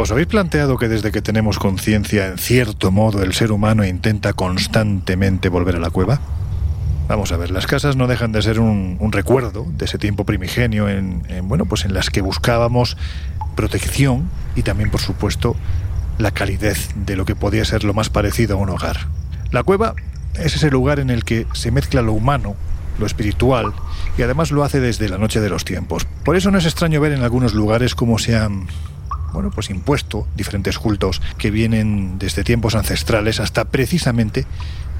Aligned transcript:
¿Os 0.00 0.10
habéis 0.10 0.28
planteado 0.28 0.78
que 0.78 0.88
desde 0.88 1.12
que 1.12 1.20
tenemos 1.20 1.58
conciencia, 1.58 2.28
en 2.28 2.38
cierto 2.38 2.90
modo, 2.90 3.22
el 3.22 3.34
ser 3.34 3.52
humano 3.52 3.84
intenta 3.84 4.32
constantemente 4.32 5.50
volver 5.50 5.76
a 5.76 5.78
la 5.78 5.90
cueva? 5.90 6.20
Vamos 7.06 7.32
a 7.32 7.36
ver, 7.36 7.50
las 7.50 7.66
casas 7.66 7.96
no 7.96 8.06
dejan 8.06 8.32
de 8.32 8.40
ser 8.40 8.60
un, 8.60 8.98
recuerdo 9.12 9.66
de 9.76 9.84
ese 9.84 9.98
tiempo 9.98 10.24
primigenio 10.24 10.88
en, 10.88 11.22
bueno, 11.42 11.66
pues 11.66 11.84
en 11.84 11.92
las 11.92 12.08
que 12.08 12.22
buscábamos 12.22 12.96
protección 13.56 14.30
y 14.56 14.62
también, 14.62 14.90
por 14.90 15.02
supuesto, 15.02 15.54
la 16.16 16.30
calidez 16.30 16.88
de 16.94 17.14
lo 17.14 17.26
que 17.26 17.36
podía 17.36 17.66
ser 17.66 17.84
lo 17.84 17.92
más 17.92 18.08
parecido 18.08 18.56
a 18.56 18.58
un 18.58 18.70
hogar. 18.70 19.00
La 19.50 19.64
cueva 19.64 19.94
es 20.32 20.56
ese 20.56 20.70
lugar 20.70 20.98
en 20.98 21.10
el 21.10 21.24
que 21.24 21.46
se 21.52 21.72
mezcla 21.72 22.00
lo 22.00 22.14
humano, 22.14 22.56
lo 22.98 23.04
espiritual, 23.04 23.74
y 24.16 24.22
además 24.22 24.50
lo 24.50 24.64
hace 24.64 24.80
desde 24.80 25.10
la 25.10 25.18
noche 25.18 25.40
de 25.40 25.50
los 25.50 25.66
tiempos. 25.66 26.06
Por 26.24 26.36
eso 26.36 26.50
no 26.50 26.56
es 26.56 26.64
extraño 26.64 27.02
ver 27.02 27.12
en 27.12 27.22
algunos 27.22 27.52
lugares 27.52 27.94
cómo 27.94 28.18
se 28.18 28.34
han 28.34 28.66
bueno, 29.32 29.50
pues 29.50 29.70
impuesto 29.70 30.26
diferentes 30.36 30.78
cultos 30.78 31.20
que 31.38 31.50
vienen 31.50 32.18
desde 32.18 32.44
tiempos 32.44 32.74
ancestrales 32.74 33.40
hasta 33.40 33.64
precisamente 33.66 34.46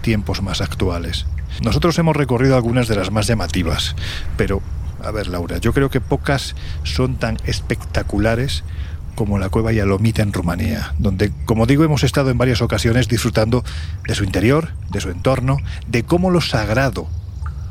tiempos 0.03 0.43
más 0.43 0.61
actuales. 0.61 1.27
Nosotros 1.63 1.99
hemos 1.99 2.17
recorrido 2.17 2.57
algunas 2.57 2.89
de 2.89 2.97
las 2.97 3.11
más 3.11 3.27
llamativas, 3.27 3.97
pero, 4.37 4.63
a 5.03 5.11
ver 5.11 5.29
Laura, 5.29 5.59
yo 5.59 5.73
creo 5.73 5.91
que 5.91 6.01
pocas 6.01 6.55
son 6.85 7.17
tan 7.17 7.37
espectaculares 7.45 8.65
como 9.15 9.39
la 9.39 9.51
cueva 9.51 9.73
Yalomita 9.73 10.23
en 10.23 10.33
Rumanía, 10.33 10.95
donde, 10.99 11.33
como 11.45 11.67
digo, 11.67 11.85
hemos 11.85 12.05
estado 12.05 12.31
en 12.31 12.39
varias 12.39 12.63
ocasiones 12.63 13.09
disfrutando 13.09 13.65
de 14.07 14.15
su 14.15 14.25
interior, 14.25 14.71
de 14.91 15.01
su 15.01 15.11
entorno, 15.11 15.59
de 15.89 16.05
cómo 16.05 16.31
lo 16.31 16.41
sagrado, 16.41 17.07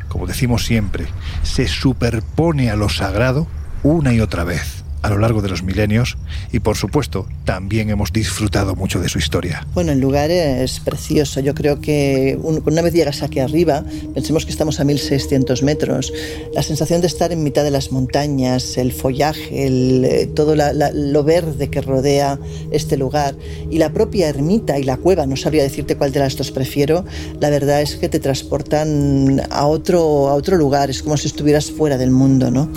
como 0.10 0.28
decimos 0.28 0.66
siempre, 0.66 1.08
se 1.42 1.68
superpone 1.68 2.70
a 2.70 2.76
lo 2.76 2.90
sagrado 2.90 3.48
una 3.82 4.14
y 4.14 4.20
otra 4.20 4.44
vez 4.44 4.79
a 5.02 5.10
lo 5.10 5.18
largo 5.18 5.42
de 5.42 5.50
los 5.50 5.64
milenios 5.64 6.18
y 6.52 6.60
por 6.60 6.76
supuesto 6.76 7.26
también 7.46 7.90
hemos 7.90 8.12
disfrutado 8.12 8.76
mucho 8.76 9.00
de 9.00 9.10
su 9.10 9.18
historia. 9.18 9.66
Bueno, 9.74 9.92
el 9.92 10.00
lugar 10.00 10.30
es 10.32 10.80
precioso. 10.80 11.40
Yo 11.40 11.56
creo 11.56 11.80
que 11.80 12.38
una 12.42 12.82
vez 12.82 12.94
llegas 12.94 13.24
aquí 13.24 13.40
arriba, 13.40 13.84
pensemos 14.14 14.46
que 14.46 14.52
estamos 14.52 14.80
a 14.80 14.84
1600 14.84 15.64
metros, 15.64 16.12
la 16.54 16.64
sensación 16.64 17.02
de 17.02 17.08
estar 17.08 17.32
en 17.32 17.44
mitad 17.44 17.64
de 17.64 17.72
las 17.72 17.92
montañas, 17.92 18.78
el 18.78 18.92
follaje, 18.92 19.66
el, 19.66 20.06
eh, 20.06 20.28
todo 20.28 20.56
lo 20.56 21.24
verde 21.24 21.70
que 21.70 21.82
rodea 21.82 22.40
este 22.72 22.98
lugar 22.98 23.36
y 23.70 23.78
la 23.78 23.94
propia 23.94 24.28
ermita 24.30 24.80
y 24.80 24.84
la 24.84 24.98
cueva, 24.98 25.26
no 25.26 25.36
sabría 25.36 25.64
decirte 25.64 25.96
cuál 25.96 26.12
de 26.12 26.20
las 26.20 26.36
dos 26.36 26.52
prefiero, 26.52 27.06
la 27.40 27.50
verdad 27.50 27.82
es 27.82 27.96
que 27.96 28.10
te 28.10 28.20
transportan 28.20 29.42
a 29.50 29.66
otro, 29.66 30.30
a 30.30 30.34
otro 30.34 30.58
lugar, 30.58 30.90
es 30.90 31.02
como 31.02 31.18
si 31.18 31.28
estuvieras 31.28 31.72
fuera 31.72 31.98
del 31.98 32.12
mundo. 32.12 32.52
¿no? 32.52 32.72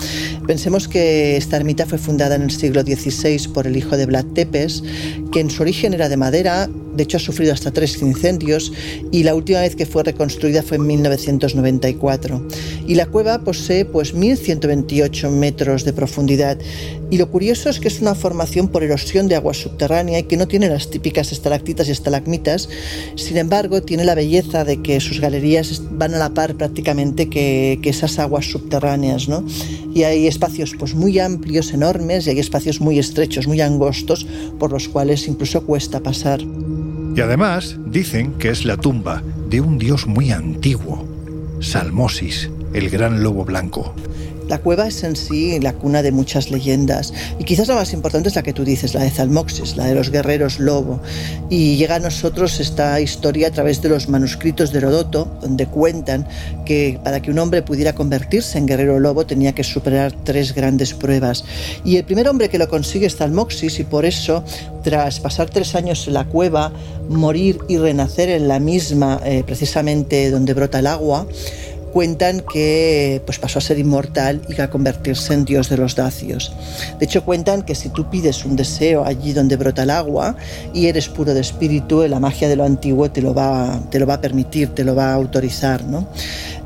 Pensemos 0.47 0.87
que 0.87 1.37
esta 1.37 1.57
ermita 1.57 1.85
fue 1.85 1.97
fundada 1.97 2.12
fundada 2.13 2.35
en 2.35 2.43
el 2.43 2.51
siglo 2.51 2.83
XVI 2.83 3.47
por 3.55 3.65
el 3.65 3.75
hijo 3.75 3.97
de 3.97 4.05
Vlad 4.05 4.25
Tepes, 4.35 4.83
que 5.31 5.39
en 5.39 5.49
su 5.49 5.63
origen 5.63 5.95
era 5.95 6.09
de 6.09 6.15
madera, 6.15 6.69
de 6.95 7.01
hecho 7.01 7.17
ha 7.17 7.19
sufrido 7.19 7.53
hasta 7.53 7.71
tres 7.71 7.99
incendios 8.03 8.71
y 9.11 9.23
la 9.23 9.33
última 9.33 9.61
vez 9.61 9.75
que 9.75 9.87
fue 9.87 10.03
reconstruida 10.03 10.61
fue 10.61 10.77
en 10.77 10.85
1994. 10.85 12.47
Y 12.85 12.93
la 12.93 13.07
cueva 13.07 13.39
posee 13.39 13.85
pues 13.85 14.13
1128 14.13 15.31
metros 15.31 15.85
de 15.85 15.93
profundidad 15.93 16.59
y 17.13 17.17
lo 17.17 17.29
curioso 17.29 17.69
es 17.69 17.79
que 17.79 17.89
es 17.89 18.01
una 18.01 18.15
formación 18.15 18.69
por 18.69 18.81
erosión 18.81 19.27
de 19.27 19.35
agua 19.35 19.53
subterránea 19.53 20.17
y 20.17 20.23
que 20.23 20.35
no 20.35 20.47
tiene 20.47 20.67
las 20.67 20.89
típicas 20.89 21.31
estalactitas 21.31 21.87
y 21.87 21.91
estalagmitas, 21.91 22.69
sin 23.15 23.37
embargo 23.37 23.83
tiene 23.83 24.03
la 24.03 24.15
belleza 24.15 24.65
de 24.65 24.81
que 24.81 24.99
sus 24.99 25.19
galerías 25.19 25.83
van 25.91 26.15
a 26.15 26.17
la 26.17 26.33
par 26.33 26.55
prácticamente 26.55 27.29
que, 27.29 27.79
que 27.83 27.89
esas 27.91 28.17
aguas 28.17 28.45
subterráneas, 28.45 29.27
¿no? 29.29 29.45
Y 29.93 30.03
hay 30.03 30.25
espacios 30.25 30.73
pues 30.77 30.95
muy 30.95 31.19
amplios, 31.19 31.71
enormes, 31.73 32.02
y 32.03 32.29
hay 32.29 32.39
espacios 32.39 32.81
muy 32.81 32.99
estrechos, 32.99 33.47
muy 33.47 33.61
angostos, 33.61 34.25
por 34.59 34.71
los 34.71 34.89
cuales 34.89 35.27
incluso 35.27 35.65
cuesta 35.65 36.01
pasar. 36.01 36.41
Y 37.15 37.21
además 37.21 37.77
dicen 37.87 38.33
que 38.33 38.49
es 38.49 38.65
la 38.65 38.77
tumba 38.77 39.23
de 39.49 39.61
un 39.61 39.77
dios 39.77 40.07
muy 40.07 40.31
antiguo, 40.31 41.07
Salmosis, 41.59 42.49
el 42.73 42.89
gran 42.89 43.23
lobo 43.23 43.45
blanco. 43.45 43.93
La 44.47 44.59
cueva 44.59 44.87
es 44.87 45.03
en 45.03 45.15
sí 45.15 45.59
la 45.59 45.73
cuna 45.73 46.01
de 46.01 46.11
muchas 46.11 46.51
leyendas 46.51 47.13
y 47.39 47.43
quizás 47.43 47.67
la 47.67 47.75
más 47.75 47.93
importante 47.93 48.29
es 48.29 48.35
la 48.35 48.43
que 48.43 48.53
tú 48.53 48.63
dices, 48.63 48.93
la 48.93 49.03
de 49.03 49.09
Zalmoxis, 49.09 49.77
la 49.77 49.85
de 49.85 49.95
los 49.95 50.09
guerreros 50.09 50.59
lobo. 50.59 50.99
Y 51.49 51.77
llega 51.77 51.95
a 51.95 51.99
nosotros 51.99 52.59
esta 52.59 52.99
historia 52.99 53.47
a 53.47 53.51
través 53.51 53.81
de 53.81 53.89
los 53.89 54.09
manuscritos 54.09 54.71
de 54.71 54.79
Herodoto, 54.79 55.37
donde 55.41 55.67
cuentan 55.67 56.27
que 56.65 56.99
para 57.03 57.21
que 57.21 57.31
un 57.31 57.39
hombre 57.39 57.61
pudiera 57.61 57.93
convertirse 57.93 58.57
en 58.57 58.65
guerrero 58.65 58.99
lobo 58.99 59.25
tenía 59.25 59.53
que 59.53 59.63
superar 59.63 60.13
tres 60.23 60.53
grandes 60.53 60.93
pruebas. 60.93 61.45
Y 61.83 61.97
el 61.97 62.03
primer 62.03 62.27
hombre 62.27 62.49
que 62.49 62.57
lo 62.57 62.67
consigue 62.67 63.07
es 63.07 63.15
Zalmoxis 63.15 63.79
y 63.79 63.83
por 63.83 64.05
eso, 64.05 64.43
tras 64.83 65.19
pasar 65.19 65.49
tres 65.49 65.75
años 65.75 66.07
en 66.07 66.13
la 66.13 66.25
cueva, 66.25 66.71
morir 67.09 67.59
y 67.67 67.77
renacer 67.77 68.29
en 68.29 68.47
la 68.47 68.59
misma, 68.59 69.21
eh, 69.25 69.43
precisamente 69.45 70.29
donde 70.29 70.53
brota 70.53 70.79
el 70.79 70.87
agua, 70.87 71.25
cuentan 71.93 72.41
que 72.41 73.21
pues, 73.25 73.37
pasó 73.37 73.59
a 73.59 73.61
ser 73.61 73.77
inmortal 73.77 74.41
y 74.49 74.59
a 74.59 74.69
convertirse 74.69 75.33
en 75.33 75.45
dios 75.45 75.69
de 75.69 75.77
los 75.77 75.95
dacios. 75.95 76.51
De 76.99 77.05
hecho, 77.05 77.23
cuentan 77.23 77.61
que 77.61 77.75
si 77.75 77.89
tú 77.89 78.09
pides 78.09 78.43
un 78.45 78.55
deseo 78.55 79.05
allí 79.05 79.31
donde 79.31 79.55
brota 79.55 79.83
el 79.83 79.91
agua 79.91 80.35
y 80.73 80.87
eres 80.87 81.07
puro 81.07 81.33
de 81.33 81.41
espíritu, 81.41 82.05
la 82.07 82.19
magia 82.19 82.49
de 82.49 82.55
lo 82.55 82.63
antiguo 82.63 83.11
te 83.11 83.21
lo 83.21 83.33
va, 83.35 83.79
te 83.91 83.99
lo 83.99 84.07
va 84.07 84.15
a 84.15 84.21
permitir, 84.21 84.69
te 84.69 84.83
lo 84.83 84.95
va 84.95 85.11
a 85.11 85.13
autorizar. 85.13 85.83
¿no? 85.83 86.07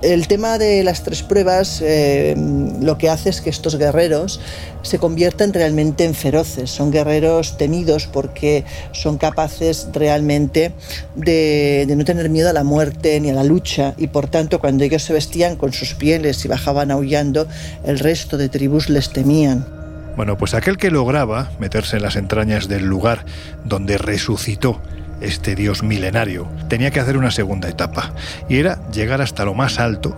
El 0.02 0.28
tema 0.28 0.58
de 0.58 0.84
las 0.84 1.04
tres 1.04 1.24
pruebas 1.24 1.82
eh, 1.84 2.36
lo 2.82 2.98
que 2.98 3.10
hace 3.10 3.30
es 3.30 3.42
que 3.42 3.50
estos 3.50 3.78
guerreros 3.78 4.40
se 4.84 5.00
conviertan 5.00 5.52
realmente 5.52 6.06
en 6.06 6.14
feroces. 6.14 6.70
Son 6.70 6.92
guerreros 6.92 7.58
temidos 7.58 8.08
porque 8.08 8.64
son 8.94 9.18
capaces 9.18 9.88
realmente 9.92 10.72
de, 11.16 11.86
de, 11.88 11.96
no 11.96 12.06
tener 12.06 12.30
miedo 12.30 12.50
a 12.50 12.54
la 12.54 12.64
muerte 12.64 13.20
ni 13.20 13.30
a 13.32 13.34
la 13.34 13.44
lucha 13.44 13.96
y 13.98 14.08
por 14.08 14.28
tanto 14.30 14.60
cuando 14.60 14.84
ellos 14.84 15.04
se 15.04 15.14
vestían 15.18 15.56
con 15.56 15.74
sus 15.74 15.96
pieles 15.96 16.46
y 16.46 16.48
bajaban 16.48 16.92
aullando, 16.92 17.48
el 17.84 17.98
resto 17.98 18.38
de 18.38 18.50
tribus 18.50 18.88
les 18.88 19.10
temían. 19.10 19.66
Bueno, 20.16 20.38
pues 20.38 20.54
aquel 20.54 20.78
que 20.78 20.92
lograba 20.92 21.50
meterse 21.60 21.98
en 21.98 22.04
las 22.04 22.16
entrañas 22.16 22.68
del 22.68 22.86
lugar 22.86 23.26
donde 23.66 23.98
resucitó 23.98 24.80
este 25.22 25.56
dios 25.56 25.84
milenario, 25.84 26.48
tenía 26.70 26.92
que 26.92 27.00
hacer 27.00 27.18
una 27.18 27.32
segunda 27.32 27.70
etapa, 27.70 28.14
y 28.50 28.58
era 28.58 28.80
llegar 28.92 29.22
hasta 29.22 29.46
lo 29.46 29.54
más 29.54 29.80
alto 29.80 30.16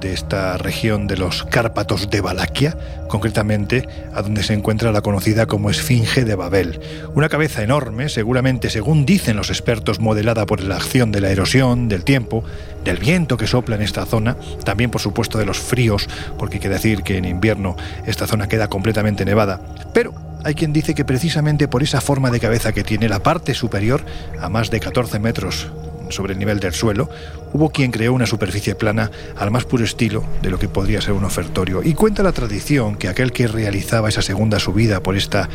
de 0.00 0.14
esta 0.14 0.56
región 0.56 1.06
de 1.06 1.16
los 1.16 1.44
Cárpatos 1.44 2.08
de 2.10 2.20
Valaquia, 2.20 2.76
concretamente 3.08 3.86
a 4.14 4.22
donde 4.22 4.42
se 4.42 4.54
encuentra 4.54 4.92
la 4.92 5.02
conocida 5.02 5.46
como 5.46 5.68
Esfinge 5.70 6.24
de 6.24 6.34
Babel. 6.34 6.80
Una 7.14 7.28
cabeza 7.28 7.62
enorme, 7.62 8.08
seguramente, 8.08 8.70
según 8.70 9.04
dicen 9.04 9.36
los 9.36 9.50
expertos, 9.50 10.00
modelada 10.00 10.46
por 10.46 10.62
la 10.62 10.76
acción 10.76 11.12
de 11.12 11.20
la 11.20 11.30
erosión, 11.30 11.88
del 11.88 12.04
tiempo, 12.04 12.44
del 12.84 12.96
viento 12.96 13.36
que 13.36 13.46
sopla 13.46 13.76
en 13.76 13.82
esta 13.82 14.06
zona, 14.06 14.36
también 14.64 14.90
por 14.90 15.02
supuesto 15.02 15.38
de 15.38 15.46
los 15.46 15.58
fríos, 15.58 16.08
porque 16.38 16.56
hay 16.56 16.60
que 16.60 16.68
decir 16.70 17.02
que 17.02 17.18
en 17.18 17.26
invierno 17.26 17.76
esta 18.06 18.26
zona 18.26 18.48
queda 18.48 18.68
completamente 18.68 19.24
nevada, 19.26 19.60
pero 19.92 20.29
hay 20.44 20.54
quien 20.54 20.72
dice 20.72 20.94
que 20.94 21.04
precisamente 21.04 21.68
por 21.68 21.82
esa 21.82 22.00
forma 22.00 22.30
de 22.30 22.40
cabeza 22.40 22.72
que 22.72 22.84
tiene 22.84 23.08
la 23.08 23.22
parte 23.22 23.54
superior, 23.54 24.04
a 24.40 24.48
más 24.48 24.70
de 24.70 24.80
14 24.80 25.18
metros 25.18 25.68
sobre 26.08 26.32
el 26.32 26.38
nivel 26.38 26.60
del 26.60 26.72
suelo, 26.72 27.08
hubo 27.52 27.70
quien 27.70 27.90
creó 27.90 28.12
una 28.12 28.26
superficie 28.26 28.74
plana 28.74 29.10
al 29.36 29.50
más 29.50 29.64
puro 29.64 29.84
estilo 29.84 30.24
de 30.42 30.50
lo 30.50 30.58
que 30.58 30.68
podría 30.68 31.00
ser 31.00 31.12
un 31.12 31.24
ofertorio. 31.24 31.82
Y 31.82 31.94
cuenta 31.94 32.22
la 32.22 32.32
tradición 32.32 32.96
que 32.96 33.08
aquel 33.08 33.32
que 33.32 33.46
realizaba 33.46 34.08
esa 34.08 34.22
segunda 34.22 34.58
subida 34.58 35.02
por 35.02 35.16
esta 35.16 35.48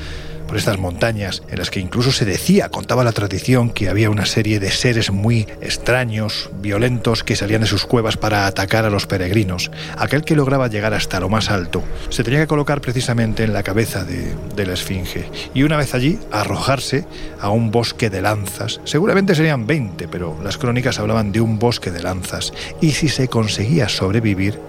por 0.47 0.57
estas 0.57 0.77
montañas, 0.77 1.43
en 1.49 1.59
las 1.59 1.69
que 1.69 1.79
incluso 1.79 2.11
se 2.11 2.25
decía, 2.25 2.69
contaba 2.69 3.03
la 3.03 3.11
tradición, 3.11 3.69
que 3.69 3.89
había 3.89 4.09
una 4.09 4.25
serie 4.25 4.59
de 4.59 4.71
seres 4.71 5.11
muy 5.11 5.47
extraños, 5.61 6.49
violentos, 6.61 7.23
que 7.23 7.35
salían 7.35 7.61
de 7.61 7.67
sus 7.67 7.85
cuevas 7.85 8.17
para 8.17 8.47
atacar 8.47 8.85
a 8.85 8.89
los 8.89 9.07
peregrinos. 9.07 9.71
Aquel 9.97 10.23
que 10.23 10.35
lograba 10.35 10.67
llegar 10.67 10.93
hasta 10.93 11.19
lo 11.19 11.29
más 11.29 11.49
alto 11.49 11.83
se 12.09 12.23
tenía 12.23 12.39
que 12.39 12.47
colocar 12.47 12.81
precisamente 12.81 13.43
en 13.43 13.53
la 13.53 13.63
cabeza 13.63 14.03
de, 14.03 14.35
de 14.55 14.65
la 14.65 14.73
esfinge 14.73 15.29
y 15.53 15.63
una 15.63 15.77
vez 15.77 15.93
allí 15.93 16.19
arrojarse 16.31 17.05
a 17.39 17.49
un 17.49 17.71
bosque 17.71 18.09
de 18.09 18.21
lanzas. 18.21 18.81
Seguramente 18.83 19.35
serían 19.35 19.67
20, 19.67 20.07
pero 20.07 20.37
las 20.43 20.57
crónicas 20.57 20.99
hablaban 20.99 21.31
de 21.31 21.41
un 21.41 21.59
bosque 21.59 21.91
de 21.91 22.03
lanzas. 22.03 22.53
Y 22.81 22.91
si 22.91 23.09
se 23.09 23.27
conseguía 23.27 23.89
sobrevivir, 23.89 24.59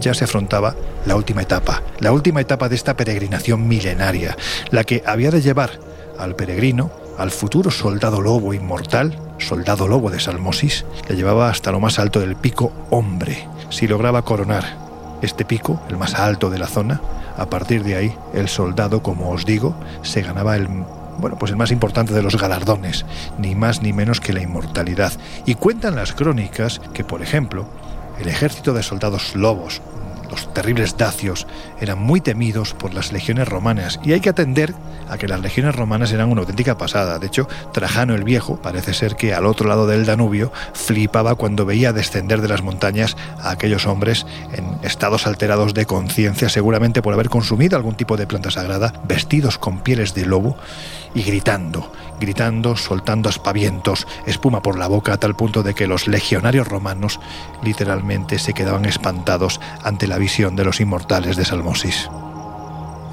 ya 0.00 0.14
se 0.14 0.24
afrontaba 0.24 0.74
la 1.06 1.16
última 1.16 1.42
etapa, 1.42 1.82
la 2.00 2.12
última 2.12 2.40
etapa 2.40 2.68
de 2.68 2.76
esta 2.76 2.96
peregrinación 2.96 3.66
milenaria, 3.66 4.36
la 4.70 4.84
que 4.84 5.02
había 5.06 5.21
de 5.30 5.42
llevar 5.42 5.78
al 6.18 6.34
peregrino, 6.34 6.90
al 7.18 7.30
futuro 7.30 7.70
soldado 7.70 8.20
lobo 8.20 8.54
inmortal, 8.54 9.18
soldado 9.38 9.88
lobo 9.88 10.10
de 10.10 10.20
Salmosis, 10.20 10.84
le 11.08 11.16
llevaba 11.16 11.48
hasta 11.48 11.70
lo 11.70 11.80
más 11.80 11.98
alto 11.98 12.20
del 12.20 12.36
pico 12.36 12.72
hombre. 12.90 13.46
Si 13.70 13.86
lograba 13.86 14.22
coronar 14.22 14.76
este 15.22 15.44
pico, 15.44 15.80
el 15.88 15.96
más 15.96 16.14
alto 16.14 16.50
de 16.50 16.58
la 16.58 16.66
zona, 16.66 17.00
a 17.36 17.46
partir 17.46 17.84
de 17.84 17.96
ahí 17.96 18.14
el 18.34 18.48
soldado, 18.48 19.02
como 19.02 19.30
os 19.30 19.46
digo, 19.46 19.74
se 20.02 20.22
ganaba 20.22 20.56
el 20.56 20.68
bueno, 21.18 21.36
pues 21.38 21.52
el 21.52 21.58
más 21.58 21.70
importante 21.70 22.14
de 22.14 22.22
los 22.22 22.40
galardones, 22.40 23.04
ni 23.38 23.54
más 23.54 23.82
ni 23.82 23.92
menos 23.92 24.20
que 24.20 24.32
la 24.32 24.42
inmortalidad. 24.42 25.12
Y 25.44 25.54
cuentan 25.54 25.94
las 25.94 26.14
crónicas 26.14 26.80
que, 26.94 27.04
por 27.04 27.22
ejemplo, 27.22 27.66
el 28.18 28.28
ejército 28.28 28.72
de 28.72 28.82
soldados 28.82 29.36
lobos, 29.36 29.82
los 30.32 30.52
terribles 30.54 30.96
dacios, 30.96 31.46
eran 31.78 31.98
muy 31.98 32.22
temidos 32.22 32.72
por 32.72 32.94
las 32.94 33.12
legiones 33.12 33.46
romanas 33.46 34.00
y 34.02 34.12
hay 34.12 34.20
que 34.20 34.30
atender 34.30 34.74
a 35.10 35.18
que 35.18 35.28
las 35.28 35.40
legiones 35.40 35.76
romanas 35.76 36.10
eran 36.10 36.30
una 36.30 36.40
auténtica 36.40 36.78
pasada. 36.78 37.18
De 37.18 37.26
hecho, 37.26 37.46
Trajano 37.72 38.14
el 38.14 38.24
Viejo 38.24 38.56
parece 38.56 38.94
ser 38.94 39.14
que 39.14 39.34
al 39.34 39.44
otro 39.44 39.68
lado 39.68 39.86
del 39.86 40.06
Danubio 40.06 40.50
flipaba 40.72 41.34
cuando 41.34 41.66
veía 41.66 41.92
descender 41.92 42.40
de 42.40 42.48
las 42.48 42.62
montañas 42.62 43.14
a 43.40 43.50
aquellos 43.50 43.86
hombres 43.86 44.26
en 44.54 44.78
estados 44.82 45.26
alterados 45.26 45.74
de 45.74 45.84
conciencia, 45.84 46.48
seguramente 46.48 47.02
por 47.02 47.12
haber 47.12 47.28
consumido 47.28 47.76
algún 47.76 47.94
tipo 47.94 48.16
de 48.16 48.26
planta 48.26 48.50
sagrada, 48.50 48.94
vestidos 49.04 49.58
con 49.58 49.80
pieles 49.80 50.14
de 50.14 50.24
lobo 50.24 50.56
y 51.14 51.24
gritando, 51.24 51.92
gritando, 52.22 52.76
soltando 52.76 53.28
aspavientos, 53.28 54.06
espuma 54.26 54.62
por 54.62 54.78
la 54.78 54.86
boca 54.86 55.12
a 55.12 55.16
tal 55.18 55.34
punto 55.34 55.62
de 55.62 55.74
que 55.74 55.88
los 55.88 56.06
legionarios 56.06 56.68
romanos 56.68 57.20
literalmente 57.62 58.38
se 58.38 58.54
quedaban 58.54 58.84
espantados 58.84 59.60
ante 59.82 60.06
la 60.06 60.18
visión 60.18 60.54
de 60.54 60.64
los 60.64 60.80
inmortales 60.80 61.36
de 61.36 61.44
Salmosis. 61.44 62.08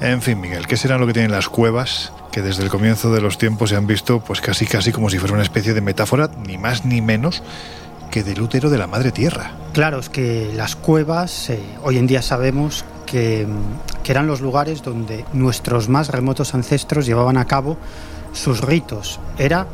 En 0.00 0.22
fin, 0.22 0.40
Miguel, 0.40 0.66
¿qué 0.66 0.76
será 0.76 0.96
lo 0.96 1.06
que 1.06 1.12
tienen 1.12 1.32
las 1.32 1.48
cuevas 1.48 2.12
que 2.30 2.40
desde 2.40 2.62
el 2.62 2.70
comienzo 2.70 3.12
de 3.12 3.20
los 3.20 3.36
tiempos 3.36 3.70
se 3.70 3.76
han 3.76 3.86
visto 3.86 4.20
pues 4.20 4.40
casi 4.40 4.64
casi 4.64 4.92
como 4.92 5.10
si 5.10 5.18
fuera 5.18 5.34
una 5.34 5.42
especie 5.42 5.74
de 5.74 5.80
metáfora, 5.80 6.30
ni 6.46 6.56
más 6.56 6.84
ni 6.84 7.02
menos 7.02 7.42
que 8.10 8.22
del 8.22 8.40
útero 8.40 8.70
de 8.70 8.78
la 8.78 8.86
madre 8.86 9.10
tierra? 9.10 9.52
Claro, 9.72 9.98
es 9.98 10.08
que 10.08 10.52
las 10.54 10.76
cuevas 10.76 11.50
eh, 11.50 11.60
hoy 11.82 11.98
en 11.98 12.06
día 12.06 12.22
sabemos 12.22 12.84
que, 13.06 13.46
que 14.04 14.12
eran 14.12 14.28
los 14.28 14.40
lugares 14.40 14.82
donde 14.82 15.24
nuestros 15.32 15.88
más 15.88 16.08
remotos 16.08 16.54
ancestros 16.54 17.06
llevaban 17.06 17.36
a 17.36 17.46
cabo 17.46 17.76
sus 18.32 18.60
ritos. 18.60 19.20
Era 19.38 19.66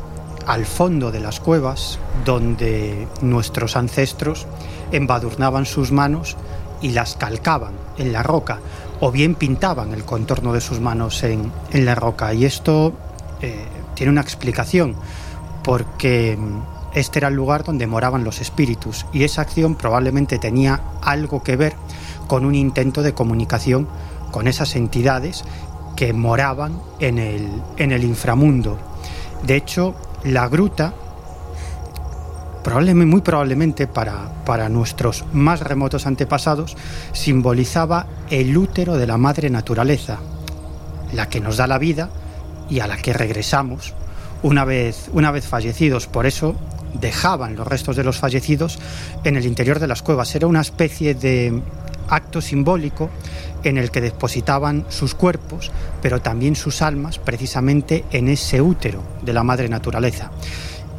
al 0.45 0.65
fondo 0.65 1.11
de 1.11 1.19
las 1.19 1.39
cuevas 1.39 1.99
donde 2.25 3.07
nuestros 3.21 3.75
ancestros 3.75 4.47
embadurnaban 4.91 5.65
sus 5.65 5.91
manos 5.91 6.37
y 6.81 6.91
las 6.91 7.15
calcaban 7.15 7.73
en 7.97 8.13
la 8.13 8.23
roca 8.23 8.59
o 8.99 9.11
bien 9.11 9.35
pintaban 9.35 9.93
el 9.93 10.05
contorno 10.05 10.53
de 10.53 10.61
sus 10.61 10.79
manos 10.79 11.23
en, 11.23 11.51
en 11.71 11.85
la 11.85 11.95
roca. 11.95 12.33
Y 12.33 12.45
esto 12.45 12.93
eh, 13.41 13.65
tiene 13.93 14.11
una 14.11 14.21
explicación 14.21 14.95
porque 15.63 16.37
este 16.93 17.19
era 17.19 17.27
el 17.27 17.35
lugar 17.35 17.63
donde 17.63 17.87
moraban 17.87 18.23
los 18.23 18.41
espíritus 18.41 19.05
y 19.11 19.23
esa 19.23 19.41
acción 19.41 19.75
probablemente 19.75 20.39
tenía 20.39 20.81
algo 21.01 21.43
que 21.43 21.55
ver 21.55 21.75
con 22.27 22.45
un 22.45 22.55
intento 22.55 23.01
de 23.03 23.13
comunicación 23.13 23.87
con 24.31 24.47
esas 24.47 24.75
entidades 24.75 25.43
que 25.97 26.13
moraban 26.13 26.79
en 26.99 27.17
el, 27.17 27.49
en 27.75 27.91
el 27.91 28.05
inframundo. 28.05 28.77
De 29.43 29.55
hecho, 29.57 29.95
la 30.23 30.47
gruta, 30.47 30.93
probablemente, 32.63 33.11
muy 33.11 33.21
probablemente 33.21 33.87
para, 33.87 34.43
para 34.45 34.69
nuestros 34.69 35.25
más 35.33 35.59
remotos 35.59 36.05
antepasados, 36.05 36.77
simbolizaba 37.11 38.05
el 38.29 38.55
útero 38.55 38.95
de 38.95 39.07
la 39.07 39.17
madre 39.17 39.49
naturaleza, 39.49 40.19
la 41.13 41.27
que 41.27 41.41
nos 41.41 41.57
da 41.57 41.67
la 41.67 41.79
vida 41.79 42.09
y 42.69 42.79
a 42.79 42.87
la 42.87 42.97
que 42.97 43.13
regresamos 43.13 43.95
una 44.43 44.65
vez, 44.65 45.09
una 45.13 45.31
vez 45.31 45.47
fallecidos. 45.47 46.05
Por 46.05 46.27
eso 46.27 46.55
dejaban 46.93 47.55
los 47.55 47.67
restos 47.67 47.95
de 47.95 48.03
los 48.03 48.19
fallecidos 48.19 48.77
en 49.23 49.35
el 49.35 49.47
interior 49.47 49.79
de 49.79 49.87
las 49.87 50.03
cuevas. 50.03 50.35
Era 50.35 50.45
una 50.45 50.61
especie 50.61 51.15
de 51.15 51.59
acto 52.09 52.41
simbólico 52.41 53.09
en 53.63 53.77
el 53.77 53.91
que 53.91 54.01
depositaban 54.01 54.85
sus 54.89 55.15
cuerpos, 55.15 55.71
pero 56.01 56.21
también 56.21 56.55
sus 56.55 56.81
almas, 56.81 57.19
precisamente 57.19 58.05
en 58.11 58.27
ese 58.27 58.61
útero 58.61 59.03
de 59.21 59.33
la 59.33 59.43
madre 59.43 59.69
naturaleza. 59.69 60.31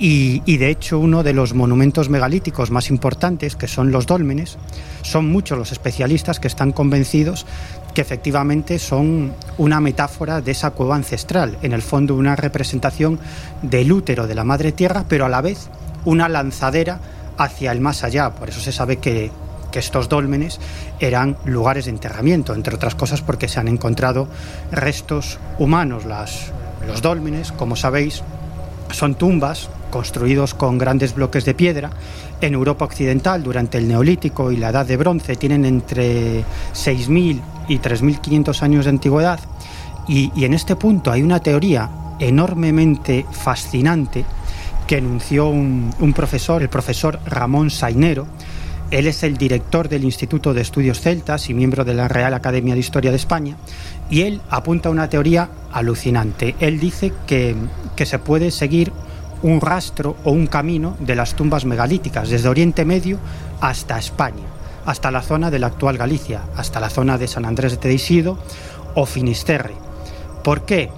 Y, 0.00 0.56
de 0.58 0.70
hecho 0.70 1.00
uno 1.00 1.24
de 1.24 1.32
los 1.32 1.54
monumentos 1.54 2.08
megalíticos 2.08 2.70
más 2.70 2.88
importantes, 2.88 3.56
que 3.56 3.66
son 3.66 3.90
los 3.90 4.06
dólmenes, 4.06 4.56
son 5.02 5.28
muchos 5.28 5.58
los 5.58 5.72
especialistas 5.72 6.38
que 6.38 6.46
están 6.46 6.70
convencidos 6.70 7.46
que 7.94 8.02
efectivamente 8.02 8.78
son 8.78 9.32
una 9.56 9.80
metáfora 9.80 10.40
de 10.40 10.52
esa 10.52 10.70
cueva 10.70 10.94
ancestral, 10.94 11.58
en 11.62 11.72
el 11.72 11.82
fondo 11.82 12.14
una 12.14 12.36
representación 12.36 13.18
del 13.62 13.90
útero 13.90 14.28
de 14.28 14.36
la 14.36 14.44
madre 14.44 14.70
tierra, 14.70 15.04
pero 15.08 15.26
a 15.26 15.28
la 15.28 15.40
vez 15.40 15.68
una 16.04 16.28
lanzadera 16.28 17.00
hacia 17.36 17.72
el 17.72 17.80
más 17.80 18.04
allá. 18.04 18.30
Por 18.30 18.50
eso 18.50 18.60
se 18.60 18.70
sabe 18.70 18.98
que, 18.98 19.32
que 19.70 19.78
estos 19.78 20.08
dólmenes 20.08 20.60
eran 21.00 21.36
lugares 21.44 21.86
de 21.86 21.90
enterramiento, 21.90 22.54
entre 22.54 22.74
otras 22.74 22.94
cosas 22.94 23.22
porque 23.22 23.48
se 23.48 23.60
han 23.60 23.68
encontrado 23.68 24.28
restos 24.70 25.38
humanos. 25.58 26.04
Las, 26.04 26.52
los 26.86 27.02
dólmenes, 27.02 27.52
como 27.52 27.76
sabéis, 27.76 28.22
son 28.90 29.14
tumbas 29.14 29.68
construidos 29.90 30.54
con 30.54 30.78
grandes 30.78 31.14
bloques 31.14 31.44
de 31.44 31.54
piedra. 31.54 31.90
En 32.40 32.54
Europa 32.54 32.84
Occidental, 32.84 33.42
durante 33.42 33.78
el 33.78 33.88
Neolítico 33.88 34.52
y 34.52 34.56
la 34.56 34.70
Edad 34.70 34.86
de 34.86 34.96
Bronce, 34.96 35.36
tienen 35.36 35.64
entre 35.64 36.40
6.000 36.40 37.40
y 37.68 37.78
3.500 37.78 38.62
años 38.62 38.84
de 38.84 38.90
antigüedad. 38.90 39.40
Y, 40.06 40.44
en 40.44 40.54
este 40.54 40.76
punto 40.76 41.10
hay 41.12 41.22
una 41.22 41.40
teoría 41.40 41.90
enormemente 42.18 43.26
fascinante 43.30 44.24
que 44.86 44.98
enunció 44.98 45.48
un, 45.48 45.92
un 46.00 46.12
profesor, 46.14 46.62
el 46.62 46.70
profesor 46.70 47.20
Ramón 47.26 47.70
Sainero, 47.70 48.26
él 48.90 49.06
es 49.06 49.22
el 49.22 49.36
director 49.36 49.88
del 49.88 50.04
Instituto 50.04 50.54
de 50.54 50.62
Estudios 50.62 51.00
Celtas 51.00 51.50
y 51.50 51.54
miembro 51.54 51.84
de 51.84 51.94
la 51.94 52.08
Real 52.08 52.32
Academia 52.32 52.74
de 52.74 52.80
Historia 52.80 53.10
de 53.10 53.16
España. 53.16 53.56
Y 54.10 54.22
él 54.22 54.40
apunta 54.48 54.88
una 54.88 55.10
teoría 55.10 55.50
alucinante. 55.72 56.54
Él 56.60 56.80
dice 56.80 57.12
que, 57.26 57.54
que 57.96 58.06
se 58.06 58.18
puede 58.18 58.50
seguir 58.50 58.92
un 59.42 59.60
rastro 59.60 60.16
o 60.24 60.32
un 60.32 60.46
camino 60.46 60.96
de 61.00 61.14
las 61.14 61.34
tumbas 61.34 61.64
megalíticas 61.64 62.30
desde 62.30 62.48
Oriente 62.48 62.84
Medio 62.84 63.18
hasta 63.60 63.98
España, 63.98 64.44
hasta 64.86 65.10
la 65.10 65.22
zona 65.22 65.50
de 65.50 65.58
la 65.58 65.68
actual 65.68 65.98
Galicia, 65.98 66.42
hasta 66.56 66.80
la 66.80 66.90
zona 66.90 67.18
de 67.18 67.28
San 67.28 67.44
Andrés 67.44 67.72
de 67.72 67.78
Teixido 67.78 68.38
o 68.94 69.04
Finisterre. 69.04 69.74
¿Por 70.42 70.62
qué? 70.62 70.90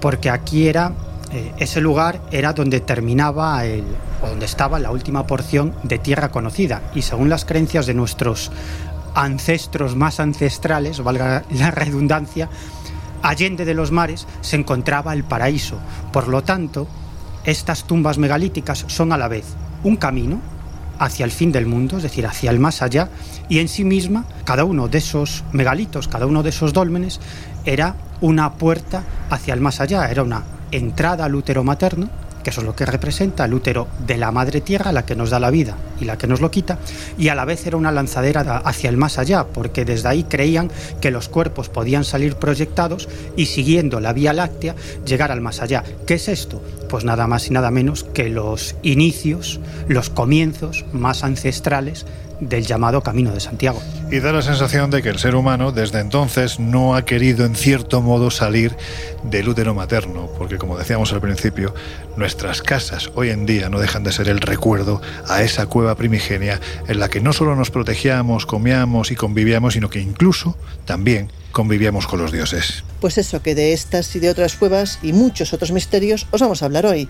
Porque 0.00 0.30
aquí 0.30 0.68
era 0.68 0.92
eh, 1.32 1.52
ese 1.58 1.80
lugar 1.80 2.20
era 2.30 2.52
donde 2.52 2.80
terminaba 2.80 3.64
el, 3.64 3.84
o 4.22 4.28
donde 4.28 4.46
estaba 4.46 4.78
la 4.78 4.90
última 4.90 5.26
porción 5.26 5.74
de 5.82 5.98
tierra 5.98 6.30
conocida 6.30 6.82
y 6.94 7.02
según 7.02 7.28
las 7.28 7.44
creencias 7.44 7.86
de 7.86 7.94
nuestros 7.94 8.50
ancestros 9.14 9.96
más 9.96 10.20
ancestrales, 10.20 11.02
valga 11.02 11.44
la 11.50 11.70
redundancia, 11.70 12.48
allende 13.22 13.64
de 13.64 13.74
los 13.74 13.90
mares 13.90 14.26
se 14.40 14.56
encontraba 14.56 15.12
el 15.12 15.24
paraíso. 15.24 15.78
Por 16.12 16.28
lo 16.28 16.42
tanto, 16.42 16.88
estas 17.44 17.84
tumbas 17.84 18.18
megalíticas 18.18 18.84
son 18.88 19.12
a 19.12 19.18
la 19.18 19.28
vez 19.28 19.44
un 19.82 19.96
camino 19.96 20.40
hacia 20.98 21.24
el 21.24 21.32
fin 21.32 21.50
del 21.50 21.66
mundo, 21.66 21.96
es 21.96 22.04
decir, 22.04 22.26
hacia 22.26 22.50
el 22.50 22.60
más 22.60 22.80
allá, 22.80 23.08
y 23.48 23.58
en 23.58 23.68
sí 23.68 23.84
misma, 23.84 24.24
cada 24.44 24.64
uno 24.64 24.86
de 24.86 24.98
esos 24.98 25.42
megalitos, 25.52 26.06
cada 26.06 26.26
uno 26.26 26.44
de 26.44 26.50
esos 26.50 26.72
dólmenes, 26.72 27.20
era 27.64 27.96
una 28.20 28.52
puerta 28.52 29.02
hacia 29.28 29.54
el 29.54 29.60
más 29.60 29.80
allá, 29.80 30.08
era 30.10 30.22
una 30.22 30.44
entrada 30.70 31.24
al 31.24 31.34
útero 31.34 31.64
materno, 31.64 32.08
que 32.42 32.50
eso 32.50 32.60
es 32.60 32.66
lo 32.66 32.76
que 32.76 32.86
representa, 32.86 33.44
el 33.44 33.54
útero 33.54 33.88
de 34.06 34.16
la 34.16 34.32
madre 34.32 34.60
tierra, 34.60 34.92
la 34.92 35.06
que 35.06 35.16
nos 35.16 35.30
da 35.30 35.40
la 35.40 35.50
vida 35.50 35.76
y 36.00 36.04
la 36.04 36.18
que 36.18 36.26
nos 36.26 36.40
lo 36.40 36.50
quita, 36.50 36.78
y 37.18 37.28
a 37.28 37.34
la 37.34 37.44
vez 37.44 37.66
era 37.66 37.76
una 37.76 37.92
lanzadera 37.92 38.58
hacia 38.58 38.90
el 38.90 38.96
más 38.96 39.18
allá, 39.18 39.46
porque 39.46 39.84
desde 39.84 40.08
ahí 40.08 40.24
creían 40.24 40.70
que 41.00 41.10
los 41.10 41.28
cuerpos 41.28 41.68
podían 41.68 42.04
salir 42.04 42.36
proyectados 42.36 43.08
y 43.36 43.46
siguiendo 43.46 44.00
la 44.00 44.12
Vía 44.12 44.32
Láctea 44.32 44.74
llegar 45.06 45.32
al 45.32 45.40
más 45.40 45.60
allá. 45.60 45.84
¿Qué 46.06 46.14
es 46.14 46.28
esto? 46.28 46.62
Pues 46.88 47.04
nada 47.04 47.26
más 47.26 47.48
y 47.48 47.52
nada 47.52 47.70
menos 47.70 48.04
que 48.04 48.28
los 48.28 48.76
inicios, 48.82 49.60
los 49.88 50.10
comienzos 50.10 50.84
más 50.92 51.24
ancestrales 51.24 52.06
del 52.42 52.66
llamado 52.66 53.02
Camino 53.02 53.30
de 53.30 53.40
Santiago. 53.40 53.80
Y 54.10 54.18
da 54.18 54.32
la 54.32 54.42
sensación 54.42 54.90
de 54.90 55.00
que 55.00 55.08
el 55.08 55.18
ser 55.18 55.36
humano 55.36 55.72
desde 55.72 56.00
entonces 56.00 56.58
no 56.58 56.96
ha 56.96 57.04
querido 57.04 57.46
en 57.46 57.54
cierto 57.54 58.02
modo 58.02 58.30
salir 58.30 58.76
del 59.22 59.48
útero 59.48 59.74
materno, 59.74 60.28
porque 60.36 60.58
como 60.58 60.76
decíamos 60.76 61.12
al 61.12 61.20
principio, 61.20 61.74
nuestras 62.16 62.60
casas 62.60 63.10
hoy 63.14 63.30
en 63.30 63.46
día 63.46 63.68
no 63.68 63.78
dejan 63.78 64.02
de 64.02 64.12
ser 64.12 64.28
el 64.28 64.40
recuerdo 64.40 65.00
a 65.28 65.42
esa 65.42 65.66
cueva 65.66 65.94
primigenia 65.94 66.60
en 66.88 66.98
la 66.98 67.08
que 67.08 67.20
no 67.20 67.32
solo 67.32 67.54
nos 67.54 67.70
protegíamos, 67.70 68.44
comíamos 68.44 69.12
y 69.12 69.16
convivíamos, 69.16 69.74
sino 69.74 69.88
que 69.88 70.00
incluso 70.00 70.56
también 70.84 71.30
convivíamos 71.52 72.06
con 72.06 72.20
los 72.20 72.32
dioses. 72.32 72.82
Pues 73.00 73.18
eso, 73.18 73.40
que 73.40 73.54
de 73.54 73.72
estas 73.72 74.14
y 74.16 74.18
de 74.18 74.30
otras 74.30 74.56
cuevas 74.56 74.98
y 75.02 75.12
muchos 75.12 75.52
otros 75.52 75.70
misterios 75.70 76.26
os 76.32 76.40
vamos 76.40 76.62
a 76.62 76.66
hablar 76.66 76.86
hoy, 76.86 77.08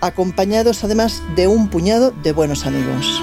acompañados 0.00 0.82
además 0.82 1.22
de 1.36 1.46
un 1.46 1.70
puñado 1.70 2.10
de 2.10 2.32
buenos 2.32 2.66
amigos. 2.66 3.22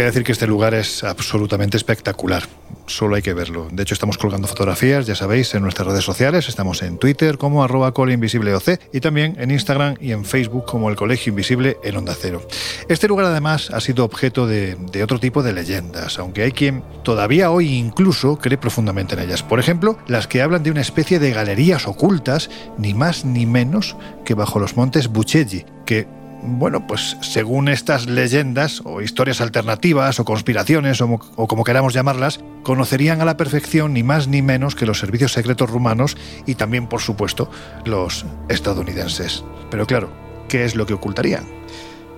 Que 0.00 0.06
decir 0.06 0.24
que 0.24 0.32
este 0.32 0.46
lugar 0.46 0.72
es 0.72 1.04
absolutamente 1.04 1.76
espectacular. 1.76 2.44
Solo 2.86 3.16
hay 3.16 3.22
que 3.22 3.34
verlo. 3.34 3.68
De 3.70 3.82
hecho, 3.82 3.92
estamos 3.92 4.16
colgando 4.16 4.48
fotografías, 4.48 5.06
ya 5.06 5.14
sabéis, 5.14 5.54
en 5.54 5.62
nuestras 5.62 5.88
redes 5.88 6.04
sociales. 6.04 6.48
Estamos 6.48 6.82
en 6.82 6.96
Twitter 6.96 7.36
como 7.36 7.62
arroba 7.62 7.88
OC 7.88 8.80
y 8.94 9.00
también 9.00 9.36
en 9.38 9.50
Instagram 9.50 9.96
y 10.00 10.12
en 10.12 10.24
Facebook 10.24 10.64
como 10.64 10.88
el 10.88 10.96
Colegio 10.96 11.30
Invisible 11.30 11.76
en 11.84 11.98
Onda 11.98 12.16
Cero. 12.18 12.40
Este 12.88 13.08
lugar 13.08 13.26
además 13.26 13.70
ha 13.74 13.80
sido 13.82 14.06
objeto 14.06 14.46
de, 14.46 14.78
otro 15.04 15.20
tipo 15.20 15.42
de 15.42 15.52
leyendas, 15.52 16.18
aunque 16.18 16.44
hay 16.44 16.52
quien 16.52 16.82
todavía 17.02 17.50
hoy 17.50 17.74
incluso 17.74 18.38
cree 18.38 18.56
profundamente 18.56 19.16
en 19.16 19.20
ellas. 19.20 19.42
Por 19.42 19.60
ejemplo, 19.60 19.98
las 20.06 20.26
que 20.26 20.40
hablan 20.40 20.62
de 20.62 20.70
una 20.70 20.80
especie 20.80 21.18
de 21.18 21.32
galerías 21.32 21.86
ocultas, 21.86 22.48
ni 22.78 22.94
más 22.94 23.26
ni 23.26 23.44
menos 23.44 23.96
que 24.24 24.32
bajo 24.32 24.60
los 24.60 24.78
montes 24.78 25.08
Buceggi, 25.08 25.66
que 25.84 26.08
bueno, 26.42 26.86
pues 26.86 27.16
según 27.20 27.68
estas 27.68 28.06
leyendas 28.06 28.82
o 28.84 29.02
historias 29.02 29.40
alternativas 29.40 30.20
o 30.20 30.24
conspiraciones 30.24 31.00
o, 31.00 31.20
o, 31.36 31.46
como 31.46 31.64
queramos 31.64 31.94
llamarlas, 31.94 32.40
conocerían 32.62 33.20
a 33.20 33.24
la 33.24 33.36
perfección 33.36 33.92
ni 33.92 34.02
más 34.02 34.28
ni 34.28 34.42
menos 34.42 34.74
que 34.74 34.86
los 34.86 34.98
servicios 34.98 35.32
secretos 35.32 35.70
rumanos 35.70 36.16
y 36.46 36.54
también, 36.54 36.86
por 36.86 37.00
supuesto, 37.00 37.50
los 37.84 38.24
estadounidenses. 38.48 39.44
Pero 39.70 39.86
claro, 39.86 40.10
¿qué 40.48 40.64
es 40.64 40.74
lo 40.74 40.86
que 40.86 40.94
ocultarían? 40.94 41.44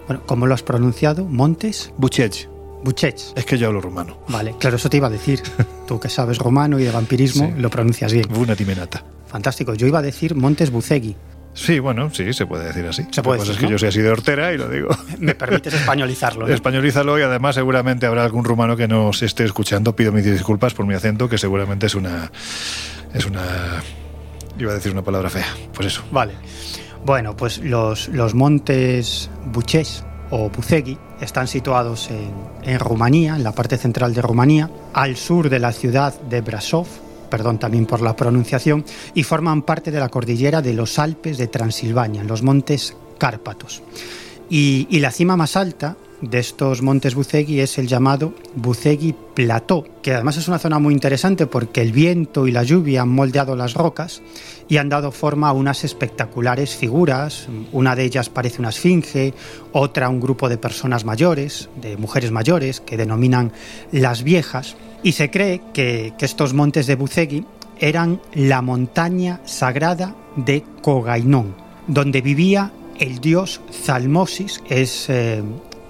Bueno, 0.06 0.22
¿cómo 0.26 0.46
lo 0.46 0.54
has 0.54 0.62
pronunciado? 0.62 1.24
¿Montes? 1.24 1.92
Buchech. 1.96 2.48
Buchech. 2.84 3.20
Es 3.36 3.44
que 3.44 3.58
yo 3.58 3.68
hablo 3.68 3.80
rumano. 3.80 4.18
Vale, 4.28 4.54
claro, 4.58 4.76
eso 4.76 4.90
te 4.90 4.96
iba 4.96 5.06
a 5.06 5.10
decir. 5.10 5.42
Tú 5.86 6.00
que 6.00 6.08
sabes 6.08 6.38
rumano 6.38 6.78
y 6.78 6.84
de 6.84 6.90
vampirismo, 6.90 7.46
sí. 7.46 7.60
lo 7.60 7.70
pronuncias 7.70 8.12
bien. 8.12 8.26
Una 8.34 8.56
timenata. 8.56 9.04
Fantástico. 9.26 9.74
Yo 9.74 9.86
iba 9.86 10.00
a 10.00 10.02
decir 10.02 10.34
Montes 10.34 10.70
Bucegui. 10.70 11.16
Sí, 11.54 11.78
bueno, 11.80 12.10
sí, 12.12 12.32
se 12.32 12.46
puede 12.46 12.66
decir 12.66 12.86
así. 12.86 13.06
Se 13.10 13.22
puede 13.22 13.40
decir, 13.40 13.52
es 13.52 13.58
que 13.58 13.66
¿no? 13.66 13.72
yo 13.72 13.78
soy 13.78 13.88
así 13.88 14.00
de 14.00 14.08
hortera 14.08 14.52
y 14.52 14.58
lo 14.58 14.68
digo. 14.68 14.88
Me 15.18 15.34
permites 15.34 15.74
españolizarlo. 15.74 16.46
¿no? 16.46 16.54
Españolízalo 16.54 17.18
y 17.18 17.22
además 17.22 17.54
seguramente 17.54 18.06
habrá 18.06 18.24
algún 18.24 18.44
rumano 18.44 18.76
que 18.76 18.88
nos 18.88 19.22
esté 19.22 19.44
escuchando. 19.44 19.94
Pido 19.94 20.12
mis 20.12 20.24
disculpas 20.24 20.72
por 20.72 20.86
mi 20.86 20.94
acento, 20.94 21.28
que 21.28 21.38
seguramente 21.38 21.86
es 21.86 21.94
una. 21.94 22.30
Es 23.12 23.26
una. 23.26 23.82
Iba 24.58 24.72
a 24.72 24.74
decir 24.74 24.92
una 24.92 25.02
palabra 25.02 25.28
fea. 25.28 25.46
Pues 25.74 25.88
eso. 25.88 26.02
Vale. 26.10 26.34
Bueno, 27.04 27.36
pues 27.36 27.58
los, 27.58 28.08
los 28.08 28.34
montes 28.34 29.28
Buches 29.46 30.04
o 30.30 30.48
Bucegui 30.48 30.96
están 31.20 31.48
situados 31.48 32.10
en, 32.10 32.32
en 32.62 32.78
Rumanía, 32.78 33.36
en 33.36 33.44
la 33.44 33.52
parte 33.52 33.76
central 33.76 34.14
de 34.14 34.22
Rumanía, 34.22 34.70
al 34.94 35.16
sur 35.16 35.50
de 35.50 35.58
la 35.58 35.72
ciudad 35.72 36.18
de 36.22 36.40
Brasov, 36.40 36.86
perdón 37.32 37.58
también 37.58 37.86
por 37.86 38.02
la 38.02 38.14
pronunciación, 38.14 38.84
y 39.14 39.22
forman 39.22 39.62
parte 39.62 39.90
de 39.90 39.98
la 39.98 40.10
cordillera 40.10 40.60
de 40.60 40.74
los 40.74 40.98
Alpes 40.98 41.38
de 41.38 41.46
Transilvania, 41.46 42.22
los 42.24 42.42
montes 42.42 42.94
Cárpatos. 43.16 43.82
Y, 44.50 44.86
y, 44.90 45.00
la 45.00 45.10
cima 45.10 45.34
más 45.34 45.56
alta 45.56 45.96
de 46.20 46.38
estos 46.38 46.82
montes 46.82 47.14
Bucegui 47.14 47.60
es 47.60 47.78
el 47.78 47.86
llamado 47.86 48.34
Bucegui 48.54 49.14
Plateau, 49.34 49.86
que 50.02 50.12
además 50.12 50.36
es 50.36 50.46
una 50.46 50.58
zona 50.58 50.78
muy 50.78 50.92
interesante 50.92 51.46
porque 51.46 51.80
el 51.80 51.92
viento 51.92 52.46
y 52.46 52.52
la 52.52 52.64
lluvia 52.64 53.00
han 53.00 53.08
moldeado 53.08 53.56
las 53.56 53.72
rocas 53.72 54.20
y 54.68 54.76
han 54.76 54.90
dado 54.90 55.10
forma 55.10 55.48
a 55.48 55.52
unas 55.52 55.84
espectaculares 55.84 56.76
figuras. 56.76 57.48
Una 57.72 57.96
de 57.96 58.04
ellas 58.04 58.28
parece 58.28 58.60
una 58.60 58.68
esfinge, 58.68 59.32
otra 59.72 60.10
un 60.10 60.20
grupo 60.20 60.50
de 60.50 60.58
personas 60.58 61.06
mayores, 61.06 61.70
de 61.80 61.96
mujeres 61.96 62.30
mayores, 62.30 62.80
que 62.80 62.98
denominan 62.98 63.52
las 63.90 64.22
viejas. 64.22 64.76
Y 65.02 65.12
se 65.12 65.30
cree 65.30 65.60
que, 65.72 66.12
estos 66.20 66.54
montes 66.54 66.86
de 66.86 66.94
Bucegui 66.94 67.44
eran 67.80 68.20
la 68.34 68.62
montaña 68.62 69.40
sagrada 69.44 70.14
de 70.36 70.62
Cogainón, 70.80 71.56
donde 71.88 72.20
vivía 72.20 72.70
el 73.00 73.18
dios 73.18 73.60
Zalmosis, 73.72 74.62
es 74.68 75.08
eh, 75.08 75.42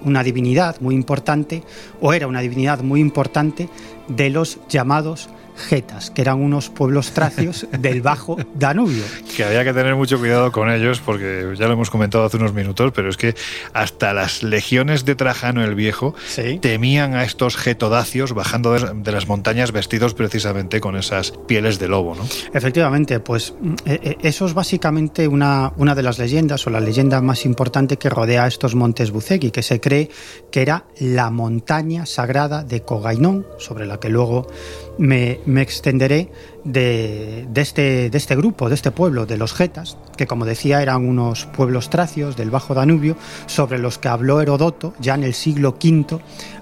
una 0.03 0.23
divinidad 0.23 0.81
muy 0.81 0.95
importante, 0.95 1.61
o 2.01 2.13
era 2.13 2.25
una 2.25 2.41
divinidad 2.41 2.81
muy 2.81 2.99
importante 3.01 3.69
de 4.07 4.31
los 4.31 4.59
llamados 4.67 5.29
getas, 5.55 6.11
que 6.11 6.21
eran 6.21 6.41
unos 6.41 6.69
pueblos 6.69 7.11
tracios 7.11 7.67
del 7.79 8.01
Bajo 8.01 8.37
Danubio. 8.55 9.03
Que 9.35 9.43
había 9.43 9.63
que 9.63 9.73
tener 9.73 9.95
mucho 9.95 10.19
cuidado 10.19 10.51
con 10.51 10.69
ellos, 10.69 11.01
porque 11.03 11.53
ya 11.57 11.67
lo 11.67 11.73
hemos 11.73 11.89
comentado 11.89 12.25
hace 12.25 12.37
unos 12.37 12.53
minutos, 12.53 12.91
pero 12.93 13.09
es 13.09 13.17
que 13.17 13.35
hasta 13.73 14.13
las 14.13 14.43
legiones 14.43 15.05
de 15.05 15.15
Trajano 15.15 15.63
el 15.63 15.75
Viejo 15.75 16.15
¿Sí? 16.27 16.59
temían 16.59 17.15
a 17.15 17.23
estos 17.23 17.57
getodacios 17.57 18.33
bajando 18.33 18.73
de, 18.73 19.11
las 19.11 19.27
montañas 19.27 19.71
vestidos 19.71 20.13
precisamente 20.13 20.79
con 20.79 20.95
esas 20.95 21.31
pieles 21.47 21.79
de 21.79 21.87
lobo, 21.87 22.15
¿no? 22.15 22.23
Efectivamente, 22.53 23.19
pues 23.19 23.53
eh, 23.85 24.17
eso 24.21 24.45
es 24.45 24.53
básicamente 24.53 25.27
una, 25.27 25.73
una 25.77 25.95
de 25.95 26.03
las 26.03 26.17
leyendas 26.17 26.65
o 26.65 26.69
la 26.69 26.79
leyenda 26.79 27.21
más 27.21 27.45
importante 27.45 27.97
que 27.97 28.09
rodea 28.09 28.45
a 28.45 28.47
estos 28.47 28.75
montes 28.75 29.11
Bucegui, 29.11 29.51
que 29.51 29.61
se 29.61 29.79
cree 29.79 30.09
que 30.51 30.61
era 30.61 30.85
la 30.99 31.29
montaña 31.29 32.05
sagrada 32.05 32.63
de 32.63 32.81
Cogainón, 32.81 33.45
sobre 33.59 33.85
la 33.85 33.99
que 33.99 34.09
luego 34.09 34.47
me, 34.97 35.39
me 35.45 35.61
extenderé 35.61 36.31
de, 36.63 37.45
de, 37.49 37.61
este, 37.61 38.09
de 38.09 38.17
este 38.17 38.35
grupo, 38.35 38.69
de 38.69 38.75
este 38.75 38.91
pueblo, 38.91 39.25
de 39.25 39.37
los 39.37 39.53
getas, 39.53 39.97
que 40.17 40.27
como 40.27 40.45
decía 40.45 40.81
eran 40.81 41.07
unos 41.07 41.45
pueblos 41.45 41.89
tracios 41.89 42.35
del 42.35 42.49
Bajo 42.51 42.73
Danubio, 42.73 43.17
sobre 43.45 43.79
los 43.79 43.97
que 43.97 44.07
habló 44.07 44.41
Herodoto 44.41 44.93
ya 44.99 45.15
en 45.15 45.23
el 45.23 45.33
siglo 45.33 45.77
V 45.81 46.19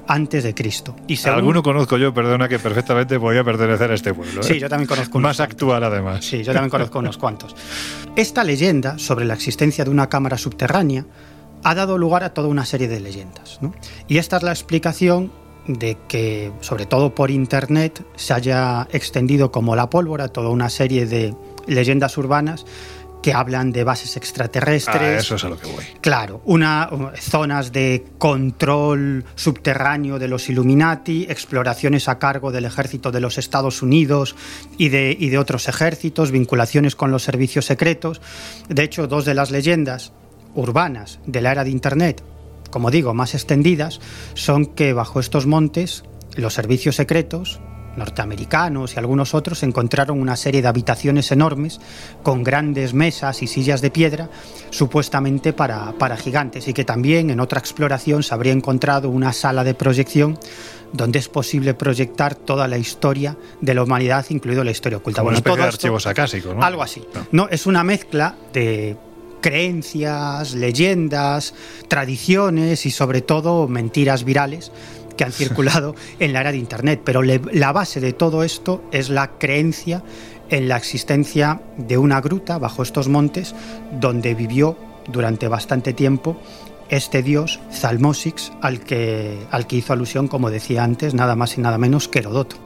antes 0.08 0.44
de 0.44 0.54
Cristo. 0.54 0.96
Y 1.08 1.18
según... 1.18 1.40
Alguno 1.40 1.64
conozco 1.64 1.98
yo, 1.98 2.14
perdona, 2.14 2.48
que 2.50 2.60
perfectamente 2.60 3.20
podía 3.20 3.44
pertenecer 3.44 3.92
a 3.92 3.94
este 3.94 4.14
pueblo. 4.14 4.42
¿eh? 4.42 4.44
Sí, 4.44 4.60
yo 4.60 4.68
también 4.68 4.88
conozco 4.88 5.18
unos 5.18 5.30
Más 5.30 5.38
cuantos. 5.38 5.54
actual, 5.54 5.84
además. 5.84 6.26
Sí, 6.26 6.44
yo 6.44 6.54
también 6.54 6.70
conozco 6.70 7.00
unos 7.00 7.18
cuantos. 7.18 7.56
Esta 8.16 8.44
leyenda 8.44 8.98
sobre 8.98 9.26
la 9.26 9.34
existencia 9.36 9.84
de 9.86 9.90
una 9.90 10.10
cámara 10.10 10.38
subterránea 10.38 11.06
ha 11.64 11.76
dado 11.76 11.98
lugar 11.98 12.24
a 12.24 12.34
toda 12.34 12.48
una 12.48 12.66
serie 12.66 12.88
de 12.88 13.00
leyendas. 13.00 13.60
¿no? 13.62 13.74
Y 14.08 14.18
esta 14.18 14.38
es 14.38 14.44
la 14.44 14.52
explicación 14.52 15.32
de 15.68 15.98
que, 16.08 16.52
sobre 16.62 16.86
todo 16.86 17.14
por 17.14 17.32
Internet, 17.32 18.04
se 18.16 18.34
haya 18.34 18.88
extendido 18.92 19.52
como 19.52 19.76
la 19.76 19.90
pólvora 19.90 20.28
toda 20.28 20.50
una 20.50 20.70
serie 20.70 21.06
de 21.06 21.36
leyendas 21.68 22.18
urbanas 22.18 22.66
que 23.22 23.34
hablan 23.34 23.72
de 23.72 23.84
bases 23.84 24.18
extraterrestres. 24.18 25.02
Ah, 25.02 25.18
eso 25.18 25.36
es 25.36 25.44
a 25.44 25.50
lo 25.50 25.60
que 25.60 25.68
voy. 25.68 25.84
Claro, 26.02 26.42
una, 26.46 26.90
zonas 27.20 27.72
de 27.72 28.04
control 28.18 29.26
subterráneo 29.36 30.18
de 30.18 30.28
los 30.28 30.50
Illuminati, 30.50 31.28
exploraciones 31.30 32.08
a 32.08 32.18
cargo 32.18 32.52
del 32.52 32.66
ejército 32.66 33.12
de 33.12 33.20
los 33.20 33.38
Estados 33.38 33.82
Unidos 33.82 34.36
y 34.78 34.90
de, 34.90 35.16
y 35.18 35.30
de 35.30 35.38
otros 35.38 35.68
ejércitos, 35.68 36.32
vinculaciones 36.32 36.96
con 36.96 37.12
los 37.12 37.24
servicios 37.24 37.66
secretos. 37.66 38.22
De 38.70 38.84
hecho, 38.84 39.08
dos 39.08 39.26
de 39.26 39.36
las 39.36 39.52
leyendas 39.52 40.14
urbanas 40.56 41.20
de 41.26 41.42
la 41.42 41.52
era 41.52 41.64
de 41.64 41.70
Internet, 41.70 42.24
como 42.72 42.90
digo, 42.90 43.14
más 43.14 43.36
extendidas, 43.36 44.00
son 44.34 44.66
que 44.66 44.94
bajo 44.94 45.20
estos 45.20 45.46
montes 45.46 46.04
los 46.36 46.54
servicios 46.54 46.96
secretos 46.96 47.60
norteamericanos 47.96 48.96
y 48.96 49.00
algunos 49.00 49.34
otros 49.34 49.64
encontraron 49.64 50.20
una 50.20 50.36
serie 50.36 50.62
de 50.62 50.68
habitaciones 50.68 51.32
enormes 51.32 51.80
con 52.24 52.44
grandes 52.44 52.94
mesas 52.94 53.42
y 53.44 53.48
sillas 53.48 53.82
de 53.82 53.92
piedra, 53.92 54.30
supuestamente 54.70 55.54
para, 55.54 55.92
para 55.94 56.18
gigantes, 56.18 56.68
y 56.68 56.74
que 56.74 56.86
también 56.86 57.30
en 57.30 57.40
otra 57.40 57.60
exploración 57.60 58.24
se 58.24 58.34
habría 58.34 58.54
encontrado 58.54 59.10
una 59.10 59.34
sala 59.34 59.64
de 59.64 59.74
proyección 59.74 60.38
donde 60.94 61.20
es 61.20 61.30
posible 61.30 61.74
proyectar 61.74 62.36
toda 62.36 62.68
la 62.68 62.78
historia 62.78 63.38
de 63.62 63.74
la 63.74 63.84
humanidad, 63.84 64.26
incluido 64.30 64.64
la 64.64 64.72
historia 64.72 64.98
oculta. 64.98 65.22
Como 65.22 65.32
bueno, 65.32 65.40
una 65.40 65.44
todo 65.44 65.64
de 65.64 65.70
esto, 65.70 65.76
archivos 65.76 66.08
acásicos, 66.08 66.56
¿no? 66.56 66.64
Algo 66.64 66.84
así. 66.84 67.02
No. 67.14 67.28
no, 67.32 67.50
es 67.50 67.66
una 67.66 67.84
mezcla 67.84 68.36
de 68.54 68.98
creencias, 69.42 70.54
leyendas, 70.54 71.54
tradiciones 71.88 72.86
y 72.86 72.92
sobre 72.92 73.22
todo 73.22 73.68
mentiras 73.68 74.24
virales 74.24 74.72
que 75.18 75.24
han 75.24 75.32
circulado 75.32 75.96
en 76.20 76.34
la 76.34 76.42
era 76.42 76.52
de 76.52 76.58
Internet. 76.58 77.02
Pero 77.04 77.22
le, 77.22 77.42
la 77.52 77.72
base 77.72 78.00
de 78.00 78.14
todo 78.14 78.44
esto 78.44 78.84
es 78.92 79.10
la 79.10 79.38
creencia 79.38 80.04
en 80.50 80.68
la 80.68 80.78
existencia 80.78 81.62
de 81.78 81.98
una 81.98 82.22
gruta 82.22 82.58
bajo 82.58 82.84
estos 82.84 83.08
montes 83.08 83.56
donde 84.00 84.36
vivió 84.36 84.78
durante 85.08 85.48
bastante 85.48 85.94
tiempo 85.94 86.38
este 86.90 87.24
dios 87.24 87.62
Zalmosix 87.72 88.52
al 88.62 88.82
que, 88.82 89.40
al 89.50 89.66
que 89.66 89.78
hizo 89.78 89.94
alusión, 89.94 90.28
como 90.28 90.52
decía 90.52 90.84
antes, 90.84 91.14
nada 91.14 91.38
más 91.38 91.58
y 91.58 91.62
nada 91.62 91.78
menos 91.78 92.10
que 92.10 92.20
Herodoto. 92.20 92.58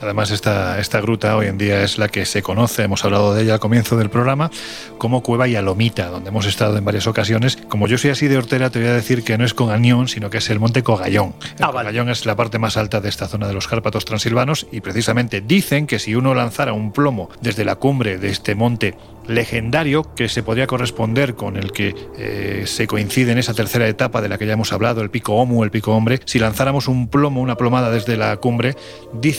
Además, 0.00 0.30
esta, 0.30 0.80
esta 0.80 1.00
gruta 1.00 1.36
hoy 1.36 1.46
en 1.46 1.58
día 1.58 1.82
es 1.82 1.98
la 1.98 2.08
que 2.08 2.24
se 2.24 2.42
conoce, 2.42 2.82
hemos 2.82 3.04
hablado 3.04 3.34
de 3.34 3.42
ella 3.42 3.54
al 3.54 3.60
comienzo 3.60 3.96
del 3.96 4.10
programa, 4.10 4.50
como 4.98 5.22
Cueva 5.22 5.46
Yalomita, 5.46 6.08
donde 6.08 6.30
hemos 6.30 6.46
estado 6.46 6.76
en 6.76 6.84
varias 6.84 7.06
ocasiones. 7.06 7.56
Como 7.68 7.86
yo 7.86 7.98
soy 7.98 8.10
así 8.10 8.28
de 8.28 8.36
hortera, 8.36 8.70
te 8.70 8.80
voy 8.80 8.88
a 8.88 8.94
decir 8.94 9.24
que 9.24 9.38
no 9.38 9.44
es 9.44 9.54
con 9.54 9.70
Anión, 9.70 10.08
sino 10.08 10.30
que 10.30 10.38
es 10.38 10.50
el 10.50 10.60
monte 10.60 10.82
Cogallón. 10.82 11.34
El 11.58 11.64
ah, 11.64 11.68
Cogallón 11.68 12.08
es 12.10 12.26
la 12.26 12.36
parte 12.36 12.58
más 12.58 12.76
alta 12.76 13.00
de 13.00 13.08
esta 13.08 13.28
zona 13.28 13.48
de 13.48 13.54
los 13.54 13.68
Cárpatos 13.68 14.04
transilvanos 14.04 14.66
y 14.72 14.80
precisamente 14.80 15.40
dicen 15.40 15.86
que 15.86 15.98
si 15.98 16.14
uno 16.14 16.34
lanzara 16.34 16.72
un 16.72 16.92
plomo 16.92 17.28
desde 17.40 17.64
la 17.64 17.76
cumbre 17.76 18.18
de 18.18 18.28
este 18.28 18.54
monte 18.54 18.96
legendario 19.26 20.14
que 20.14 20.28
se 20.28 20.42
podría 20.42 20.66
corresponder 20.66 21.34
con 21.34 21.56
el 21.56 21.72
que 21.72 21.94
eh, 22.18 22.64
se 22.66 22.86
coincide 22.86 23.32
en 23.32 23.38
esa 23.38 23.54
tercera 23.54 23.86
etapa 23.88 24.20
de 24.20 24.28
la 24.28 24.38
que 24.38 24.46
ya 24.46 24.54
hemos 24.54 24.72
hablado, 24.72 25.02
el 25.02 25.10
pico 25.10 25.34
Omu, 25.34 25.64
el 25.64 25.70
pico 25.70 25.94
Hombre, 25.94 26.20
si 26.24 26.38
lanzáramos 26.38 26.88
un 26.88 27.08
plomo, 27.08 27.40
una 27.40 27.56
plomada 27.56 27.90
desde 27.90 28.16
la 28.16 28.36
cumbre, 28.38 28.76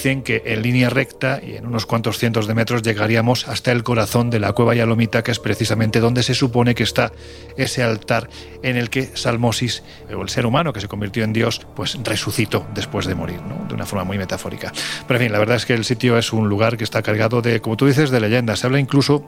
dicen 0.04 0.22
que 0.22 0.44
en 0.46 0.62
línea 0.62 0.90
recta 0.90 1.40
y 1.42 1.56
en 1.56 1.66
unos 1.66 1.86
cuantos 1.86 2.18
cientos 2.18 2.46
de 2.46 2.54
metros 2.54 2.82
llegaríamos 2.82 3.48
hasta 3.48 3.72
el 3.72 3.84
corazón 3.84 4.30
de 4.30 4.38
la 4.38 4.52
cueva 4.52 4.76
Yalomita, 4.76 5.24
que 5.24 5.32
es 5.32 5.40
precisamente 5.40 6.02
donde 6.02 6.24
se 6.24 6.36
supone 6.36 6.76
que 6.76 6.84
está 6.84 7.14
ese 7.56 7.84
altar 7.84 8.30
en 8.64 8.76
el 8.76 8.90
que 8.90 9.12
Salmosis, 9.16 9.82
o 10.14 10.22
el 10.22 10.28
ser 10.28 10.46
humano 10.46 10.74
que 10.74 10.82
se 10.82 10.90
convirtió 10.90 11.24
en 11.24 11.32
Dios, 11.32 11.66
pues 11.74 11.98
resucitó 12.04 12.68
después 12.74 13.06
de 13.06 13.16
morir, 13.16 13.40
¿no? 13.44 13.66
de 13.66 13.76
una 13.76 13.86
forma 13.86 14.04
muy 14.04 14.18
metafórica. 14.18 14.74
Pero 15.08 15.20
en 15.22 15.28
fin, 15.28 15.32
la 15.32 15.40
verdad 15.40 15.56
es 15.56 15.66
que 15.66 15.74
el 15.74 15.86
sitio 15.86 16.18
es 16.18 16.34
un 16.34 16.50
lugar 16.50 16.76
que 16.76 16.84
está 16.84 17.02
cargado 17.02 17.42
de, 17.42 17.62
como 17.62 17.78
tú 17.78 17.86
dices, 17.86 18.10
de 18.10 18.20
leyendas. 18.20 18.60
Se 18.60 18.68
habla 18.68 18.80
incluso 18.80 19.24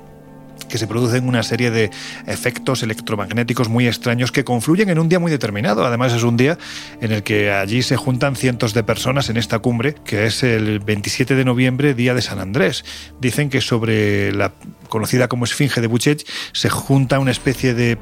que 0.69 0.77
se 0.77 0.88
producen 0.88 1.27
una 1.27 1.43
serie 1.43 1.71
de 1.71 1.91
efectos 2.27 2.83
electromagnéticos 2.83 3.69
muy 3.69 3.88
extraños 3.88 4.31
que 4.31 4.43
confluyen 4.43 4.89
en 4.89 5.00
un 5.00 5.09
día 5.09 5.19
muy 5.19 5.31
determinado. 5.31 5.85
Además 5.85 6.13
es 6.13 6.24
un 6.24 6.38
día 6.38 6.57
en 7.01 7.12
el 7.12 7.24
que 7.24 7.51
allí 7.51 7.81
se 7.81 7.95
juntan 7.95 8.35
cientos 8.35 8.74
de 8.74 8.83
personas 8.83 9.29
en 9.29 9.38
esta 9.38 9.59
cumbre, 9.59 9.95
que 10.05 10.25
es 10.25 10.43
el 10.43 10.79
27 10.79 11.35
de 11.35 11.45
noviembre, 11.45 11.93
día 11.93 12.13
de 12.13 12.21
San 12.21 12.39
Andrés. 12.39 12.83
Dicen 13.19 13.50
que 13.50 13.62
sobre 13.62 14.31
la 14.33 14.53
conocida 14.89 15.27
como 15.27 15.45
Esfinge 15.45 15.81
de 15.81 15.88
Buchech 15.88 16.25
se 16.51 16.69
junta 16.69 17.19
una 17.19 17.31
especie 17.31 17.74
de 17.74 17.97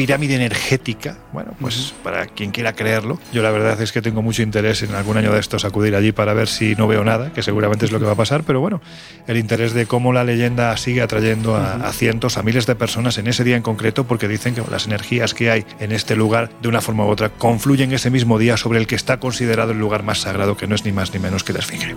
pirámide 0.00 0.34
energética. 0.34 1.18
Bueno, 1.30 1.52
pues 1.60 1.92
para 2.02 2.24
quien 2.24 2.52
quiera 2.52 2.72
creerlo, 2.72 3.20
yo 3.34 3.42
la 3.42 3.50
verdad 3.50 3.78
es 3.82 3.92
que 3.92 4.00
tengo 4.00 4.22
mucho 4.22 4.40
interés 4.40 4.82
en 4.82 4.94
algún 4.94 5.18
año 5.18 5.30
de 5.30 5.38
estos 5.38 5.66
acudir 5.66 5.94
allí 5.94 6.10
para 6.10 6.32
ver 6.32 6.48
si 6.48 6.74
no 6.74 6.88
veo 6.88 7.04
nada, 7.04 7.34
que 7.34 7.42
seguramente 7.42 7.84
es 7.84 7.92
lo 7.92 7.98
que 7.98 8.06
va 8.06 8.12
a 8.12 8.14
pasar, 8.14 8.42
pero 8.44 8.60
bueno, 8.60 8.80
el 9.26 9.36
interés 9.36 9.74
de 9.74 9.84
cómo 9.84 10.14
la 10.14 10.24
leyenda 10.24 10.74
sigue 10.78 11.02
atrayendo 11.02 11.54
a, 11.54 11.92
cientos, 11.92 12.38
a 12.38 12.42
miles 12.42 12.64
de 12.64 12.76
personas 12.76 13.18
en 13.18 13.26
ese 13.26 13.44
día 13.44 13.56
en 13.56 13.62
concreto, 13.62 14.04
porque 14.04 14.26
dicen 14.26 14.54
que 14.54 14.62
las 14.70 14.86
energías 14.86 15.34
que 15.34 15.50
hay 15.50 15.66
en 15.80 15.92
este 15.92 16.16
lugar, 16.16 16.48
de 16.62 16.68
una 16.68 16.80
forma 16.80 17.04
u 17.04 17.08
otra, 17.08 17.28
confluyen 17.28 17.92
ese 17.92 18.08
mismo 18.08 18.38
día 18.38 18.56
sobre 18.56 18.78
el 18.78 18.86
que 18.86 18.94
está 18.94 19.20
considerado 19.20 19.72
el 19.72 19.78
lugar 19.78 20.02
más 20.02 20.20
sagrado, 20.20 20.56
que 20.56 20.66
no 20.66 20.76
es 20.76 20.86
ni 20.86 20.92
más 20.92 21.12
ni 21.12 21.20
menos 21.20 21.44
que 21.44 21.52
la 21.52 21.58
Esfinge. 21.58 21.96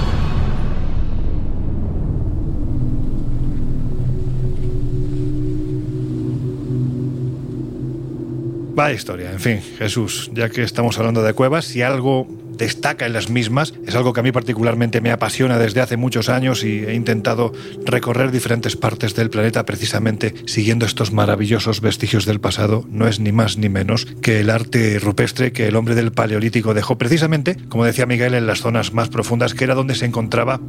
Historia, 8.89 9.31
en 9.31 9.39
fin, 9.39 9.61
Jesús, 9.77 10.31
ya 10.33 10.49
que 10.49 10.63
estamos 10.63 10.97
hablando 10.97 11.21
de 11.21 11.33
cuevas, 11.33 11.65
si 11.65 11.83
algo 11.83 12.27
destaca 12.57 13.05
en 13.05 13.13
las 13.13 13.29
mismas, 13.29 13.73
es 13.85 13.95
algo 13.95 14.13
que 14.13 14.21
a 14.21 14.23
mí 14.23 14.31
particularmente 14.31 15.01
me 15.01 15.11
apasiona 15.11 15.59
desde 15.59 15.81
hace 15.81 15.97
muchos 15.97 16.29
años 16.29 16.63
y 16.63 16.85
he 16.85 16.93
intentado 16.93 17.53
recorrer 17.85 18.31
diferentes 18.31 18.75
partes 18.75 19.13
del 19.13 19.29
planeta 19.29 19.65
precisamente 19.65 20.33
siguiendo 20.45 20.85
estos 20.85 21.11
maravillosos 21.11 21.81
vestigios 21.81 22.25
del 22.25 22.39
pasado, 22.39 22.85
no 22.89 23.07
es 23.07 23.19
ni 23.19 23.31
más 23.31 23.57
ni 23.57 23.69
menos 23.69 24.05
que 24.21 24.39
el 24.39 24.49
arte 24.49 24.99
rupestre 24.99 25.51
que 25.51 25.67
el 25.67 25.75
hombre 25.75 25.95
del 25.95 26.11
Paleolítico 26.11 26.73
dejó 26.73 26.97
precisamente, 26.97 27.57
como 27.69 27.85
decía 27.85 28.05
Miguel, 28.05 28.33
en 28.33 28.47
las 28.47 28.61
zonas 28.61 28.93
más 28.93 29.09
profundas, 29.09 29.53
que 29.53 29.63
era 29.63 29.75
donde 29.75 29.95
se 29.95 30.05
encontraba 30.05 30.59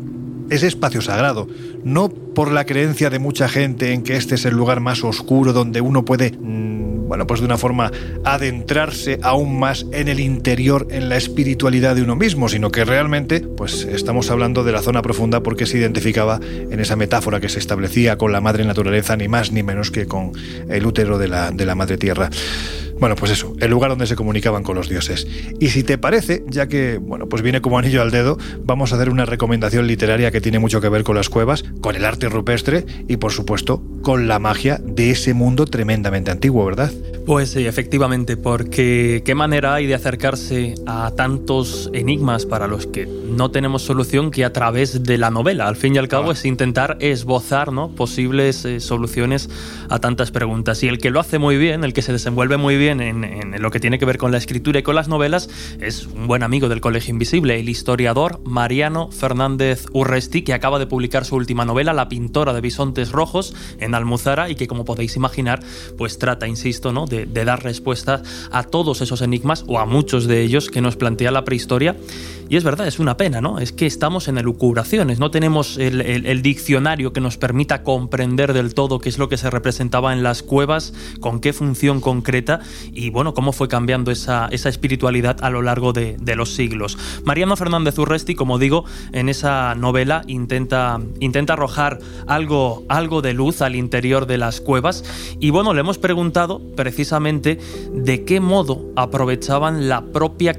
ese 0.55 0.67
espacio 0.67 1.01
sagrado, 1.01 1.49
no 1.85 2.09
por 2.09 2.53
la 2.53 2.65
creencia 2.65 3.11
de 3.11 3.19
mucha 3.19 3.49
gente 3.49 3.93
en 3.93 4.03
que 4.03 4.17
este 4.17 4.35
es 4.35 4.45
el 4.45 4.55
lugar 4.55 4.81
más 4.81 5.03
oscuro 5.05 5.53
donde 5.53 5.81
uno 5.81 6.05
puede 6.05 6.33
mm, 6.33 6.73
bueno, 7.13 7.27
pues 7.27 7.41
de 7.41 7.47
una 7.47 7.59
forma 7.59 7.93
adentrarse 8.25 9.19
aún 9.23 9.59
más 9.59 9.85
en 9.93 10.09
el 10.09 10.19
interior, 10.19 10.87
en 10.91 11.11
la 11.11 11.19
espiritualidad 11.19 11.95
de 11.95 12.01
uno 12.01 12.17
mismo, 12.17 12.49
sino 12.49 12.71
que 12.71 12.87
realmente, 12.87 13.41
pues 13.41 13.85
estamos 13.85 14.31
hablando 14.31 14.65
de 14.65 14.73
la 14.73 14.81
zona 14.81 15.03
profunda 15.03 15.43
porque 15.43 15.67
se 15.67 15.77
identificaba 15.77 16.41
en 16.43 16.81
esa 16.81 16.97
metáfora 16.97 17.39
que 17.39 17.51
se 17.51 17.59
establecía 17.59 18.17
con 18.17 18.33
la 18.33 18.41
madre 18.41 18.65
naturaleza, 18.65 19.15
ni 19.19 19.29
más 19.29 19.53
ni 19.53 19.63
menos 19.63 19.91
que 19.91 20.07
con 20.07 20.33
el 20.71 20.87
útero 20.87 21.19
de 21.19 21.29
la, 21.29 21.51
de 21.51 21.67
la 21.67 21.75
madre 21.75 21.99
tierra. 21.99 22.31
Bueno, 22.99 23.17
pues 23.17 23.33
eso, 23.33 23.55
el 23.59 23.69
lugar 23.69 23.91
donde 23.91 24.07
se 24.07 24.15
comunicaban 24.15 24.63
con 24.63 24.77
los 24.77 24.89
dioses. 24.89 25.27
Y 25.59 25.71
si 25.71 25.83
te 25.83 25.99
parece, 25.99 26.45
ya 26.47 26.69
que, 26.69 26.99
bueno, 26.99 27.29
pues 27.29 27.43
viene 27.43 27.61
como 27.61 27.77
anillo 27.77 28.01
al 28.01 28.13
dedo, 28.13 28.39
vamos 28.65 28.93
a 28.93 28.95
hacer 28.95 29.11
una 29.11 29.27
recomendación 29.27 29.89
literaria 29.89 30.31
que 30.31 30.41
tiene 30.43 30.59
mucho 30.59 30.81
que 30.81 30.91
ver 30.91 31.05
con 31.05 31.17
las 31.17 31.31
cuevas, 31.31 31.65
con 31.81 31.97
el 31.97 32.05
arte 32.05 32.29
rupestre 32.29 32.85
y, 33.09 33.17
por 33.17 33.33
supuesto, 33.33 33.83
con 34.03 34.29
la 34.29 34.39
magia 34.39 34.79
de 34.85 35.11
ese 35.11 35.33
mundo 35.33 35.65
tremendamente 35.65 36.31
antiguo, 36.31 36.67
¿verdad? 36.67 36.93
Pues 37.25 37.51
sí, 37.51 37.67
efectivamente, 37.67 38.37
porque 38.37 39.23
qué 39.25 39.35
manera 39.35 39.75
hay 39.75 39.87
de 39.87 39.95
acercarse 39.95 40.75
a 40.87 41.13
tantos 41.17 41.89
enigmas 41.93 42.47
para 42.47 42.67
los 42.67 42.89
que 42.89 43.07
no 43.07 43.51
tenemos 43.53 43.83
solución 43.83 44.33
que 44.33 44.45
a 44.45 44.53
través 44.53 45.05
de 45.05 45.19
la 45.19 45.31
novela. 45.31 45.69
Al 45.69 45.77
fin 45.77 45.95
y 45.95 45.99
al 45.99 46.09
cabo 46.09 46.31
ah. 46.31 46.33
es 46.33 46.45
intentar 46.45 46.97
esbozar 47.01 47.73
¿no? 47.73 47.95
posibles 47.95 48.65
eh, 48.65 48.81
soluciones 48.81 49.49
a 49.89 50.01
tantas 50.01 50.33
preguntas. 50.33 50.83
Y 50.83 50.89
el 50.89 50.99
que 50.99 51.11
lo 51.11 51.21
hace 51.21 51.39
muy 51.39 51.57
bien, 51.57 51.85
el 51.85 51.93
que 51.93 52.03
se 52.03 52.13
desenvuelve 52.13 52.57
muy 52.57 52.77
bien 52.77 53.01
en, 53.01 53.23
lo 53.63 53.71
que 53.71 53.79
tiene 53.79 53.99
que 54.01 54.05
ver 54.05 54.19
con 54.19 54.33
la 54.33 54.39
escritura 54.39 54.81
y 54.81 54.83
con 54.83 54.97
las 54.97 55.07
novelas, 55.07 55.49
es 55.81 56.07
un 56.07 56.27
buen 56.27 56.43
amigo 56.43 56.69
del 56.69 56.81
Colegio 56.81 57.13
Invisible, 57.13 57.59
el 57.61 57.69
historiador 57.69 58.41
Mariano 58.45 59.11
Fernández 59.13 59.87
Que 60.29 60.55
acaba 60.55 60.79
de 60.79 60.87
publicar 60.87 61.25
su 61.25 61.37
última 61.37 61.65
novela, 61.65 61.93
La 61.93 62.09
pintora 62.09 62.53
de 62.53 62.61
bisontes 62.61 63.13
rojos, 63.13 63.55
en 63.79 63.95
Almuzara, 63.95 64.51
y 64.51 64.55
que 64.55 64.67
como 64.67 64.85
podéis 64.85 65.17
imaginar, 65.17 65.63
pues 65.99 66.19
trata, 66.19 66.49
insisto, 66.49 66.93
¿no? 66.93 67.07
de, 67.07 67.27
de 67.27 67.45
dar 67.45 67.63
respuestas 67.63 68.23
a 68.51 68.63
todos 68.65 69.01
esos 69.01 69.21
enigmas, 69.21 69.65
o 69.67 69.79
a 69.79 69.87
muchos 69.87 70.27
de 70.27 70.43
ellos, 70.43 70.69
que 70.69 70.81
nos 70.81 70.97
plantea 70.97 71.31
la 71.31 71.45
prehistoria. 71.45 71.97
Y 72.53 72.57
es 72.57 72.65
verdad, 72.65 72.87
es 72.87 72.99
una 72.99 73.17
pena, 73.17 73.41
¿no? 73.41 73.61
Es 73.61 73.73
que 73.73 73.87
estamos 73.87 74.29
en 74.29 74.37
elucubraciones, 74.37 75.19
no 75.19 75.31
tenemos 75.31 75.79
el, 75.79 76.43
diccionario 76.43 77.15
que 77.15 77.23
nos 77.23 77.39
permita 77.39 77.83
comprender 77.83 78.53
del 78.53 78.75
todo 78.75 78.99
qué 78.99 79.09
es 79.09 79.17
lo 79.17 79.31
que 79.31 79.39
se 79.39 79.49
representaba 79.49 80.13
en 80.13 80.23
las 80.23 80.43
cuevas, 80.43 80.93
con 81.21 81.41
qué 81.41 81.55
función 81.55 82.03
concreta 82.03 82.61
y, 82.93 83.09
bueno, 83.09 83.33
cómo 83.33 83.53
fue 83.53 83.69
cambiando 83.69 84.11
esa, 84.11 84.49
esa 84.51 84.69
espiritualidad 84.69 85.39
a 85.43 85.49
lo 85.49 85.63
largo 85.63 85.95
de, 85.95 86.19
los 86.37 86.55
siglos. 86.55 86.99
Mariano 87.25 87.57
Fernández 87.57 87.99
Urresti, 87.99 88.35
como 88.35 88.59
digo, 88.59 88.85
en 89.13 89.31
esa 89.31 89.75
novela 89.75 90.12
intenta, 90.27 91.01
intenta 91.21 91.55
arrojar 91.55 91.99
algo, 92.27 92.85
algo 92.89 93.23
de 93.23 93.33
luz 93.33 93.63
al 93.63 93.75
interior 93.75 94.27
de 94.27 94.39
las 94.39 94.61
cuevas 94.61 95.05
y, 95.41 95.51
bueno, 95.51 95.73
le 95.73 95.81
hemos 95.81 95.99
preguntado 95.99 96.61
precisamente 96.77 97.59
de 97.93 98.25
qué 98.25 98.41
modo 98.41 98.93
aprovechaban 98.97 99.89
la 99.89 100.03
propia 100.03 100.53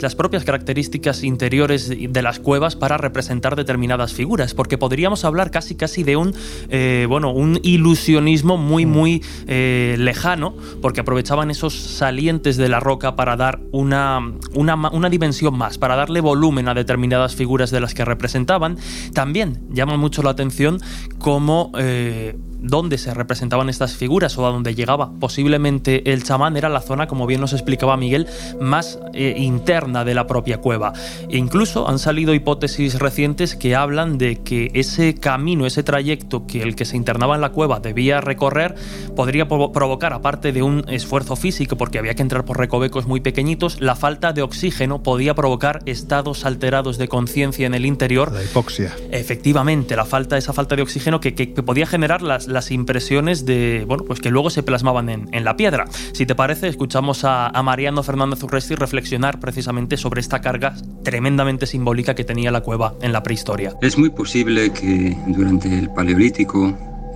las 0.00 0.14
propias 0.14 0.44
características 0.44 1.22
interiores 1.22 1.88
de 1.88 2.22
las 2.22 2.38
cuevas 2.40 2.76
para 2.76 2.96
representar 2.96 3.56
determinadas 3.56 4.12
figuras, 4.12 4.54
porque 4.54 4.78
podríamos 4.78 5.24
hablar 5.24 5.50
casi 5.50 5.74
casi 5.74 6.02
de 6.02 6.16
un 6.16 6.34
eh, 6.70 7.06
bueno 7.08 7.32
un 7.32 7.60
ilusionismo 7.62 8.56
muy 8.56 8.86
mm. 8.86 8.90
muy 8.90 9.22
eh, 9.46 9.96
lejano, 9.98 10.54
porque 10.80 11.00
aprovechaban 11.00 11.50
esos 11.50 11.74
salientes 11.74 12.56
de 12.56 12.68
la 12.68 12.80
roca 12.80 13.16
para 13.16 13.36
dar 13.36 13.60
una, 13.72 14.20
una, 14.54 15.08
dimensión 15.10 15.56
más, 15.56 15.78
para 15.78 15.96
darle 15.96 16.20
volumen 16.20 16.68
a 16.68 16.74
determinadas 16.74 17.34
figuras 17.34 17.70
de 17.70 17.80
las 17.80 17.94
que 17.94 18.04
representaban. 18.04 18.78
También 19.12 19.60
llama 19.70 19.96
mucho 19.96 20.22
la 20.22 20.30
atención 20.30 20.80
cómo 21.18 21.72
eh, 21.78 22.36
dónde 22.64 22.98
se 22.98 23.14
representaban 23.14 23.68
estas 23.68 23.94
figuras 23.94 24.36
o 24.38 24.46
a 24.46 24.50
dónde 24.50 24.74
llegaba 24.74 25.12
posiblemente 25.20 26.12
el 26.12 26.24
chamán 26.24 26.56
era 26.56 26.68
la 26.68 26.80
zona, 26.80 27.06
como 27.06 27.26
bien 27.26 27.40
nos 27.40 27.52
explicaba 27.52 27.96
Miguel, 27.96 28.26
más 28.60 28.98
eh, 29.12 29.34
interna 29.38 30.04
de 30.04 30.14
la 30.14 30.26
propia 30.26 30.58
cueva. 30.58 30.92
E 31.28 31.36
incluso 31.36 31.88
han 31.88 31.98
salido 31.98 32.34
hipótesis 32.34 32.98
recientes 32.98 33.54
que 33.56 33.74
hablan 33.74 34.18
de 34.18 34.42
que 34.42 34.70
ese 34.74 35.14
camino, 35.14 35.66
ese 35.66 35.82
trayecto 35.82 36.46
que 36.46 36.62
el 36.62 36.74
que 36.74 36.84
se 36.84 36.96
internaba 36.96 37.34
en 37.34 37.40
la 37.40 37.50
cueva 37.50 37.80
debía 37.80 38.20
recorrer, 38.20 38.74
podría 39.16 39.48
provocar, 39.48 40.12
aparte 40.12 40.52
de 40.52 40.62
un 40.62 40.84
esfuerzo 40.88 41.36
físico, 41.36 41.76
porque 41.76 41.98
había 41.98 42.14
que 42.14 42.22
entrar 42.22 42.44
por 42.44 42.58
recovecos 42.58 43.06
muy 43.06 43.20
pequeñitos, 43.20 43.80
la 43.80 43.96
falta 43.96 44.32
de 44.32 44.42
oxígeno 44.42 45.02
podía 45.02 45.34
provocar 45.34 45.80
estados 45.86 46.44
alterados 46.44 46.98
de 46.98 47.08
conciencia 47.08 47.66
en 47.66 47.74
el 47.74 47.86
interior. 47.86 48.32
La 48.32 48.42
hipoxia. 48.42 48.92
Efectivamente, 49.10 49.96
la 49.96 50.04
falta, 50.04 50.36
esa 50.36 50.52
falta 50.52 50.76
de 50.76 50.82
oxígeno 50.82 51.20
que, 51.20 51.32
podía 51.64 51.86
generar 51.86 52.22
las, 52.22 52.46
las, 52.54 52.70
impresiones 52.70 53.44
de, 53.44 53.84
bueno, 53.86 54.04
pues 54.04 54.20
que 54.20 54.30
luego 54.30 54.48
se 54.48 54.62
plasmaban 54.62 55.08
en, 55.08 55.44
la 55.44 55.56
piedra. 55.56 55.84
Si 56.12 56.24
te 56.24 56.34
parece, 56.34 56.68
escuchamos 56.68 57.24
a, 57.24 57.52
Mariano 57.62 58.02
Fernández 58.02 58.42
Urresti 58.42 58.74
reflexionar 58.74 59.40
precisamente 59.40 59.96
sobre 59.96 60.20
esta 60.20 60.40
carga 60.40 60.74
tremendamente 61.02 61.66
simbólica 61.66 62.14
que 62.14 62.24
tenía 62.24 62.50
la 62.50 62.62
cueva 62.62 62.94
en 63.02 63.12
la 63.12 63.22
prehistoria. 63.22 63.74
Es 63.82 63.98
muy 63.98 64.10
posible 64.10 64.72
que 64.72 65.16
durante 65.26 65.78
el 65.78 65.90
Paleolítico 65.90 66.68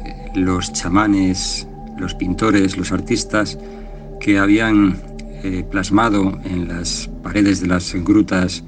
eh, 0.05 0.31
los 0.35 0.72
chamanes, 0.72 1.66
los 1.98 2.14
pintores, 2.14 2.77
los 2.77 2.92
artistas 2.92 3.59
que 4.20 4.38
habían 4.38 5.01
eh, 5.42 5.64
plasmado 5.70 6.38
en 6.44 6.68
las 6.68 7.09
paredes 7.22 7.61
de 7.61 7.68
las 7.68 7.94
grutas 7.94 8.64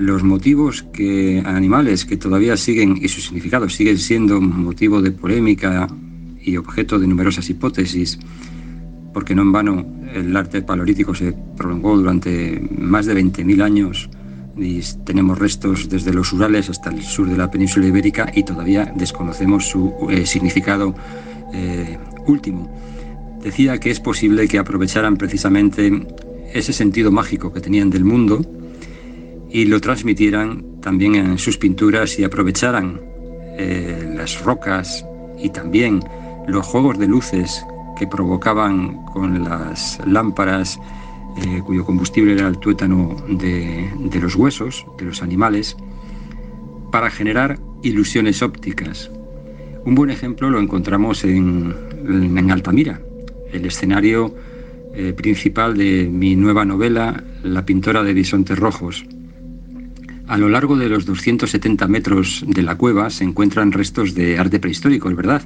los 0.00 0.22
motivos 0.22 0.82
que 0.94 1.42
animales 1.44 2.06
que 2.06 2.16
todavía 2.16 2.56
siguen 2.56 2.96
y 2.96 3.08
sus 3.08 3.24
significados 3.24 3.74
siguen 3.74 3.98
siendo 3.98 4.40
motivo 4.40 5.02
de 5.02 5.10
polémica 5.10 5.86
y 6.42 6.56
objeto 6.56 6.98
de 6.98 7.06
numerosas 7.06 7.50
hipótesis, 7.50 8.18
porque 9.12 9.34
no 9.34 9.42
en 9.42 9.52
vano 9.52 9.86
el 10.14 10.34
arte 10.34 10.62
paleolítico 10.62 11.14
se 11.14 11.34
prolongó 11.54 11.98
durante 11.98 12.66
más 12.78 13.04
de 13.04 13.14
20.000 13.14 13.62
años 13.62 14.08
y 14.56 14.80
tenemos 15.04 15.38
restos 15.38 15.90
desde 15.90 16.14
los 16.14 16.32
Urales 16.32 16.70
hasta 16.70 16.88
el 16.88 17.02
sur 17.02 17.28
de 17.28 17.36
la 17.36 17.50
península 17.50 17.86
ibérica 17.86 18.32
y 18.34 18.42
todavía 18.42 18.90
desconocemos 18.96 19.68
su 19.68 19.92
eh, 20.08 20.24
significado 20.24 20.94
eh, 21.52 21.98
último. 22.26 22.74
Decía 23.42 23.78
que 23.78 23.90
es 23.90 24.00
posible 24.00 24.48
que 24.48 24.58
aprovecharan 24.58 25.18
precisamente 25.18 26.06
ese 26.54 26.72
sentido 26.72 27.12
mágico 27.12 27.52
que 27.52 27.60
tenían 27.60 27.90
del 27.90 28.04
mundo 28.04 28.59
y 29.50 29.64
lo 29.64 29.80
transmitieran 29.80 30.80
también 30.80 31.14
en 31.14 31.38
sus 31.38 31.58
pinturas 31.58 32.18
y 32.18 32.24
aprovecharan 32.24 33.00
eh, 33.58 34.12
las 34.16 34.42
rocas 34.42 35.04
y 35.38 35.50
también 35.50 36.00
los 36.46 36.66
juegos 36.66 36.98
de 36.98 37.08
luces 37.08 37.64
que 37.98 38.06
provocaban 38.06 39.04
con 39.06 39.44
las 39.44 40.00
lámparas 40.06 40.78
eh, 41.36 41.62
cuyo 41.64 41.84
combustible 41.84 42.32
era 42.32 42.48
el 42.48 42.58
tuétano 42.58 43.16
de, 43.28 43.90
los 44.20 44.34
huesos 44.34 44.84
de 44.98 45.06
los 45.06 45.22
animales 45.22 45.76
para 46.90 47.10
generar 47.10 47.58
ilusiones 47.82 48.42
ópticas. 48.42 49.10
Un 49.84 49.94
buen 49.94 50.10
ejemplo 50.10 50.50
lo 50.50 50.60
encontramos 50.60 51.24
en, 51.24 52.50
Altamira, 52.50 53.00
el 53.52 53.64
escenario 53.64 54.34
eh, 54.94 55.12
principal 55.12 55.76
de 55.76 56.08
mi 56.10 56.34
nueva 56.36 56.64
novela, 56.64 57.22
La 57.42 57.64
pintora 57.64 58.02
de 58.02 58.12
bisontes 58.12 58.58
rojos. 58.58 59.04
A 60.30 60.38
lo 60.38 60.48
largo 60.48 60.76
de 60.76 60.88
los 60.88 61.06
270 61.06 61.88
metros 61.88 62.44
de 62.46 62.62
la 62.62 62.76
cueva 62.76 63.10
se 63.10 63.24
encuentran 63.24 63.72
restos 63.72 64.14
de 64.14 64.38
arte 64.38 64.60
prehistórico, 64.60 65.10
es 65.10 65.16
verdad, 65.16 65.42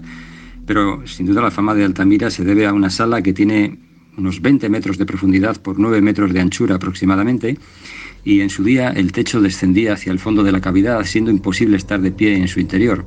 pero 0.66 1.06
sin 1.06 1.24
duda 1.24 1.40
la 1.40 1.50
fama 1.50 1.74
de 1.74 1.86
Altamira 1.86 2.28
se 2.28 2.44
debe 2.44 2.66
a 2.66 2.74
una 2.74 2.90
sala 2.90 3.22
que 3.22 3.32
tiene 3.32 3.78
unos 4.18 4.42
20 4.42 4.68
metros 4.68 4.98
de 4.98 5.06
profundidad 5.06 5.56
por 5.62 5.78
9 5.78 6.02
metros 6.02 6.34
de 6.34 6.40
anchura 6.40 6.74
aproximadamente, 6.74 7.56
y 8.24 8.42
en 8.42 8.50
su 8.50 8.62
día 8.62 8.90
el 8.90 9.12
techo 9.12 9.40
descendía 9.40 9.94
hacia 9.94 10.12
el 10.12 10.18
fondo 10.18 10.42
de 10.42 10.52
la 10.52 10.60
cavidad, 10.60 11.02
siendo 11.04 11.30
imposible 11.30 11.78
estar 11.78 12.02
de 12.02 12.12
pie 12.12 12.36
en 12.36 12.48
su 12.48 12.60
interior. 12.60 13.06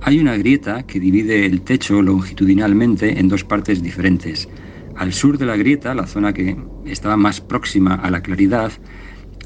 Hay 0.00 0.20
una 0.20 0.38
grieta 0.38 0.84
que 0.84 1.00
divide 1.00 1.44
el 1.44 1.60
techo 1.60 2.00
longitudinalmente 2.00 3.20
en 3.20 3.28
dos 3.28 3.44
partes 3.44 3.82
diferentes. 3.82 4.48
Al 4.96 5.12
sur 5.12 5.36
de 5.36 5.44
la 5.44 5.58
grieta, 5.58 5.94
la 5.94 6.06
zona 6.06 6.32
que 6.32 6.56
estaba 6.86 7.18
más 7.18 7.42
próxima 7.42 7.94
a 7.94 8.10
la 8.10 8.22
claridad, 8.22 8.72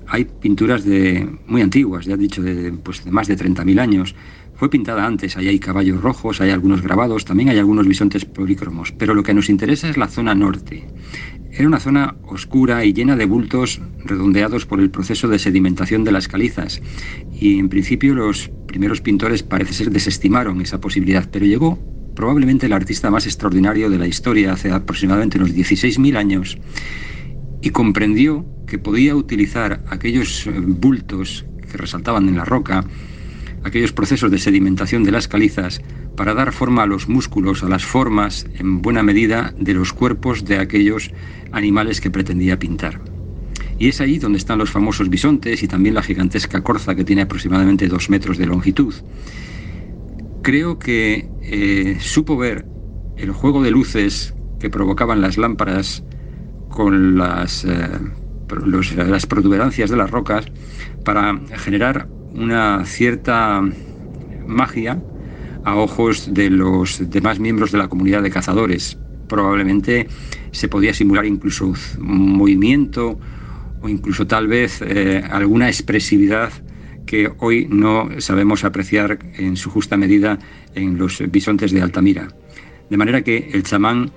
hay 0.06 0.24
pinturas 0.24 0.84
de 0.84 1.28
muy 1.46 1.62
antiguas, 1.62 2.06
ya 2.06 2.14
he 2.14 2.18
dicho, 2.18 2.42
de, 2.42 2.72
pues, 2.72 3.04
de 3.04 3.10
más 3.10 3.28
de 3.28 3.36
30.000 3.36 3.80
años. 3.80 4.14
Fue 4.56 4.70
pintada 4.70 5.04
antes, 5.04 5.36
ahí 5.36 5.48
hay 5.48 5.58
caballos 5.58 6.00
rojos, 6.00 6.40
hay 6.40 6.50
algunos 6.50 6.80
grabados, 6.80 7.24
también 7.24 7.48
hay 7.48 7.58
algunos 7.58 7.88
bisontes 7.88 8.24
polícromos, 8.24 8.92
pero 8.92 9.14
lo 9.14 9.22
que 9.22 9.34
nos 9.34 9.48
interesa 9.48 9.88
es 9.88 9.96
la 9.96 10.06
zona 10.06 10.34
norte. 10.34 10.86
Era 11.50 11.66
una 11.66 11.80
zona 11.80 12.16
oscura 12.22 12.84
y 12.84 12.92
llena 12.92 13.16
de 13.16 13.26
bultos 13.26 13.80
redondeados 14.04 14.66
por 14.66 14.80
el 14.80 14.90
proceso 14.90 15.28
de 15.28 15.38
sedimentación 15.38 16.04
de 16.04 16.12
las 16.12 16.28
calizas, 16.28 16.82
y 17.32 17.58
en 17.58 17.68
principio 17.68 18.14
los 18.14 18.50
primeros 18.66 19.00
pintores 19.00 19.42
parece 19.42 19.74
ser 19.74 19.90
desestimaron 19.90 20.60
esa 20.60 20.80
posibilidad, 20.80 21.28
pero 21.30 21.46
llegó 21.46 21.78
probablemente 22.14 22.66
el 22.66 22.72
artista 22.72 23.10
más 23.10 23.26
extraordinario 23.26 23.90
de 23.90 23.98
la 23.98 24.06
historia 24.06 24.52
hace 24.52 24.70
aproximadamente 24.70 25.38
unos 25.38 25.52
16.000 25.52 26.16
años, 26.16 26.58
y 27.64 27.70
comprendió 27.70 28.44
que 28.66 28.78
podía 28.78 29.16
utilizar 29.16 29.82
aquellos 29.88 30.46
eh, 30.46 30.52
bultos 30.54 31.46
que 31.70 31.78
resaltaban 31.78 32.28
en 32.28 32.36
la 32.36 32.44
roca, 32.44 32.84
aquellos 33.62 33.90
procesos 33.90 34.30
de 34.30 34.38
sedimentación 34.38 35.02
de 35.02 35.10
las 35.10 35.28
calizas, 35.28 35.80
para 36.14 36.34
dar 36.34 36.52
forma 36.52 36.82
a 36.82 36.86
los 36.86 37.08
músculos, 37.08 37.62
a 37.62 37.68
las 37.70 37.82
formas, 37.82 38.46
en 38.58 38.82
buena 38.82 39.02
medida, 39.02 39.54
de 39.58 39.72
los 39.72 39.94
cuerpos 39.94 40.44
de 40.44 40.58
aquellos 40.58 41.10
animales 41.52 42.02
que 42.02 42.10
pretendía 42.10 42.58
pintar. 42.58 43.00
Y 43.78 43.88
es 43.88 43.98
ahí 44.02 44.18
donde 44.18 44.36
están 44.36 44.58
los 44.58 44.70
famosos 44.70 45.08
bisontes 45.08 45.62
y 45.62 45.66
también 45.66 45.94
la 45.94 46.02
gigantesca 46.02 46.62
corza 46.62 46.94
que 46.94 47.04
tiene 47.04 47.22
aproximadamente 47.22 47.88
dos 47.88 48.10
metros 48.10 48.36
de 48.36 48.44
longitud. 48.44 48.94
Creo 50.42 50.78
que 50.78 51.30
eh, 51.40 51.96
supo 51.98 52.36
ver 52.36 52.66
el 53.16 53.32
juego 53.32 53.62
de 53.62 53.70
luces 53.70 54.34
que 54.60 54.68
provocaban 54.68 55.22
las 55.22 55.38
lámparas 55.38 56.04
con 56.74 57.16
las, 57.16 57.64
eh, 57.64 57.88
las 58.96 59.26
protuberancias 59.26 59.90
de 59.90 59.96
las 59.96 60.10
rocas 60.10 60.44
para 61.04 61.38
generar 61.56 62.08
una 62.32 62.84
cierta 62.84 63.62
magia 64.44 65.00
a 65.62 65.76
ojos 65.76 66.34
de 66.34 66.50
los 66.50 66.98
demás 67.08 67.38
miembros 67.38 67.70
de 67.70 67.78
la 67.78 67.86
comunidad 67.86 68.22
de 68.22 68.30
cazadores. 68.30 68.98
Probablemente 69.28 70.08
se 70.50 70.68
podía 70.68 70.92
simular 70.92 71.24
incluso 71.24 71.72
movimiento 71.98 73.20
o 73.80 73.88
incluso 73.88 74.26
tal 74.26 74.48
vez 74.48 74.82
eh, 74.82 75.22
alguna 75.30 75.68
expresividad 75.68 76.52
que 77.06 77.30
hoy 77.38 77.68
no 77.70 78.08
sabemos 78.18 78.64
apreciar 78.64 79.18
en 79.34 79.56
su 79.56 79.70
justa 79.70 79.96
medida 79.96 80.40
en 80.74 80.98
los 80.98 81.22
bisontes 81.30 81.70
de 81.70 81.82
Altamira. 81.82 82.28
De 82.90 82.96
manera 82.96 83.22
que 83.22 83.50
el 83.52 83.62
chamán 83.62 84.10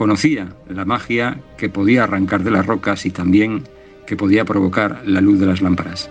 Conocía 0.00 0.48
la 0.66 0.86
magia 0.86 1.42
que 1.58 1.68
podía 1.68 2.04
arrancar 2.04 2.42
de 2.42 2.50
las 2.50 2.64
rocas 2.64 3.04
y 3.04 3.10
también 3.10 3.64
que 4.06 4.16
podía 4.16 4.46
provocar 4.46 5.02
la 5.04 5.20
luz 5.20 5.38
de 5.38 5.44
las 5.44 5.60
lámparas. 5.60 6.08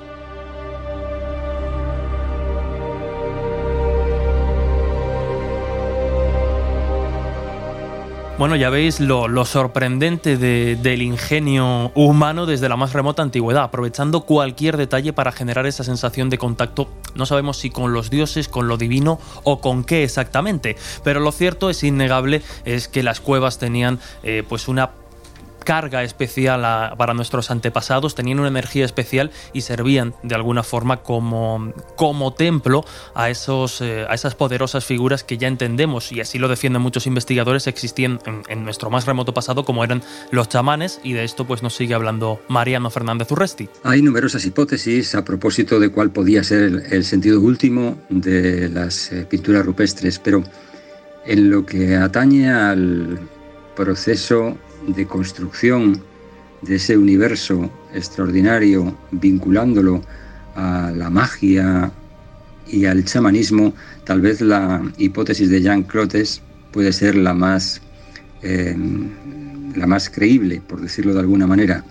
Bueno, 8.40 8.56
ya 8.56 8.70
veis 8.70 9.02
lo, 9.02 9.28
sorprendente 9.44 10.38
del 10.38 11.02
ingenio 11.02 11.92
humano 11.94 12.46
desde 12.46 12.70
la 12.70 12.78
más 12.78 12.94
remota 12.94 13.22
antigüedad, 13.22 13.64
aprovechando 13.64 14.22
cualquier 14.22 14.78
detalle 14.78 15.12
para 15.12 15.34
generar 15.34 15.66
esa 15.66 15.84
sensación 15.84 16.30
de 16.30 16.38
contacto, 16.38 16.88
no 17.16 17.26
sabemos 17.26 17.58
si 17.58 17.70
con 17.70 17.92
los 17.92 18.10
dioses, 18.10 18.48
con 18.48 18.70
lo 18.70 18.78
divino 18.78 19.20
o 19.44 19.60
con 19.60 19.84
qué 19.84 20.06
exactamente, 20.06 20.78
pero 21.04 21.20
lo 21.20 21.34
cierto 21.34 21.70
es 21.70 21.84
innegable 21.84 22.42
es 22.64 22.88
que 22.88 23.04
las 23.04 23.20
cuevas 23.20 23.60
tenían 23.60 24.00
eh, 24.24 24.46
pues 24.48 24.70
una 24.70 24.92
carga 25.60 26.04
especial 26.04 26.62
para 26.98 27.14
nuestros 27.14 27.52
antepasados, 27.52 28.16
tenían 28.16 28.40
una 28.40 28.48
energía 28.48 28.86
especial 28.86 29.32
y 29.54 29.62
servían 29.62 30.14
de 30.24 30.36
alguna 30.36 30.64
forma 30.64 30.98
como, 31.04 31.74
como 31.96 32.34
templo 32.34 32.84
a, 33.14 33.30
esos, 33.30 33.82
eh, 33.82 34.06
a 34.10 34.14
esas 34.14 34.36
poderosas 34.36 34.86
figuras 34.86 35.24
que 35.24 35.38
ya 35.38 35.48
entendemos, 35.48 36.12
y 36.12 36.22
así 36.22 36.40
lo 36.40 36.48
defienden 36.48 36.82
muchos 36.82 37.08
investigadores, 37.08 37.68
existían 37.68 38.20
en, 38.48 38.64
nuestro 38.64 38.90
más 38.90 39.06
remoto 39.06 39.34
pasado 39.34 39.66
como 39.66 39.84
eran 39.84 40.02
los 40.32 40.50
chamanes, 40.50 41.00
y 41.04 41.14
de 41.14 41.24
esto 41.24 41.46
pues 41.46 41.64
nos 41.64 41.76
sigue 41.76 41.94
hablando 41.94 42.42
Mariano 42.48 42.90
Fernández 42.90 43.32
Urresti. 43.32 43.70
Hay 43.84 44.02
numerosas 44.02 44.46
hipótesis 44.46 45.16
a 45.16 45.24
propósito 45.24 45.80
de 45.80 45.90
cuál 45.90 46.12
podía 46.12 46.44
ser 46.44 46.84
el, 46.92 47.04
sentido 47.04 47.40
último 47.42 47.98
de 48.10 48.70
las 48.70 49.12
eh, 49.12 49.26
pinturas 49.30 49.66
rupestres, 49.66 50.20
pero 50.20 50.44
en 51.26 51.50
lo 51.50 51.66
que 51.66 51.96
atañe 51.96 52.50
al 52.50 53.20
proceso 53.76 54.58
de 54.94 55.06
construcción 55.06 56.02
de 56.62 56.76
ese 56.76 56.98
universo 56.98 57.70
extraordinario, 57.94 58.96
vinculándolo 59.12 60.02
a 60.56 60.92
la 60.96 61.10
magia 61.10 61.92
y 62.68 62.86
al 62.86 63.04
chamanismo, 63.06 63.74
tal 64.04 64.22
vez 64.22 64.42
la 64.42 64.82
hipótesis 64.98 65.50
de 65.50 65.62
Jean 65.62 65.84
Clotes 65.84 66.42
puede 66.72 66.92
ser 66.92 67.16
la 67.16 67.34
más, 67.34 67.82
eh, 68.44 68.76
la 69.76 69.88
más 69.88 70.10
creíble, 70.10 70.62
por 70.68 70.82
decirlo 70.82 71.14
de 71.14 71.22
alguna 71.22 71.48
manera. 71.48 71.84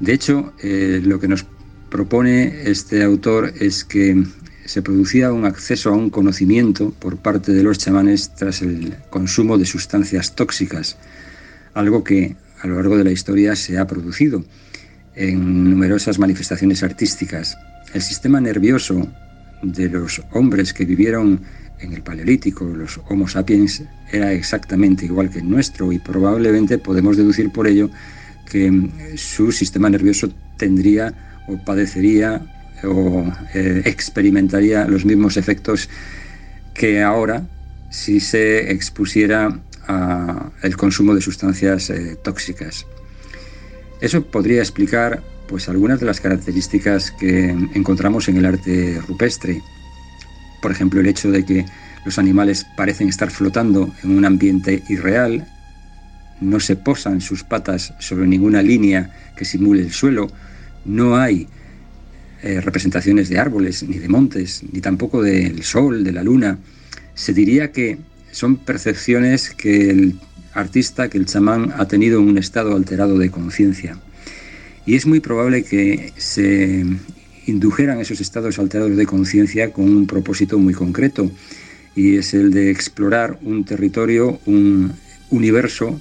De 0.00 0.12
hecho, 0.12 0.52
eh, 0.62 1.00
lo 1.02 1.18
que 1.18 1.28
nos 1.28 1.44
propone 1.90 2.70
este 2.70 3.02
autor 3.02 3.52
es 3.58 3.84
que 3.84 4.24
se 4.66 4.82
producía 4.82 5.32
un 5.32 5.44
acceso 5.44 5.90
a 5.90 5.96
un 5.96 6.10
conocimiento 6.10 6.90
por 6.98 7.16
parte 7.18 7.52
de 7.52 7.62
los 7.62 7.78
chamanes 7.78 8.34
tras 8.34 8.62
el 8.62 8.96
consumo 9.10 9.58
de 9.58 9.64
sustancias 9.64 10.34
tóxicas, 10.34 10.96
algo 11.76 12.02
que 12.02 12.34
a 12.62 12.66
lo 12.66 12.76
largo 12.76 12.96
de 12.96 13.04
la 13.04 13.12
historia 13.12 13.54
se 13.54 13.78
ha 13.78 13.86
producido 13.86 14.42
en 15.14 15.70
numerosas 15.70 16.18
manifestaciones 16.18 16.82
artísticas. 16.82 17.56
El 17.92 18.00
sistema 18.00 18.40
nervioso 18.40 19.06
de 19.62 19.88
los 19.90 20.22
hombres 20.32 20.72
que 20.72 20.86
vivieron 20.86 21.42
en 21.78 21.92
el 21.92 22.02
Paleolítico, 22.02 22.64
los 22.64 22.98
Homo 23.08 23.28
sapiens, 23.28 23.82
era 24.10 24.32
exactamente 24.32 25.04
igual 25.04 25.28
que 25.28 25.40
el 25.40 25.50
nuestro 25.50 25.92
y 25.92 25.98
probablemente 25.98 26.78
podemos 26.78 27.18
deducir 27.18 27.52
por 27.52 27.66
ello 27.66 27.90
que 28.50 28.88
su 29.16 29.52
sistema 29.52 29.90
nervioso 29.90 30.32
tendría 30.56 31.12
o 31.46 31.62
padecería 31.62 32.40
o 32.84 33.30
eh, 33.54 33.82
experimentaría 33.84 34.86
los 34.86 35.04
mismos 35.04 35.36
efectos 35.36 35.90
que 36.72 37.02
ahora 37.02 37.46
si 37.90 38.20
se 38.20 38.70
expusiera 38.70 39.60
al 39.86 40.76
consumo 40.76 41.14
de 41.14 41.20
sustancias 41.20 41.90
eh, 41.90 42.16
tóxicas. 42.22 42.86
Eso 44.00 44.24
podría 44.24 44.60
explicar 44.60 45.22
pues 45.48 45.68
algunas 45.68 46.00
de 46.00 46.06
las 46.06 46.20
características 46.20 47.12
que 47.12 47.50
encontramos 47.74 48.28
en 48.28 48.36
el 48.36 48.46
arte 48.46 49.00
rupestre. 49.06 49.62
Por 50.60 50.72
ejemplo, 50.72 51.00
el 51.00 51.06
hecho 51.06 51.30
de 51.30 51.44
que 51.44 51.64
los 52.04 52.18
animales 52.18 52.66
parecen 52.76 53.08
estar 53.08 53.30
flotando 53.30 53.92
en 54.02 54.16
un 54.16 54.24
ambiente 54.24 54.82
irreal, 54.88 55.46
no 56.40 56.60
se 56.60 56.76
posan 56.76 57.20
sus 57.20 57.42
patas 57.44 57.94
sobre 57.98 58.26
ninguna 58.26 58.62
línea 58.62 59.10
que 59.36 59.44
simule 59.44 59.82
el 59.82 59.92
suelo, 59.92 60.28
no 60.84 61.16
hay 61.16 61.48
eh, 62.42 62.60
representaciones 62.60 63.28
de 63.28 63.38
árboles, 63.38 63.82
ni 63.82 63.98
de 63.98 64.08
montes, 64.08 64.62
ni 64.70 64.80
tampoco 64.80 65.22
del 65.22 65.62
sol, 65.62 66.04
de 66.04 66.12
la 66.12 66.22
luna. 66.22 66.58
Se 67.14 67.32
diría 67.32 67.72
que 67.72 67.98
son 68.36 68.56
percepciones 68.58 69.48
que 69.48 69.88
el 69.88 70.18
artista, 70.52 71.08
que 71.08 71.16
el 71.16 71.24
chamán 71.24 71.72
ha 71.78 71.88
tenido 71.88 72.20
en 72.20 72.28
un 72.28 72.36
estado 72.36 72.76
alterado 72.76 73.16
de 73.16 73.30
conciencia. 73.30 73.98
Y 74.84 74.94
es 74.94 75.06
muy 75.06 75.20
probable 75.20 75.64
que 75.64 76.12
se 76.18 76.84
indujeran 77.46 77.98
esos 77.98 78.20
estados 78.20 78.58
alterados 78.58 78.94
de 78.94 79.06
conciencia 79.06 79.72
con 79.72 79.84
un 79.88 80.06
propósito 80.06 80.58
muy 80.58 80.74
concreto, 80.74 81.30
y 81.94 82.16
es 82.16 82.34
el 82.34 82.50
de 82.50 82.70
explorar 82.70 83.38
un 83.40 83.64
territorio, 83.64 84.38
un 84.44 84.92
universo 85.30 85.98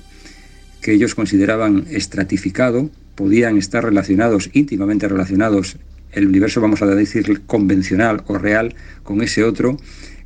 que 0.82 0.91
ellos 0.91 1.15
consideraban 1.15 1.86
estratificado, 1.89 2.89
podían 3.15 3.58
estar 3.58 3.86
relacionados, 3.86 4.50
íntimamente 4.52 5.08
relacionados, 5.08 5.78
el 6.12 6.28
universo, 6.28 6.60
vamos 6.60 6.82
a 6.82 6.86
decir, 6.88 7.43
convencional 7.45 8.24
o 8.28 8.38
real, 8.38 8.76
con 9.04 9.21
ese 9.21 9.41
otro 9.45 9.78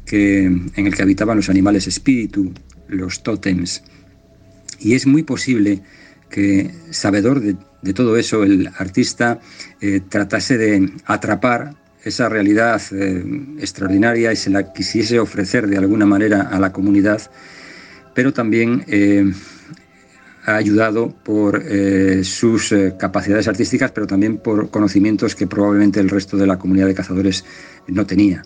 que, 0.10 0.46
en 0.46 0.88
el 0.88 0.96
que 0.96 1.04
habitaban 1.04 1.38
los 1.38 1.50
animales 1.50 1.86
espíritu, 1.86 2.52
los 2.88 3.22
tótems. 3.22 3.84
Y 4.80 4.96
es 4.96 5.06
muy 5.06 5.22
posible 5.22 5.84
que, 6.32 6.72
sabedor 6.90 7.42
de, 7.42 7.94
todo 7.94 8.18
eso, 8.18 8.44
el 8.44 8.72
artista 8.80 9.40
eh, 9.80 10.02
tratase 10.10 10.58
de 10.58 10.92
atrapar 11.06 11.76
esa 12.04 12.28
realidad 12.28 12.82
eh, 12.92 13.24
extraordinaria 13.60 14.34
y 14.34 14.36
se 14.36 14.50
la 14.50 14.74
quisiese 14.74 15.20
ofrecer 15.20 15.68
de 15.68 15.78
alguna 15.78 16.08
manera 16.08 16.42
a 16.42 16.60
la 16.60 16.72
comunidad, 16.72 17.22
pero 18.16 18.34
también 18.34 18.86
eh, 18.88 19.32
ha 20.44 20.56
ayudado 20.56 21.14
por 21.24 21.64
sus 22.24 22.74
capacidades 22.98 23.48
artísticas, 23.48 23.92
pero 23.92 24.08
también 24.08 24.38
por 24.38 24.72
conocimientos 24.72 25.36
que 25.36 25.46
probablemente 25.46 26.00
el 26.00 26.10
resto 26.10 26.36
de 26.38 26.48
la 26.48 26.58
comunidad 26.58 26.88
de 26.88 26.96
cazadores 26.96 27.46
no 27.88 28.08
tenía 28.08 28.42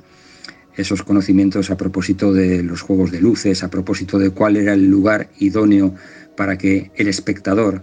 esos 0.76 1.04
conocimientos 1.04 1.70
a 1.70 1.78
propósito 1.78 2.34
de 2.34 2.64
los 2.64 2.82
juegos 2.82 3.12
de 3.12 3.22
luces, 3.22 3.64
a 3.64 3.70
propósito 3.70 4.18
de 4.18 4.32
cuál 4.32 4.58
era 4.58 4.74
el 4.74 4.88
lugar 4.88 5.30
idóneo 5.40 5.94
para 6.36 6.58
que 6.58 6.92
el 6.96 7.08
espectador 7.08 7.82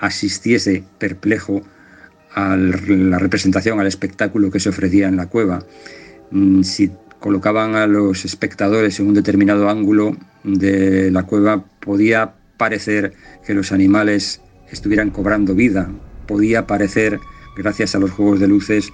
asistiese 0.00 0.84
perplejo 0.98 1.62
a 2.34 2.56
la 2.56 3.18
representación, 3.18 3.80
al 3.80 3.86
espectáculo 3.86 4.50
que 4.50 4.60
se 4.60 4.68
ofrecía 4.68 5.08
en 5.08 5.16
la 5.16 5.26
cueva. 5.26 5.64
Mm, 6.30 6.62
si 6.62 6.90
colocaban 7.18 7.76
a 7.76 7.86
los 7.86 8.24
espectadores 8.24 8.98
en 8.98 9.08
un 9.08 9.14
determinado 9.14 9.68
ángulo 9.68 10.16
de 10.42 11.10
la 11.10 11.24
cueva, 11.24 11.64
podía 11.80 12.34
parecer 12.56 13.12
que 13.46 13.54
los 13.54 13.72
animales 13.72 14.40
estuvieran 14.70 15.10
cobrando 15.10 15.54
vida, 15.54 15.90
podía 16.26 16.66
parecer, 16.66 17.20
gracias 17.56 17.94
a 17.94 17.98
los 17.98 18.10
juegos 18.10 18.40
de 18.40 18.48
luces, 18.48 18.92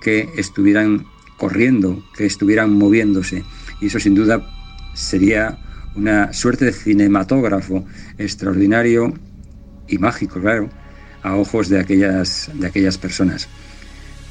que 0.00 0.28
estuvieran 0.36 1.04
corriendo, 1.38 2.04
que 2.14 2.26
estuvieran 2.26 2.72
moviéndose. 2.72 3.44
Y 3.80 3.86
eso 3.86 3.98
sin 3.98 4.14
duda 4.14 4.46
sería 4.92 5.58
una 5.94 6.32
suerte 6.32 6.66
de 6.66 6.72
cinematógrafo 6.72 7.86
extraordinario 8.18 9.14
y 9.86 9.96
mágico, 9.98 10.40
claro, 10.40 10.68
a 11.22 11.36
ojos 11.36 11.68
de 11.68 11.80
aquellas, 11.80 12.50
de 12.54 12.66
aquellas 12.66 12.98
personas. 12.98 13.48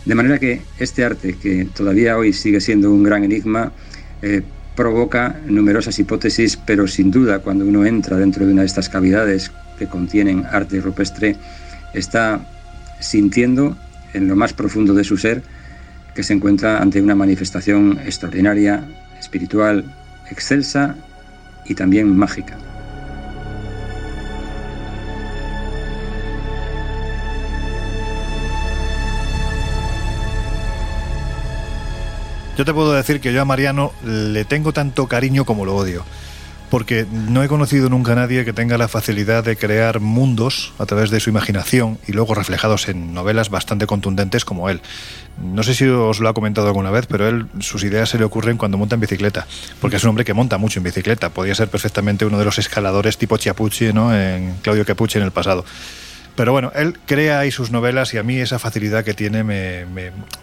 De 0.06 0.16
manera 0.16 0.38
que 0.38 0.62
este 0.80 1.04
arte, 1.04 1.34
que 1.34 1.66
todavía 1.66 2.18
hoy 2.18 2.32
sigue 2.32 2.62
siendo 2.62 2.92
un 2.92 3.04
gran 3.04 3.24
enigma, 3.24 3.74
eh, 4.22 4.42
provoca 4.76 5.40
numerosas 5.48 5.98
hipótesis, 6.00 6.56
pero 6.56 6.88
sin 6.88 7.10
duda 7.10 7.40
cuando 7.40 7.66
uno 7.66 7.86
entra 7.86 8.16
dentro 8.18 8.46
de 8.46 8.54
una 8.54 8.62
de 8.62 8.68
estas 8.68 8.90
cavidades 8.90 9.52
que 9.80 9.88
contienen 9.88 10.46
arte 10.46 10.80
rupestre, 10.80 11.36
está 11.94 12.48
sintiendo 13.00 13.76
en 14.14 14.28
lo 14.28 14.36
más 14.36 14.54
profundo 14.54 14.94
de 14.94 15.04
su 15.04 15.18
ser 15.18 15.42
que 16.18 16.24
se 16.24 16.34
encuentra 16.34 16.80
ante 16.82 17.00
una 17.00 17.14
manifestación 17.14 18.00
extraordinaria, 18.04 18.84
espiritual, 19.20 19.86
excelsa 20.32 20.96
y 21.64 21.76
también 21.76 22.18
mágica. 22.18 22.58
Yo 32.58 32.66
te 32.66 32.74
puedo 32.74 32.94
decir 32.94 33.20
que 33.20 33.32
yo 33.32 33.40
a 33.40 33.46
Mariano 33.46 33.94
le 34.04 34.44
tengo 34.44 34.74
tanto 34.74 35.06
cariño 35.06 35.46
como 35.46 35.66
lo 35.66 35.76
odio 35.76 36.04
porque 36.70 37.06
no 37.12 37.44
he 37.44 37.48
conocido 37.48 37.90
nunca 37.90 38.12
a 38.12 38.16
nadie 38.16 38.44
que 38.44 38.54
tenga 38.54 38.78
la 38.78 38.88
facilidad 38.88 39.44
de 39.44 39.56
crear 39.56 40.00
mundos 40.00 40.74
a 40.80 40.86
través 40.86 41.10
de 41.10 41.20
su 41.20 41.30
imaginación 41.30 41.98
y 42.08 42.12
luego 42.12 42.36
reflejados 42.36 42.90
en 42.90 43.14
novelas 43.14 43.50
bastante 43.50 43.88
contundentes 43.88 44.44
como 44.44 44.70
él. 44.70 44.82
No 45.42 45.64
sé 45.64 45.74
si 45.74 45.86
os 45.86 46.20
lo 46.20 46.30
ha 46.30 46.34
comentado 46.34 46.68
alguna 46.68 46.92
vez, 46.92 47.06
pero 47.08 47.28
él 47.28 47.48
sus 47.60 47.84
ideas 47.84 48.10
se 48.10 48.18
le 48.18 48.26
ocurren 48.26 48.58
cuando 48.58 48.78
monta 48.78 48.96
en 48.96 49.02
bicicleta, 49.02 49.48
porque 49.80 49.98
es 49.98 50.04
un 50.04 50.10
hombre 50.10 50.26
que 50.26 50.34
monta 50.34 50.58
mucho 50.58 50.80
en 50.80 50.84
bicicleta. 50.84 51.30
Podría 51.30 51.56
ser 51.56 51.70
perfectamente 51.70 52.26
uno 52.26 52.40
de 52.40 52.46
los 52.46 52.58
escaladores 52.58 53.18
tipo 53.18 53.38
Chiapucci, 53.38 53.94
¿no? 53.94 54.16
En 54.16 54.56
Claudio 54.62 54.86
Capucci 54.86 55.20
en 55.20 55.24
el 55.24 55.32
pasado. 55.32 55.64
Pero 56.36 56.52
bueno, 56.52 56.72
él 56.76 57.00
crea 57.06 57.40
ahí 57.40 57.50
sus 57.50 57.72
novelas 57.72 58.14
y 58.14 58.20
a 58.20 58.24
mí 58.24 58.38
esa 58.38 58.60
facilidad 58.60 59.04
que 59.04 59.16
tiene 59.16 59.44
me, 59.44 59.86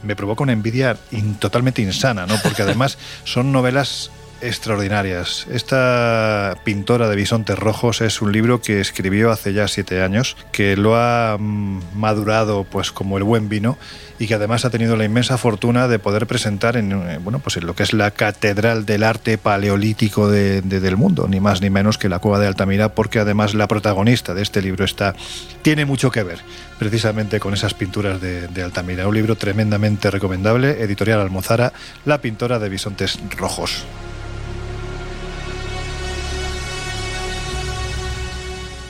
me 0.02 0.16
provoca 0.16 0.42
una 0.42 0.52
envidia 0.52 0.96
totalmente 1.38 1.82
insana, 1.82 2.26
¿no? 2.26 2.34
Porque 2.42 2.62
además 2.62 2.98
son 3.22 3.52
novelas 3.52 4.10
extraordinarias. 4.44 5.46
Esta 5.50 6.58
pintora 6.64 7.08
de 7.08 7.16
bisontes 7.16 7.58
rojos 7.58 8.02
es 8.02 8.20
un 8.20 8.30
libro 8.30 8.60
que 8.60 8.80
escribió 8.80 9.30
hace 9.30 9.54
ya 9.54 9.68
siete 9.68 10.02
años, 10.02 10.36
que 10.52 10.76
lo 10.76 10.96
ha 10.96 11.36
mm, 11.38 11.80
madurado 11.94 12.64
pues 12.64 12.92
como 12.92 13.16
el 13.16 13.24
buen 13.24 13.48
vino 13.48 13.78
y 14.18 14.26
que 14.26 14.34
además 14.34 14.64
ha 14.64 14.70
tenido 14.70 14.96
la 14.96 15.04
inmensa 15.04 15.38
fortuna 15.38 15.88
de 15.88 15.98
poder 15.98 16.26
presentar 16.26 16.76
en, 16.76 16.92
eh, 16.92 17.18
bueno, 17.18 17.38
pues 17.38 17.56
en 17.56 17.66
lo 17.66 17.74
que 17.74 17.82
es 17.82 17.92
la 17.92 18.10
catedral 18.10 18.84
del 18.84 19.02
arte 19.02 19.38
paleolítico 19.38 20.30
del 20.30 20.96
mundo, 20.96 21.26
ni 21.26 21.40
más 21.40 21.62
ni 21.62 21.70
menos 21.70 21.98
que 21.98 22.08
la 22.08 22.18
cueva 22.18 22.38
de 22.38 22.46
Altamira, 22.46 22.90
porque 22.90 23.18
además 23.18 23.54
la 23.54 23.66
protagonista 23.66 24.34
de 24.34 24.42
este 24.42 24.62
libro 24.62 24.84
está, 24.84 25.14
tiene 25.62 25.84
mucho 25.84 26.10
que 26.10 26.22
ver 26.22 26.38
precisamente 26.78 27.40
con 27.40 27.54
esas 27.54 27.74
pinturas 27.74 28.20
de, 28.20 28.46
de 28.48 28.62
Altamira. 28.62 29.08
Un 29.08 29.14
libro 29.14 29.36
tremendamente 29.36 30.10
recomendable, 30.10 30.82
editorial 30.82 31.20
Almozara, 31.20 31.72
La 32.04 32.20
pintora 32.20 32.58
de 32.58 32.68
bisontes 32.68 33.18
rojos. 33.36 33.84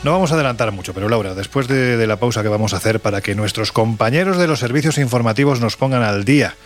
No 0.04 0.12
vamos 0.12 0.32
a 0.32 0.34
adelantar 0.34 0.70
mucho, 0.70 0.92
pero 0.92 1.08
Laura, 1.08 1.34
después 1.34 1.66
de, 1.66 2.06
la 2.06 2.16
pausa 2.16 2.42
que 2.42 2.48
vamos 2.48 2.74
a 2.74 2.76
hacer 2.76 3.00
para 3.00 3.22
que 3.22 3.34
nuestros 3.34 3.72
compañeros 3.72 4.36
de 4.36 4.46
los 4.46 4.58
servicios 4.58 4.98
informativos 4.98 5.62
nos 5.62 5.78
pongan 5.78 6.02
al 6.02 6.26
día 6.26 6.56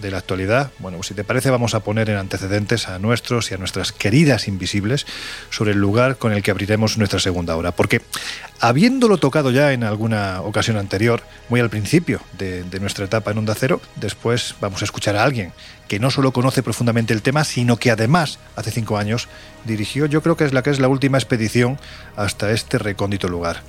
de 0.00 0.10
la 0.10 0.18
actualidad, 0.18 0.70
bueno, 0.78 0.98
pues 0.98 1.08
si 1.08 1.14
te 1.14 1.24
parece 1.24 1.50
vamos 1.50 1.74
a 1.74 1.80
poner 1.80 2.10
en 2.10 2.16
antecedentes 2.16 2.88
a 2.88 2.98
nuestros 2.98 3.50
y 3.50 3.54
a 3.54 3.58
nuestras 3.58 3.92
queridas 3.92 4.48
invisibles 4.48 5.06
sobre 5.50 5.72
el 5.72 5.78
lugar 5.78 6.18
con 6.18 6.32
el 6.32 6.42
que 6.42 6.50
abriremos 6.50 6.98
nuestra 6.98 7.20
segunda 7.20 7.56
hora. 7.56 7.72
Porque 7.72 8.00
habiéndolo 8.60 9.18
tocado 9.18 9.50
ya 9.50 9.72
en 9.72 9.84
alguna 9.84 10.42
ocasión 10.42 10.76
anterior, 10.76 11.22
muy 11.48 11.60
al 11.60 11.70
principio 11.70 12.20
de, 12.38 12.64
nuestra 12.80 13.04
etapa 13.04 13.30
en 13.30 13.38
Onda 13.38 13.54
Cero, 13.54 13.80
después 13.96 14.54
vamos 14.60 14.82
a 14.82 14.84
escuchar 14.84 15.16
a 15.16 15.24
alguien 15.24 15.52
que 15.88 15.98
no 15.98 16.10
solo 16.10 16.32
conoce 16.32 16.62
profundamente 16.62 17.12
el 17.12 17.22
tema, 17.22 17.44
sino 17.44 17.76
que 17.76 17.90
además 17.90 18.38
hace 18.56 18.70
cinco 18.70 18.96
años 18.96 19.28
dirigió, 19.64 20.06
yo 20.06 20.22
creo 20.22 20.36
que 20.36 20.44
es 20.44 20.52
la 20.52 20.62
que 20.62 20.70
es 20.70 20.78
la 20.78 20.88
última 20.88 21.18
expedición 21.18 21.78
hasta 22.16 22.52
este 22.52 22.78
recóndito 22.78 23.28
lugar 23.28 23.62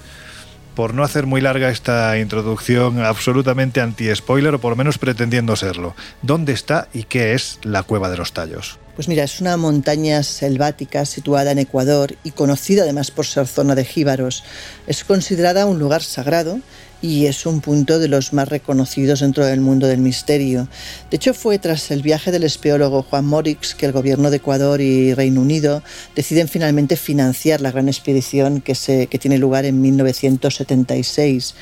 por 0.75 0.93
no 0.93 1.03
hacer 1.03 1.25
muy 1.25 1.41
larga 1.41 1.69
esta 1.69 2.17
introducción 2.17 2.99
absolutamente 2.99 3.81
anti-spoiler 3.81 4.55
o 4.55 4.61
por 4.61 4.71
lo 4.71 4.75
menos 4.75 4.97
pretendiendo 4.97 5.55
serlo. 5.55 5.95
¿Dónde 6.21 6.53
está 6.53 6.87
y 6.93 7.03
qué 7.03 7.33
es 7.33 7.59
la 7.63 7.83
Cueva 7.83 8.09
de 8.09 8.17
los 8.17 8.33
Tallos? 8.33 8.79
Pues 8.95 9.07
mira, 9.07 9.23
es 9.23 9.39
una 9.41 9.57
montaña 9.57 10.21
selvática 10.21 11.05
situada 11.05 11.51
en 11.51 11.59
Ecuador 11.59 12.15
y 12.23 12.31
conocida 12.31 12.83
además 12.83 13.09
por 13.09 13.25
ser 13.25 13.47
zona 13.47 13.73
de 13.73 13.85
jíbaros. 13.85 14.43
Es 14.85 15.03
considerada 15.03 15.65
un 15.65 15.79
lugar 15.79 16.03
sagrado 16.03 16.59
y 17.01 17.25
es 17.25 17.45
un 17.45 17.61
punto 17.61 17.99
de 17.99 18.07
los 18.07 18.33
más 18.33 18.47
reconocidos 18.47 19.21
dentro 19.21 19.45
del 19.45 19.61
mundo 19.61 19.87
del 19.87 19.99
misterio. 19.99 20.67
De 21.09 21.17
hecho, 21.17 21.33
fue 21.33 21.59
tras 21.59 21.91
el 21.91 22.01
viaje 22.01 22.31
del 22.31 22.43
espeólogo 22.43 23.03
Juan 23.03 23.25
Morix 23.25 23.75
que 23.75 23.85
el 23.85 23.91
gobierno 23.91 24.29
de 24.29 24.37
Ecuador 24.37 24.81
y 24.81 25.13
Reino 25.13 25.41
Unido 25.41 25.81
deciden 26.15 26.47
finalmente 26.47 26.95
financiar 26.95 27.61
la 27.61 27.71
gran 27.71 27.87
expedición 27.87 28.61
que, 28.61 28.75
se, 28.75 29.07
que 29.07 29.19
tiene 29.19 29.37
lugar 29.37 29.65
en 29.65 29.81
1976. 29.81 31.55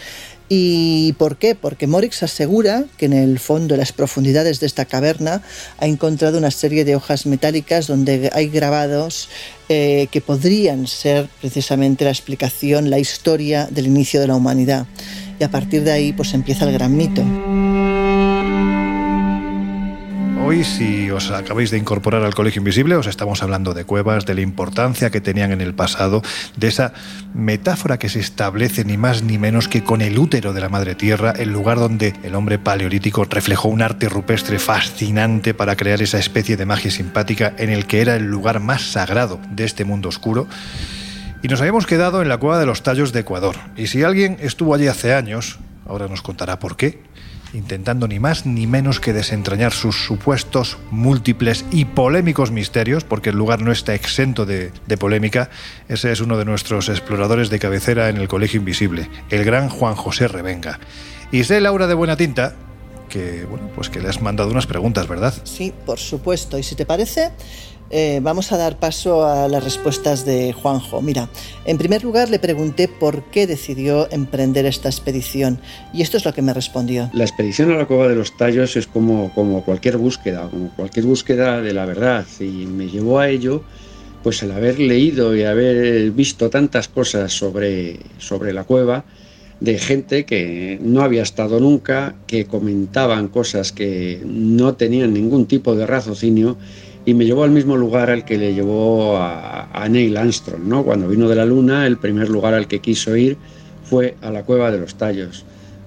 ¿Y 0.52 1.13
por 1.13 1.38
qué? 1.38 1.54
Porque 1.54 1.86
Morix 1.86 2.23
asegura 2.23 2.86
que 2.97 3.06
en 3.06 3.13
el 3.13 3.38
fondo, 3.38 3.75
en 3.75 3.80
las 3.80 3.93
profundidades 3.93 4.60
de 4.60 4.65
esta 4.65 4.86
caverna, 4.86 5.43
ha 5.78 5.86
encontrado 5.86 6.39
una 6.39 6.49
serie 6.49 6.86
de 6.86 6.95
hojas 6.95 7.28
metálicas 7.28 7.86
donde 7.86 8.32
hay 8.34 8.49
grabados 8.49 9.30
eh, 9.69 10.08
que 10.12 10.21
podrían 10.21 10.88
ser 10.88 11.30
precisamente 11.39 12.04
la 12.04 12.10
explicación, 12.10 12.89
la 12.89 12.97
historia 12.97 13.67
del 13.69 13.86
inicio 13.86 14.19
de 14.19 14.25
la 14.25 14.36
humanidad 14.36 14.88
y 15.39 15.43
a 15.43 15.49
partir 15.49 15.84
de 15.84 15.91
ahí 15.91 16.13
pues 16.13 16.34
empieza 16.34 16.65
el 16.65 16.73
gran 16.73 16.95
mito. 16.95 17.23
Hoy, 20.41 20.63
si 20.63 21.12
os 21.12 21.30
acabáis 21.30 21.69
de 21.69 21.78
incorporar 21.78 22.23
al 22.23 22.34
Colegio 22.34 22.62
Invisible, 22.62 22.95
os 22.95 23.06
estamos 23.06 23.43
hablando 23.43 23.75
de 23.75 23.86
cuevas, 23.86 24.25
de 24.25 24.34
la 24.34 24.41
importancia 24.41 25.12
que 25.12 25.21
tenían 25.21 25.52
en 25.52 25.62
el 25.62 25.75
pasado, 25.75 26.23
de 26.58 26.69
esa 26.69 26.91
metáfora 27.36 27.99
que 27.99 28.10
se 28.10 28.19
establece 28.19 28.84
ni 28.84 28.97
más 28.97 29.21
ni 29.21 29.38
menos 29.38 29.67
que 29.67 29.84
con 29.84 30.02
el 30.02 30.17
útero 30.17 30.52
de 30.52 30.62
la 30.62 30.69
Madre 30.69 30.95
Tierra, 30.95 31.36
el 31.38 31.49
lugar 31.49 31.78
donde 31.78 32.15
el 32.23 32.34
hombre 32.34 32.58
paleolítico 32.58 33.25
reflejó 33.25 33.67
un 33.67 33.84
arte 33.84 34.10
rupestre 34.10 34.58
fascinante 34.58 35.54
para 35.54 35.75
crear 35.75 36.02
esa 36.02 36.17
especie 36.17 36.58
de 36.58 36.65
magia 36.65 36.89
simpática 36.89 37.54
en 37.58 37.69
el 37.69 37.86
que 37.86 38.02
era 38.02 38.15
el 38.15 38.25
lugar 38.25 38.60
más 38.60 38.82
sagrado 38.82 39.39
de 39.52 39.65
este 39.65 39.86
mundo 39.86 40.10
oscuro 40.10 40.47
y 41.41 41.47
nos 41.47 41.62
habíamos 41.62 41.86
quedado 41.86 42.21
en 42.21 42.30
la 42.30 42.38
cueva 42.38 42.60
de 42.60 42.65
los 42.65 42.84
tallos 42.84 43.13
de 43.13 43.21
Ecuador. 43.21 43.56
Y 43.78 43.88
si 43.88 44.04
alguien 44.04 44.38
estuvo 44.41 44.73
allí 44.73 44.88
hace 44.88 45.13
años, 45.13 45.60
ahora 45.88 46.08
nos 46.08 46.21
contará 46.21 46.60
por 46.60 46.75
qué, 46.75 47.02
intentando 47.54 48.08
ni 48.08 48.19
más 48.19 48.45
ni 48.45 48.67
menos 48.67 48.99
que 48.99 49.13
desentrañar 49.13 49.71
sus 49.71 50.06
supuestos 50.06 50.78
múltiples 50.91 51.65
y 51.71 51.86
polémicos 51.86 52.52
misterios, 52.52 53.04
porque 53.04 53.30
el 53.30 53.38
lugar 53.38 53.62
no 53.62 53.71
está 53.71 53.95
exento 53.95 54.45
de, 54.45 54.71
polémica, 54.99 55.49
ese 55.88 56.12
es 56.12 56.21
uno 56.21 56.38
de 56.38 56.45
nuestros 56.45 56.89
exploradores 56.89 57.49
de 57.49 57.60
cabecera 57.60 58.10
en 58.10 58.17
el 58.17 58.28
Colegio 58.28 58.60
Invisible, 58.60 59.10
el 59.30 59.43
gran 59.43 59.69
Juan 59.69 59.95
José 59.95 60.28
Revenga. 60.28 60.80
Y 61.32 61.43
sé, 61.43 61.62
Laura 61.62 61.88
de 61.88 61.93
Buena 61.93 62.17
Tinta, 62.17 62.56
que, 63.08 63.45
bueno, 63.45 63.69
pues 63.75 63.89
que 63.89 63.99
le 63.99 64.10
has 64.10 64.21
mandado 64.21 64.52
unas 64.52 64.67
preguntas, 64.67 65.08
¿verdad? 65.08 65.34
Sí, 65.43 65.73
por 65.86 65.99
supuesto. 65.99 66.58
Y 66.58 66.63
si 66.63 66.75
te 66.75 66.86
parece, 66.86 67.32
eh, 67.89 68.19
vamos 68.21 68.52
a 68.52 68.58
dar 68.58 68.78
paso 68.78 69.25
a 69.25 69.47
las 69.47 69.63
respuestas 69.63 70.25
de 70.25 70.54
Juanjo. 70.54 71.02
Mira, 71.02 71.30
en 71.65 71.78
primer 71.78 72.04
lugar 72.04 72.30
le 72.30 72.39
pregunté 72.39 72.88
por 72.88 73.23
qué 73.25 73.47
decidió 73.47 74.12
emprender 74.12 74.65
esta 74.65 74.89
expedición 74.89 75.60
y 75.93 76.02
esto 76.02 76.17
es 76.17 76.25
lo 76.25 76.34
que 76.34 76.41
me 76.41 76.54
respondió. 76.54 77.10
La 77.13 77.23
expedición 77.23 77.71
a 77.71 77.78
la 77.78 77.86
Cueva 77.86 78.08
de 78.08 78.15
los 78.15 78.38
Tallos 78.38 78.75
es 78.75 78.88
como, 78.88 79.34
como 79.34 79.63
cualquier 79.63 79.97
búsqueda, 79.97 80.47
como 80.49 80.69
cualquier 80.75 81.06
búsqueda 81.06 81.62
de 81.62 81.73
la 81.73 81.86
verdad 81.86 82.25
y 82.39 82.43
me 82.43 82.88
llevó 82.88 83.19
a 83.19 83.30
ello 83.30 83.63
pues 84.23 84.43
el 84.43 84.52
haber 84.52 84.80
leído 84.80 85.36
y 85.36 85.43
haber 85.43 86.12
visto 86.12 86.49
tantas 86.49 86.89
cosas 86.89 87.32
sobre, 87.32 87.99
sobre 88.17 88.54
la 88.54 88.65
cueva 88.65 89.06
de 89.60 89.78
gente 89.78 90.25
que 90.25 90.80
no 90.82 91.02
había 91.02 91.23
estado 91.23 91.60
nunca, 91.60 92.15
que 92.28 92.45
comentaban 92.45 93.28
cosas 93.28 93.71
que 93.71 94.21
no 94.25 94.75
tenían 94.75 95.13
ningún 95.13 95.47
tipo 95.47 95.75
de 95.75 95.86
raciocinio 95.86 96.58
y 97.10 97.15
me 97.15 97.26
llevó 97.26 97.43
al 97.43 97.50
mismo 97.50 97.76
lugar 97.76 98.12
al 98.12 98.24
que 98.24 98.38
le 98.38 98.54
llevó 98.54 99.17
a, 99.17 99.88
Neil 99.89 100.15
Armstrong, 100.15 100.62
¿no? 100.63 100.84
Cuando 100.84 101.08
vino 101.08 101.28
de 101.28 101.36
la 101.36 101.43
Luna, 101.43 101.88
el 101.88 101.98
primer 101.98 102.30
lugar 102.30 102.54
al 102.54 102.67
que 102.67 102.80
quiso 102.80 103.15
ir 103.15 103.36
fue 103.84 104.15
a 104.22 104.30
la 104.30 104.43
cueva 104.43 104.69
de 104.69 104.78
los 104.78 104.93
tallos. 104.93 105.43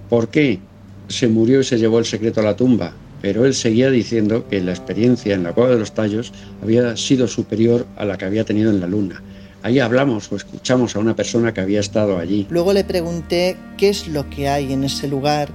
¿Por 0.09 0.29
qué? 0.29 0.59
Se 1.07 1.29
murió 1.29 1.61
y 1.61 1.65
se 1.65 1.79
llevó 1.79 2.01
el 2.01 2.05
secreto 2.07 2.41
a 2.41 2.43
la 2.43 2.57
tumba, 2.57 2.93
pero 3.21 3.45
él 3.45 3.55
seguía 3.55 3.89
diciendo 3.91 4.49
que 4.49 4.61
la 4.61 4.73
experiencia 4.73 5.35
en 5.35 5.45
la 5.45 5.53
cueva 5.53 5.71
de 5.71 5.79
los 5.79 5.93
tallos 5.93 6.33
había 6.61 6.97
sido 6.97 7.29
superior 7.29 7.87
a 7.97 8.05
la 8.05 8.19
que 8.19 8.25
había 8.25 8.45
tenido 8.45 8.71
en 8.71 8.81
la 8.81 8.89
Luna. 8.89 9.23
Ahí 9.63 9.79
hablamos 9.79 10.33
o 10.33 10.37
escuchamos 10.37 10.97
a 10.97 10.99
una 10.99 11.15
persona 11.15 11.55
que 11.55 11.61
había 11.61 11.79
estado 11.79 12.19
allí. 12.19 12.49
Luego 12.51 12.73
le 12.73 12.83
pregunté 12.83 13.57
qué 13.77 13.91
es 13.91 14.09
lo 14.09 14.29
que 14.29 14.49
hay 14.49 14.73
en 14.73 14.83
ese 14.83 15.07
lugar 15.07 15.51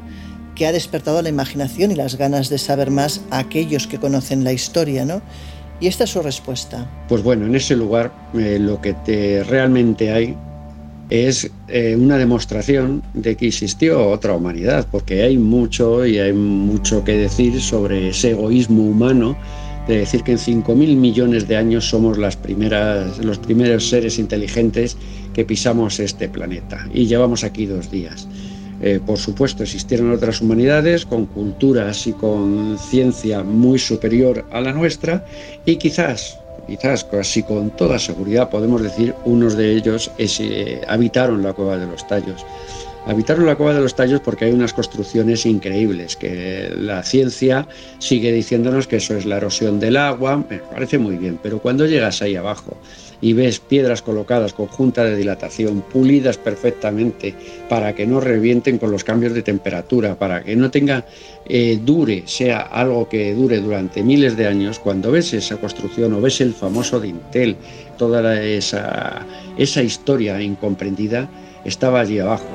que 0.58 0.66
ha 0.66 0.72
despertado 0.72 1.22
la 1.22 1.30
imaginación 1.30 1.92
y 1.92 1.96
las 1.96 2.16
ganas 2.16 2.50
de 2.50 2.58
saber 2.58 2.90
más 2.90 3.22
a 3.30 3.38
aquellos 3.38 3.86
que 3.86 4.00
conocen 4.00 4.44
la 4.44 4.54
historia, 4.54 5.06
¿no? 5.06 5.22
Y 5.80 5.88
esta 5.88 6.06
es 6.06 6.10
su 6.12 6.22
respuesta. 6.22 6.90
Pues 7.08 7.22
bueno, 7.24 7.46
en 7.46 7.56
ese 7.56 7.76
lugar 7.76 8.12
eh, 8.34 8.58
lo 8.60 8.82
que 8.82 8.94
te 8.94 9.44
realmente 9.44 10.12
hay 10.12 10.36
es 11.10 11.50
eh, 11.70 11.96
una 11.98 12.18
demostración 12.18 13.02
de 13.14 13.36
que 13.36 13.48
existió 13.48 14.10
otra 14.10 14.34
humanidad, 14.34 14.88
porque 14.92 15.24
hay 15.24 15.38
mucho 15.38 16.06
y 16.06 16.20
hay 16.20 16.34
mucho 16.34 17.04
que 17.04 17.14
decir 17.14 17.62
sobre 17.62 18.10
ese 18.10 18.32
egoísmo 18.32 18.84
humano 18.84 19.38
de 19.88 20.00
decir 20.00 20.24
que 20.24 20.34
en 20.34 20.38
5.000 20.38 20.98
millones 20.98 21.48
de 21.48 21.56
años 21.56 21.88
somos 21.88 22.18
las 22.18 22.36
primeras, 22.36 23.24
los 23.24 23.38
primeros 23.40 23.88
seres 23.88 24.20
inteligentes 24.20 24.98
que 25.34 25.46
pisamos 25.46 26.00
este 26.02 26.28
planeta 26.28 26.90
y 26.94 27.06
llevamos 27.06 27.46
aquí 27.46 27.66
dos 27.66 27.90
días. 27.90 28.28
Eh, 28.80 29.00
por 29.04 29.18
supuesto, 29.18 29.64
existieron 29.64 30.12
otras 30.12 30.42
humanidades 30.42 31.06
con 31.06 31.26
culturas 31.26 32.06
y 32.06 32.14
con 32.14 32.78
ciencia 32.78 33.44
muy 33.44 33.80
superior 33.80 34.46
a 34.52 34.62
la 34.62 34.72
nuestra 34.72 35.26
y 35.66 35.78
quizás, 35.78 36.38
quizás 36.68 37.04
casi 37.04 37.42
con 37.42 37.76
toda 37.76 37.98
seguridad 37.98 38.50
podemos 38.50 38.84
decir, 38.84 39.16
unos 39.26 39.56
de 39.58 39.76
ellos 39.76 40.12
eh, 40.20 40.82
habitaron 40.88 41.42
la 41.42 41.54
cueva 41.54 41.78
de 41.78 41.88
los 41.88 42.08
tallos. 42.08 42.46
Habitaron 43.08 43.46
la 43.46 43.56
cueva 43.56 43.74
de 43.74 43.80
los 43.80 43.96
tallos 43.96 44.20
porque 44.20 44.46
hay 44.46 44.52
unas 44.52 44.74
construcciones 44.74 45.46
increíbles, 45.46 46.18
que 46.18 46.70
la 46.76 47.04
ciencia 47.04 47.66
sigue 48.00 48.34
diciéndonos 48.34 48.86
que 48.86 48.98
eso 48.98 49.16
es 49.16 49.26
la 49.26 49.38
erosión 49.38 49.80
del 49.80 49.96
agua, 49.96 50.44
me 50.50 50.58
parece 50.58 50.98
muy 50.98 51.16
bien, 51.16 51.40
pero 51.42 51.60
cuando 51.60 51.86
llegas 51.86 52.22
ahí 52.22 52.36
abajo 52.36 52.78
y 53.22 53.34
ves 53.34 53.60
piedras 53.60 54.02
colocadas 54.02 54.54
con 54.54 54.68
junta 54.68 55.04
de 55.04 55.16
dilatación, 55.16 55.82
pulidas 55.82 56.38
perfectamente 56.38 57.34
para 57.70 57.94
que 57.96 58.06
no 58.06 58.20
revienten 58.20 58.78
con 58.78 58.92
los 58.92 59.04
cambios 59.04 59.34
de 59.34 59.42
temperatura, 59.42 60.18
para 60.18 60.44
que 60.44 60.56
no 60.56 60.70
tenga, 60.72 61.06
eh, 61.46 61.80
dure, 61.84 62.24
sea 62.26 62.62
algo 62.62 63.10
que 63.10 63.34
dure 63.34 63.60
durante 63.60 64.04
miles 64.04 64.38
de 64.38 64.48
años, 64.48 64.80
cuando 64.80 65.12
ves 65.12 65.34
esa 65.34 65.58
construcción 65.58 66.14
o 66.14 66.22
ves 66.22 66.42
el 66.42 66.54
famoso 66.54 67.00
dintel, 67.00 67.58
toda 67.98 68.42
esa, 68.44 69.26
esa 69.58 69.82
historia 69.82 70.42
incomprendida, 70.42 71.30
estaba 71.66 72.02
allí 72.02 72.20
abajo. 72.20 72.46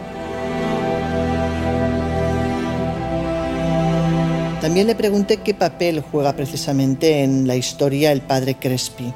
También 4.62 4.86
le 4.86 4.94
pregunté 4.94 5.38
qué 5.38 5.54
papel 5.54 6.00
juega 6.00 6.36
precisamente 6.36 7.24
en 7.24 7.48
la 7.48 7.56
historia 7.56 8.12
el 8.12 8.20
padre 8.20 8.54
Crespi. 8.54 9.12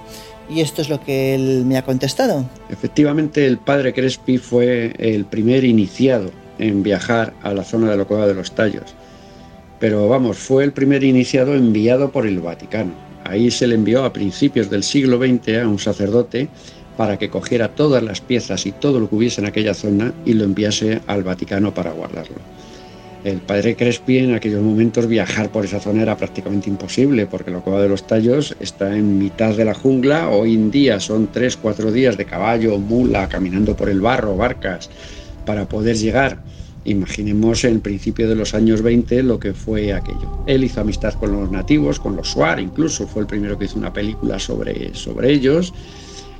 Y 0.49 0.61
esto 0.61 0.83
es 0.83 0.89
lo 0.89 1.01
que 1.01 1.35
él 1.35 1.65
me 1.67 1.77
ha 1.77 1.83
contestado. 1.83 2.45
Efectivamente, 2.71 3.47
el 3.47 3.59
padre 3.59 3.93
Crespi 3.93 4.39
fue 4.39 4.95
el 4.99 5.25
primer 5.25 5.65
iniciado 5.65 6.31
en 6.59 6.83
viajar 6.83 7.35
a 7.43 7.53
la 7.53 7.65
zona 7.65 7.91
de 7.91 7.97
la 7.97 8.05
Cueva 8.05 8.27
de 8.27 8.35
los 8.35 8.53
Tallos. 8.53 8.95
Pero 9.81 10.09
vamos, 10.09 10.39
fue 10.39 10.65
el 10.65 10.73
primer 10.73 11.05
iniciado 11.05 11.55
enviado 11.55 12.11
por 12.11 12.27
el 12.27 12.41
Vaticano. 12.41 12.93
Ahí 13.25 13.51
se 13.51 13.67
le 13.67 13.75
envió 13.75 14.05
a 14.05 14.13
principios 14.13 14.71
del 14.71 14.85
siglo 14.85 15.19
XX 15.19 15.59
a 15.59 15.69
un 15.69 15.79
sacerdote 15.79 16.49
para 16.97 17.19
que 17.19 17.29
cogiera 17.29 17.75
todas 17.75 18.03
las 18.03 18.21
piezas 18.21 18.65
y 18.67 18.73
todo 18.73 19.01
lo 19.01 19.09
que 19.09 19.17
hubiese 19.17 19.41
en 19.41 19.49
aquella 19.49 19.75
zona 19.75 20.15
y 20.25 20.33
lo 20.33 20.45
enviase 20.45 21.01
al 21.07 21.25
Vaticano 21.25 21.75
para 21.75 21.91
guardarlo 21.91 22.56
el 23.27 23.41
padre 23.41 23.75
Crespi 23.75 24.19
en 24.19 24.35
aquellos 24.35 24.63
momentos 24.63 25.09
viajar 25.09 25.51
por 25.51 25.65
esa 25.65 25.81
zona 25.81 26.03
era 26.03 26.17
prácticamente 26.17 26.71
imposible 26.71 27.27
porque 27.27 27.51
la 27.51 27.59
cueva 27.59 27.83
de 27.83 27.89
los 27.89 28.07
tallos 28.07 28.57
está 28.61 28.97
en 28.97 29.19
mitad 29.19 29.57
de 29.57 29.65
la 29.65 29.75
jungla. 29.75 30.29
Hoy 30.29 30.55
en 30.55 30.71
día 30.71 31.01
son 31.01 31.29
tres, 31.33 31.57
cuatro 31.57 31.91
días 31.91 32.17
de 32.17 32.25
caballo, 32.25 32.79
mula, 32.79 33.29
caminando 33.29 33.75
por 33.75 33.89
el 33.89 34.01
barro, 34.01 34.37
barcas, 34.37 34.91
para 35.45 35.69
poder 35.69 35.97
llegar 35.97 36.39
Imaginemos 36.87 37.65
en 37.65 37.81
principio 37.81 38.29
de 38.29 38.37
los 38.37 38.55
años 38.55 38.81
20 38.81 39.25
lo 39.25 39.41
que 39.41 39.55
fue 39.55 39.93
aquello. 39.93 40.45
Él 40.47 40.63
hizo 40.63 40.81
amistad 40.81 41.15
con 41.15 41.33
los 41.33 41.51
nativos, 41.51 41.99
con 41.99 42.15
los 42.15 42.31
Suar, 42.31 42.61
incluso 42.61 43.09
fue 43.09 43.23
el 43.23 43.27
primero 43.27 43.59
que 43.59 43.65
hizo 43.65 43.77
una 43.77 43.93
película 43.93 44.39
sobre, 44.39 44.95
sobre 44.95 45.33
ellos 45.33 45.75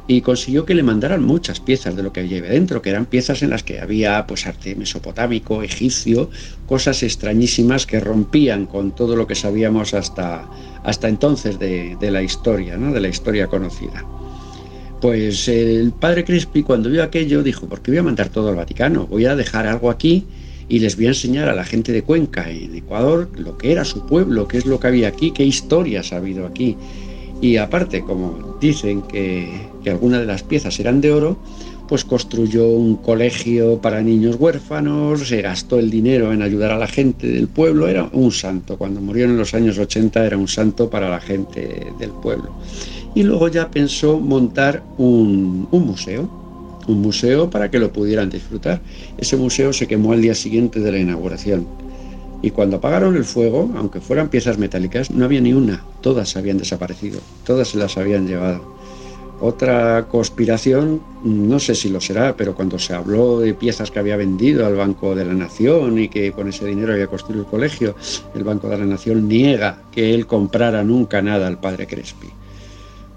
y 0.09 0.21
consiguió 0.21 0.65
que 0.65 0.75
le 0.75 0.83
mandaran 0.83 1.25
muchas 1.25 1.61
piezas 1.61 1.97
de 1.97 2.03
lo 2.03 2.13
que 2.13 2.21
había 2.21 2.41
dentro, 2.43 2.81
que 2.81 2.91
eran 2.91 3.07
piezas 3.07 3.43
en 3.43 3.51
las 3.51 3.63
que 3.63 3.81
había 3.81 4.27
pues 4.27 4.47
arte 4.47 4.75
mesopotámico, 4.77 5.63
egipcio, 5.63 6.31
cosas 6.67 7.03
extrañísimas 7.03 7.87
que 7.87 7.99
rompían 7.99 8.67
con 8.67 8.95
todo 8.95 9.17
lo 9.17 9.27
que 9.27 9.35
sabíamos 9.35 9.95
hasta, 9.95 10.49
hasta 10.85 11.09
entonces 11.09 11.59
de, 11.59 11.97
de 12.01 12.11
la 12.11 12.23
historia, 12.23 12.77
¿no? 12.77 12.93
de 12.93 13.01
la 13.01 13.09
historia 13.09 13.49
conocida. 13.49 14.05
Pues 15.01 15.49
el 15.49 15.93
padre 15.93 16.25
Crespi 16.25 16.63
cuando 16.63 16.89
vio 16.89 17.03
aquello 17.03 17.43
dijo, 17.43 17.69
¿por 17.69 17.83
qué 17.83 17.91
voy 17.91 17.99
a 17.99 18.03
mandar 18.03 18.29
todo 18.29 18.49
al 18.49 18.57
Vaticano? 18.57 19.07
Voy 19.07 19.27
a 19.27 19.37
dejar 19.37 19.67
algo 19.67 19.91
aquí 19.91 20.25
y 20.69 20.79
les 20.79 20.97
voy 20.97 21.07
a 21.07 21.11
enseñar 21.11 21.49
a 21.49 21.55
la 21.55 21.65
gente 21.65 21.93
de 21.93 22.03
Cuenca, 22.03 22.51
en 22.51 22.75
Ecuador, 22.75 23.31
lo 23.37 23.57
que 23.59 23.73
era 23.73 23.85
su 23.85 24.07
pueblo, 24.07 24.49
qué 24.49 24.59
es 24.59 24.67
lo 24.67 24.81
que 24.81 24.89
había 24.89 25.09
aquí, 25.09 25.33
qué 25.33 25.45
historias 25.45 26.13
ha 26.13 26.17
habido 26.17 26.47
aquí. 26.47 26.77
Y 27.41 27.57
aparte, 27.59 28.03
como 28.03 28.57
dicen 28.61 29.03
que, 29.03 29.69
algunas 29.87 30.21
de 30.21 30.27
las 30.27 30.43
piezas 30.43 30.79
eran 30.81 31.01
de 31.01 31.13
oro, 31.13 31.37
pues 31.89 32.05
construyó 32.05 32.67
un 32.69 32.97
colegio 32.97 33.79
para 33.81 34.03
niños 34.03 34.37
huérfanos, 34.39 35.29
se 35.29 35.43
gastó 35.43 35.79
el 35.79 35.91
dinero 35.91 36.33
en 36.33 36.43
ayudar 36.43 36.73
a 36.73 36.79
la 36.79 36.89
gente 36.89 37.29
del 37.29 37.47
pueblo, 37.47 37.87
era 37.87 38.09
un 38.13 38.33
santo. 38.33 38.77
Cuando 38.77 39.01
murió 39.01 39.27
en 39.27 39.37
los 39.37 39.55
años 39.55 39.79
80 39.79 40.27
era 40.27 40.37
un 40.37 40.49
santo 40.49 40.91
para 40.91 41.09
la 41.09 41.21
gente 41.21 41.93
del 41.99 42.11
pueblo. 42.11 42.51
Y 43.15 43.23
luego 43.23 43.49
ya 43.49 43.71
pensó 43.71 44.19
montar 44.19 44.83
un 44.99 45.69
museo, 45.71 46.29
un 46.89 47.01
museo 47.01 47.51
para 47.51 47.71
que 47.71 47.79
lo 47.79 47.93
pudieran 47.93 48.31
disfrutar. 48.31 48.81
Ese 49.19 49.37
museo 49.37 49.73
se 49.73 49.87
quemó 49.87 50.13
al 50.13 50.23
día 50.23 50.35
siguiente 50.35 50.81
de 50.81 50.93
la 50.93 50.99
inauguración. 50.99 51.67
Y 52.43 52.51
cuando 52.51 52.77
apagaron 52.77 53.17
el 53.17 53.25
fuego, 53.25 53.71
aunque 53.77 54.01
fueran 54.01 54.29
piezas 54.29 54.59
metálicas, 54.59 55.11
no 55.11 55.25
había 55.25 55.41
ni 55.41 55.53
una, 55.53 55.85
todas 56.01 56.37
habían 56.37 56.59
desaparecido, 56.59 57.21
todas 57.45 57.69
se 57.69 57.79
las 57.79 57.97
habían 57.97 58.27
llevado. 58.27 58.77
Otra 59.41 60.07
conspiración, 60.09 61.03
no 61.23 61.59
sé 61.59 61.75
si 61.75 61.91
lo 61.91 62.01
será, 62.01 62.37
pero 62.37 62.55
cuando 62.55 62.79
se 62.79 62.95
habló 62.95 63.41
de 63.41 63.53
piezas 63.53 63.91
que 63.91 63.99
había 63.99 64.17
vendido 64.17 64.65
al 64.65 64.77
Banco 64.77 65.15
de 65.15 65.27
la 65.27 65.35
Nación 65.35 65.99
y 65.99 66.09
que 66.09 66.33
con 66.33 66.49
ese 66.49 66.65
dinero 66.65 66.95
había 66.95 67.07
construido 67.07 67.43
el 67.43 67.51
colegio, 67.51 67.97
el 68.35 68.45
Banco 68.45 68.69
de 68.69 68.79
la 68.79 68.87
Nación 68.87 69.29
niega 69.29 69.83
que 69.93 70.15
él 70.15 70.27
comprara 70.27 70.83
nunca 70.85 71.21
nada 71.21 71.49
al 71.49 71.61
padre 71.61 71.87
Crespi, 71.87 72.29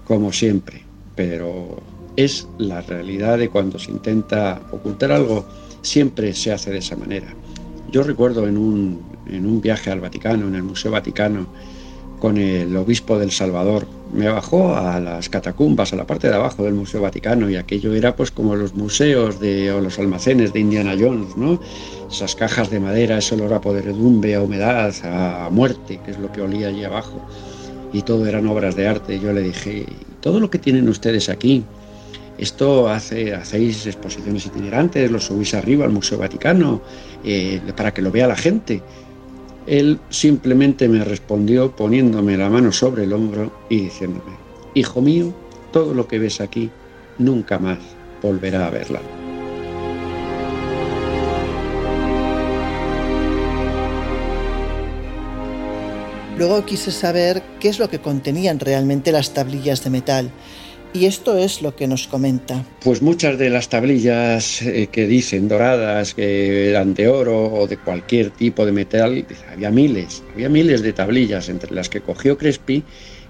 como 0.04 0.30
siempre. 0.30 0.82
Pero 1.16 1.78
es 2.16 2.48
la 2.58 2.82
realidad 2.82 3.38
de 3.38 3.48
cuando 3.48 3.78
se 3.78 3.90
intenta 3.90 4.60
ocultar 4.72 5.12
algo, 5.12 5.46
siempre 5.80 6.34
se 6.34 6.52
hace 6.52 6.70
de 6.70 6.78
esa 6.78 6.96
manera. 6.96 7.28
Yo 7.90 8.02
recuerdo 8.02 8.46
en 8.46 8.58
un, 8.58 9.00
en 9.26 9.46
un 9.46 9.60
viaje 9.60 9.90
al 9.90 10.00
Vaticano, 10.00 10.48
en 10.48 10.54
el 10.54 10.62
Museo 10.62 10.90
Vaticano, 10.90 11.46
con 12.18 12.36
el 12.36 12.76
obispo 12.76 13.18
del 13.18 13.30
Salvador. 13.30 13.86
Me 14.12 14.28
bajó 14.28 14.74
a 14.74 15.00
las 15.00 15.28
catacumbas, 15.28 15.92
a 15.92 15.96
la 15.96 16.06
parte 16.06 16.28
de 16.28 16.34
abajo 16.34 16.64
del 16.64 16.74
Museo 16.74 17.00
Vaticano, 17.00 17.48
y 17.48 17.56
aquello 17.56 17.94
era 17.94 18.14
pues 18.14 18.30
como 18.30 18.56
los 18.56 18.74
museos 18.74 19.36
o 19.40 19.80
los 19.80 19.98
almacenes 19.98 20.52
de 20.52 20.60
Indiana 20.60 20.94
Jones, 20.98 21.36
¿no? 21.36 21.60
Esas 22.10 22.34
cajas 22.34 22.70
de 22.70 22.80
madera, 22.80 23.18
ese 23.18 23.34
olor 23.34 23.54
a 23.54 23.60
podredumbre, 23.60 24.34
a 24.34 24.42
humedad, 24.42 24.94
a 25.04 25.48
muerte, 25.50 26.00
que 26.04 26.10
es 26.10 26.18
lo 26.18 26.30
que 26.32 26.42
olía 26.42 26.68
allí 26.68 26.84
abajo. 26.84 27.20
Y 27.92 28.02
todo 28.02 28.26
eran 28.26 28.46
obras 28.46 28.76
de 28.76 28.86
arte. 28.86 29.18
Yo 29.18 29.32
le 29.32 29.42
dije, 29.42 29.86
todo 30.20 30.40
lo 30.40 30.50
que 30.50 30.58
tienen 30.58 30.88
ustedes 30.88 31.28
aquí, 31.28 31.64
esto 32.40 32.88
hace, 32.88 33.34
hacéis 33.34 33.86
exposiciones 33.86 34.46
itinerantes, 34.46 35.10
lo 35.10 35.20
subís 35.20 35.52
arriba 35.54 35.84
al 35.84 35.92
Museo 35.92 36.18
Vaticano, 36.18 36.80
eh, 37.22 37.60
para 37.76 37.92
que 37.92 38.02
lo 38.02 38.10
vea 38.10 38.26
la 38.26 38.36
gente. 38.36 38.82
Él 39.66 40.00
simplemente 40.08 40.88
me 40.88 41.04
respondió 41.04 41.74
poniéndome 41.76 42.36
la 42.36 42.48
mano 42.48 42.72
sobre 42.72 43.04
el 43.04 43.12
hombro 43.12 43.52
y 43.68 43.80
diciéndome, 43.80 44.32
Hijo 44.74 45.00
mío, 45.00 45.34
todo 45.72 45.94
lo 45.94 46.08
que 46.08 46.18
ves 46.18 46.40
aquí 46.40 46.70
nunca 47.18 47.58
más 47.58 47.78
volverá 48.22 48.66
a 48.66 48.70
verla. 48.70 49.00
Luego 56.38 56.64
quise 56.64 56.90
saber 56.90 57.42
qué 57.60 57.68
es 57.68 57.78
lo 57.78 57.90
que 57.90 57.98
contenían 57.98 58.60
realmente 58.60 59.12
las 59.12 59.34
tablillas 59.34 59.84
de 59.84 59.90
metal 59.90 60.30
y 60.92 61.06
esto 61.06 61.36
es 61.36 61.62
lo 61.62 61.76
que 61.76 61.86
nos 61.86 62.08
comenta. 62.08 62.64
Pues 62.82 63.02
muchas 63.02 63.38
de 63.38 63.50
las 63.50 63.68
tablillas 63.68 64.62
eh, 64.62 64.88
que 64.90 65.06
dicen 65.06 65.48
doradas, 65.48 66.14
que 66.14 66.70
eran 66.70 66.94
de 66.94 67.08
oro 67.08 67.52
o 67.52 67.66
de 67.66 67.76
cualquier 67.76 68.30
tipo 68.30 68.66
de 68.66 68.72
metal, 68.72 69.24
había 69.52 69.70
miles, 69.70 70.22
había 70.32 70.48
miles 70.48 70.82
de 70.82 70.92
tablillas 70.92 71.48
entre 71.48 71.74
las 71.74 71.88
que 71.88 72.00
cogió 72.00 72.36
Crespi 72.36 72.82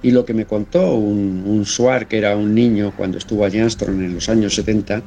y 0.02 0.10
lo 0.12 0.24
que 0.24 0.32
me 0.32 0.46
contó 0.46 0.94
un, 0.94 1.64
Suar, 1.66 2.08
que 2.08 2.18
era 2.18 2.36
un 2.36 2.54
niño 2.54 2.92
cuando 2.96 3.18
estuvo 3.18 3.44
allí 3.44 3.58
Armstrong 3.58 4.00
en 4.00 4.14
los 4.14 4.28
años 4.28 4.54
70, 4.54 5.02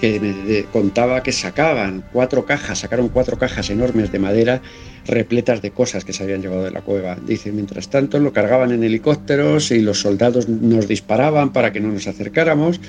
que 0.00 0.18
me 0.18 0.64
contaba 0.72 1.22
que 1.22 1.32
sacaban 1.32 2.04
cuatro 2.12 2.46
cajas, 2.46 2.78
sacaron 2.78 3.08
cuatro 3.08 3.38
cajas 3.38 3.68
enormes 3.68 4.10
de 4.10 4.18
madera 4.18 4.62
repletas 5.06 5.62
de 5.62 5.70
cosas 5.70 6.04
que 6.04 6.12
se 6.12 6.22
habían 6.22 6.42
llevado 6.42 6.64
de 6.64 6.70
la 6.70 6.82
cueva. 6.82 7.16
Dice, 7.26 7.52
mientras 7.52 7.88
tanto 7.88 8.18
lo 8.18 8.32
cargaban 8.32 8.72
en 8.72 8.84
helicópteros 8.84 9.70
y 9.70 9.80
los 9.80 10.00
soldados 10.00 10.48
nos 10.48 10.88
disparaban 10.88 11.52
para 11.52 11.72
que 11.72 11.80
no 11.80 11.88
nos 11.88 12.06
acercáramos 12.06 12.80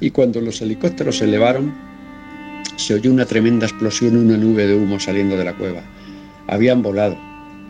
y 0.00 0.10
cuando 0.10 0.40
los 0.40 0.60
helicópteros 0.62 1.18
se 1.18 1.24
elevaron 1.24 1.72
se 2.76 2.94
oyó 2.94 3.12
una 3.12 3.24
tremenda 3.24 3.66
explosión, 3.66 4.16
una 4.16 4.36
nube 4.36 4.66
de 4.66 4.74
humo 4.74 4.98
saliendo 4.98 5.36
de 5.36 5.44
la 5.44 5.54
cueva. 5.54 5.82
Habían 6.46 6.82
volado 6.82 7.16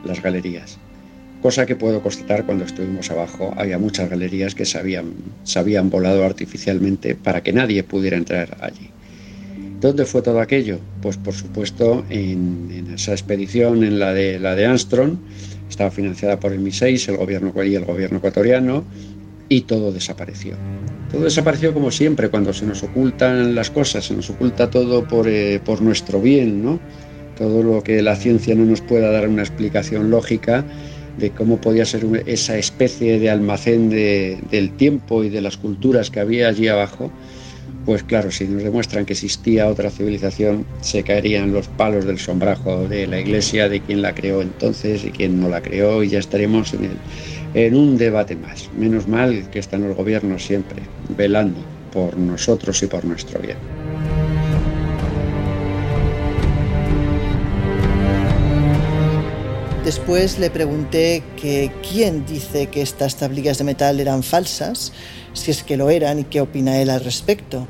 las 0.05 0.23
galerías, 0.23 0.79
cosa 1.43 1.67
que 1.67 1.77
puedo 1.77 2.03
constatar 2.03 2.45
cuando 2.47 2.65
estuvimos 2.65 3.11
abajo. 3.11 3.53
Había 3.57 3.79
muchas 3.79 4.09
galerías 4.09 4.55
que 4.55 4.65
se 4.65 4.79
habían, 4.79 5.13
se 5.45 5.59
habían 5.59 5.91
volado 5.91 6.25
artificialmente 6.25 7.15
para 7.15 7.43
que 7.43 7.53
nadie 7.53 7.83
pudiera 7.83 8.17
entrar 8.17 8.57
allí. 8.61 8.94
¿Dónde 9.85 10.07
fue 10.07 10.23
todo 10.23 10.41
aquello? 10.41 10.79
Pues 11.03 11.19
por 11.19 11.35
supuesto 11.35 12.07
en, 12.09 12.95
esa 12.95 13.13
expedición, 13.13 13.85
en 13.85 13.99
la 13.99 14.15
de, 14.15 14.41
la 14.41 14.55
de 14.55 14.65
Armstrong, 14.65 15.19
estaba 15.69 15.91
financiada 15.91 16.41
por 16.41 16.55
el 16.55 16.61
MI6, 16.61 17.11
el 17.11 17.19
gobierno 17.19 17.53
y 17.63 17.75
el 17.75 17.85
gobierno 17.85 18.17
ecuatoriano, 18.17 18.83
y 19.51 19.61
todo 19.61 19.93
desapareció. 19.93 20.55
Todo 21.13 21.25
desapareció 21.25 21.75
como 21.75 21.91
siempre, 21.91 22.31
cuando 22.31 22.55
se 22.55 22.65
nos 22.65 22.83
ocultan 22.83 23.55
las 23.55 23.69
cosas, 23.69 24.07
se 24.07 24.15
nos 24.15 24.31
oculta 24.31 24.71
todo 24.71 25.07
por, 25.07 25.29
eh, 25.29 25.61
por 25.63 25.83
nuestro 25.83 26.19
bien, 26.19 26.65
¿no? 26.65 26.81
Todo 27.37 27.63
lo 27.63 27.83
que 27.83 28.01
la 28.01 28.17
ciencia 28.17 28.55
no 28.55 28.65
nos 28.65 28.81
pueda 28.81 29.11
dar 29.11 29.29
una 29.29 29.43
explicación 29.43 30.11
lógica 30.11 30.65
de 31.19 31.29
cómo 31.29 31.61
podía 31.61 31.85
ser 31.85 32.07
esa 32.25 32.57
especie 32.57 33.19
de 33.19 33.29
almacén 33.29 33.91
de, 33.91 34.39
del 34.51 34.71
tiempo 34.79 35.25
y 35.25 35.29
de 35.29 35.43
las 35.43 35.59
culturas 35.59 36.11
que 36.11 36.21
había 36.21 36.49
allí 36.49 36.69
abajo, 36.69 37.13
pues 37.85 38.03
claro, 38.03 38.31
si 38.31 38.45
nos 38.45 38.63
demuestran 38.63 39.05
que 39.05 39.13
existía 39.13 39.69
otra 39.69 39.91
civilización, 39.91 40.65
se 40.81 41.03
caerían 41.03 41.53
los 41.53 41.69
palos 41.69 42.07
del 42.07 42.19
sombrajo 42.19 42.89
de 42.89 43.07
la 43.07 43.21
iglesia, 43.21 43.69
de 43.69 43.81
quién 43.81 44.01
la 44.01 44.15
creó 44.15 44.41
entonces 44.41 45.05
y 45.05 45.11
quién 45.11 45.41
no 45.41 45.49
la 45.49 45.61
creó, 45.61 46.03
y 46.03 46.09
ya 46.09 46.19
estaremos 46.19 46.73
en, 46.73 46.91
en 47.55 47.75
un 47.77 47.99
debate 47.99 48.37
más. 48.37 48.71
Menos 48.79 49.07
mal 49.07 49.51
que 49.51 49.59
están 49.59 49.87
los 49.87 49.97
gobiernos 49.97 50.45
siempre 50.45 50.83
velando 51.17 51.61
por 51.93 52.17
nosotros 52.17 52.83
y 52.83 52.87
por 52.87 53.05
nuestro 53.05 53.39
bien. 53.41 53.84
Después 59.85 60.39
le 60.39 60.49
pregunté 60.49 61.23
que 61.37 61.71
quién 61.87 62.25
dice 62.25 62.69
que 62.69 62.81
estas 62.81 63.17
tablillas 63.17 63.59
de 63.59 63.65
metal 63.65 64.01
eran 64.01 64.23
falsas, 64.23 64.95
si 65.35 65.51
es 65.51 65.63
que 65.63 65.77
lo 65.77 65.91
eran 65.91 66.21
y 66.21 66.25
qué 66.25 66.41
opina 66.41 66.81
él 66.81 66.89
al 66.89 67.05
respecto. 67.05 67.69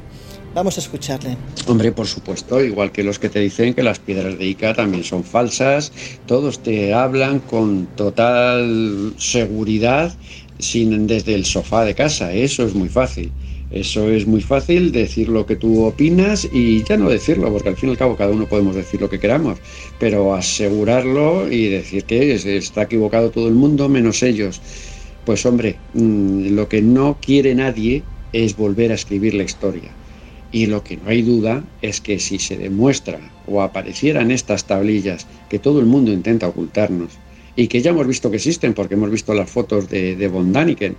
Vamos 0.54 0.76
a 0.76 0.80
escucharle. 0.80 1.36
Hombre, 1.66 1.90
por 1.90 2.06
supuesto, 2.06 2.62
igual 2.62 2.92
que 2.92 3.02
los 3.02 3.18
que 3.18 3.28
te 3.28 3.40
dicen 3.40 3.74
que 3.74 3.82
las 3.82 3.98
piedras 3.98 4.38
de 4.38 4.44
Ica 4.44 4.74
también 4.74 5.02
son 5.02 5.24
falsas, 5.24 5.90
todos 6.26 6.60
te 6.60 6.94
hablan 6.94 7.40
con 7.40 7.86
total 7.96 9.14
seguridad 9.18 10.14
sin 10.60 11.08
desde 11.08 11.34
el 11.34 11.44
sofá 11.44 11.84
de 11.84 11.96
casa, 11.96 12.32
eso 12.32 12.64
es 12.64 12.74
muy 12.74 12.88
fácil. 12.88 13.32
Eso 13.74 14.08
es 14.08 14.24
muy 14.24 14.40
fácil, 14.40 14.92
decir 14.92 15.28
lo 15.28 15.46
que 15.46 15.56
tú 15.56 15.82
opinas 15.82 16.48
y 16.52 16.84
ya 16.84 16.96
no 16.96 17.10
decirlo, 17.10 17.50
porque 17.50 17.70
al 17.70 17.76
fin 17.76 17.88
y 17.88 17.92
al 17.92 17.98
cabo 17.98 18.16
cada 18.16 18.30
uno 18.30 18.46
podemos 18.46 18.76
decir 18.76 19.00
lo 19.00 19.10
que 19.10 19.18
queramos, 19.18 19.58
pero 19.98 20.32
asegurarlo 20.32 21.50
y 21.50 21.70
decir 21.70 22.04
que 22.04 22.34
está 22.34 22.82
equivocado 22.82 23.30
todo 23.30 23.48
el 23.48 23.54
mundo 23.54 23.88
menos 23.88 24.22
ellos. 24.22 24.60
Pues 25.26 25.44
hombre, 25.44 25.74
mm, 25.92 26.54
lo 26.54 26.68
que 26.68 26.82
no 26.82 27.18
quiere 27.20 27.52
nadie 27.56 28.04
es 28.32 28.56
volver 28.56 28.92
a 28.92 28.94
escribir 28.94 29.34
la 29.34 29.42
historia. 29.42 29.90
Y 30.52 30.66
lo 30.66 30.84
que 30.84 30.96
no 30.96 31.08
hay 31.08 31.22
duda 31.22 31.64
es 31.82 32.00
que 32.00 32.20
si 32.20 32.38
se 32.38 32.56
demuestra 32.56 33.18
o 33.48 33.60
aparecieran 33.60 34.30
estas 34.30 34.68
tablillas 34.68 35.26
que 35.50 35.58
todo 35.58 35.80
el 35.80 35.86
mundo 35.86 36.12
intenta 36.12 36.46
ocultarnos 36.46 37.10
y 37.56 37.66
que 37.66 37.82
ya 37.82 37.90
hemos 37.90 38.06
visto 38.06 38.30
que 38.30 38.36
existen 38.36 38.72
porque 38.72 38.94
hemos 38.94 39.10
visto 39.10 39.34
las 39.34 39.50
fotos 39.50 39.90
de, 39.90 40.14
de 40.14 40.28
von 40.28 40.52
Daniken, 40.52 40.94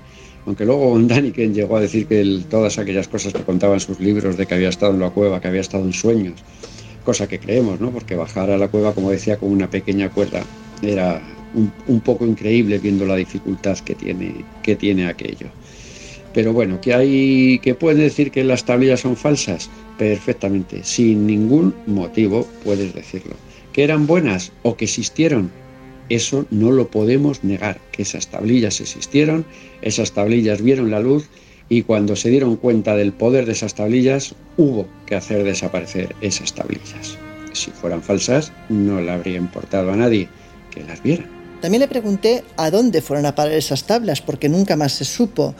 aunque 0.46 0.66
luego 0.66 0.98
Daniken 1.00 1.54
llegó 1.54 1.78
a 1.78 1.82
decir 1.82 2.06
que 2.08 2.42
todas 2.50 2.78
aquellas 2.78 3.08
cosas 3.08 3.34
que 3.34 3.44
contaba 3.44 3.74
en 3.74 3.80
sus 3.80 4.00
libros 4.00 4.38
de 4.38 4.46
que 4.46 4.54
había 4.54 4.70
estado 4.70 4.94
en 4.94 5.00
la 5.00 5.10
cueva, 5.10 5.42
que 5.42 5.48
había 5.48 5.62
estado 5.62 5.84
en 5.84 5.94
sueños, 5.94 6.44
cosa 7.04 7.28
que 7.28 7.40
creemos, 7.40 7.80
¿no? 7.80 7.92
Porque 7.92 8.16
bajar 8.16 8.50
a 8.50 8.58
la 8.58 8.68
cueva, 8.68 8.94
como 8.94 9.12
decía, 9.12 9.38
con 9.38 9.52
una 9.52 9.70
pequeña 9.70 10.10
cuerda 10.10 10.44
era 10.82 11.22
un, 11.88 12.00
poco 12.02 12.26
increíble 12.26 12.80
viendo 12.80 13.06
la 13.06 13.16
dificultad 13.16 13.78
que 13.80 13.96
tiene, 13.96 14.34
que 14.62 14.76
tiene 14.76 15.08
aquello. 15.08 15.48
Pero 16.34 16.52
bueno, 16.52 16.82
que 16.82 16.94
hay 16.94 17.60
que 17.60 17.76
puede 17.76 18.04
decir 18.04 18.30
que 18.30 18.44
las 18.44 18.66
tablillas 18.66 19.00
son 19.00 19.16
falsas, 19.16 19.70
perfectamente, 19.98 20.84
sin 20.84 21.26
ningún 21.26 21.74
motivo 21.88 22.46
puedes 22.64 22.94
decirlo. 22.94 23.36
Que 23.72 23.84
eran 23.84 24.06
buenas 24.06 24.52
o 24.64 24.76
que 24.76 24.86
existieron, 24.86 25.50
eso 26.10 26.46
no 26.52 26.72
lo 26.72 26.88
podemos 26.90 27.44
negar, 27.44 27.80
que 27.92 28.02
esas 28.02 28.28
tablillas 28.28 28.82
existieron, 28.82 29.46
esas 29.86 30.12
tablillas 30.12 30.62
vieron 30.62 30.92
la 30.92 31.00
luz 31.00 31.30
y 31.70 31.84
cuando 31.84 32.18
se 32.18 32.30
dieron 32.30 32.58
cuenta 32.58 32.96
del 32.98 33.14
poder 33.14 33.46
de 33.46 33.54
esas 33.54 33.74
tablillas, 33.74 34.36
hubo 34.58 34.86
que 35.06 35.16
hacer 35.16 35.44
desaparecer 35.44 36.14
esas 36.20 36.54
tablillas. 36.54 37.18
Si 37.54 37.72
fueran 37.72 38.04
falsas, 38.04 38.52
no 38.68 39.00
le 39.00 39.12
habría 39.12 39.38
importado 39.38 39.92
a 39.92 39.96
nadie 39.96 40.28
que 40.72 40.84
las 40.84 41.02
viera. 41.02 41.24
También 41.62 41.80
le 41.80 41.88
pregunté 41.88 42.44
a 42.58 42.70
dónde 42.70 43.02
fueron 43.02 43.26
a 43.26 43.34
parar 43.34 43.54
esas 43.54 43.86
tablas, 43.86 44.22
porque 44.22 44.50
nunca 44.50 44.76
más 44.76 44.92
se 44.92 45.06
supo. 45.06 45.56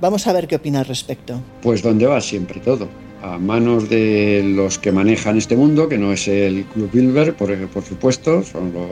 Vamos 0.00 0.26
a 0.26 0.32
ver 0.32 0.46
qué 0.46 0.56
opina 0.56 0.78
al 0.78 0.86
respecto. 0.86 1.42
Pues 1.60 1.82
dónde 1.82 2.06
va 2.06 2.20
siempre 2.20 2.60
todo 2.60 2.88
a 3.22 3.38
manos 3.38 3.88
de 3.88 4.42
los 4.44 4.78
que 4.78 4.92
manejan 4.92 5.36
este 5.36 5.56
mundo, 5.56 5.88
que 5.88 5.98
no 5.98 6.12
es 6.12 6.28
el 6.28 6.64
Club 6.64 6.90
Bilber, 6.92 7.34
por, 7.34 7.84
supuesto, 7.84 8.42
son 8.42 8.72
los, 8.72 8.90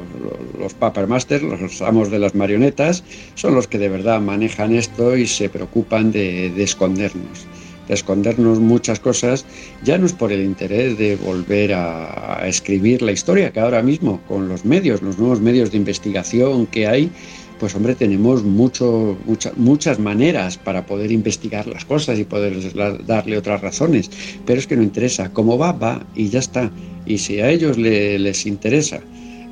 los, 0.59 0.75
Papermasters, 0.75 1.43
los 1.43 1.83
amos 1.83 2.11
de 2.11 2.19
las 2.19 2.35
marionetas, 2.35 3.05
son 3.35 3.55
los 3.55 3.67
que 3.67 3.79
de 3.79 3.89
verdad 3.89 4.21
manejan 4.21 4.75
esto 4.75 5.17
y 5.17 5.27
se 5.27 5.49
preocupan 5.49 6.13
de 6.13 6.63
escondernos 6.63 7.47
de 7.89 7.95
escondernos 7.95 8.61
muchas 8.61 9.01
cosas, 9.01 9.45
ya 9.83 9.99
no 9.99 10.07
es 10.07 10.13
por 10.13 10.31
el 10.31 10.43
interés 10.43 10.99
de 10.99 11.17
volver 11.17 11.73
a, 11.75 12.47
escribir 12.47 13.03
la 13.03 13.13
historia, 13.13 13.51
que 13.51 13.61
ahora 13.61 13.83
mismo 13.83 14.21
con 14.29 14.49
los 14.49 14.65
medios, 14.65 15.03
los 15.03 15.19
nuevos 15.19 15.41
medios 15.41 15.73
de 15.73 15.79
investigación 15.79 16.67
que 16.67 16.87
hay, 16.87 17.11
pues 17.59 17.75
hombre, 17.75 17.95
tenemos 17.95 18.43
mucho, 18.43 19.19
muchas 19.57 19.99
maneras 19.99 20.57
para 20.59 20.87
poder 20.87 21.11
investigar 21.13 21.67
las 21.67 21.85
cosas 21.85 22.19
y 22.19 22.25
poder 22.25 22.73
darle 23.07 23.37
otras 23.37 23.61
razones, 23.61 24.11
pero 24.47 24.59
es 24.59 24.67
que 24.67 24.77
no 24.77 24.83
interesa, 24.83 25.33
cómo 25.33 25.59
va, 25.59 25.73
va 25.73 26.07
y 26.15 26.29
ya 26.29 26.39
está. 26.39 26.71
Y 27.07 27.19
si 27.19 27.41
a 27.41 27.51
ellos 27.51 27.77
les 27.79 28.47
interesa 28.47 29.01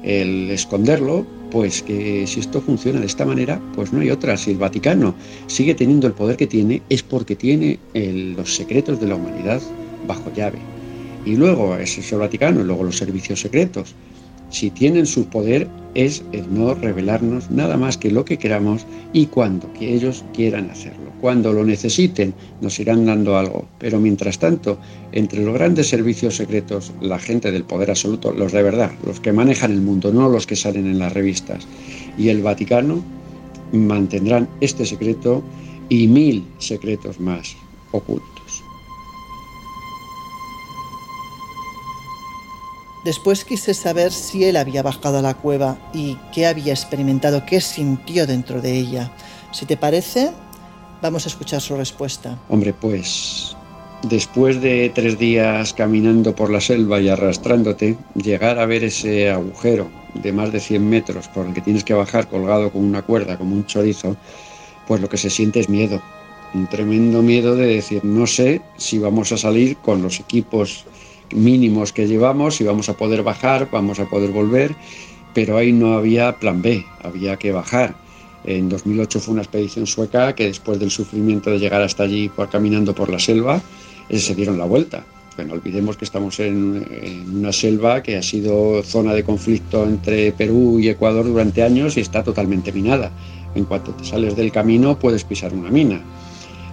el 0.03 0.51
esconderlo, 0.51 1.27
pues 1.51 1.83
que 1.83 2.27
si 2.27 2.41
esto 2.41 2.61
funciona 2.61 3.01
de 3.01 3.07
esta 3.07 3.25
manera, 3.25 3.61
pues 3.75 3.93
no 3.93 4.01
hay 4.01 4.11
otra. 4.11 4.37
Si 4.37 4.51
el 4.51 4.59
Vaticano 4.59 5.15
sigue 5.47 5.75
teniendo 5.75 6.07
el 6.07 6.13
poder 6.13 6.37
que 6.37 6.47
tiene, 6.47 6.83
es 6.91 7.03
porque 7.03 7.35
tiene 7.35 7.79
los 7.95 8.55
secretos 8.55 9.01
de 9.01 9.07
la 9.07 9.17
humanidad 9.17 9.63
bajo 10.07 10.33
llave. 10.35 10.59
Y 11.25 11.37
luego 11.37 11.77
es 11.77 12.13
el 12.13 12.19
Vaticano, 12.19 12.61
y 12.61 12.65
luego 12.65 12.85
los 12.85 12.99
servicios 12.99 13.41
secretos, 13.41 13.95
si 14.51 14.71
tienen 14.71 15.07
su 15.07 15.27
poder 15.27 15.69
es 15.95 16.23
el 16.33 16.53
no 16.53 16.75
revelarnos 16.75 17.51
nada 17.51 17.77
más 17.77 17.97
que 17.97 18.11
lo 18.11 18.25
que 18.25 18.37
queramos 18.37 18.87
y 19.13 19.27
cuando 19.27 19.73
que 19.73 19.95
ellos 19.95 20.25
quieran 20.35 20.71
hacerlo. 20.71 21.11
Cuando 21.21 21.53
lo 21.53 21.65
necesiten 21.65 22.35
nos 22.61 22.79
irán 22.79 23.07
dando 23.07 23.39
algo, 23.39 23.67
pero 23.79 23.99
mientras 23.99 24.39
tanto, 24.39 24.79
entre 25.13 25.43
los 25.43 25.55
grandes 25.55 25.89
servicios 25.89 26.37
secretos, 26.37 26.93
la 27.01 27.19
gente 27.19 27.51
del 27.51 27.65
poder 27.65 27.91
absoluto, 27.91 28.33
los 28.33 28.53
de 28.53 28.63
verdad, 28.63 28.93
los 29.07 29.21
que 29.21 29.33
manejan 29.33 29.73
el 29.73 29.81
mundo, 29.81 30.13
no 30.13 30.29
los 30.29 30.47
que 30.47 30.57
salen 30.57 30.87
en 30.87 30.99
las 30.99 31.15
revistas, 31.15 31.67
y 32.19 32.29
el 32.29 32.43
Vaticano 32.43 33.03
mantendrán 33.73 34.49
este 34.61 34.85
secreto 34.85 35.43
y 35.89 36.07
mil 36.07 36.45
secretos 36.59 37.19
más 37.19 37.57
ocultos. 37.93 38.36
Después 43.07 43.45
quise 43.45 43.73
saber 43.73 44.11
si 44.11 44.43
él 44.43 44.57
había 44.57 44.83
bajado 44.83 45.19
a 45.19 45.23
la 45.23 45.35
cueva 45.35 45.79
y 45.95 46.19
qué 46.35 46.45
había 46.45 46.73
experimentado, 46.73 47.47
qué 47.47 47.61
sintió 47.61 48.27
dentro 48.27 48.61
de 48.61 48.77
ella. 48.77 49.13
Si 49.53 49.65
te 49.65 49.77
parece, 49.77 50.33
vamos 51.01 51.25
a 51.25 51.29
escuchar 51.29 51.61
su 51.61 51.77
respuesta. 51.77 52.37
Hombre, 52.49 52.75
pues 52.75 53.55
después 54.03 54.61
de 54.61 54.91
tres 54.93 55.21
días 55.21 55.73
caminando 55.73 56.35
por 56.35 56.51
la 56.51 56.61
selva 56.61 57.01
y 57.01 57.09
arrastrándote, 57.09 57.97
llegar 58.17 58.59
a 58.59 58.67
ver 58.67 58.83
ese 58.83 59.31
agujero 59.31 59.89
de 60.15 60.33
más 60.33 60.51
de 60.51 60.59
100 60.59 60.89
metros 60.89 61.29
por 61.29 61.47
el 61.47 61.55
que 61.55 61.61
tienes 61.61 61.85
que 61.85 61.95
bajar 61.95 62.29
colgado 62.29 62.73
con 62.73 62.85
una 62.85 63.03
cuerda 63.03 63.39
como 63.39 63.55
un 63.55 63.67
chorizo, 63.67 64.17
pues 64.89 65.01
lo 65.01 65.09
que 65.09 65.17
se 65.17 65.31
siente 65.31 65.61
es 65.61 65.69
miedo. 65.69 66.03
Un 66.55 66.67
tremendo 66.67 67.23
miedo 67.23 67.55
de 67.55 67.67
decir, 67.67 68.05
no 68.05 68.27
sé 68.27 68.63
si 68.79 68.99
vamos 68.99 69.31
a 69.31 69.37
salir 69.37 69.77
con 69.77 70.03
los 70.03 70.19
equipos 70.19 70.87
mínimos 71.35 71.93
que 71.93 72.07
llevamos 72.07 72.61
y 72.61 72.65
vamos 72.65 72.89
a 72.89 72.95
poder 72.95 73.23
bajar, 73.23 73.69
vamos 73.71 73.99
a 74.01 74.07
poder 74.07 74.31
volver, 74.31 74.75
pero 75.35 75.57
ahí 75.57 75.73
no 75.73 75.95
había 75.95 76.39
plan 76.39 76.63
B, 76.63 76.85
había 77.03 77.37
que 77.37 77.53
bajar. 77.53 77.95
En 78.45 78.69
2008 78.69 79.21
fue 79.21 79.33
una 79.33 79.43
expedición 79.43 79.87
sueca 79.87 80.35
que 80.35 80.45
después 80.45 80.79
del 80.79 80.91
sufrimiento 80.91 81.51
de 81.51 81.59
llegar 81.59 81.83
hasta 81.83 82.05
allí 82.05 82.29
por, 82.29 82.49
caminando 82.49 82.95
por 82.95 83.11
la 83.11 83.19
selva, 83.19 83.61
eh, 84.09 84.19
se 84.19 84.35
dieron 84.35 84.57
la 84.57 84.65
vuelta. 84.65 85.05
Bueno, 85.37 85.55
olvidemos 85.55 85.97
que 85.97 86.05
estamos 86.05 86.41
en, 86.41 86.87
en, 87.03 87.37
una 87.37 87.53
selva 87.53 88.03
que 88.03 88.17
ha 88.17 88.23
sido 88.23 88.83
zona 88.83 89.13
de 89.13 89.25
conflicto 89.25 89.85
entre 89.85 90.33
Perú 90.33 90.79
y 90.81 90.89
Ecuador 90.89 91.27
durante 91.27 91.63
años 91.63 91.97
y 91.97 92.01
está 92.01 92.23
totalmente 92.23 92.73
minada. 92.73 93.11
En 93.55 93.65
cuanto 93.65 93.91
te 93.93 94.05
sales 94.05 94.37
del 94.37 94.53
camino 94.53 94.99
puedes 94.99 95.25
pisar 95.25 95.53
una 95.53 95.71
mina. 95.71 96.01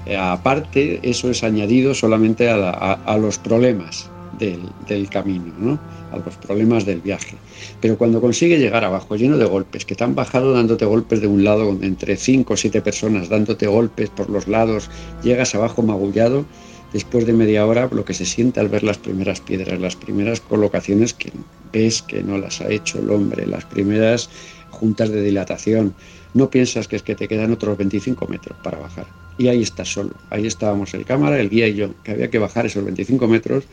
Eh, 0.05 0.15
aparte, 0.15 0.99
eso 1.01 1.29
es 1.29 1.43
añadido 1.43 1.93
solamente 1.93 2.49
a, 2.49 2.69
a 2.69 3.17
los 3.17 3.39
problemas 3.39 4.12
del, 4.39 5.09
camino, 5.09 5.53
¿no? 5.59 5.79
a 6.11 6.17
los 6.17 6.35
problemas 6.37 6.85
del 6.85 7.01
viaje. 7.01 7.35
Pero 7.81 7.97
cuando 7.97 8.21
consigue 8.21 8.57
llegar 8.57 8.83
abajo 8.83 9.15
lleno 9.15 9.37
de 9.37 9.45
golpes, 9.45 9.85
que 9.85 9.95
te 9.95 10.03
han 10.03 10.15
bajado 10.15 10.53
dándote 10.53 10.85
golpes 10.85 11.21
de 11.21 11.27
un 11.27 11.43
lado, 11.43 11.69
entre 11.81 12.17
cinco 12.17 12.53
o 12.53 12.57
siete 12.57 12.81
personas 12.81 13.29
dándote 13.29 13.67
golpes 13.67 14.09
por 14.09 14.29
los 14.29 14.47
lados, 14.47 14.89
llegas 15.23 15.55
abajo 15.55 15.81
magullado, 15.81 16.45
después 16.93 17.25
de 17.25 17.33
media 17.33 17.65
hora 17.65 17.89
lo 17.91 18.05
que 18.05 18.13
se 18.13 18.25
siente 18.25 18.59
al 18.59 18.69
ver 18.69 18.83
las 18.83 18.97
primeras 18.97 19.41
piedras, 19.41 19.79
las 19.79 19.95
primeras 19.95 20.39
colocaciones 20.39 21.13
que 21.13 21.31
ves 21.71 22.01
que 22.01 22.23
no 22.23 22.37
las 22.37 22.61
ha 22.61 22.69
hecho 22.69 22.99
el 22.99 23.09
hombre, 23.09 23.47
las 23.47 23.65
primeras 23.65 24.29
juntas 24.69 25.09
de 25.09 25.23
dilatación, 25.23 25.93
no 26.33 26.49
piensas 26.49 26.87
que 26.87 26.95
es 26.95 27.03
que 27.03 27.15
te 27.15 27.27
quedan 27.27 27.51
otros 27.51 27.77
25 27.77 28.27
metros 28.27 28.57
para 28.63 28.79
bajar. 28.79 29.05
Y 29.37 29.47
ahí 29.47 29.61
estás 29.61 29.91
solo. 29.91 30.11
Ahí 30.29 30.45
estábamos 30.45 30.93
el 30.93 31.05
cámara, 31.05 31.39
el 31.39 31.49
guía 31.49 31.67
y 31.67 31.75
yo, 31.75 31.89
que 32.03 32.11
había 32.11 32.29
que 32.29 32.39
bajar 32.39 32.65
esos 32.65 32.83
25 32.83 33.27
metros 33.27 33.63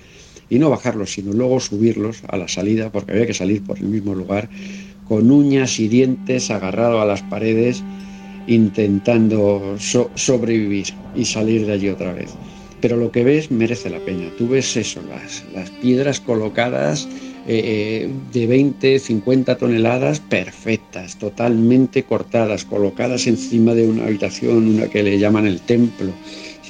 y 0.51 0.59
no 0.59 0.69
bajarlos, 0.69 1.13
sino 1.13 1.33
luego 1.33 1.61
subirlos 1.61 2.23
a 2.29 2.37
la 2.37 2.49
salida, 2.49 2.91
porque 2.91 3.13
había 3.13 3.27
que 3.27 3.35
salir 3.35 3.63
por 3.63 3.79
el 3.79 3.85
mismo 3.85 4.15
lugar, 4.15 4.51
con 5.09 5.31
uñas 5.31 5.79
y 5.79 5.89
dientes 5.89 6.51
agarrado 6.51 7.01
a 7.01 7.07
las 7.07 7.23
paredes, 7.23 7.83
intentando 8.47 9.77
sobrevivir 9.79 10.87
y 11.15 11.25
salir 11.25 11.67
de 11.67 11.73
allí 11.73 11.89
otra 11.89 12.13
vez. 12.13 12.31
Pero 12.81 12.97
lo 12.97 13.13
que 13.13 13.25
ves 13.25 13.51
merece 13.51 13.91
la 13.91 13.99
pena. 14.01 14.31
Tú 14.39 14.49
ves 14.49 14.77
eso, 14.77 15.01
las, 15.09 15.45
las 15.55 15.71
piedras 15.71 16.19
colocadas 16.19 17.07
eh, 17.47 18.07
eh, 18.07 18.11
de 18.33 18.47
20, 18.47 18.99
50 18.99 19.57
toneladas 19.57 20.21
perfectas, 20.21 21.17
totalmente 21.19 22.03
cortadas, 22.05 22.65
colocadas 22.65 23.27
encima 23.27 23.75
de 23.75 23.87
una 23.87 24.05
habitación, 24.05 24.69
una 24.69 24.89
que 24.89 25.03
le 25.03 25.19
llaman 25.19 25.47
el 25.47 25.61
templo 25.61 26.13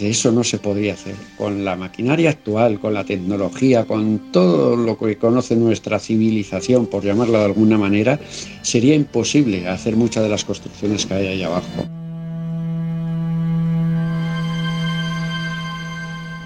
eso 0.00 0.32
no 0.32 0.44
se 0.44 0.58
podría 0.58 0.94
hacer. 0.94 1.14
Con 1.36 1.64
la 1.64 1.76
maquinaria 1.76 2.30
actual, 2.30 2.80
con 2.80 2.94
la 2.94 3.04
tecnología, 3.04 3.84
con 3.84 4.32
todo 4.32 4.76
lo 4.76 4.98
que 4.98 5.18
conoce 5.18 5.56
nuestra 5.56 5.98
civilización, 5.98 6.86
por 6.86 7.04
llamarla 7.04 7.40
de 7.40 7.44
alguna 7.46 7.76
manera, 7.76 8.18
sería 8.62 8.94
imposible 8.94 9.68
hacer 9.68 9.96
muchas 9.96 10.22
de 10.22 10.28
las 10.28 10.44
construcciones 10.44 11.06
que 11.06 11.14
hay 11.14 11.26
ahí 11.26 11.42
abajo. 11.42 11.66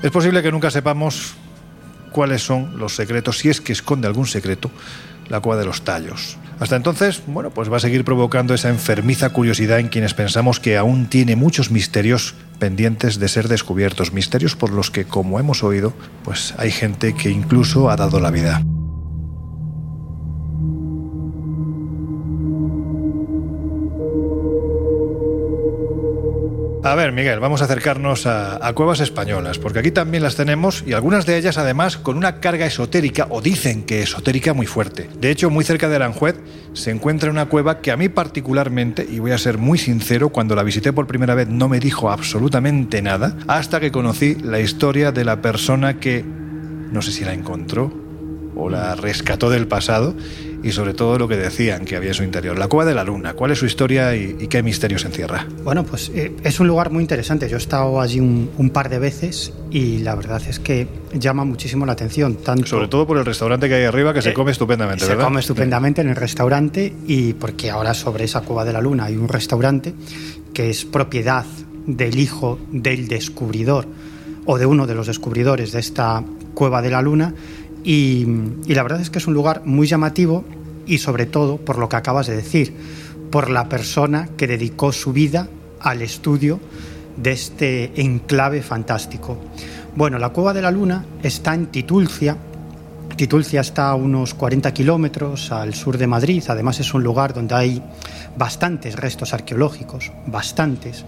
Es 0.02 0.10
posible 0.10 0.42
que 0.42 0.52
nunca 0.52 0.70
sepamos 0.70 1.34
cuáles 2.12 2.42
son 2.42 2.78
los 2.78 2.94
secretos, 2.94 3.38
si 3.38 3.48
es 3.48 3.60
que 3.60 3.72
esconde 3.72 4.06
algún 4.06 4.26
secreto, 4.26 4.70
la 5.28 5.40
cueva 5.40 5.60
de 5.60 5.66
los 5.66 5.82
tallos. 5.82 6.36
Hasta 6.60 6.76
entonces, 6.76 7.22
bueno, 7.26 7.50
pues 7.50 7.70
va 7.70 7.78
a 7.78 7.80
seguir 7.80 8.04
provocando 8.04 8.54
esa 8.54 8.68
enfermiza 8.68 9.30
curiosidad 9.30 9.80
en 9.80 9.88
quienes 9.88 10.14
pensamos 10.14 10.60
que 10.60 10.76
aún 10.76 11.06
tiene 11.06 11.36
muchos 11.36 11.70
misterios 11.70 12.34
pendientes 12.58 13.18
de 13.18 13.28
ser 13.28 13.48
descubiertos, 13.48 14.12
misterios 14.12 14.54
por 14.54 14.70
los 14.70 14.90
que, 14.90 15.04
como 15.04 15.40
hemos 15.40 15.64
oído, 15.64 15.92
pues 16.22 16.54
hay 16.56 16.70
gente 16.70 17.14
que 17.14 17.30
incluso 17.30 17.90
ha 17.90 17.96
dado 17.96 18.20
la 18.20 18.30
vida. 18.30 18.62
A 26.84 26.94
ver, 26.94 27.12
Miguel, 27.12 27.40
vamos 27.40 27.62
a 27.62 27.64
acercarnos 27.64 28.26
a, 28.26 28.70
cuevas 28.74 29.00
españolas, 29.00 29.58
porque 29.58 29.78
aquí 29.78 29.90
también 29.90 30.22
las 30.22 30.36
tenemos 30.36 30.84
y 30.86 30.92
algunas 30.92 31.24
de 31.24 31.38
ellas 31.38 31.56
además 31.56 31.96
con 31.96 32.18
una 32.18 32.40
carga 32.40 32.66
esotérica, 32.66 33.26
o 33.30 33.40
dicen 33.40 33.84
que 33.84 34.02
esotérica 34.02 34.52
muy 34.52 34.66
fuerte. 34.66 35.08
De 35.18 35.30
hecho, 35.30 35.48
muy 35.48 35.64
cerca 35.64 35.88
de 35.88 35.96
Aranjuez 35.96 36.36
se 36.74 36.90
encuentra 36.90 37.30
una 37.30 37.46
cueva 37.46 37.80
que 37.80 37.90
a 37.90 37.96
mí 37.96 38.10
particularmente, 38.10 39.08
y 39.10 39.18
voy 39.18 39.30
a 39.30 39.38
ser 39.38 39.56
muy 39.56 39.78
sincero, 39.78 40.28
cuando 40.28 40.54
la 40.54 40.62
visité 40.62 40.92
por 40.92 41.06
primera 41.06 41.34
vez 41.34 41.48
no 41.48 41.70
me 41.70 41.80
dijo 41.80 42.10
absolutamente 42.10 43.00
nada, 43.00 43.34
hasta 43.48 43.80
que 43.80 43.90
conocí 43.90 44.34
la 44.34 44.60
historia 44.60 45.10
de 45.10 45.24
la 45.24 45.40
persona 45.40 45.98
que, 45.98 46.22
no 46.22 47.00
sé 47.00 47.12
si 47.12 47.24
la 47.24 47.32
encontró, 47.32 47.94
o 48.56 48.68
la 48.68 48.94
rescató 48.94 49.48
del 49.48 49.66
pasado 49.66 50.14
y 50.64 50.72
sobre 50.72 50.94
todo 50.94 51.18
lo 51.18 51.28
que 51.28 51.36
decían 51.36 51.84
que 51.84 51.94
había 51.94 52.08
en 52.08 52.14
su 52.14 52.24
interior. 52.24 52.58
La 52.58 52.68
Cueva 52.68 52.88
de 52.88 52.94
la 52.94 53.04
Luna, 53.04 53.34
¿cuál 53.34 53.50
es 53.50 53.58
su 53.58 53.66
historia 53.66 54.16
y, 54.16 54.48
qué 54.48 54.62
misterios 54.62 55.04
encierra? 55.04 55.46
Bueno, 55.62 55.84
pues 55.84 56.10
eh, 56.14 56.34
es 56.42 56.58
un 56.58 56.66
lugar 56.66 56.90
muy 56.90 57.02
interesante. 57.02 57.48
Yo 57.50 57.56
he 57.56 57.60
estado 57.60 58.00
allí 58.00 58.18
un, 58.18 58.70
par 58.72 58.88
de 58.88 58.98
veces 58.98 59.52
y 59.70 59.98
la 59.98 60.14
verdad 60.14 60.42
es 60.48 60.58
que 60.58 60.88
llama 61.12 61.44
muchísimo 61.44 61.84
la 61.84 61.92
atención. 61.92 62.36
Tanto, 62.36 62.66
sobre 62.66 62.88
todo 62.88 63.06
por 63.06 63.18
el 63.18 63.26
restaurante 63.26 63.68
que 63.68 63.74
hay 63.74 63.84
arriba 63.84 64.14
que 64.14 64.22
se 64.22 64.30
eh, 64.30 64.34
come 64.34 64.52
estupendamente, 64.52 65.04
Se 65.04 65.16
come 65.16 65.40
estupendamente 65.40 66.00
en 66.00 66.08
el 66.08 66.16
restaurante 66.16 66.92
y 67.06 67.34
porque 67.34 67.70
ahora 67.70 67.92
sobre 67.92 68.24
esa 68.24 68.40
Cueva 68.40 68.64
de 68.64 68.72
la 68.72 68.80
Luna 68.80 69.04
hay 69.04 69.16
un 69.16 69.28
restaurante 69.28 69.94
que 70.54 70.70
es 70.70 70.86
propiedad 70.86 71.44
del 71.86 72.18
hijo 72.18 72.58
del 72.72 73.06
descubridor 73.06 73.86
o 74.46 74.58
de 74.58 74.64
uno 74.64 74.86
de 74.86 74.94
los 74.94 75.06
descubridores 75.06 75.72
de 75.72 75.80
esta 75.80 76.24
Cueva 76.54 76.80
de 76.80 76.90
la 76.90 77.02
Luna 77.02 77.34
y, 77.84 78.26
la 78.66 78.82
verdad 78.82 79.00
es 79.02 79.10
que 79.10 79.18
es 79.18 79.26
un 79.26 79.34
lugar 79.34 79.62
muy 79.66 79.86
llamativo 79.86 80.44
y 80.86 80.98
sobre 80.98 81.26
todo 81.26 81.58
por 81.58 81.78
lo 81.78 81.88
que 81.88 81.96
acabas 81.96 82.26
de 82.26 82.36
decir, 82.36 82.74
por 83.30 83.50
la 83.50 83.68
persona 83.68 84.28
que 84.36 84.46
dedicó 84.46 84.90
su 84.90 85.12
vida 85.12 85.48
al 85.80 86.00
estudio 86.00 86.60
de 87.16 87.32
este 87.32 88.00
enclave 88.00 88.62
fantástico. 88.62 89.38
Bueno, 89.94 90.18
la 90.18 90.30
Cueva 90.30 90.54
de 90.54 90.62
la 90.62 90.70
Luna 90.70 91.04
está 91.22 91.54
en 91.54 91.66
Titulcia. 91.66 92.36
Titulcia 93.16 93.60
está 93.60 93.90
a 93.90 93.94
unos 93.94 94.34
40 94.34 94.72
kilómetros 94.72 95.52
al 95.52 95.74
sur 95.74 95.98
de 95.98 96.06
Madrid. 96.06 96.42
Además 96.48 96.80
es 96.80 96.94
un 96.94 97.04
lugar 97.04 97.34
donde 97.34 97.54
hay 97.54 97.82
bastantes 98.36 98.96
restos 98.96 99.34
arqueológicos, 99.34 100.10
bastantes. 100.26 101.04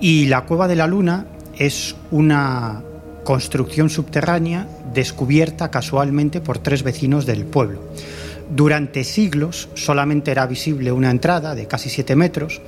Y 0.00 0.26
la 0.26 0.42
Cueva 0.42 0.66
de 0.66 0.76
la 0.76 0.86
Luna 0.86 1.26
es 1.56 1.94
una 2.10 2.82
construcción 3.26 3.90
subterránea 3.90 4.68
descubierta 4.94 5.68
casualmente 5.68 6.40
por 6.40 6.58
tres 6.58 6.84
vecinos 6.84 7.26
del 7.26 7.44
pueblo. 7.44 7.80
Durante 8.48 9.02
siglos 9.02 9.68
solamente 9.74 10.30
era 10.30 10.46
visible 10.46 10.92
una 10.92 11.10
entrada 11.10 11.56
de 11.56 11.66
casi 11.66 11.90
siete 11.90 12.14
metros 12.14 12.62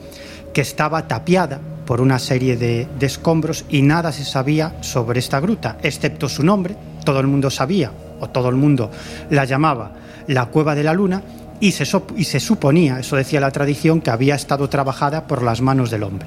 que 0.52 0.60
estaba 0.60 1.06
tapiada 1.06 1.60
por 1.86 2.00
una 2.00 2.18
serie 2.18 2.56
de, 2.56 2.88
escombros 3.00 3.66
y 3.68 3.82
nada 3.82 4.10
se 4.10 4.24
sabía 4.24 4.74
sobre 4.80 5.20
esta 5.20 5.38
gruta, 5.38 5.78
excepto 5.80 6.28
su 6.28 6.42
nombre. 6.42 6.74
Todo 7.04 7.20
el 7.20 7.28
mundo 7.28 7.50
sabía, 7.50 7.92
o 8.18 8.28
todo 8.28 8.48
el 8.48 8.56
mundo 8.56 8.90
la 9.30 9.44
llamaba 9.44 9.92
la 10.26 10.46
Cueva 10.46 10.74
de 10.74 10.82
la 10.82 10.92
Luna, 10.92 11.22
y 11.60 11.70
se, 11.70 11.84
y 12.16 12.24
se 12.24 12.40
suponía, 12.40 12.98
eso 12.98 13.14
decía 13.14 13.38
la 13.38 13.52
tradición, 13.52 14.00
que 14.00 14.10
había 14.10 14.34
estado 14.34 14.68
trabajada 14.68 15.28
por 15.28 15.42
las 15.42 15.60
manos 15.60 15.90
del 15.90 16.02
hombre. 16.02 16.26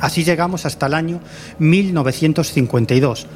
Así 0.00 0.24
llegamos 0.24 0.64
hasta 0.64 0.86
el 0.86 0.94
año 0.94 1.20
1952, 1.58 3.26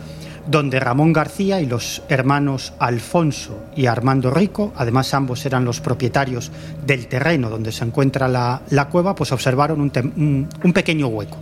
donde 0.46 0.80
Ramón 0.80 1.12
García 1.12 1.60
y 1.60 1.66
los 1.66 2.02
hermanos 2.08 2.72
Alfonso 2.78 3.64
y 3.76 3.86
Armando 3.86 4.30
Rico, 4.30 4.72
además 4.76 5.12
ambos 5.12 5.44
eran 5.44 5.66
los 5.66 5.80
propietarios 5.80 6.50
del 6.86 7.06
terreno 7.06 7.50
donde 7.50 7.70
se 7.70 7.84
encuentra 7.84 8.28
la, 8.28 8.88
cueva, 8.90 9.14
pues 9.14 9.30
observaron 9.32 9.80
un, 9.80 10.72
pequeño 10.72 11.08
hueco, 11.08 11.36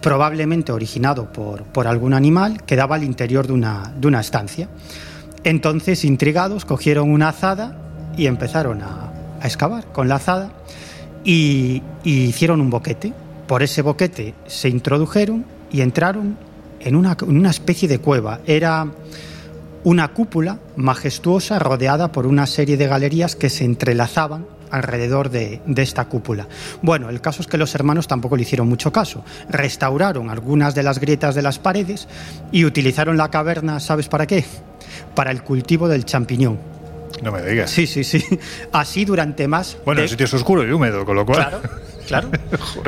probablemente 0.00 0.70
originado 0.70 1.32
por, 1.32 1.86
algún 1.88 2.14
animal 2.14 2.62
que 2.64 2.76
daba 2.76 2.94
al 2.94 3.02
interior 3.02 3.46
de 3.48 3.54
una, 3.54 4.20
estancia. 4.20 4.68
Entonces, 5.42 6.04
intrigados, 6.04 6.64
cogieron 6.64 7.10
una 7.10 7.30
azada 7.30 7.76
y 8.16 8.26
empezaron 8.26 8.82
a, 8.82 9.12
excavar 9.42 9.86
con 9.92 10.08
la 10.08 10.16
azada 10.16 10.50
y 11.24 11.82
hicieron 12.02 12.60
un 12.60 12.70
boquete 12.70 13.12
por 13.48 13.62
ese 13.62 13.82
boquete 13.82 14.34
se 14.46 14.68
introdujeron 14.68 15.44
y 15.72 15.80
entraron 15.80 16.36
en 16.80 16.94
una, 16.94 17.50
especie 17.50 17.88
de 17.88 17.98
cueva. 17.98 18.40
Era 18.46 18.86
una 19.82 20.08
cúpula 20.08 20.58
majestuosa 20.76 21.58
rodeada 21.58 22.12
por 22.12 22.26
una 22.26 22.46
serie 22.46 22.76
de 22.76 22.86
galerías 22.86 23.34
que 23.34 23.48
se 23.48 23.64
entrelazaban 23.64 24.46
alrededor 24.70 25.30
de, 25.30 25.62
de, 25.64 25.82
esta 25.82 26.04
cúpula. 26.04 26.46
Bueno, 26.82 27.08
el 27.08 27.22
caso 27.22 27.40
es 27.40 27.48
que 27.48 27.56
los 27.56 27.74
hermanos 27.74 28.06
tampoco 28.06 28.36
le 28.36 28.42
hicieron 28.42 28.68
mucho 28.68 28.92
caso. 28.92 29.24
Restauraron 29.48 30.28
algunas 30.28 30.74
de 30.74 30.82
las 30.82 31.00
grietas 31.00 31.34
de 31.34 31.40
las 31.40 31.58
paredes 31.58 32.06
y 32.52 32.66
utilizaron 32.66 33.16
la 33.16 33.30
caverna, 33.30 33.80
¿sabes 33.80 34.08
para 34.08 34.26
qué? 34.26 34.44
Para 35.14 35.30
el 35.30 35.42
cultivo 35.42 35.88
del 35.88 36.04
champiñón. 36.04 36.58
No 37.22 37.32
me 37.32 37.42
digas. 37.42 37.70
Sí, 37.70 37.86
sí, 37.86 38.04
sí. 38.04 38.22
Así 38.72 39.06
durante 39.06 39.48
más. 39.48 39.78
Bueno, 39.86 40.02
el 40.02 40.08
sitio 40.08 40.26
es 40.26 40.34
oscuro 40.34 40.66
y 40.66 40.70
húmedo, 40.70 41.06
con 41.06 41.16
lo 41.16 41.24
cual. 41.24 41.60
Claro, 42.06 42.30
claro. 42.30 42.30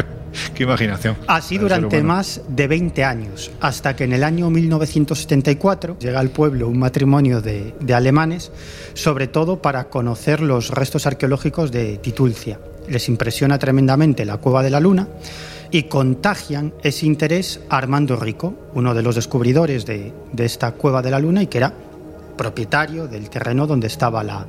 Qué 0.54 0.64
imaginación. 0.64 1.16
Así 1.26 1.58
durante 1.58 2.02
más 2.02 2.42
de 2.48 2.66
20 2.68 3.04
años, 3.04 3.50
hasta 3.60 3.96
que 3.96 4.04
en 4.04 4.12
el 4.12 4.24
año 4.24 4.50
1974 4.50 5.98
llega 5.98 6.20
al 6.20 6.30
pueblo 6.30 6.68
un 6.68 6.78
matrimonio 6.78 7.40
de, 7.40 7.74
alemanes, 7.94 8.52
sobre 8.94 9.26
todo 9.26 9.60
para 9.60 9.88
conocer 9.88 10.40
los 10.40 10.70
restos 10.70 11.06
arqueológicos 11.06 11.72
de 11.72 11.98
Titulcia. 11.98 12.60
Les 12.88 13.08
impresiona 13.08 13.58
tremendamente 13.58 14.24
la 14.24 14.38
Cueva 14.38 14.62
de 14.62 14.70
la 14.70 14.80
Luna 14.80 15.08
y 15.70 15.84
contagian 15.84 16.72
ese 16.82 17.06
interés 17.06 17.60
a 17.68 17.78
Armando 17.78 18.16
Rico, 18.16 18.54
uno 18.74 18.94
de 18.94 19.02
los 19.02 19.14
descubridores 19.14 19.86
de, 19.86 20.12
de 20.32 20.44
esta 20.44 20.72
Cueva 20.72 21.02
de 21.02 21.10
la 21.10 21.20
Luna 21.20 21.42
y 21.42 21.46
que 21.46 21.58
era 21.58 21.72
propietario 22.36 23.06
del 23.06 23.28
terreno 23.28 23.66
donde 23.66 23.86
estaba 23.86 24.24
la, 24.24 24.46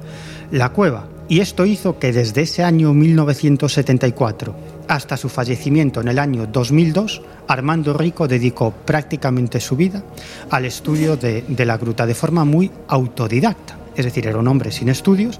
la 0.51 0.69
cueva. 0.69 1.07
Y 1.27 1.41
esto 1.41 1.65
hizo 1.65 1.99
que 1.99 2.13
desde 2.13 2.41
ese 2.41 2.63
año 2.63 2.93
1974 2.93 4.55
hasta 4.87 5.17
su 5.17 5.29
fallecimiento 5.29 6.01
en 6.01 6.07
el 6.07 6.19
año 6.19 6.47
2002, 6.47 7.21
Armando 7.47 7.93
Rico 7.93 8.27
dedicó 8.27 8.71
prácticamente 8.71 9.59
su 9.59 9.75
vida 9.75 10.03
al 10.49 10.65
estudio 10.65 11.17
de, 11.17 11.43
la 11.65 11.77
gruta 11.77 12.05
de 12.05 12.15
forma 12.15 12.45
muy 12.45 12.71
autodidacta. 12.87 13.77
Es 13.95 14.05
decir, 14.05 14.27
era 14.27 14.39
un 14.39 14.47
hombre 14.47 14.71
sin 14.71 14.89
estudios, 14.89 15.39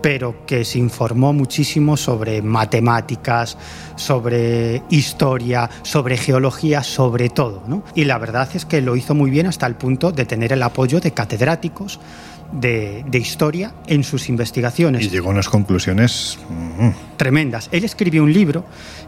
pero 0.00 0.44
que 0.46 0.64
se 0.64 0.78
informó 0.78 1.32
muchísimo 1.32 1.96
sobre 1.96 2.42
matemáticas, 2.42 3.56
sobre 3.96 4.82
historia, 4.90 5.70
sobre 5.82 6.16
geología, 6.16 6.82
sobre 6.82 7.28
todo. 7.28 7.62
Y 7.94 8.04
la 8.04 8.18
verdad 8.18 8.48
es 8.54 8.64
que 8.64 8.80
lo 8.80 8.96
hizo 8.96 9.14
muy 9.14 9.30
bien 9.30 9.46
hasta 9.46 9.66
el 9.66 9.76
punto 9.76 10.10
de 10.10 10.24
tener 10.24 10.52
el 10.52 10.62
apoyo 10.62 11.00
de 11.00 11.12
catedráticos 11.12 12.00
de, 12.52 13.04
historia 13.12 13.74
en 13.86 14.04
sus 14.04 14.28
investigaciones. 14.28 15.04
Y 15.04 15.08
llegó 15.08 15.28
a 15.28 15.32
unas 15.32 15.48
conclusiones 15.48 16.38
mm. 16.48 17.16
tremendas. 17.16 17.68
Él 17.72 17.84
escribió 17.84 18.22
un 18.22 18.32
libro 18.32 18.64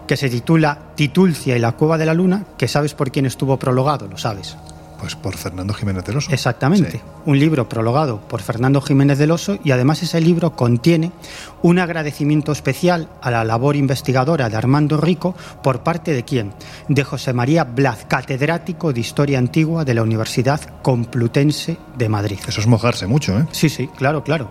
que 0.06 0.16
se 0.16 0.28
titula 0.28 0.78
Titulcia 0.94 1.56
y 1.56 1.60
la 1.60 1.72
cueva 1.72 1.98
de 1.98 2.06
la 2.06 2.14
luna, 2.14 2.44
que 2.58 2.68
sabes 2.68 2.94
por 2.94 3.10
quién 3.10 3.26
estuvo 3.26 3.58
prologado, 3.58 4.08
lo 4.08 4.18
sabes. 4.18 4.56
Pues 5.04 5.16
por 5.16 5.36
Fernando 5.36 5.74
Jiménez 5.74 6.02
del 6.06 6.16
Oso. 6.16 6.32
Exactamente. 6.32 7.02
Un 7.26 7.38
libro 7.38 7.68
prologado 7.68 8.20
por 8.20 8.40
Fernando 8.40 8.80
Jiménez 8.80 9.18
del 9.18 9.32
Oso 9.32 9.58
y 9.62 9.70
además 9.70 10.02
ese 10.02 10.18
libro 10.18 10.56
contiene 10.56 11.12
un 11.60 11.78
agradecimiento 11.78 12.52
especial 12.52 13.10
a 13.20 13.30
la 13.30 13.44
labor 13.44 13.76
investigadora 13.76 14.48
de 14.48 14.56
Armando 14.56 14.96
Rico 14.96 15.34
por 15.62 15.82
parte 15.82 16.14
de 16.14 16.24
quién? 16.24 16.54
De 16.88 17.04
José 17.04 17.34
María 17.34 17.64
Blaz, 17.64 18.06
catedrático 18.08 18.94
de 18.94 19.00
Historia 19.00 19.38
Antigua 19.38 19.84
de 19.84 19.92
la 19.92 20.02
Universidad 20.02 20.62
Complutense 20.80 21.76
de 21.98 22.08
Madrid. 22.08 22.38
Eso 22.48 22.62
es 22.62 22.66
mojarse 22.66 23.06
mucho, 23.06 23.38
¿eh? 23.38 23.44
Sí, 23.52 23.68
sí, 23.68 23.88
claro, 23.88 24.24
claro. 24.24 24.48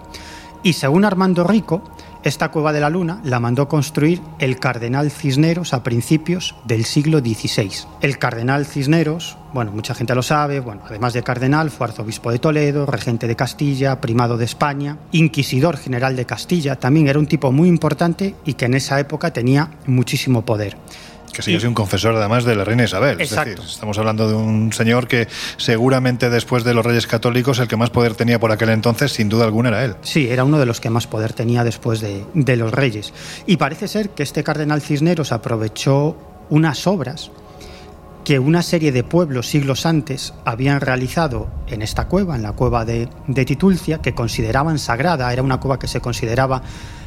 Y 0.61 0.73
según 0.73 1.03
Armando 1.03 1.43
Rico, 1.43 1.81
esta 2.24 2.49
cueva 2.51 2.71
de 2.71 2.80
la 2.80 2.89
luna 2.89 3.19
la 3.24 3.39
mandó 3.39 3.67
construir 3.67 4.21
el 4.39 4.59
cardenal 4.59 5.11
Cisneros 5.11 5.74
a 5.74 5.84
principios 5.84 6.55
del 6.65 6.86
siglo 6.86 7.19
XVI. 7.19 7.86
El 8.01 8.17
cardenal 8.17 8.65
Cisneros, 8.65 9.38
bueno, 9.53 9.71
mucha 9.71 9.93
gente 9.93 10.15
lo 10.15 10.24
sabe, 10.24 10.59
bueno, 10.59 10.82
además 10.86 11.13
de 11.13 11.24
cardenal, 11.24 11.69
fue 11.69 11.88
arzobispo 11.88 12.32
de 12.32 12.39
Toledo, 12.39 12.86
regente 12.86 13.28
de 13.28 13.36
Castilla, 13.36 13.99
primado 13.99 14.38
de 14.38 14.45
España, 14.45 14.97
inquisidor 15.11 15.78
general 15.78 16.15
de 16.15 16.26
Castilla, 16.26 16.78
también 16.78 17.07
era 17.07 17.19
un 17.19 17.28
tipo 17.28 17.51
muy 17.51 17.67
importante 17.67 18.36
y 18.45 18.53
que 18.53 18.65
en 18.65 18.76
esa 18.76 18.99
época 18.99 19.34
tenía 19.34 19.71
muchísimo 19.86 20.45
poder. 20.45 20.78
Que 21.34 21.41
sí, 21.41 21.55
es 21.55 21.63
un 21.63 21.73
confesor 21.73 22.15
además 22.15 22.45
de 22.45 22.55
la 22.55 22.63
reina 22.63 22.84
Isabel. 22.84 23.19
Exacto. 23.19 23.49
Es 23.49 23.57
decir, 23.57 23.71
estamos 23.73 23.97
hablando 23.97 24.27
de 24.27 24.36
un 24.36 24.71
señor 24.71 25.07
que 25.07 25.27
seguramente 25.57 26.29
después 26.29 26.63
de 26.63 26.73
los 26.73 26.86
reyes 26.86 27.07
católicos 27.07 27.59
el 27.59 27.67
que 27.67 27.75
más 27.75 27.89
poder 27.89 28.13
tenía 28.13 28.39
por 28.39 28.51
aquel 28.51 28.69
entonces, 28.69 29.11
sin 29.11 29.29
duda 29.29 29.45
alguna, 29.45 29.69
era 29.69 29.84
él. 29.84 29.95
Sí, 30.01 30.29
era 30.29 30.43
uno 30.43 30.59
de 30.59 30.65
los 30.65 30.79
que 30.79 30.89
más 30.89 31.07
poder 31.07 31.34
tenía 31.34 31.63
después 31.63 31.99
de, 32.01 32.23
de 32.34 32.55
los 32.55 32.71
reyes. 32.71 33.13
Y 33.47 33.57
parece 33.57 33.88
ser 33.88 34.11
que 34.11 34.23
este 34.23 34.43
cardenal 34.43 34.81
Cisneros 34.81 35.31
aprovechó 35.31 36.15
unas 36.49 36.86
obras 36.88 37.31
que 38.23 38.39
una 38.39 38.61
serie 38.61 38.91
de 38.91 39.03
pueblos 39.03 39.49
siglos 39.49 39.86
antes 39.86 40.34
habían 40.45 40.79
realizado 40.81 41.49
en 41.67 41.81
esta 41.81 42.07
cueva, 42.07 42.36
en 42.36 42.43
la 42.43 42.53
cueva 42.53 42.86
de, 42.86 43.09
de 43.27 43.45
Titulcia, 43.45 43.99
que 43.99 44.13
consideraban 44.13 44.79
sagrada, 44.79 45.31
era 45.34 45.43
una 45.43 45.59
cueva 45.59 45.79
que 45.79 45.88
se 45.88 45.99
consideraba 45.99 46.61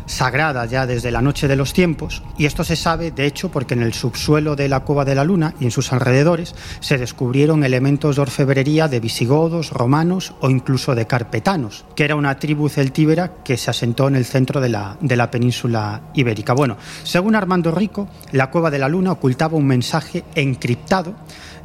sagrada 0.06 0.64
ya 0.66 0.86
desde 0.86 1.10
la 1.10 1.20
noche 1.20 1.48
de 1.48 1.56
los 1.56 1.72
tiempos, 1.72 2.22
y 2.38 2.46
esto 2.46 2.64
se 2.64 2.76
sabe, 2.76 3.10
de 3.10 3.26
hecho, 3.26 3.50
porque 3.50 3.74
en 3.74 3.82
el 3.82 3.92
subsuelo 3.92 4.56
de 4.56 4.68
la 4.68 4.80
Cueva 4.80 5.04
de 5.04 5.14
la 5.14 5.24
Luna 5.24 5.54
y 5.60 5.64
en 5.64 5.70
sus 5.70 5.92
alrededores 5.92 6.54
se 6.80 6.98
descubrieron 6.98 7.64
elementos 7.64 8.16
de 8.16 8.22
orfebrería 8.22 8.88
de 8.88 9.00
visigodos, 9.00 9.70
romanos 9.70 10.34
o 10.40 10.50
incluso 10.50 10.94
de 10.94 11.06
carpetanos, 11.06 11.84
que 11.94 12.04
era 12.04 12.16
una 12.16 12.38
tribu 12.38 12.68
celtíbera 12.68 13.34
que 13.44 13.56
se 13.56 13.70
asentó 13.70 14.08
en 14.08 14.16
el 14.16 14.24
centro 14.24 14.60
de 14.60 14.68
la, 14.68 14.96
de 15.00 15.16
la 15.16 15.30
península 15.30 16.02
ibérica. 16.14 16.52
Bueno, 16.52 16.76
según 17.02 17.34
Armando 17.34 17.70
Rico, 17.70 18.08
la 18.32 18.50
Cueva 18.50 18.70
de 18.70 18.78
la 18.78 18.88
Luna 18.88 19.12
ocultaba 19.12 19.56
un 19.56 19.66
mensaje 19.66 20.24
encriptado 20.34 21.14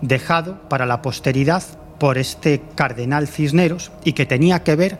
dejado 0.01 0.61
para 0.67 0.85
la 0.85 1.01
posteridad 1.01 1.63
por 1.99 2.17
este 2.17 2.63
cardenal 2.75 3.27
Cisneros 3.27 3.91
y 4.03 4.13
que 4.13 4.25
tenía 4.25 4.63
que 4.63 4.75
ver 4.75 4.99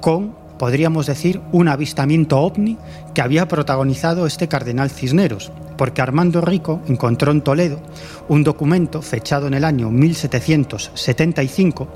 con 0.00 0.43
podríamos 0.58 1.06
decir, 1.06 1.40
un 1.52 1.68
avistamiento 1.68 2.40
ovni 2.40 2.76
que 3.14 3.22
había 3.22 3.48
protagonizado 3.48 4.26
este 4.26 4.48
cardenal 4.48 4.90
Cisneros, 4.90 5.52
porque 5.76 6.02
Armando 6.02 6.40
Rico 6.40 6.80
encontró 6.88 7.32
en 7.32 7.42
Toledo 7.42 7.80
un 8.28 8.44
documento 8.44 9.02
fechado 9.02 9.46
en 9.46 9.54
el 9.54 9.64
año 9.64 9.90
1775 9.90 11.88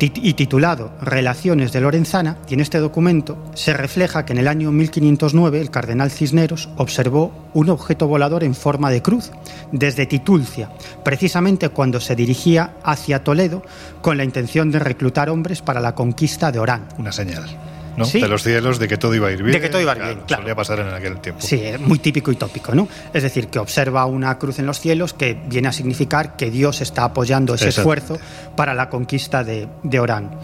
y 0.00 0.32
titulado 0.34 0.90
Relaciones 1.00 1.70
de 1.72 1.80
Lorenzana, 1.80 2.38
y 2.48 2.54
en 2.54 2.60
este 2.60 2.78
documento 2.78 3.38
se 3.54 3.72
refleja 3.72 4.24
que 4.24 4.32
en 4.32 4.40
el 4.40 4.48
año 4.48 4.72
1509 4.72 5.60
el 5.60 5.70
cardenal 5.70 6.10
Cisneros 6.10 6.68
observó 6.76 7.32
un 7.54 7.70
objeto 7.70 8.08
volador 8.08 8.42
en 8.42 8.56
forma 8.56 8.90
de 8.90 9.00
cruz 9.00 9.30
desde 9.70 10.06
Titulcia, 10.06 10.70
precisamente 11.04 11.68
cuando 11.68 12.00
se 12.00 12.16
dirigía 12.16 12.74
hacia 12.82 13.22
Toledo 13.22 13.62
con 14.00 14.16
la 14.16 14.24
intención 14.24 14.72
de 14.72 14.80
reclutar 14.80 15.30
hombres 15.30 15.62
para 15.62 15.80
la 15.80 15.94
conquista 15.94 16.50
de 16.50 16.58
Orán. 16.58 16.88
Una 16.98 17.12
señal. 17.12 17.71
De 17.96 18.28
los 18.28 18.42
cielos, 18.42 18.78
de 18.78 18.88
que 18.88 18.96
todo 18.96 19.14
iba 19.14 19.28
a 19.28 19.32
ir 19.32 19.42
bien. 19.42 19.52
De 19.52 19.60
que 19.60 19.68
todo 19.68 19.80
iba 19.80 19.92
a 19.92 19.96
ir 19.96 20.02
bien, 20.02 20.20
claro. 20.26 20.42
Solía 20.42 20.54
pasar 20.54 20.80
en 20.80 20.88
aquel 20.88 21.18
tiempo. 21.20 21.40
Sí, 21.42 21.62
muy 21.78 21.98
típico 21.98 22.32
y 22.32 22.36
tópico, 22.36 22.74
¿no? 22.74 22.88
Es 23.12 23.22
decir, 23.22 23.48
que 23.48 23.58
observa 23.58 24.06
una 24.06 24.38
cruz 24.38 24.58
en 24.58 24.66
los 24.66 24.80
cielos 24.80 25.12
que 25.12 25.38
viene 25.46 25.68
a 25.68 25.72
significar 25.72 26.36
que 26.36 26.50
Dios 26.50 26.80
está 26.80 27.04
apoyando 27.04 27.54
ese 27.54 27.68
esfuerzo 27.68 28.18
para 28.56 28.74
la 28.74 28.88
conquista 28.88 29.44
de, 29.44 29.68
de 29.82 30.00
Orán. 30.00 30.38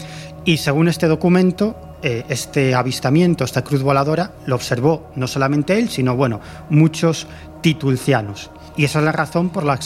Y 0.45 0.57
según 0.57 0.87
este 0.87 1.07
documento, 1.07 1.97
eh, 2.01 2.23
este 2.29 2.73
avistamiento, 2.75 3.43
esta 3.43 3.63
cruz 3.63 3.81
voladora, 3.81 4.31
lo 4.45 4.55
observó 4.55 5.11
no 5.15 5.27
solamente 5.27 5.77
él, 5.77 5.89
sino, 5.89 6.15
bueno, 6.15 6.39
muchos 6.69 7.27
titulcianos. 7.61 8.51
Y 8.77 8.85
esa 8.85 8.99
es 8.99 9.05
la 9.05 9.11
razón 9.11 9.49
por 9.49 9.65
la, 9.65 9.77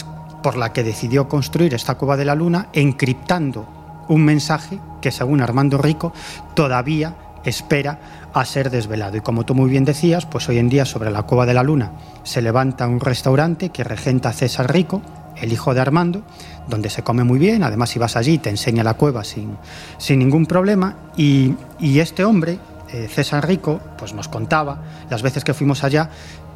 por 0.44 0.56
la 0.56 0.72
que 0.72 0.84
decidió 0.84 1.28
construir 1.28 1.74
esta 1.74 1.96
cueva 1.96 2.18
de 2.18 2.26
la 2.26 2.36
luna, 2.36 2.70
encriptando 2.74 4.06
un 4.10 4.24
mensaje 4.24 4.80
que, 5.02 5.12
según 5.12 5.42
Armando 5.42 5.78
Rico, 5.78 6.14
todavía 6.54 7.16
espera 7.46 8.00
a 8.34 8.46
ser 8.46 8.70
desvelado. 8.70 9.18
Y 9.18 9.22
como 9.22 9.46
tú 9.46 9.56
muy 9.56 9.70
bien 9.70 9.86
decías, 9.86 10.26
pues 10.26 10.48
hoy 10.50 10.58
en 10.58 10.70
día 10.70 10.86
sobre 10.86 11.12
la 11.12 11.24
Cueva 11.24 11.46
de 11.46 11.54
la 11.54 11.64
Luna 11.64 11.92
se 12.24 12.42
levanta 12.42 12.88
un 12.88 13.00
restaurante 13.00 13.70
que 13.70 13.84
regenta 13.84 14.34
César 14.34 14.72
Rico, 14.72 15.02
el 15.36 15.52
hijo 15.52 15.74
de 15.74 15.82
Armando, 15.82 16.24
donde 16.68 16.90
se 16.90 17.04
come 17.04 17.24
muy 17.24 17.40
bien, 17.40 17.64
además 17.64 17.90
si 17.90 18.00
vas 18.00 18.16
allí 18.16 18.38
te 18.38 18.50
enseña 18.50 18.84
la 18.84 18.94
cueva 18.94 19.24
sin, 19.24 19.58
sin 19.98 20.20
ningún 20.20 20.46
problema, 20.46 20.96
y, 21.18 21.56
este 21.80 22.24
hombre, 22.24 22.60
eh, 22.92 23.08
César 23.12 23.48
Rico, 23.48 23.80
pues 23.98 24.14
nos 24.14 24.28
contaba 24.28 24.82
las 25.10 25.22
veces 25.22 25.44
que 25.44 25.54
fuimos 25.54 25.84
allá 25.84 26.10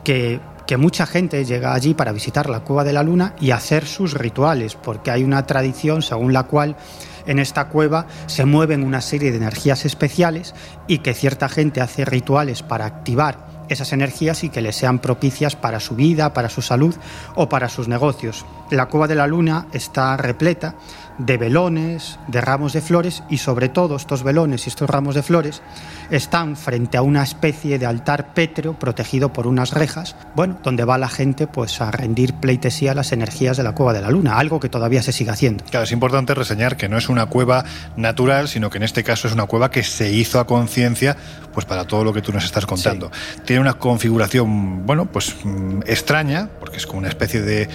que, 0.04 0.40
que 0.68 0.78
mucha 0.78 1.08
gente 1.08 1.46
llega 1.46 1.74
allí 1.74 1.94
para 1.94 2.12
visitar 2.12 2.50
la 2.50 2.60
Cueva 2.60 2.84
de 2.84 2.94
la 2.94 3.02
Luna 3.02 3.34
y 3.40 3.52
hacer 3.52 3.88
sus 3.88 4.14
rituales, 4.14 4.76
porque 4.76 5.10
hay 5.10 5.24
una 5.24 5.46
tradición 5.48 6.02
según 6.02 6.34
la 6.34 6.44
cual 6.44 6.76
en 7.26 7.40
esta 7.40 7.70
cueva 7.70 8.08
se 8.28 8.46
mueven 8.46 8.84
una 8.84 9.02
serie 9.02 9.32
de 9.32 9.38
energías 9.38 9.86
especiales 9.86 10.54
y 10.88 11.00
que 11.00 11.14
cierta 11.14 11.50
gente 11.50 11.82
hace 11.82 12.06
rituales 12.06 12.64
para 12.64 12.86
activar 12.86 13.48
esas 13.70 13.92
energías 13.94 14.44
y 14.44 14.50
que 14.50 14.62
le 14.62 14.72
sean 14.72 15.00
propicias 15.00 15.56
para 15.56 15.80
su 15.80 15.96
vida, 15.96 16.34
para 16.34 16.50
su 16.50 16.62
salud 16.62 16.96
o 17.36 17.50
para 17.50 17.70
sus 17.70 17.88
negocios. 17.88 18.46
La 18.72 18.88
cueva 18.88 19.08
de 19.08 19.16
la 19.16 19.28
luna 19.28 19.68
está 19.74 20.16
repleta 20.18 20.76
de 21.18 21.38
velones, 21.38 22.20
de 22.28 22.42
ramos 22.42 22.74
de 22.74 22.82
flores 22.82 23.24
y 23.30 23.38
sobre 23.38 23.70
todo 23.70 23.96
estos 23.96 24.24
velones 24.24 24.66
y 24.66 24.70
estos 24.70 24.90
ramos 24.90 25.16
de 25.16 25.24
flores 25.24 25.62
están 26.10 26.56
frente 26.56 26.98
a 26.98 27.02
una 27.02 27.24
especie 27.24 27.80
de 27.80 27.86
altar 27.86 28.34
pétreo 28.34 28.74
protegido 28.74 29.34
por 29.34 29.48
unas 29.48 29.72
rejas, 29.72 30.16
bueno, 30.36 30.60
donde 30.64 30.86
va 30.86 30.98
la 30.98 31.10
gente 31.10 31.48
pues 31.48 31.82
a 31.82 31.92
rendir 31.92 32.34
pleitesía 32.34 32.92
a 32.92 32.96
las 32.96 33.12
energías 33.12 33.58
de 33.58 33.64
la 33.64 33.74
cueva 33.74 33.94
de 33.94 34.02
la 34.02 34.10
luna, 34.10 34.38
algo 34.38 34.60
que 34.60 34.70
todavía 34.70 35.02
se 35.02 35.12
sigue 35.12 35.32
haciendo. 35.32 35.64
Claro, 35.66 35.84
es 35.84 35.92
importante 35.92 36.34
reseñar 36.34 36.78
que 36.78 36.88
no 36.90 36.98
es 36.98 37.10
una 37.10 37.26
cueva 37.26 37.66
natural, 37.96 38.48
sino 38.48 38.70
que 38.70 38.78
en 38.78 38.84
este 38.84 39.04
caso 39.04 39.28
es 39.28 39.34
una 39.34 39.46
cueva 39.46 39.72
que 39.72 39.84
se 39.84 40.12
hizo 40.12 40.40
a 40.40 40.48
conciencia 40.48 41.18
pues 41.54 41.66
para 41.66 41.86
todo 41.86 42.04
lo 42.04 42.14
que 42.14 42.22
tú 42.22 42.32
nos 42.32 42.46
estás 42.46 42.66
contando. 42.66 43.12
Tiene 43.44 43.62
una 43.62 43.74
configuración, 43.74 44.86
bueno, 44.86 45.08
pues 45.08 45.36
mm, 45.44 45.82
extraña, 45.88 46.50
porque 46.60 46.78
es 46.78 46.86
como 46.86 47.00
una 47.00 47.10
especie 47.10 47.42
de 47.42 47.68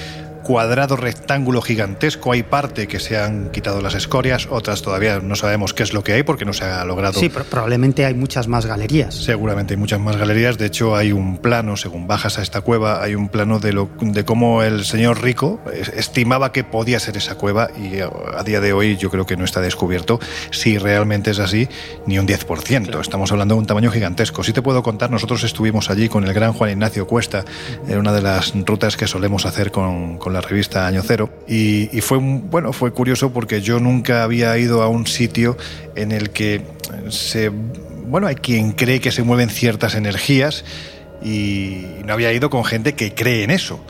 cuadrado 0.43 0.97
rectángulo 0.97 1.63
gigantesco. 1.63 2.33
Hay 2.33 2.43
parte 2.43 2.87
que 2.89 3.01
se 3.01 3.19
han 3.19 3.51
quitado 3.51 3.81
las 3.81 3.95
escorias, 3.95 4.49
otras 4.51 4.83
todavía 4.83 5.21
no 5.21 5.37
sabemos 5.37 5.75
qué 5.75 5.83
es 5.83 5.93
lo 5.93 6.03
que 6.03 6.13
hay 6.13 6.23
porque 6.23 6.45
no 6.45 6.53
se 6.53 6.65
ha 6.65 6.85
logrado. 6.85 7.19
Sí, 7.19 7.29
probablemente 7.29 8.05
hay 8.05 8.15
muchas 8.15 8.49
más 8.49 8.67
galerías. 8.67 9.15
Seguramente 9.15 9.75
hay 9.75 9.79
muchas 9.79 10.01
más 10.01 10.17
galerías. 10.17 10.59
De 10.59 10.67
hecho, 10.67 10.97
hay 10.97 11.13
un 11.13 11.39
plano, 11.39 11.77
según 11.77 12.07
bajas 12.07 12.39
a 12.39 12.43
esta 12.43 12.61
cueva, 12.61 13.03
hay 13.03 13.15
un 13.15 13.29
plano 13.29 13.59
de, 13.59 13.73
lo, 13.73 13.91
de 14.01 14.25
cómo 14.25 14.63
el 14.63 14.85
señor 14.85 15.23
rico 15.23 15.61
estimaba 15.97 16.53
que 16.53 16.65
podía 16.65 17.01
ser 17.01 17.17
esa 17.17 17.35
cueva 17.37 17.71
y 17.77 18.01
a 18.01 18.43
día 18.45 18.61
de 18.61 18.73
hoy 18.73 18.97
yo 18.97 19.11
creo 19.11 19.27
que 19.27 19.37
no 19.37 19.45
está 19.45 19.61
descubierto 19.61 20.21
si 20.51 20.79
realmente 20.79 21.31
es 21.31 21.39
así 21.39 21.69
ni 22.07 22.19
un 22.19 22.27
10%. 22.27 23.01
Estamos 23.01 23.31
hablando 23.33 23.55
de 23.55 23.61
un 23.61 23.67
tamaño 23.67 23.91
gigantesco. 23.91 24.43
Si 24.43 24.53
te 24.53 24.63
puedo 24.63 24.83
contar, 24.83 25.11
nosotros 25.11 25.45
estuvimos 25.45 25.91
allí 25.91 26.09
con 26.09 26.25
el 26.25 26.33
gran 26.33 26.53
Juan 26.53 26.71
Ignacio 26.71 27.07
Cuesta 27.07 27.45
en 27.87 27.99
una 27.99 28.13
de 28.13 28.23
las 28.23 28.53
rutas 28.67 28.97
que 28.97 29.07
solemos 29.07 29.47
hacer 29.47 29.71
con, 29.71 30.19
con 30.19 30.32
la 30.33 30.41
revista 30.41 30.87
Año 30.87 31.03
Cero. 31.05 31.31
Y, 31.47 31.89
fue, 32.01 32.19
bueno, 32.19 32.73
fue 32.73 32.93
curioso 32.93 33.33
porque 33.33 33.61
yo 33.61 33.81
nunca 33.81 34.23
había 34.23 34.57
ido 34.59 34.83
a 34.83 34.89
un 34.89 35.07
sitio 35.07 35.57
en 35.95 36.13
el 36.13 36.31
que 36.31 36.63
se... 37.09 37.51
Bueno, 37.51 38.27
hay 38.27 38.35
quien 38.35 38.73
cree 38.73 39.01
que 39.01 39.13
se 39.13 39.23
mueven 39.23 39.49
ciertas 39.49 39.95
energías 39.95 40.65
y 41.25 41.87
no 42.05 42.13
había 42.13 42.33
ido 42.33 42.51
con 42.51 42.65
gente 42.65 42.95
que 42.95 43.15
cree 43.15 43.45
en 43.45 43.51
eso. 43.51 43.81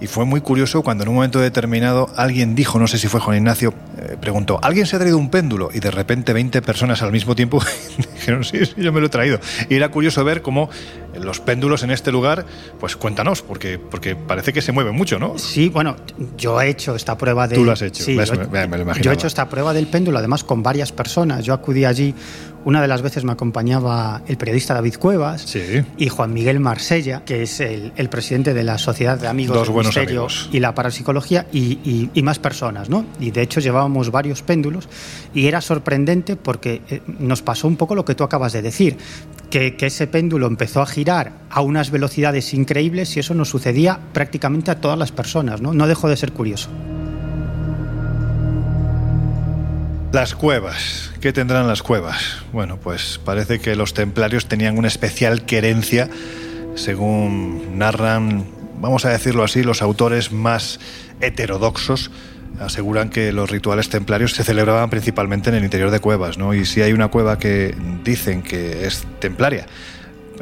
Y 0.00 0.06
fue 0.06 0.24
muy 0.24 0.40
curioso 0.40 0.82
cuando 0.82 1.04
en 1.04 1.10
un 1.10 1.16
momento 1.16 1.40
determinado 1.40 2.10
alguien 2.16 2.54
dijo, 2.54 2.78
no 2.78 2.86
sé 2.86 2.98
si 2.98 3.06
fue 3.08 3.20
Juan 3.20 3.36
Ignacio, 3.36 3.74
eh, 3.98 4.16
preguntó, 4.18 4.58
¿alguien 4.62 4.86
se 4.86 4.96
ha 4.96 4.98
traído 4.98 5.18
un 5.18 5.28
péndulo? 5.28 5.68
Y 5.74 5.80
de 5.80 5.90
repente 5.90 6.32
20 6.32 6.62
personas 6.62 7.02
al 7.02 7.12
mismo 7.12 7.36
tiempo 7.36 7.62
dijeron, 8.14 8.42
sí, 8.44 8.64
sí, 8.64 8.74
yo 8.78 8.92
me 8.92 9.00
lo 9.00 9.06
he 9.06 9.10
traído. 9.10 9.38
Y 9.68 9.74
era 9.74 9.90
curioso 9.90 10.24
ver 10.24 10.40
cómo 10.40 10.70
los 11.14 11.40
péndulos 11.40 11.82
en 11.82 11.90
este 11.90 12.12
lugar, 12.12 12.46
pues 12.78 12.96
cuéntanos, 12.96 13.42
porque, 13.42 13.78
porque 13.78 14.16
parece 14.16 14.52
que 14.54 14.62
se 14.62 14.72
mueven 14.72 14.94
mucho, 14.94 15.18
¿no? 15.18 15.38
Sí, 15.38 15.68
bueno, 15.68 15.96
yo 16.38 16.60
he 16.60 16.68
hecho 16.68 16.94
esta 16.94 17.18
prueba 17.18 17.46
de... 17.46 17.56
Tú 17.56 17.64
lo 17.64 17.72
has 17.72 17.82
hecho, 17.82 18.02
sí, 18.02 18.16
yo, 18.16 18.94
yo 19.00 19.10
he 19.10 19.14
hecho 19.14 19.26
esta 19.26 19.48
prueba 19.50 19.74
del 19.74 19.86
péndulo, 19.86 20.18
además 20.18 20.44
con 20.44 20.62
varias 20.62 20.92
personas. 20.92 21.44
Yo 21.44 21.52
acudí 21.52 21.84
allí 21.84 22.14
una 22.64 22.82
de 22.82 22.88
las 22.88 23.02
veces 23.02 23.24
me 23.24 23.32
acompañaba 23.32 24.22
el 24.26 24.36
periodista 24.36 24.74
David 24.74 24.96
Cuevas 24.98 25.56
y 25.96 26.08
Juan 26.08 26.32
Miguel 26.32 26.60
Marsella, 26.60 27.22
que 27.24 27.42
es 27.42 27.60
el, 27.60 27.92
presidente 28.10 28.54
de 28.54 28.64
la 28.64 28.78
Sociedad 28.78 29.18
de 29.18 29.28
Amigos 29.28 29.66
del 29.66 29.76
Misterio 29.76 30.26
y 30.52 30.60
la 30.60 30.74
Parapsicología, 30.74 31.46
y, 31.52 32.10
y, 32.12 32.22
más 32.22 32.38
personas, 32.38 32.90
¿no? 32.90 33.06
Y 33.18 33.30
de 33.30 33.42
hecho 33.42 33.60
llevábamos 33.60 34.10
varios 34.10 34.42
péndulos 34.42 34.88
y 35.34 35.46
era 35.46 35.60
sorprendente 35.60 36.36
porque 36.36 36.82
eh, 36.88 37.00
nos 37.18 37.42
pasó 37.42 37.66
un 37.66 37.76
poco 37.76 37.94
lo 37.94 38.04
que 38.04 38.14
tú 38.14 38.24
acabas 38.24 38.52
de 38.52 38.62
decir, 38.62 38.96
que, 39.48 39.76
que 39.76 39.86
ese 39.86 40.06
péndulo 40.06 40.46
empezó 40.46 40.82
a 40.82 40.86
girar 40.86 41.32
a 41.50 41.62
unas 41.62 41.90
velocidades 41.90 42.52
increíbles 42.52 43.16
y 43.16 43.20
eso 43.20 43.34
nos 43.34 43.48
sucedía 43.48 43.98
prácticamente 44.12 44.70
a 44.70 44.80
todas 44.80 44.98
las 44.98 45.12
personas, 45.12 45.60
¿no? 45.60 45.72
No 45.72 45.86
dejó 45.86 46.08
de 46.08 46.16
ser 46.16 46.32
curioso. 46.32 46.68
Las 50.12 50.34
cuevas. 50.34 51.12
¿Qué 51.20 51.32
tendrán 51.32 51.68
las 51.68 51.84
cuevas? 51.84 52.42
Bueno, 52.52 52.78
pues 52.78 53.20
parece 53.24 53.60
que 53.60 53.76
los 53.76 53.94
templarios 53.94 54.46
tenían 54.46 54.76
una 54.76 54.88
especial 54.88 55.46
querencia, 55.46 56.10
según 56.74 57.78
narran, 57.78 58.44
vamos 58.80 59.04
a 59.04 59.10
decirlo 59.10 59.44
así, 59.44 59.62
los 59.62 59.82
autores 59.82 60.32
más 60.32 60.80
heterodoxos 61.20 62.10
aseguran 62.58 63.08
que 63.08 63.32
los 63.32 63.50
rituales 63.50 63.88
templarios 63.88 64.32
se 64.32 64.42
celebraban 64.42 64.90
principalmente 64.90 65.48
en 65.50 65.54
el 65.54 65.62
interior 65.62 65.92
de 65.92 66.00
cuevas, 66.00 66.38
¿no? 66.38 66.54
Y 66.54 66.66
si 66.66 66.82
hay 66.82 66.92
una 66.92 67.06
cueva 67.06 67.38
que 67.38 67.72
dicen 68.02 68.42
que 68.42 68.86
es 68.86 69.06
templaria, 69.20 69.66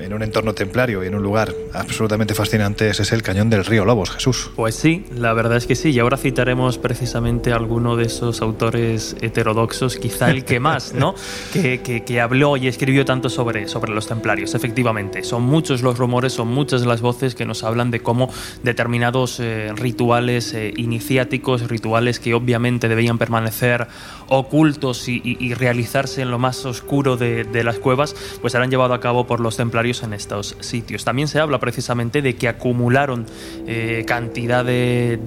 en 0.01 0.13
un 0.13 0.23
entorno 0.23 0.55
templario 0.55 1.05
y 1.05 1.07
en 1.07 1.15
un 1.15 1.23
lugar 1.23 1.55
absolutamente 1.73 2.35
fascinante, 2.35 2.89
ese 2.91 3.03
es 3.03 3.13
el 3.13 3.23
cañón 3.23 3.51
del 3.51 3.65
río 3.65 3.85
Lobos, 3.85 4.11
Jesús. 4.11 4.51
Pues 4.57 4.75
sí, 4.75 5.05
la 5.15 5.33
verdad 5.33 5.57
es 5.57 5.67
que 5.67 5.75
sí, 5.75 5.91
y 5.91 5.99
ahora 5.99 6.17
citaremos 6.17 6.79
precisamente 6.79 7.53
a 7.53 7.57
alguno 7.57 7.97
de 7.97 8.05
esos 8.05 8.41
autores 8.43 9.17
heterodoxos, 9.21 9.97
quizá 9.97 10.31
el 10.31 10.45
que 10.45 10.61
más, 10.61 10.95
¿no? 10.95 11.15
que, 11.53 11.81
que, 12.05 12.21
habló 12.21 12.57
y 12.57 12.67
escribió 12.67 13.05
tanto 13.05 13.31
sobre, 13.31 13.69
sobre 13.69 13.93
los 13.93 14.07
templarios, 14.07 14.55
efectivamente. 14.55 15.23
Son 15.23 15.43
muchos 15.43 15.83
los 15.83 15.99
rumores, 15.99 16.33
son 16.33 16.49
muchas 16.49 16.85
las 16.85 17.01
voces 17.01 17.35
que 17.35 17.45
nos 17.45 17.65
hablan 17.65 17.91
de 17.91 18.01
cómo 18.01 18.31
determinados 18.63 19.41
eh, 19.41 19.73
rituales 19.75 20.55
eh, 20.55 20.73
iniciáticos, 20.77 21.69
rituales 21.69 22.21
que 22.21 22.35
obviamente 22.35 22.89
debían 22.89 23.19
permanecer 23.19 23.87
ocultos 24.29 25.09
y, 25.09 25.55
realizarse 25.55 26.23
en 26.23 26.31
lo 26.31 26.39
más 26.39 26.65
oscuro 26.67 27.17
de, 27.17 27.63
las 27.65 27.79
cuevas, 27.79 28.15
pues 28.41 28.55
eran 28.55 28.71
llevados 28.71 28.97
a 28.97 29.01
cabo 29.01 29.27
por 29.27 29.41
los 29.41 29.57
templarios 29.57 29.69
templarios 29.69 30.03
en 30.03 30.15
estos 30.15 30.57
sitios. 30.61 31.05
También 31.05 31.29
se 31.29 31.41
habla 31.41 31.59
precisamente 31.59 32.23
de 32.23 32.37
que 32.37 32.49
acumularon 32.49 33.27
eh, 33.67 34.03
cantidad 34.07 34.65
de, 34.65 35.19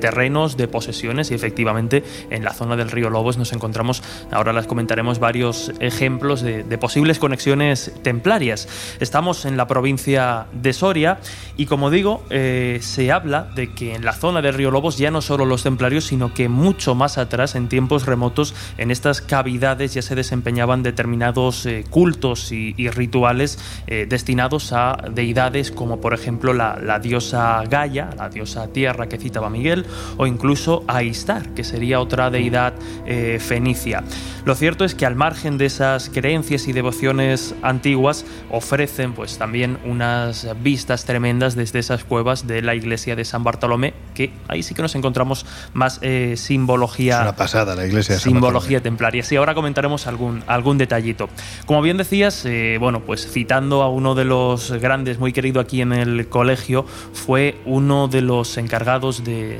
terrenos, 0.00 0.56
de 0.56 0.68
posesiones 0.68 1.32
y 1.32 1.34
efectivamente 1.34 2.04
en 2.30 2.44
la 2.44 2.52
zona 2.52 2.76
del 2.76 2.88
río 2.88 3.10
Lobos 3.10 3.36
nos 3.36 3.52
encontramos, 3.52 4.00
ahora 4.30 4.52
las 4.52 4.68
comentaremos, 4.68 5.18
varios 5.18 5.72
ejemplos 5.80 6.42
de, 6.42 6.62
posibles 6.78 7.18
conexiones 7.18 7.92
templarias. 8.04 8.68
Estamos 9.00 9.44
en 9.44 9.56
la 9.56 9.66
provincia 9.66 10.46
de 10.52 10.72
Soria 10.72 11.18
y 11.56 11.66
como 11.66 11.90
digo, 11.90 12.22
eh, 12.30 12.78
se 12.80 13.10
habla 13.10 13.48
de 13.56 13.74
que 13.74 13.96
en 13.96 14.04
la 14.04 14.12
zona 14.12 14.40
del 14.40 14.54
río 14.54 14.70
Lobos 14.70 14.98
ya 14.98 15.10
no 15.10 15.20
solo 15.20 15.46
los 15.46 15.64
templarios, 15.64 16.04
sino 16.04 16.32
que 16.32 16.48
mucho 16.48 16.94
más 16.94 17.18
atrás, 17.18 17.56
en 17.56 17.68
tiempos 17.68 18.06
remotos, 18.06 18.39
en 18.78 18.90
estas 18.90 19.20
cavidades 19.20 19.94
ya 19.94 20.02
se 20.02 20.14
desempeñaban 20.14 20.82
determinados 20.82 21.66
eh, 21.66 21.84
cultos 21.88 22.52
y, 22.52 22.74
rituales 22.90 23.58
eh, 23.86 24.06
destinados 24.08 24.72
a 24.72 24.96
deidades 25.12 25.70
como 25.70 26.00
por 26.00 26.14
ejemplo 26.14 26.52
la, 26.52 26.98
diosa 26.98 27.62
Gaia, 27.68 28.10
la 28.16 28.28
diosa 28.28 28.68
tierra 28.68 29.08
que 29.08 29.18
citaba 29.18 29.48
Miguel, 29.50 29.86
o 30.16 30.26
incluso 30.26 30.84
a 30.88 31.02
Istar, 31.02 31.50
que 31.54 31.62
sería 31.62 32.00
otra 32.00 32.30
deidad 32.30 32.72
eh, 33.06 33.38
fenicia. 33.40 34.02
Lo 34.44 34.54
cierto 34.54 34.84
es 34.84 34.94
que 34.94 35.06
al 35.06 35.14
margen 35.14 35.58
de 35.58 35.66
esas 35.66 36.08
creencias 36.08 36.66
y 36.68 36.72
devociones 36.72 37.54
antiguas, 37.62 38.24
ofrecen 38.50 39.12
pues 39.12 39.38
también 39.38 39.78
unas 39.84 40.46
vistas 40.62 41.04
tremendas 41.04 41.54
desde 41.54 41.78
esas 41.78 42.04
cuevas 42.04 42.46
de 42.46 42.62
la 42.62 42.74
iglesia 42.74 43.14
de 43.16 43.24
San 43.24 43.44
Bartolomé, 43.44 43.94
que 44.14 44.32
ahí 44.48 44.62
sí 44.62 44.74
que 44.74 44.82
nos 44.82 44.94
encontramos 44.94 45.46
más 45.74 46.00
simbología. 46.36 47.16
Es 47.16 47.22
una 47.22 47.36
pasada 47.36 47.74
la 47.76 47.86
iglesia 47.86 48.14
de 48.16 48.20
San 48.20 48.29
Simbología 48.34 48.80
templaria. 48.80 49.22
Sí, 49.22 49.36
ahora 49.36 49.54
comentaremos 49.54 50.06
algún, 50.06 50.42
algún 50.46 50.78
detallito. 50.78 51.28
Como 51.66 51.82
bien 51.82 51.96
decías, 51.96 52.44
eh, 52.46 52.76
bueno, 52.78 53.00
pues 53.00 53.30
citando 53.30 53.82
a 53.82 53.88
uno 53.88 54.14
de 54.14 54.24
los 54.24 54.72
grandes, 54.72 55.18
muy 55.18 55.32
querido 55.32 55.60
aquí 55.60 55.80
en 55.82 55.92
el 55.92 56.28
colegio, 56.28 56.84
fue 57.12 57.60
uno 57.64 58.08
de 58.08 58.22
los 58.22 58.56
encargados 58.56 59.24
de, 59.24 59.58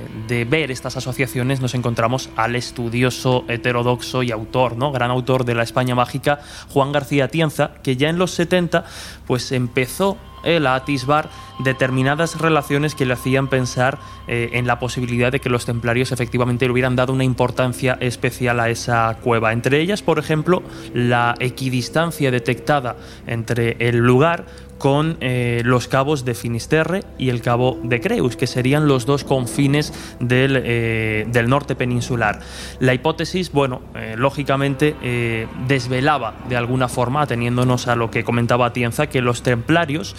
ver 0.48 0.70
estas 0.70 0.96
asociaciones. 0.96 1.60
Nos 1.60 1.74
encontramos 1.74 2.30
al 2.36 2.56
estudioso 2.56 3.44
heterodoxo 3.48 4.22
y 4.22 4.30
autor, 4.30 4.76
¿no? 4.76 4.92
Gran 4.92 5.10
autor 5.10 5.44
de 5.44 5.54
la 5.54 5.62
España 5.62 5.94
mágica, 5.94 6.40
Juan 6.68 6.92
García 6.92 7.28
Tienza, 7.28 7.72
que 7.82 7.96
ya 7.96 8.08
en 8.08 8.18
los 8.18 8.30
70 8.32 8.84
pues 9.26 9.52
empezó 9.52 10.16
él 10.42 10.66
a 10.66 10.74
atisbar 10.74 11.28
determinadas 11.58 12.38
relaciones 12.38 12.94
que 12.94 13.04
le 13.04 13.14
hacían 13.14 13.48
pensar 13.48 13.98
eh, 14.26 14.50
en 14.54 14.66
la 14.66 14.78
posibilidad 14.78 15.32
de 15.32 15.40
que 15.40 15.48
los 15.48 15.66
templarios 15.66 16.12
efectivamente 16.12 16.66
le 16.66 16.72
hubieran 16.72 16.96
dado 16.96 17.12
una 17.12 17.24
importancia 17.24 17.98
especial 18.00 18.60
a 18.60 18.70
esa 18.70 19.16
cueva. 19.22 19.52
Entre 19.52 19.80
ellas, 19.80 20.02
por 20.02 20.18
ejemplo, 20.18 20.62
la 20.94 21.34
equidistancia 21.38 22.30
detectada 22.30 22.96
entre 23.26 23.76
el 23.78 23.98
lugar 23.98 24.46
con 24.80 25.18
eh, 25.20 25.60
los 25.64 25.86
cabos 25.86 26.24
de 26.24 26.34
Finisterre 26.34 27.04
y 27.18 27.28
el 27.28 27.42
cabo 27.42 27.78
de 27.84 28.00
Creus, 28.00 28.34
que 28.34 28.46
serían 28.48 28.88
los 28.88 29.06
dos 29.06 29.24
confines 29.24 29.92
del, 30.18 30.60
eh, 30.64 31.26
del 31.30 31.48
norte 31.48 31.76
peninsular. 31.76 32.40
La 32.80 32.94
hipótesis, 32.94 33.52
bueno, 33.52 33.82
lógicamente 34.16 34.96
desvelaba 35.68 36.34
de 36.48 36.56
alguna 36.56 36.88
forma, 36.88 37.22
ateniéndonos 37.22 37.88
a 37.88 37.94
lo 37.94 38.10
que 38.10 38.24
comentaba 38.24 38.72
Tienza, 38.72 39.08
que 39.08 39.20
los 39.20 39.42
templarios 39.42 40.16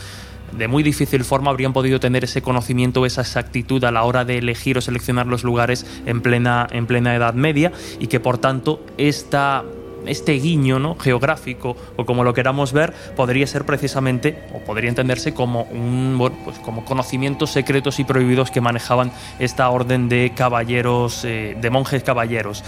de 0.58 0.68
muy 0.68 0.84
difícil 0.84 1.24
forma 1.24 1.52
habrían 1.52 1.74
podido 1.74 2.00
tener 2.00 2.24
ese 2.24 2.42
conocimiento, 2.42 3.06
esa 3.06 3.22
exactitud 3.22 3.84
a 3.84 3.92
la 3.92 4.04
hora 4.04 4.26
de 4.26 4.38
elegir 4.38 4.78
o 4.78 4.82
seleccionar 4.82 5.28
los 5.28 5.44
lugares 5.44 5.86
en 6.06 6.22
plena, 6.22 6.68
en 6.72 6.88
plena 6.88 7.16
Edad 7.16 7.34
Media 7.34 7.72
y 8.00 8.08
que 8.08 8.20
por 8.20 8.38
tanto 8.38 8.84
esta 8.98 9.64
este 10.06 10.34
guiño 10.34 10.80
¿no? 10.80 10.96
geográfico 10.96 11.76
o 11.96 12.06
como 12.06 12.24
lo 12.24 12.34
queramos 12.34 12.74
ver 12.74 12.94
podría 13.16 13.48
ser 13.48 13.66
precisamente 13.66 14.44
o 14.54 14.60
podría 14.60 14.90
entenderse 14.90 15.34
como 15.34 15.64
un 15.64 16.18
pues 16.44 16.60
como 16.60 16.86
conocimientos 16.86 17.52
secretos 17.52 18.00
y 18.00 18.04
prohibidos 18.04 18.52
que 18.52 18.62
manejaban 18.62 19.12
esta 19.40 19.70
orden 19.70 20.10
de 20.10 20.34
caballeros 20.36 21.26
eh, 21.26 21.58
de 21.60 21.70
monjes 21.70 22.04
caballeros 22.04 22.64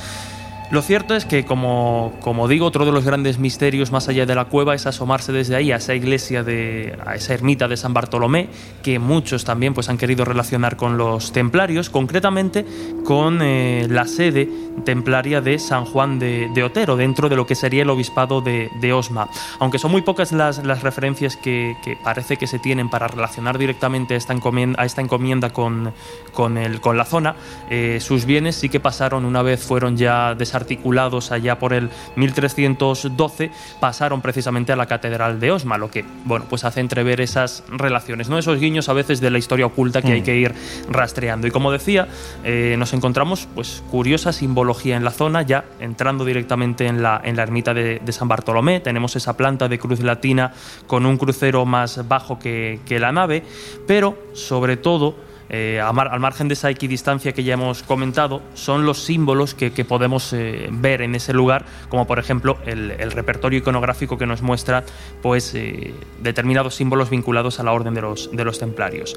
lo 0.74 0.82
cierto 0.82 1.14
es 1.14 1.26
que, 1.26 1.46
como, 1.46 2.48
digo, 2.50 2.66
otro 2.66 2.84
de 2.84 2.92
los 2.92 3.06
grandes 3.06 3.38
misterios 3.38 3.92
más 3.92 4.10
allá 4.10 4.26
de 4.26 4.34
la 4.34 4.46
cueva 4.46 4.74
es 4.74 4.88
asomarse 4.88 5.32
desde 5.32 5.56
ahí 5.56 5.72
a 5.72 5.76
esa 5.76 5.94
iglesia, 5.94 6.42
de, 6.42 6.98
a 7.06 7.14
esa 7.14 7.36
ermita 7.36 7.68
de 7.68 7.78
San 7.78 7.94
Bartolomé, 7.94 8.50
que 8.82 8.98
muchos 8.98 9.46
también 9.46 9.76
pues, 9.76 9.90
han 9.90 10.00
querido 10.00 10.26
relacionar 10.26 10.76
con 10.76 10.98
los 10.98 11.32
templarios, 11.32 11.92
concretamente 11.92 12.66
con 13.06 13.44
eh, 13.44 13.86
la 13.88 14.08
sede 14.08 14.50
templaria 14.84 15.42
de 15.42 15.60
San 15.60 15.86
Juan 15.86 16.18
de, 16.18 16.64
Otero, 16.64 16.96
dentro 16.96 17.30
de 17.30 17.36
lo 17.36 17.46
que 17.46 17.54
sería 17.54 17.84
el 17.84 17.92
obispado 17.92 18.42
de, 18.42 18.94
Osma. 18.94 19.30
Aunque 19.60 19.78
son 19.78 19.92
muy 19.92 20.02
pocas 20.02 20.32
las, 20.32 20.58
referencias 20.82 21.38
que, 21.38 21.76
parece 22.04 22.38
que 22.38 22.48
se 22.48 22.58
tienen 22.58 22.90
para 22.90 23.08
relacionar 23.08 23.60
directamente 23.60 24.16
a 24.16 24.18
esta 24.18 24.34
encomienda, 24.34 25.52
con, 25.52 25.94
con 26.32 26.98
la 26.98 27.06
zona, 27.06 27.36
eh, 27.70 28.00
sus 28.02 28.26
bienes 28.26 28.56
sí 28.56 28.70
que 28.70 28.80
pasaron 28.80 29.24
una 29.24 29.44
vez 29.44 29.62
fueron 29.62 29.98
ya 29.98 30.34
desarrollados 30.34 30.63
articulados 30.64 31.32
allá 31.32 31.60
por 31.60 31.74
el 31.74 31.90
1312 32.16 33.52
pasaron 33.80 34.22
precisamente 34.22 34.72
a 34.72 34.76
la 34.76 34.86
Catedral 34.86 35.40
de 35.40 35.52
Osma, 35.52 35.78
lo 35.78 35.92
que 35.92 36.06
bueno, 36.26 36.46
pues 36.50 36.64
hace 36.64 36.80
entrever 36.80 37.22
esas 37.22 37.64
relaciones, 37.70 38.30
¿no? 38.30 38.38
esos 38.38 38.60
guiños 38.60 38.90
a 38.90 38.94
veces 38.94 39.20
de 39.20 39.30
la 39.30 39.38
historia 39.38 39.66
oculta 39.66 40.02
que 40.02 40.14
hay 40.14 40.22
mm. 40.22 40.24
que 40.24 40.36
ir 40.38 40.54
rastreando. 40.90 41.48
Y 41.48 41.52
como 41.52 41.72
decía, 41.72 42.08
eh, 42.44 42.76
nos 42.78 42.94
encontramos 42.94 43.48
pues 43.54 43.84
curiosa 43.92 44.32
simbología 44.32 44.96
en 44.96 45.04
la 45.04 45.12
zona, 45.12 45.42
ya 45.42 45.66
entrando 45.80 46.26
directamente 46.26 46.88
en 46.88 47.04
la, 47.04 47.22
en 47.24 47.36
la 47.36 47.44
ermita 47.44 47.74
de, 47.74 48.02
San 48.14 48.28
Bartolomé, 48.28 48.80
tenemos 48.80 49.16
esa 49.16 49.36
planta 49.36 49.68
de 49.68 49.80
cruz 49.80 50.00
latina 50.02 50.54
con 50.86 51.08
un 51.08 51.18
crucero 51.18 51.66
más 51.66 52.08
bajo 52.08 52.38
que, 52.38 52.80
que 52.86 53.00
la 53.00 53.12
nave, 53.12 53.44
pero 53.88 54.16
sobre 54.34 54.78
todo 54.78 55.16
eh, 55.50 55.80
al 55.82 56.20
margen 56.20 56.48
de 56.48 56.54
esa 56.54 56.70
equidistancia 56.70 57.34
que 57.34 57.44
ya 57.44 57.54
hemos 57.54 57.84
comentado, 57.84 58.42
son 58.54 58.86
los 58.86 59.00
símbolos 59.04 59.54
que, 59.54 59.72
podemos 59.84 60.34
eh, 60.34 60.70
ver 60.72 61.02
en 61.02 61.16
ese 61.16 61.34
lugar, 61.34 61.66
como 61.90 62.08
por 62.08 62.20
ejemplo 62.20 62.58
el, 62.66 63.12
repertorio 63.12 63.60
iconográfico 63.60 64.18
que 64.18 64.26
nos 64.26 64.42
muestra 64.42 64.84
pues, 65.22 65.54
eh, 65.56 65.94
determinados 66.22 66.76
símbolos 66.76 67.10
vinculados 67.10 67.60
a 67.60 67.64
la 67.64 67.74
orden 67.74 67.94
de 67.94 68.02
los, 68.02 68.32
de 68.32 68.46
los 68.46 68.60
templarios. 68.60 69.16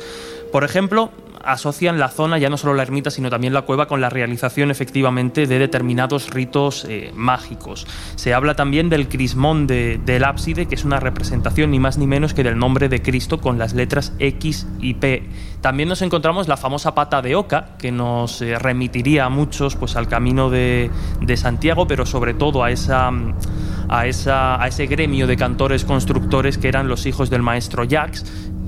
Por 0.53 0.65
ejemplo, 0.65 1.11
asocian 1.45 1.99
la 1.99 2.09
zona, 2.09 2.39
ya 2.39 2.51
no 2.51 2.57
solo 2.57 2.75
la 2.75 2.83
ermita, 2.83 3.11
sino 3.11 3.31
también 3.31 3.53
la 3.53 3.63
cueva, 3.63 3.87
con 3.87 4.01
la 4.01 4.11
realización 4.11 4.71
efectivamente 4.71 5.47
de 5.47 5.59
determinados 5.59 6.31
ritos 6.31 6.87
mágicos. 7.15 7.87
Se 8.17 8.35
habla 8.35 8.55
también 8.55 8.89
del 8.89 9.09
crismón 9.09 9.67
del 9.67 10.25
ábside, 10.25 10.67
que 10.67 10.75
es 10.75 10.85
una 10.85 11.01
representación 11.01 11.71
ni 11.71 11.79
más 11.79 11.99
ni 11.99 12.07
menos 12.07 12.35
que 12.35 12.43
del 12.43 12.59
nombre 12.59 12.89
de 12.89 13.03
Cristo 13.03 13.41
con 13.41 13.59
las 13.59 13.75
letras 13.75 14.13
X 14.19 14.67
y 14.81 14.95
P. 14.95 15.29
También 15.61 15.89
nos 15.89 16.03
encontramos 16.03 16.49
la 16.49 16.57
famosa 16.57 16.95
pata 16.95 17.23
de 17.23 17.35
oca, 17.35 17.77
que 17.79 17.91
nos 17.91 18.41
eh, 18.43 18.59
remitiría 18.59 19.25
a 19.25 19.29
muchos 19.29 19.77
pues, 19.77 19.97
al 19.97 20.09
camino 20.09 20.51
de, 20.51 20.91
de 21.21 21.37
Santiago, 21.37 21.87
pero 21.87 22.07
sobre 22.07 22.35
todo 22.35 22.63
a 22.63 22.71
esa 22.71 23.11
a, 23.89 24.07
esa, 24.07 24.61
a, 24.61 24.67
ese 24.69 24.87
gremio 24.87 25.27
de 25.27 25.37
cantores 25.37 25.85
constructores 25.85 26.59
que 26.59 26.69
eran 26.69 26.89
los 26.89 27.07
hijos 27.07 27.31
del 27.31 27.43
maestro 27.43 27.85
Jacques, 27.85 28.25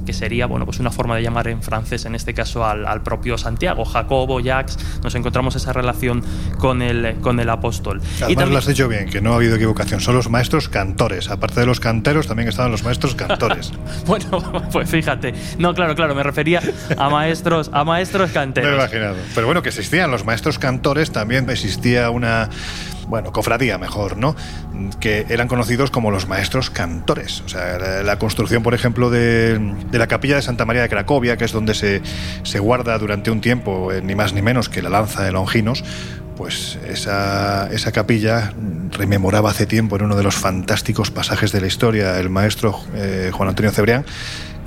que 0.08 0.14
sería 0.14 0.46
bueno, 0.46 0.64
pues 0.64 0.80
una 0.80 0.90
forma 0.90 1.16
de 1.16 1.22
llamar 1.22 1.48
en 1.48 1.62
francés, 1.62 2.06
en 2.06 2.14
este 2.14 2.32
caso 2.32 2.64
al, 2.64 3.02
propio 3.02 3.36
Santiago, 3.36 3.84
Jacobo, 3.84 4.40
Jacques, 4.40 4.78
nos 5.02 5.14
encontramos 5.14 5.54
esa 5.54 5.74
relación 5.74 6.24
con 6.58 6.80
el, 6.80 7.16
con 7.20 7.38
el 7.40 7.50
apóstol. 7.50 8.00
y 8.26 8.34
también, 8.34 8.52
lo 8.52 8.56
has 8.56 8.66
dicho 8.66 8.88
bien, 8.88 9.10
que 9.10 9.20
no 9.20 9.34
ha 9.34 9.36
habido 9.36 9.56
equivocación, 9.56 10.00
son 10.00 10.14
los 10.14 10.30
maestros 10.30 10.70
cantores, 10.70 11.28
aparte 11.28 11.60
de 11.60 11.66
los 11.66 11.78
canteros 11.78 12.26
también 12.26 12.48
estaban 12.48 12.72
los 12.72 12.84
maestros 12.84 13.14
cantores. 13.14 13.70
bueno, 14.06 14.40
pues 14.72 14.88
fíjate, 14.88 15.34
no, 15.58 15.74
claro, 15.74 15.94
claro, 15.94 16.14
me 16.14 16.22
refería 16.22 16.62
a 16.96 17.10
maestros, 17.10 17.68
a 17.74 17.84
maestros 17.84 18.30
canteros. 18.30 18.70
Me 18.70 18.76
he 18.76 18.78
imaginado. 18.78 19.16
Pero 19.34 19.46
bueno, 19.46 19.60
que 19.60 19.68
existían 19.68 20.10
los 20.10 20.24
maestros 20.24 20.58
cantores, 20.58 21.12
también 21.12 21.50
existía 21.50 22.08
una 22.08 22.48
bueno, 23.08 23.32
cofradía 23.32 23.78
mejor, 23.78 24.16
¿no? 24.16 24.36
Que 25.00 25.26
eran 25.28 25.48
conocidos 25.48 25.90
como 25.90 26.10
los 26.10 26.28
maestros 26.28 26.70
cantores. 26.70 27.40
O 27.40 27.48
sea, 27.48 28.02
la, 28.02 28.18
construcción, 28.18 28.62
por 28.62 28.74
ejemplo, 28.74 29.10
de, 29.10 29.60
la 29.90 30.06
capilla 30.06 30.36
de 30.36 30.42
Santa 30.42 30.64
María 30.64 30.82
de 30.82 30.88
Cracovia, 30.88 31.36
que 31.36 31.44
es 31.44 31.52
donde 31.52 31.74
se, 31.74 32.02
se 32.42 32.58
guarda 32.58 32.96
durante 32.98 33.30
un 33.30 33.40
tiempo, 33.40 33.92
eh, 33.92 34.02
ni 34.02 34.14
más 34.14 34.32
ni 34.34 34.42
menos 34.42 34.68
que 34.68 34.82
la 34.82 34.90
lanza 34.90 35.24
de 35.24 35.32
Longinos, 35.32 35.82
pues 36.36 36.78
esa, 36.88 37.68
esa, 37.72 37.90
capilla 37.90 38.52
rememoraba 38.92 39.50
hace 39.50 39.66
tiempo 39.66 39.96
en 39.96 40.02
uno 40.02 40.14
de 40.14 40.22
los 40.22 40.36
fantásticos 40.36 41.10
pasajes 41.10 41.50
de 41.50 41.60
la 41.60 41.66
historia 41.66 42.20
el 42.20 42.30
maestro 42.30 42.78
eh, 42.94 43.32
Juan 43.32 43.48
Antonio 43.48 43.72
Cebrián 43.72 44.04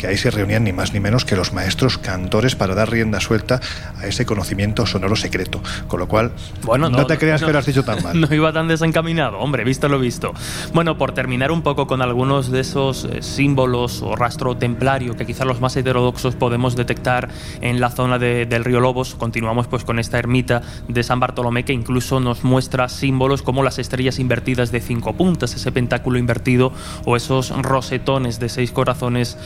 que 0.02 0.08
ahí 0.08 0.18
se 0.18 0.32
reunían 0.32 0.64
ni 0.64 0.74
más 0.74 0.94
ni 0.94 1.00
menos 1.00 1.26
que 1.26 1.36
los 1.36 1.54
maestros 1.54 2.00
cantores 2.00 2.56
para 2.56 2.74
dar 2.74 2.90
rienda 2.90 3.20
suelta 3.20 3.62
a 4.00 4.08
ese 4.08 4.26
conocimiento 4.26 4.88
sonoro 4.88 5.16
secreto. 5.16 5.62
Con 5.88 6.00
lo 6.00 6.08
cual, 6.08 6.32
bueno, 6.64 6.90
no, 6.90 7.06
te 7.06 7.20
creas 7.20 7.44
que 7.44 7.54
lo 7.54 7.60
has 7.60 7.68
dicho 7.68 7.84
tan 7.84 8.02
mal. 8.04 8.20
No 8.20 8.34
iba 8.34 8.52
tan 8.52 8.68
desencaminado, 8.68 9.38
hombre, 9.38 9.64
visto 9.64 9.88
lo 9.88 10.00
visto. 10.00 10.34
Bueno, 10.74 10.98
por 10.98 11.12
terminar 11.12 11.52
un 11.52 11.62
poco 11.62 11.86
con 11.86 12.02
algunos 12.02 12.50
de 12.50 12.62
esos 12.62 13.06
eh, 13.06 13.22
símbolos 13.22 14.02
o 14.02 14.16
rastro 14.16 14.58
templario 14.58 15.16
que 15.16 15.28
quizás 15.28 15.46
los 15.46 15.62
más 15.62 15.76
heterodoxos 15.78 16.34
podemos 16.34 16.76
detectar 16.76 17.30
en 17.62 17.80
la 17.80 17.92
zona 17.92 18.18
del 18.18 18.66
río 18.66 18.80
Lobos, 18.80 19.14
continuamos 19.14 19.68
pues 19.68 19.84
con 19.84 20.00
esta 20.00 20.18
ermita 20.18 20.64
de 20.88 21.04
San 21.04 21.20
Bartolomé 21.20 21.64
que 21.64 21.74
incluso 21.74 22.20
nos 22.20 22.44
muestra 22.44 22.90
símbolos 22.90 23.44
como 23.44 23.62
las 23.62 23.78
estrellas 23.78 24.18
invertidas 24.18 24.72
de 24.72 24.82
cinco 24.82 25.14
puntas, 25.14 25.54
ese 25.54 25.72
pentáculo 25.72 26.18
invertido 26.18 26.74
o 27.06 27.16
esos 27.16 27.52
rosetones 27.62 28.40
de 28.40 28.50
seis 28.50 28.72
corazones 28.72 29.38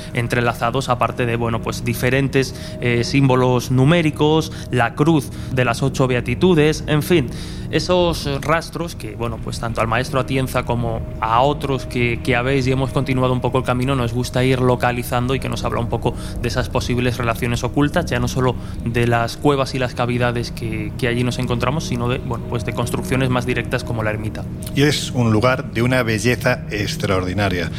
aparte 0.48 1.26
de 1.26 1.36
bueno, 1.36 1.62
pues 1.62 1.84
diferentes 1.84 2.56
eh, 2.82 3.04
símbolos 3.04 3.72
numéricos, 3.72 4.52
la 4.72 4.96
cruz 4.96 5.30
de 5.52 5.66
las 5.66 5.82
ocho 5.84 6.08
beatitudes, 6.08 6.84
en 6.88 7.04
fin, 7.04 7.30
esos 7.72 8.30
rastros 8.42 8.96
que, 8.96 9.16
bueno, 9.16 9.38
pues 9.44 9.60
tanto 9.60 9.82
al 9.82 9.88
maestro 9.88 10.20
Atienza 10.20 10.64
como 10.64 11.02
a 11.20 11.42
otros 11.42 11.86
que, 11.86 12.20
que 12.24 12.36
habéis 12.36 12.68
y 12.68 12.72
hemos 12.72 12.92
continuado 12.92 13.34
un 13.34 13.42
poco 13.42 13.58
el 13.58 13.64
camino, 13.64 13.96
nos 13.96 14.14
gusta 14.14 14.44
ir 14.44 14.60
localizando 14.60 15.36
y 15.36 15.40
que 15.40 15.50
nos 15.50 15.64
habla 15.64 15.80
un 15.80 15.90
poco 15.90 16.14
de 16.42 16.48
esas 16.48 16.70
posibles 16.70 17.18
relaciones 17.18 17.64
ocultas, 17.64 18.06
ya 18.06 18.20
no 18.20 18.28
solo 18.28 18.56
de 18.86 19.08
las 19.08 19.38
cuevas 19.38 19.76
y 19.76 19.80
las 19.80 19.94
cavidades 19.94 20.52
que, 20.52 20.92
que 20.98 21.08
allí 21.08 21.24
nos 21.24 21.40
encontramos, 21.40 21.86
sino 21.86 22.08
de, 22.08 22.20
bueno, 22.20 22.46
pues 22.50 22.66
de 22.66 22.74
construcciones 22.74 23.30
más 23.30 23.46
directas 23.46 23.84
como 23.84 24.04
la 24.04 24.12
ermita. 24.12 24.44
Y 24.76 24.84
es 24.84 25.12
un 25.12 25.32
lugar 25.32 25.72
de 25.72 25.82
una 25.82 26.04
belleza 26.04 26.66
extraordinaria. 26.72 27.72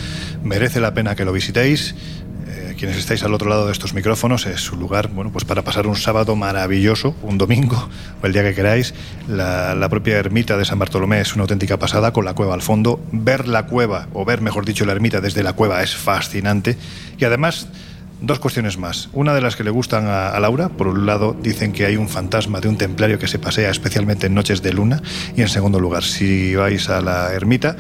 Merece 0.42 0.80
la 0.80 0.94
pena 0.94 1.14
que 1.14 1.24
lo 1.24 1.32
visitéis 1.32 1.94
quienes 2.76 2.96
estáis 2.96 3.22
al 3.22 3.34
otro 3.34 3.48
lado 3.48 3.66
de 3.66 3.72
estos 3.72 3.94
micrófonos, 3.94 4.46
es 4.46 4.70
un 4.70 4.78
lugar 4.78 5.08
bueno, 5.08 5.32
pues 5.32 5.44
para 5.44 5.62
pasar 5.62 5.86
un 5.86 5.96
sábado 5.96 6.36
maravilloso, 6.36 7.14
un 7.22 7.38
domingo 7.38 7.88
o 8.22 8.26
el 8.26 8.32
día 8.32 8.42
que 8.42 8.54
queráis. 8.54 8.94
La, 9.28 9.88
propia 9.88 10.18
ermita 10.18 10.56
de 10.56 10.64
San 10.64 10.78
Bartolomé 10.78 11.20
es 11.20 11.34
una 11.34 11.42
auténtica 11.42 11.78
pasada 11.78 12.12
con 12.12 12.24
la 12.24 12.34
cueva 12.34 12.54
al 12.54 12.62
fondo. 12.62 13.00
Ver 13.12 13.48
la 13.48 13.66
cueva, 13.66 14.08
o 14.12 14.24
ver 14.24 14.40
mejor 14.40 14.64
dicho 14.64 14.84
la 14.84 14.92
ermita 14.92 15.20
desde 15.20 15.42
la 15.42 15.54
cueva 15.54 15.82
es 15.82 15.96
fascinante. 15.96 16.76
Y 17.18 17.24
además... 17.24 17.68
Dos 18.18 18.38
cuestiones 18.38 18.78
más. 18.78 19.10
Una 19.12 19.34
de 19.34 19.42
las 19.42 19.56
que 19.56 19.62
le 19.62 19.68
gustan 19.68 20.06
a, 20.06 20.30
a, 20.30 20.40
Laura, 20.40 20.70
por 20.70 20.86
un 20.88 21.04
lado, 21.04 21.36
dicen 21.38 21.72
que 21.72 21.84
hay 21.84 21.98
un 21.98 22.08
fantasma 22.08 22.62
de 22.62 22.68
un 22.68 22.78
templario 22.78 23.18
que 23.18 23.28
se 23.28 23.38
pasea 23.38 23.70
especialmente 23.70 24.26
en 24.26 24.32
noches 24.32 24.62
de 24.62 24.72
luna. 24.72 25.02
Y 25.36 25.42
en 25.42 25.48
segundo 25.48 25.80
lugar, 25.80 26.02
si 26.02 26.54
vais 26.54 26.88
a 26.88 27.02
la 27.02 27.34
ermita, 27.34 27.76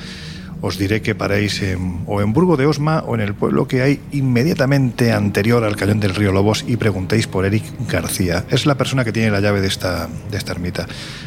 os 0.60 0.78
diré 0.78 1.02
que 1.02 1.14
paréis 1.14 1.62
en, 1.62 2.02
o 2.06 2.20
en 2.20 2.32
Burgo 2.32 2.56
de 2.56 2.66
Osma 2.66 3.04
o 3.06 3.14
en 3.14 3.20
el 3.20 3.34
pueblo 3.34 3.68
que 3.68 3.82
hay 3.82 4.00
inmediatamente 4.12 5.12
anterior 5.12 5.64
al 5.64 5.76
cañón 5.76 6.00
del 6.00 6.14
río 6.14 6.32
Lobos 6.32 6.64
y 6.66 6.76
preguntéis 6.76 7.26
por 7.26 7.44
Eric 7.44 7.64
García. 7.88 8.44
Es 8.50 8.66
la 8.66 8.76
persona 8.76 9.04
que 9.04 9.12
tiene 9.12 9.30
la 9.30 9.40
llave 9.40 9.60
de 9.60 9.68
esta, 9.68 10.08
de 10.30 10.36
esta 10.36 10.52
ermita. 10.52 10.86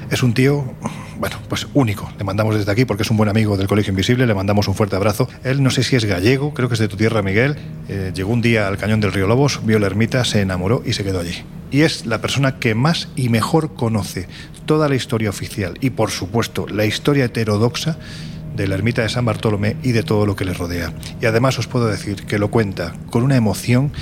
Es 0.10 0.24
un 0.24 0.34
tío, 0.34 0.66
bueno, 1.20 1.38
pues 1.48 1.68
único. 1.74 2.12
Le 2.18 2.24
mandamos 2.24 2.56
desde 2.56 2.72
aquí 2.72 2.86
porque 2.86 3.04
es 3.04 3.12
un 3.12 3.18
buen 3.18 3.30
amigo 3.30 3.58
del 3.58 3.68
Colegio 3.68 3.92
Invisible, 3.92 4.26
le 4.26 4.34
mandamos 4.34 4.68
un 4.68 4.76
fuerte 4.76 4.96
abrazo. 4.96 5.30
Él 5.44 5.62
no 5.62 5.70
sé 5.70 5.84
si 5.84 5.96
es 5.96 6.06
gallego, 6.06 6.54
creo 6.54 6.68
que 6.68 6.74
es 6.74 6.80
de 6.80 6.88
tu 6.88 6.98
tierra, 6.98 7.22
Miguel. 7.22 7.56
Eh, 7.88 8.12
llegó 8.14 8.34
un 8.34 8.42
día 8.42 8.68
al 8.68 8.78
cañón 8.78 9.00
del 9.00 9.14
río 9.14 9.28
Lobos, 9.28 9.62
vio 9.64 9.80
la 9.80 9.86
ermita, 9.86 10.26
se 10.26 10.42
enamoró 10.42 10.82
y 10.86 10.94
se 10.94 11.04
quedó 11.04 11.20
allí. 11.20 11.44
Y 11.72 11.82
es 11.82 12.08
la 12.08 12.20
persona 12.20 12.58
que 12.58 12.74
más 12.74 13.10
y 13.16 13.30
mejor 13.30 13.76
conoce 13.76 14.28
toda 14.66 14.90
la 14.90 14.96
historia 14.96 15.30
oficial 15.30 15.78
y, 15.82 15.92
por 15.92 16.10
supuesto, 16.10 16.66
la 16.68 16.86
historia 16.86 17.26
heterodoxa 17.26 17.98
de 18.60 18.68
la 18.68 18.76
ermita 18.76 19.02
de 19.02 19.10
San 19.10 19.24
Bartolomé 19.24 19.78
y 19.84 19.94
de 19.94 20.04
todo 20.04 20.26
lo 20.26 20.36
que 20.36 20.44
le 20.44 20.54
rodea. 20.54 20.94
Y 21.22 21.26
además 21.26 21.58
os 21.58 21.68
puedo 21.68 21.88
decir 21.88 22.26
que 22.26 22.38
lo 22.38 22.52
cuenta 22.52 22.94
con 23.10 23.24
una 23.24 23.38
emoción 23.38 23.94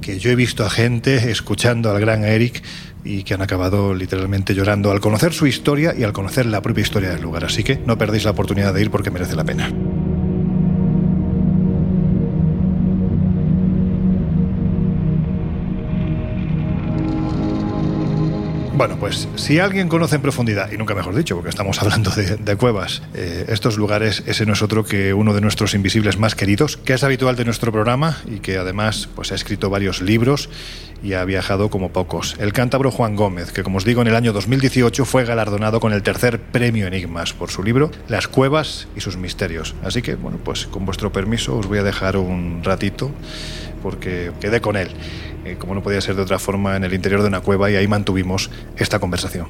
que 0.00 0.18
yo 0.18 0.30
he 0.30 0.34
visto 0.34 0.66
a 0.66 0.70
gente 0.70 1.30
escuchando 1.30 1.88
al 1.88 2.00
gran 2.00 2.24
Eric 2.24 2.62
y 3.04 3.22
que 3.22 3.34
han 3.34 3.42
acabado 3.42 3.94
literalmente 3.94 4.54
llorando 4.54 4.90
al 4.90 5.00
conocer 5.00 5.32
su 5.32 5.46
historia 5.46 5.94
y 5.96 6.02
al 6.02 6.12
conocer 6.12 6.46
la 6.46 6.60
propia 6.62 6.82
historia 6.82 7.10
del 7.10 7.22
lugar. 7.22 7.44
Así 7.44 7.62
que 7.62 7.78
no 7.86 7.96
perdéis 7.96 8.24
la 8.24 8.32
oportunidad 8.32 8.74
de 8.74 8.82
ir 8.82 8.90
porque 8.90 9.12
merece 9.12 9.36
la 9.36 9.44
pena. 9.44 9.72
Bueno, 18.82 18.96
pues 18.98 19.28
si 19.36 19.60
alguien 19.60 19.86
conoce 19.86 20.16
en 20.16 20.22
profundidad, 20.22 20.72
y 20.72 20.76
nunca 20.76 20.96
mejor 20.96 21.14
dicho, 21.14 21.36
porque 21.36 21.50
estamos 21.50 21.80
hablando 21.82 22.10
de, 22.10 22.56
cuevas, 22.56 23.00
eh, 23.14 23.44
estos 23.46 23.76
lugares, 23.76 24.24
ese 24.26 24.44
no 24.44 24.54
es 24.54 24.62
otro 24.62 24.84
que 24.84 25.14
uno 25.14 25.34
de 25.34 25.40
nuestros 25.40 25.74
invisibles 25.74 26.18
más 26.18 26.34
queridos, 26.34 26.78
que 26.78 26.94
es 26.94 27.04
habitual 27.04 27.36
de 27.36 27.44
nuestro 27.44 27.70
programa 27.70 28.18
y 28.26 28.40
que 28.40 28.56
además 28.56 29.08
pues, 29.14 29.30
ha 29.30 29.36
escrito 29.36 29.70
varios 29.70 30.02
libros 30.02 30.50
y 31.00 31.12
ha 31.12 31.24
viajado 31.24 31.70
como 31.70 31.92
pocos. 31.92 32.34
El 32.40 32.52
cántabro 32.52 32.90
Juan 32.90 33.14
Gómez, 33.14 33.52
que 33.52 33.62
como 33.62 33.78
os 33.78 33.84
digo 33.84 34.02
en 34.02 34.08
el 34.08 34.16
año 34.16 34.32
2018 34.32 35.04
fue 35.04 35.24
galardonado 35.24 35.78
con 35.78 35.92
el 35.92 36.02
tercer 36.02 36.40
premio 36.40 36.88
Enigmas 36.88 37.34
por 37.34 37.52
su 37.52 37.62
libro 37.62 37.92
Las 38.08 38.26
cuevas 38.26 38.88
y 38.96 39.00
sus 39.00 39.16
misterios. 39.16 39.76
Así 39.84 40.02
que, 40.02 40.16
bueno, 40.16 40.38
pues 40.42 40.66
con 40.66 40.86
vuestro 40.86 41.12
permiso 41.12 41.56
os 41.56 41.68
voy 41.68 41.78
a 41.78 41.84
dejar 41.84 42.16
un 42.16 42.64
ratito 42.64 43.12
porque 43.82 44.32
quedé 44.40 44.60
con 44.60 44.76
él. 44.76 44.88
Eh, 45.44 45.56
como 45.58 45.74
no 45.74 45.82
podía 45.82 46.00
ser 46.00 46.14
de 46.14 46.22
otra 46.22 46.38
forma, 46.38 46.76
en 46.76 46.84
el 46.84 46.94
interior 46.94 47.22
de 47.22 47.28
una 47.28 47.40
cueva 47.40 47.70
y 47.70 47.76
ahí 47.76 47.88
mantuvimos 47.88 48.50
esta 48.76 48.98
conversación. 48.98 49.48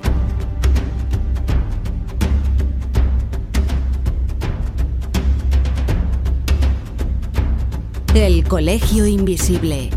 El 8.14 8.44
Colegio 8.44 9.06
Invisible 9.06 9.90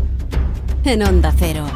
en 0.84 1.02
Onda 1.02 1.34
Cero. 1.36 1.66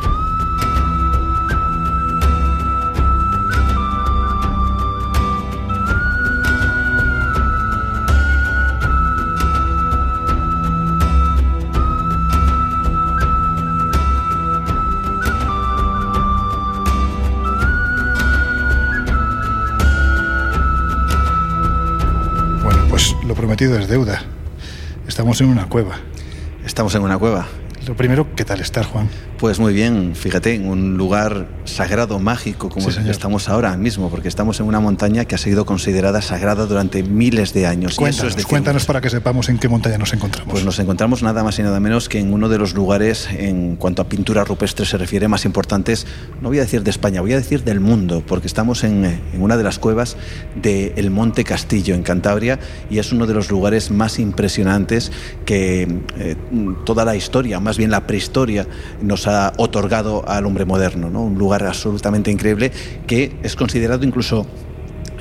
Es 23.61 23.89
deuda. 23.89 24.23
Estamos 25.07 25.39
en 25.43 25.49
una 25.49 25.69
cueva. 25.69 25.97
Estamos 26.65 26.95
en 26.95 27.03
una 27.03 27.19
cueva. 27.19 27.47
Lo 27.87 27.97
primero, 27.97 28.27
¿qué 28.37 28.45
tal 28.45 28.61
estar, 28.61 28.85
Juan? 28.85 29.09
Pues 29.39 29.59
muy 29.59 29.73
bien, 29.73 30.15
fíjate, 30.15 30.55
en 30.55 30.69
un 30.69 30.99
lugar 30.99 31.49
sagrado, 31.65 32.19
mágico, 32.19 32.69
como 32.69 32.91
estamos 32.91 33.49
ahora 33.49 33.75
mismo, 33.79 34.11
porque 34.11 34.29
estamos 34.29 34.61
en 34.61 34.67
una 34.67 34.81
montaña 34.81 35.25
que 35.25 35.35
ha 35.35 35.39
sido 35.39 35.65
considerada 35.65 36.21
sagrada 36.21 36.67
durante 36.67 37.03
miles 37.03 37.55
de 37.55 37.67
años. 37.67 37.97
Cuéntanos, 37.97 38.37
cuéntanos 38.45 38.85
para 38.85 39.01
que 39.01 39.09
sepamos 39.09 39.49
en 39.49 39.59
qué 39.59 39.69
montaña 39.69 39.97
nos 39.97 40.13
encontramos. 40.13 40.53
Pues 40.53 40.65
nos 40.65 40.79
encontramos 40.79 41.23
nada 41.23 41.43
más 41.43 41.59
y 41.59 41.63
nada 41.63 41.81
menos 41.81 42.11
que 42.11 42.19
en 42.19 42.35
uno 42.35 42.51
de 42.51 42.59
los 42.59 42.75
lugares, 42.75 43.29
en 43.33 43.77
cuanto 43.77 44.03
a 44.03 44.09
pintura 44.09 44.45
rupestre 44.45 44.85
se 44.85 44.99
refiere, 44.99 45.27
más 45.29 45.47
importantes, 45.47 46.07
no 46.43 46.49
voy 46.49 46.59
a 46.59 46.63
decir 46.63 46.83
de 46.83 46.91
España, 46.91 47.23
voy 47.23 47.33
a 47.33 47.37
decir 47.37 47.65
del 47.65 47.81
mundo, 47.81 48.23
porque 48.27 48.47
estamos 48.47 48.85
en, 48.85 49.07
en 49.07 49.41
una 49.41 49.57
de 49.57 49.63
las 49.63 49.79
cuevas 49.79 50.19
del 50.55 51.11
Monte 51.11 51.45
Castillo, 51.45 51.95
en 51.95 52.03
Cantabria, 52.03 52.59
y 52.91 52.99
es 52.99 53.11
uno 53.11 53.27
de 53.27 53.33
los 53.33 53.51
lugares 53.51 53.91
más 53.91 54.19
impresionantes 54.19 55.13
que 55.47 55.89
eh, 56.19 56.37
toda 56.85 57.07
la 57.07 57.17
historia, 57.17 57.59
más 57.59 57.70
bien 57.79 57.91
la 57.91 58.07
prehistoria, 58.07 58.67
nos 59.01 59.27
ha 59.27 59.53
otorgado 59.57 60.29
al 60.29 60.47
hombre 60.47 60.65
moderno, 60.65 61.11
¿no? 61.11 61.23
un 61.23 61.39
lugar 61.39 61.65
absolutamente 61.65 62.31
increíble 62.31 62.73
que 63.07 63.37
es 63.43 63.57
considerado 63.57 64.05
incluso 64.05 64.47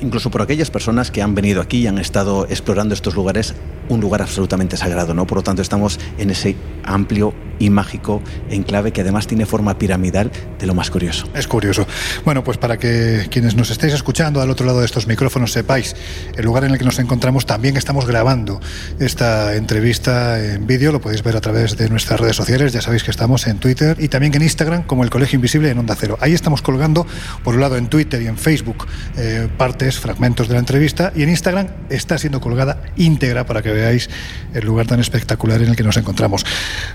incluso 0.00 0.30
por 0.30 0.42
aquellas 0.42 0.70
personas 0.70 1.10
que 1.10 1.22
han 1.22 1.34
venido 1.34 1.60
aquí 1.60 1.78
y 1.78 1.86
han 1.86 1.98
estado 1.98 2.46
explorando 2.48 2.94
estos 2.94 3.14
lugares, 3.14 3.54
un 3.88 4.00
lugar 4.00 4.22
absolutamente 4.22 4.76
sagrado, 4.76 5.14
¿no? 5.14 5.26
Por 5.26 5.38
lo 5.38 5.42
tanto, 5.42 5.62
estamos 5.62 5.98
en 6.18 6.30
ese 6.30 6.56
amplio 6.84 7.34
y 7.60 7.70
mágico 7.70 8.22
enclave 8.48 8.90
que 8.90 9.02
además 9.02 9.26
tiene 9.26 9.46
forma 9.46 9.78
piramidal 9.78 10.32
de 10.58 10.66
lo 10.66 10.74
más 10.74 10.90
curioso. 10.90 11.28
Es 11.34 11.46
curioso. 11.46 11.86
Bueno, 12.24 12.42
pues 12.42 12.56
para 12.56 12.78
que 12.78 13.28
quienes 13.30 13.54
nos 13.54 13.70
estéis 13.70 13.92
escuchando 13.92 14.40
al 14.40 14.50
otro 14.50 14.66
lado 14.66 14.80
de 14.80 14.86
estos 14.86 15.06
micrófonos 15.06 15.52
sepáis 15.52 15.94
el 16.36 16.44
lugar 16.44 16.64
en 16.64 16.72
el 16.72 16.78
que 16.78 16.84
nos 16.84 16.98
encontramos, 16.98 17.46
también 17.46 17.76
estamos 17.76 18.06
grabando 18.06 18.60
esta 18.98 19.54
entrevista 19.54 20.42
en 20.42 20.66
vídeo, 20.66 20.90
lo 20.90 21.00
podéis 21.00 21.22
ver 21.22 21.36
a 21.36 21.40
través 21.40 21.76
de 21.76 21.88
nuestras 21.90 22.18
redes 22.18 22.36
sociales, 22.36 22.72
ya 22.72 22.80
sabéis 22.80 23.04
que 23.04 23.10
estamos 23.10 23.46
en 23.46 23.58
Twitter 23.58 23.96
y 24.00 24.08
también 24.08 24.34
en 24.34 24.42
Instagram 24.42 24.84
como 24.84 25.04
el 25.04 25.10
Colegio 25.10 25.36
Invisible 25.36 25.70
en 25.70 25.78
Onda 25.78 25.94
Cero. 25.98 26.16
Ahí 26.20 26.32
estamos 26.32 26.62
colgando, 26.62 27.06
por 27.44 27.54
un 27.54 27.60
lado 27.60 27.76
en 27.76 27.88
Twitter 27.88 28.22
y 28.22 28.26
en 28.26 28.38
Facebook, 28.38 28.86
eh, 29.18 29.48
partes, 29.58 29.89
fragmentos 29.98 30.48
de 30.48 30.54
la 30.54 30.60
entrevista 30.60 31.12
y 31.14 31.22
en 31.22 31.30
Instagram 31.30 31.68
está 31.88 32.18
siendo 32.18 32.40
colgada 32.40 32.82
íntegra 32.96 33.46
para 33.46 33.62
que 33.62 33.70
veáis 33.70 34.10
el 34.54 34.64
lugar 34.64 34.86
tan 34.86 35.00
espectacular 35.00 35.62
en 35.62 35.70
el 35.70 35.76
que 35.76 35.82
nos 35.82 35.96
encontramos. 35.96 36.44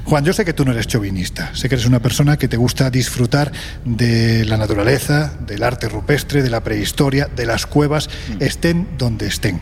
Juan, 0.04 0.24
yo 0.24 0.34
sé 0.34 0.46
que 0.46 0.54
tú 0.54 0.66
no 0.66 0.72
eres 0.72 0.88
chauvinista, 0.88 1.54
sé 1.56 1.70
que 1.70 1.76
eres 1.76 1.86
una 1.86 2.00
persona 2.00 2.38
que 2.38 2.48
te 2.48 2.58
gusta 2.58 2.90
disfrutar 2.90 3.52
de 3.84 4.46
la 4.46 4.58
naturaleza, 4.58 5.34
del 5.46 5.64
arte 5.64 5.90
rupestre, 5.90 6.44
de 6.44 6.50
la 6.50 6.64
prehistoria, 6.64 7.28
de 7.36 7.46
las 7.46 7.66
cuevas, 7.66 8.10
mm. 8.30 8.44
estén 8.44 8.88
donde 8.98 9.28
estén. 9.28 9.62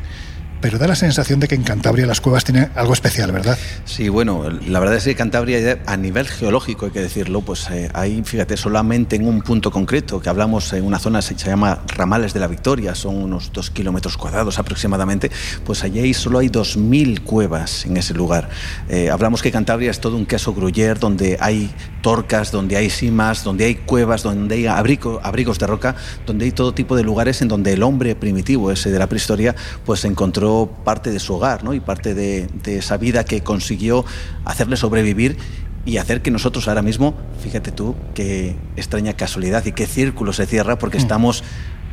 Pero 0.63 0.77
da 0.77 0.87
la 0.87 0.95
sensación 0.95 1.41
de 1.41 1.49
que 1.49 1.55
en 1.55 1.63
Cantabria 1.63 2.05
las 2.05 2.21
cuevas 2.21 2.45
tienen 2.45 2.71
algo 2.75 2.93
especial, 2.93 3.33
¿verdad? 3.33 3.57
Sí, 3.83 4.07
bueno, 4.07 4.49
la 4.49 4.79
verdad 4.79 4.95
es 4.95 5.03
que 5.03 5.13
Cantabria, 5.13 5.81
a 5.85 5.97
nivel 5.97 6.25
geológico, 6.25 6.85
hay 6.85 6.93
que 6.93 7.01
decirlo, 7.01 7.41
pues 7.41 7.69
eh, 7.69 7.89
hay, 7.93 8.23
fíjate, 8.23 8.55
solamente 8.55 9.17
en 9.17 9.27
un 9.27 9.41
punto 9.41 9.71
concreto, 9.71 10.21
que 10.21 10.29
hablamos 10.29 10.71
en 10.71 10.85
una 10.85 10.99
zona 10.99 11.19
que 11.19 11.37
se 11.37 11.49
llama 11.49 11.81
Ramales 11.89 12.33
de 12.33 12.39
la 12.39 12.47
Victoria, 12.47 12.95
son 12.95 13.17
unos 13.17 13.51
dos 13.51 13.71
kilómetros 13.71 14.15
cuadrados 14.15 14.57
aproximadamente, 14.57 15.29
pues 15.65 15.83
allí 15.83 16.13
solo 16.13 16.39
hay 16.39 16.47
2.000 16.47 17.23
cuevas 17.23 17.85
en 17.85 17.97
ese 17.97 18.13
lugar. 18.13 18.47
Eh, 18.87 19.09
hablamos 19.09 19.41
que 19.41 19.51
Cantabria 19.51 19.91
es 19.91 19.99
todo 19.99 20.15
un 20.15 20.25
queso 20.25 20.53
gruyer, 20.53 20.97
donde 20.97 21.35
hay 21.41 21.75
torcas, 22.01 22.53
donde 22.53 22.77
hay 22.77 22.89
simas, 22.89 23.43
donde 23.43 23.65
hay 23.65 23.75
cuevas, 23.75 24.23
donde 24.23 24.55
hay 24.55 24.67
abrigos 24.67 25.59
de 25.59 25.67
roca, 25.67 25.97
donde 26.25 26.45
hay 26.45 26.51
todo 26.53 26.73
tipo 26.73 26.95
de 26.95 27.03
lugares 27.03 27.41
en 27.41 27.49
donde 27.49 27.73
el 27.73 27.83
hombre 27.83 28.15
primitivo, 28.15 28.71
ese 28.71 28.91
de 28.91 28.99
la 28.99 29.07
prehistoria, 29.07 29.55
pues 29.85 30.05
encontró 30.05 30.52
parte 30.83 31.11
de 31.11 31.19
su 31.19 31.35
hogar 31.35 31.63
¿no? 31.63 31.73
y 31.73 31.79
parte 31.79 32.13
de, 32.13 32.47
esa 32.65 32.97
vida 32.97 33.25
que 33.25 33.41
consiguió 33.41 34.05
hacerle 34.45 34.77
sobrevivir 34.77 35.37
y 35.85 35.97
hacer 35.97 36.21
que 36.21 36.31
nosotros 36.31 36.67
ahora 36.67 36.81
mismo, 36.81 37.13
fíjate 37.41 37.71
tú, 37.71 37.95
qué 38.13 38.55
extraña 38.77 39.13
casualidad 39.13 39.65
y 39.65 39.73
qué 39.73 39.85
círculo 39.85 40.31
se 40.31 40.45
cierra 40.45 40.77
porque 40.77 40.97
mm. 40.97 41.01
estamos 41.01 41.43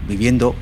viviendo 0.06 0.54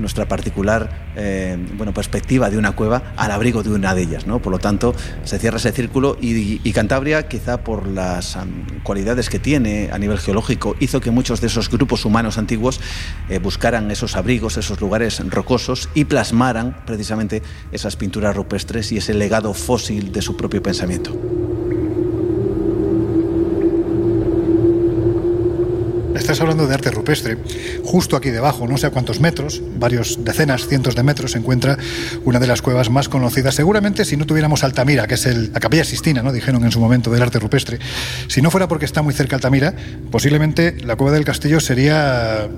nuestra 0.00 0.26
particular 0.26 1.10
eh, 1.16 1.56
bueno, 1.76 1.92
perspectiva 1.92 2.50
de 2.50 2.58
una 2.58 2.72
cueva 2.72 3.12
al 3.16 3.30
abrigo 3.30 3.62
de 3.62 3.70
una 3.70 3.94
de 3.94 4.02
ellas. 4.02 4.26
¿no? 4.26 4.40
Por 4.40 4.52
lo 4.52 4.58
tanto, 4.58 4.94
se 5.24 5.38
cierra 5.38 5.58
ese 5.58 5.72
círculo 5.72 6.16
y, 6.20 6.58
Cantabria, 6.72 7.28
quizá 7.28 7.62
por 7.64 7.86
las 7.86 8.38
cualidades 8.82 9.28
que 9.28 9.38
tiene 9.38 9.90
a 9.92 9.98
nivel 9.98 10.18
geológico, 10.18 10.76
hizo 10.80 11.00
que 11.00 11.10
muchos 11.10 11.40
de 11.40 11.48
esos 11.48 11.68
grupos 11.68 12.04
humanos 12.04 12.38
antiguos 12.38 12.80
eh, 13.28 13.38
buscaran 13.38 13.90
esos 13.90 14.16
abrigos, 14.16 14.56
esos 14.56 14.80
lugares 14.80 15.20
rocosos 15.30 15.88
y 15.94 16.04
plasmaran 16.04 16.76
precisamente 16.86 17.42
esas 17.72 17.96
pinturas 17.96 18.34
rupestres 18.36 18.92
y 18.92 18.98
ese 18.98 19.14
legado 19.14 19.52
fósil 19.52 20.12
de 20.12 20.22
su 20.22 20.36
propio 20.36 20.62
pensamiento. 20.62 21.16
Estás 26.30 26.42
hablando 26.42 26.68
de 26.68 26.74
arte 26.74 26.92
rupestre. 26.92 27.38
Justo 27.82 28.14
aquí 28.14 28.30
debajo, 28.30 28.68
no 28.68 28.78
sé 28.78 28.86
a 28.86 28.90
cuántos 28.90 29.18
metros, 29.18 29.60
varios 29.80 30.24
decenas, 30.24 30.68
cientos 30.68 30.94
de 30.94 31.02
metros, 31.02 31.32
se 31.32 31.38
encuentra 31.38 31.76
una 32.24 32.38
de 32.38 32.46
las 32.46 32.62
cuevas 32.62 32.88
más 32.88 33.08
conocidas. 33.08 33.56
Seguramente 33.56 34.04
si 34.04 34.16
no 34.16 34.26
tuviéramos 34.26 34.62
Altamira, 34.62 35.08
que 35.08 35.14
es 35.14 35.26
el, 35.26 35.52
la 35.52 35.58
capilla 35.58 35.82
Sistina, 35.82 36.22
¿no? 36.22 36.32
dijeron 36.32 36.64
en 36.64 36.70
su 36.70 36.78
momento, 36.78 37.10
del 37.10 37.20
arte 37.20 37.40
rupestre, 37.40 37.80
si 38.28 38.42
no 38.42 38.52
fuera 38.52 38.68
porque 38.68 38.84
está 38.84 39.02
muy 39.02 39.12
cerca 39.12 39.34
Altamira, 39.34 39.74
posiblemente 40.12 40.76
la 40.84 40.94
cueva 40.94 41.10
del 41.10 41.24
castillo 41.24 41.58
sería 41.58 42.48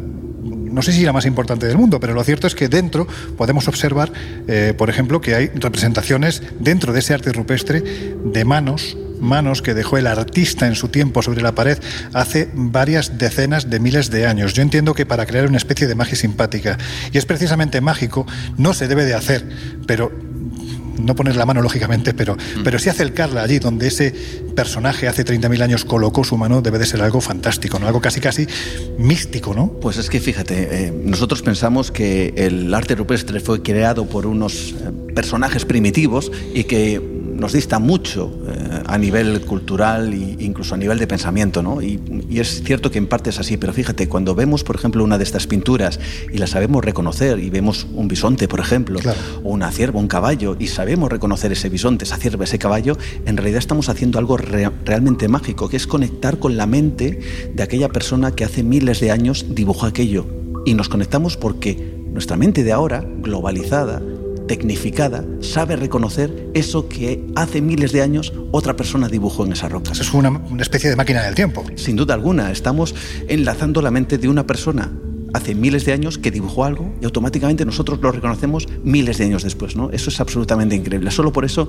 no 0.42 0.82
sé 0.82 0.92
si 0.92 1.04
la 1.04 1.12
más 1.12 1.26
importante 1.26 1.66
del 1.66 1.78
mundo, 1.78 2.00
pero 2.00 2.14
lo 2.14 2.24
cierto 2.24 2.46
es 2.46 2.54
que 2.54 2.68
dentro 2.68 3.06
podemos 3.36 3.68
observar, 3.68 4.12
eh, 4.48 4.74
por 4.76 4.90
ejemplo, 4.90 5.20
que 5.20 5.34
hay 5.34 5.48
representaciones 5.48 6.42
dentro 6.58 6.92
de 6.92 7.00
ese 7.00 7.14
arte 7.14 7.32
rupestre 7.32 7.80
de 7.80 8.44
manos 8.44 8.96
manos 9.22 9.62
que 9.62 9.72
dejó 9.72 9.96
el 9.96 10.06
artista 10.06 10.66
en 10.66 10.74
su 10.74 10.88
tiempo 10.88 11.22
sobre 11.22 11.42
la 11.42 11.54
pared 11.54 11.78
hace 12.12 12.50
varias 12.54 13.18
decenas 13.18 13.70
de 13.70 13.80
miles 13.80 14.10
de 14.10 14.26
años. 14.26 14.52
Yo 14.52 14.62
entiendo 14.62 14.94
que 14.94 15.06
para 15.06 15.24
crear 15.26 15.46
una 15.46 15.56
especie 15.56 15.86
de 15.86 15.94
magia 15.94 16.16
simpática, 16.16 16.76
y 17.12 17.18
es 17.18 17.24
precisamente 17.24 17.80
mágico, 17.80 18.26
no 18.58 18.74
se 18.74 18.88
debe 18.88 19.04
de 19.04 19.14
hacer, 19.14 19.48
pero 19.86 20.12
no 20.98 21.14
poner 21.14 21.36
la 21.36 21.46
mano 21.46 21.62
lógicamente, 21.62 22.14
pero, 22.14 22.34
mm. 22.34 22.62
pero 22.64 22.78
sí 22.78 22.88
acercarla 22.88 23.42
allí 23.42 23.58
donde 23.58 23.88
ese 23.88 24.14
personaje 24.54 25.08
hace 25.08 25.24
30.000 25.24 25.62
años 25.62 25.84
colocó 25.84 26.24
su 26.24 26.36
mano 26.36 26.60
debe 26.62 26.78
de 26.78 26.86
ser 26.86 27.02
algo 27.02 27.20
fantástico, 27.20 27.78
¿no? 27.78 27.86
algo 27.86 28.00
casi 28.00 28.20
casi 28.20 28.46
místico, 28.98 29.54
¿no? 29.54 29.72
Pues 29.80 29.96
es 29.96 30.10
que 30.10 30.20
fíjate, 30.20 30.86
eh, 30.86 30.92
nosotros 30.92 31.42
pensamos 31.42 31.90
que 31.90 32.34
el 32.36 32.72
arte 32.74 32.94
rupestre 32.94 33.40
fue 33.40 33.62
creado 33.62 34.06
por 34.06 34.26
unos 34.26 34.72
eh, 34.72 34.90
personajes 35.14 35.64
primitivos 35.64 36.30
y 36.54 36.64
que 36.64 37.00
nos 37.32 37.52
dista 37.52 37.78
mucho 37.78 38.30
eh, 38.46 38.82
a 38.86 38.98
nivel 38.98 39.40
cultural 39.42 40.12
e 40.12 40.36
incluso 40.40 40.74
a 40.74 40.78
nivel 40.78 40.98
de 40.98 41.06
pensamiento, 41.06 41.62
¿no? 41.62 41.82
Y, 41.82 42.00
es 42.32 42.62
cierto 42.64 42.90
que 42.90 42.98
en 42.98 43.06
parte 43.06 43.30
es 43.30 43.38
así, 43.38 43.56
pero 43.56 43.72
fíjate, 43.72 44.08
cuando 44.08 44.34
vemos, 44.34 44.64
por 44.64 44.76
ejemplo, 44.76 45.04
una 45.04 45.18
de 45.18 45.24
estas 45.24 45.46
pinturas 45.46 46.00
y 46.32 46.38
la 46.38 46.46
sabemos 46.46 46.84
reconocer 46.84 47.38
y 47.38 47.50
vemos 47.50 47.86
un 47.94 48.08
bisonte, 48.08 48.48
por 48.48 48.60
ejemplo, 48.60 49.00
o 49.44 49.50
una 49.50 49.70
cierva, 49.70 50.00
un 50.00 50.08
caballo, 50.08 50.56
y 50.58 50.66
sabemos 50.66 51.10
reconocer 51.10 51.52
ese 51.52 51.68
bisonte, 51.68 52.04
esa 52.04 52.16
cierva, 52.16 52.44
ese 52.44 52.58
caballo, 52.58 52.96
en 53.26 53.36
realidad 53.36 53.58
estamos 53.58 53.88
haciendo 53.88 54.18
algo 54.18 54.36
realmente 54.36 55.28
mágico, 55.28 55.68
que 55.68 55.76
es 55.76 55.86
conectar 55.86 56.38
con 56.38 56.56
la 56.56 56.66
mente 56.66 57.20
de 57.54 57.62
aquella 57.62 57.88
persona 57.88 58.32
que 58.32 58.44
hace 58.44 58.62
miles 58.62 59.00
de 59.00 59.10
años 59.10 59.46
dibujó 59.50 59.86
aquello. 59.86 60.26
Y 60.64 60.74
nos 60.74 60.88
conectamos 60.88 61.36
porque 61.36 62.02
nuestra 62.12 62.36
mente 62.36 62.62
de 62.64 62.72
ahora, 62.72 63.04
globalizada, 63.20 64.02
tecnificada, 64.46 65.24
sabe 65.40 65.76
reconocer 65.76 66.48
eso 66.54 66.88
que 66.88 67.24
hace 67.36 67.60
miles 67.60 67.92
de 67.92 68.02
años 68.02 68.32
otra 68.50 68.76
persona 68.76 69.08
dibujó 69.08 69.44
en 69.44 69.52
esa 69.52 69.68
roca. 69.68 69.92
es 69.92 70.12
una, 70.14 70.40
especie 70.60 70.90
de 70.90 70.96
máquina 70.96 71.22
del 71.22 71.34
tiempo. 71.34 71.64
Sin 71.76 71.96
duda 71.96 72.14
alguna, 72.14 72.50
estamos 72.50 72.94
enlazando 73.28 73.82
la 73.82 73.90
mente 73.90 74.18
de 74.18 74.28
una 74.28 74.46
persona 74.46 74.90
hace 75.32 75.54
miles 75.54 75.84
de 75.86 75.92
años 75.92 76.18
que 76.18 76.30
dibujó 76.30 76.64
algo 76.64 76.92
y 77.00 77.04
automáticamente 77.06 77.64
nosotros 77.64 78.00
lo 78.02 78.12
reconocemos 78.12 78.68
miles 78.84 79.18
de 79.18 79.24
años 79.24 79.42
después. 79.42 79.76
¿no? 79.76 79.90
Eso 79.90 80.10
es 80.10 80.20
absolutamente 80.20 80.74
increíble. 80.74 81.10
Solo 81.10 81.32
por 81.32 81.44
eso 81.44 81.68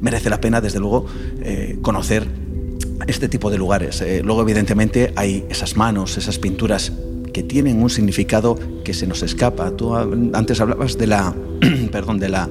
merece 0.00 0.30
la 0.30 0.40
pena, 0.40 0.60
desde 0.60 0.80
luego, 0.80 1.06
eh, 1.42 1.78
conocer 1.82 2.26
este 3.06 3.28
tipo 3.28 3.50
de 3.50 3.58
lugares. 3.58 4.00
Eh, 4.00 4.22
luego, 4.24 4.42
evidentemente, 4.42 5.12
hay 5.16 5.44
esas 5.50 5.76
manos, 5.76 6.16
esas 6.16 6.38
pinturas 6.38 6.92
que 7.32 7.42
tienen 7.42 7.82
un 7.82 7.90
significado 7.90 8.58
que 8.84 8.94
se 8.94 9.06
nos 9.06 9.22
escapa. 9.22 9.70
Tú 9.72 9.94
antes 9.96 10.60
hablabas 10.60 10.98
de 10.98 11.06
la, 11.06 11.34
perdón, 11.92 12.18
de 12.18 12.28
la 12.28 12.48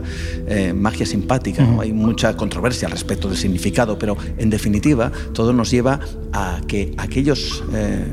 eh, 0.47 0.73
magia 0.73 1.05
simpática. 1.05 1.67
Hay 1.79 1.93
mucha 1.93 2.35
controversia 2.35 2.87
al 2.87 2.91
respecto 2.91 3.27
del 3.27 3.37
significado, 3.37 3.97
pero 3.97 4.17
en 4.37 4.49
definitiva 4.49 5.11
todo 5.33 5.53
nos 5.53 5.71
lleva 5.71 5.99
a 6.33 6.61
que 6.67 6.93
aquellos 6.97 7.63
eh, 7.73 8.05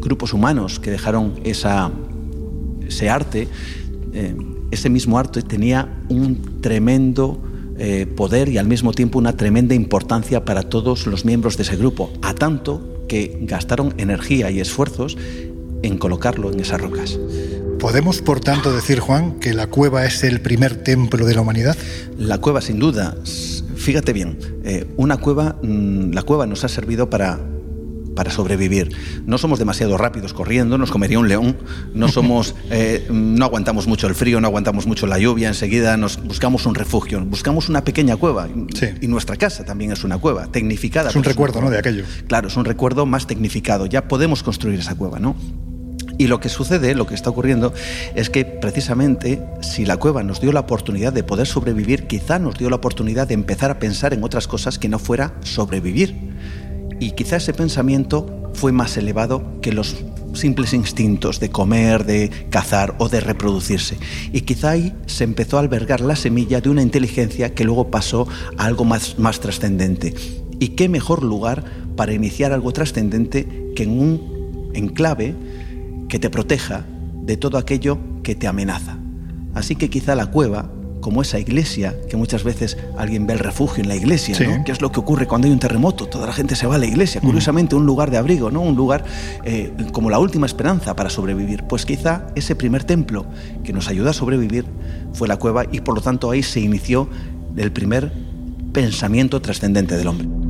grupos 0.00 0.32
humanos 0.32 0.78
que 0.78 0.90
dejaron 0.90 1.40
esa, 1.44 1.90
ese 2.86 3.08
arte, 3.08 3.48
eh, 4.12 4.34
ese 4.70 4.90
mismo 4.90 5.18
arte 5.18 5.42
tenía 5.42 6.00
un 6.08 6.60
tremendo 6.60 7.40
poder 8.14 8.50
y 8.50 8.58
al 8.58 8.68
mismo 8.68 8.92
tiempo 8.92 9.18
una 9.18 9.38
tremenda 9.38 9.74
importancia 9.74 10.44
para 10.44 10.64
todos 10.64 11.06
los 11.06 11.24
miembros 11.24 11.56
de 11.56 11.62
ese 11.62 11.76
grupo, 11.76 12.12
a 12.20 12.34
tanto 12.34 13.06
que 13.08 13.38
gastaron 13.40 13.94
energía 13.96 14.50
y 14.50 14.60
esfuerzos 14.60 15.16
en 15.82 15.98
colocarlo 15.98 16.52
en 16.52 16.60
esas 16.60 16.80
rocas. 16.80 17.18
¿Podemos, 17.78 18.20
por 18.20 18.40
tanto, 18.40 18.72
decir, 18.72 19.00
Juan, 19.00 19.40
que 19.40 19.54
la 19.54 19.68
cueva 19.68 20.04
es 20.04 20.22
el 20.22 20.40
primer 20.40 20.82
templo 20.82 21.24
de 21.24 21.34
la 21.34 21.40
humanidad? 21.40 21.76
La 22.18 22.38
cueva, 22.38 22.60
sin 22.60 22.78
duda. 22.78 23.16
Fíjate 23.76 24.12
bien, 24.12 24.38
eh, 24.64 24.86
una 24.96 25.16
cueva, 25.16 25.56
mm, 25.62 26.12
la 26.12 26.22
cueva 26.22 26.46
nos 26.46 26.64
ha 26.64 26.68
servido 26.68 27.08
para 27.08 27.40
para 28.14 28.30
sobrevivir. 28.30 28.90
No 29.24 29.38
somos 29.38 29.58
demasiado 29.58 29.96
rápidos 29.96 30.34
corriendo, 30.34 30.76
nos 30.76 30.90
comería 30.90 31.18
un 31.18 31.28
león, 31.28 31.56
no 31.94 32.08
somos, 32.12 32.54
eh, 32.70 33.06
no 33.10 33.46
aguantamos 33.46 33.86
mucho 33.86 34.06
el 34.06 34.14
frío, 34.14 34.40
no 34.42 34.48
aguantamos 34.48 34.86
mucho 34.86 35.06
la 35.06 35.18
lluvia, 35.18 35.48
enseguida 35.48 35.96
nos 35.96 36.22
buscamos 36.22 36.66
un 36.66 36.74
refugio, 36.74 37.24
buscamos 37.24 37.70
una 37.70 37.82
pequeña 37.82 38.16
cueva. 38.16 38.48
Y 39.00 39.06
nuestra 39.06 39.36
casa 39.36 39.64
también 39.64 39.92
es 39.92 40.04
una 40.04 40.18
cueva, 40.18 40.46
tecnificada. 40.48 41.08
Es 41.08 41.16
un 41.16 41.24
recuerdo, 41.24 41.62
¿no? 41.62 41.70
De 41.70 41.78
aquello. 41.78 42.04
Claro, 42.26 42.48
es 42.48 42.56
un 42.56 42.66
recuerdo 42.66 43.06
más 43.06 43.26
tecnificado. 43.26 43.86
Ya 43.86 44.06
podemos 44.06 44.42
construir 44.42 44.80
esa 44.80 44.94
cueva, 44.94 45.18
¿no? 45.18 45.34
Y 46.20 46.26
lo 46.26 46.38
que 46.38 46.50
sucede, 46.50 46.94
lo 46.94 47.06
que 47.06 47.14
está 47.14 47.30
ocurriendo, 47.30 47.72
es 48.14 48.28
que 48.28 48.44
precisamente 48.44 49.42
si 49.62 49.86
la 49.86 49.96
cueva 49.96 50.22
nos 50.22 50.38
dio 50.38 50.52
la 50.52 50.60
oportunidad 50.60 51.14
de 51.14 51.24
poder 51.24 51.46
sobrevivir, 51.46 52.06
quizá 52.08 52.38
nos 52.38 52.58
dio 52.58 52.68
la 52.68 52.76
oportunidad 52.76 53.26
de 53.26 53.32
empezar 53.32 53.70
a 53.70 53.78
pensar 53.78 54.12
en 54.12 54.22
otras 54.22 54.46
cosas 54.46 54.78
que 54.78 54.90
no 54.90 54.98
fuera 54.98 55.32
sobrevivir. 55.40 56.14
Y 57.00 57.12
quizá 57.12 57.36
ese 57.36 57.54
pensamiento 57.54 58.50
fue 58.52 58.70
más 58.70 58.98
elevado 58.98 59.62
que 59.62 59.72
los 59.72 59.96
simples 60.34 60.74
instintos 60.74 61.40
de 61.40 61.48
comer, 61.48 62.04
de 62.04 62.28
cazar 62.50 62.96
o 62.98 63.08
de 63.08 63.20
reproducirse. 63.20 63.96
Y 64.30 64.42
quizá 64.42 64.72
ahí 64.72 64.92
se 65.06 65.24
empezó 65.24 65.56
a 65.56 65.60
albergar 65.60 66.02
la 66.02 66.16
semilla 66.16 66.60
de 66.60 66.68
una 66.68 66.82
inteligencia 66.82 67.54
que 67.54 67.64
luego 67.64 67.90
pasó 67.90 68.28
a 68.58 68.66
algo 68.66 68.84
más, 68.84 69.18
más 69.18 69.40
trascendente. 69.40 70.14
¿Y 70.58 70.68
qué 70.76 70.90
mejor 70.90 71.22
lugar 71.22 71.64
para 71.96 72.12
iniciar 72.12 72.52
algo 72.52 72.72
trascendente 72.72 73.72
que 73.74 73.84
en 73.84 73.98
un 73.98 74.70
enclave 74.74 75.34
que 76.10 76.18
te 76.18 76.28
proteja 76.28 76.84
de 77.22 77.38
todo 77.38 77.56
aquello 77.56 77.98
que 78.22 78.34
te 78.34 78.46
amenaza. 78.46 78.98
Así 79.54 79.76
que 79.76 79.88
quizá 79.88 80.14
la 80.14 80.26
cueva, 80.26 80.70
como 81.00 81.22
esa 81.22 81.38
iglesia, 81.38 81.96
que 82.10 82.16
muchas 82.16 82.44
veces 82.44 82.76
alguien 82.98 83.26
ve 83.26 83.32
el 83.32 83.38
refugio 83.38 83.82
en 83.82 83.88
la 83.88 83.96
iglesia, 83.96 84.36
¿no? 84.46 84.64
¿Qué 84.64 84.72
es 84.72 84.82
lo 84.82 84.92
que 84.92 85.00
ocurre 85.00 85.26
cuando 85.26 85.46
hay 85.46 85.52
un 85.52 85.58
terremoto? 85.58 86.06
Toda 86.06 86.26
la 86.26 86.32
gente 86.32 86.56
se 86.56 86.66
va 86.66 86.74
a 86.74 86.78
la 86.78 86.86
iglesia, 86.86 87.20
curiosamente 87.20 87.74
un 87.74 87.86
lugar 87.86 88.10
de 88.10 88.18
abrigo, 88.18 88.50
¿no? 88.50 88.60
Un 88.60 88.76
lugar 88.76 89.04
eh, 89.44 89.72
como 89.92 90.10
la 90.10 90.18
última 90.18 90.46
esperanza 90.46 90.94
para 90.94 91.08
sobrevivir. 91.08 91.64
Pues 91.64 91.86
quizá 91.86 92.26
ese 92.34 92.54
primer 92.54 92.84
templo 92.84 93.24
que 93.64 93.72
nos 93.72 93.88
ayuda 93.88 94.10
a 94.10 94.12
sobrevivir 94.12 94.66
fue 95.14 95.28
la 95.28 95.38
cueva 95.38 95.64
y 95.72 95.80
por 95.80 95.94
lo 95.94 96.02
tanto 96.02 96.30
ahí 96.30 96.42
se 96.42 96.60
inició 96.60 97.08
el 97.56 97.72
primer 97.72 98.12
pensamiento 98.72 99.40
trascendente 99.40 99.96
del 99.96 100.08
hombre. 100.08 100.49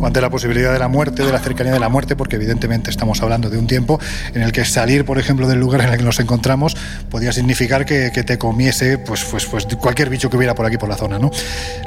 O 0.00 0.08
la 0.20 0.30
posibilidad 0.30 0.72
de 0.72 0.78
la 0.78 0.88
muerte, 0.88 1.24
de 1.24 1.32
la 1.32 1.38
cercanía 1.38 1.72
de 1.72 1.80
la 1.80 1.88
muerte, 1.88 2.16
porque 2.16 2.36
evidentemente 2.36 2.90
estamos 2.90 3.22
hablando 3.22 3.50
de 3.50 3.58
un 3.58 3.66
tiempo 3.66 4.00
en 4.34 4.42
el 4.42 4.52
que 4.52 4.64
salir, 4.64 5.04
por 5.04 5.18
ejemplo, 5.18 5.46
del 5.46 5.58
lugar 5.58 5.80
en 5.82 5.90
el 5.90 5.98
que 5.98 6.04
nos 6.04 6.18
encontramos 6.18 6.76
podía 7.10 7.32
significar 7.32 7.84
que, 7.84 8.10
te 8.10 8.36
comiese 8.36 8.98
pues, 8.98 9.24
pues, 9.24 9.46
pues 9.46 9.66
cualquier 9.76 10.10
bicho 10.10 10.28
que 10.28 10.36
hubiera 10.36 10.54
por 10.54 10.66
aquí 10.66 10.76
por 10.76 10.88
la 10.88 10.96
zona. 10.96 11.18
¿no? 11.18 11.30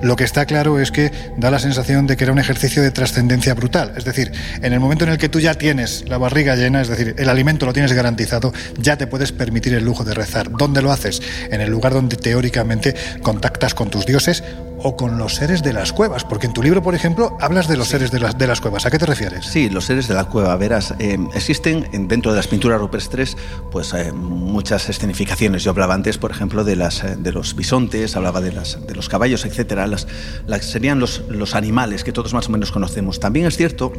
Lo 0.01 0.16
que 0.16 0.24
está 0.24 0.45
claro 0.45 0.80
es 0.80 0.91
que 0.91 1.12
da 1.38 1.51
la 1.51 1.59
sensación 1.59 2.07
de 2.07 2.16
que 2.16 2.24
era 2.24 2.34
un 2.34 2.39
ejercicio 2.39 2.82
de 2.82 2.92
trascendencia 2.92 3.54
brutal. 3.54 3.93
Es 3.97 4.05
decir, 4.05 4.32
en 4.62 4.74
el 4.74 4.79
momento 4.79 5.04
en 5.04 5.12
el 5.12 5.17
que 5.17 5.29
tú 5.29 5.39
ya 5.39 5.55
tienes 5.55 6.05
la 6.08 6.17
barriga 6.17 6.55
llena, 6.55 6.82
es 6.82 6.88
decir, 6.88 7.16
el 7.17 7.29
alimento 7.29 7.66
lo 7.66 7.74
tienes 7.74 7.93
garantizado, 7.93 8.54
ya 8.78 8.97
te 8.97 9.08
puedes 9.08 9.32
permitir 9.32 9.74
el 9.74 9.83
lujo 9.83 10.04
de 10.04 10.13
rezar. 10.13 10.51
¿Dónde 10.51 10.82
lo 10.82 10.92
haces? 10.92 11.21
En 11.50 11.62
el 11.62 11.70
lugar 11.70 11.93
donde 11.93 12.16
teóricamente 12.16 12.96
contactas 13.21 13.74
con 13.74 13.89
tus 13.89 14.05
dioses 14.05 14.43
o 14.83 14.95
con 14.95 15.17
los 15.17 15.36
seres 15.36 15.63
de 15.63 15.74
las 15.74 15.93
cuevas, 15.93 16.24
porque 16.24 16.47
en 16.47 16.53
tu 16.53 16.63
libro, 16.63 16.82
por 16.82 16.95
ejemplo, 16.95 17.37
hablas 17.39 17.67
de 17.67 17.78
los 17.78 17.87
seres 17.87 18.12
de 18.12 18.20
las, 18.20 18.37
de 18.37 18.47
las 18.47 18.62
cuevas. 18.62 18.86
¿A 18.86 18.91
qué 18.91 18.97
te 18.97 19.05
refieres? 19.05 19.45
Sí, 19.45 19.70
los 19.70 19.86
seres 19.86 20.08
de 20.08 20.13
la 20.13 20.25
cueva. 20.25 20.55
Verás, 20.55 20.93
eh, 20.99 21.17
existen 21.33 22.08
dentro 22.08 22.32
de 22.32 22.37
las 22.37 22.47
pinturas 22.47 22.79
rupestres 22.79 23.37
pues, 23.71 23.93
eh, 23.93 24.12
muchas 24.12 24.89
escenificaciones. 24.89 25.63
Yo 25.63 25.71
hablaba 25.71 25.93
antes, 25.93 26.17
por 26.17 26.32
ejemplo, 26.32 26.63
de, 26.63 26.75
las, 26.75 27.03
eh, 27.03 27.16
de 27.17 27.32
los 27.32 27.55
bisontes, 27.55 28.16
hablaba 28.16 28.41
de, 28.41 28.51
las, 28.51 28.86
de 28.86 28.95
los 28.95 29.09
caballos, 29.09 29.45
etcétera. 29.45 29.87
Las, 29.87 30.08
las, 30.47 30.66
serían 30.66 30.99
los, 30.99 31.24
los 31.29 31.55
animales 31.55 32.03
que 32.03 32.12
todos 32.12 32.33
más 32.33 32.47
o 32.47 32.51
menos 32.51 32.71
conocemos. 32.71 33.20
También 33.20 33.45
es 33.45 33.58
cierto 33.58 33.93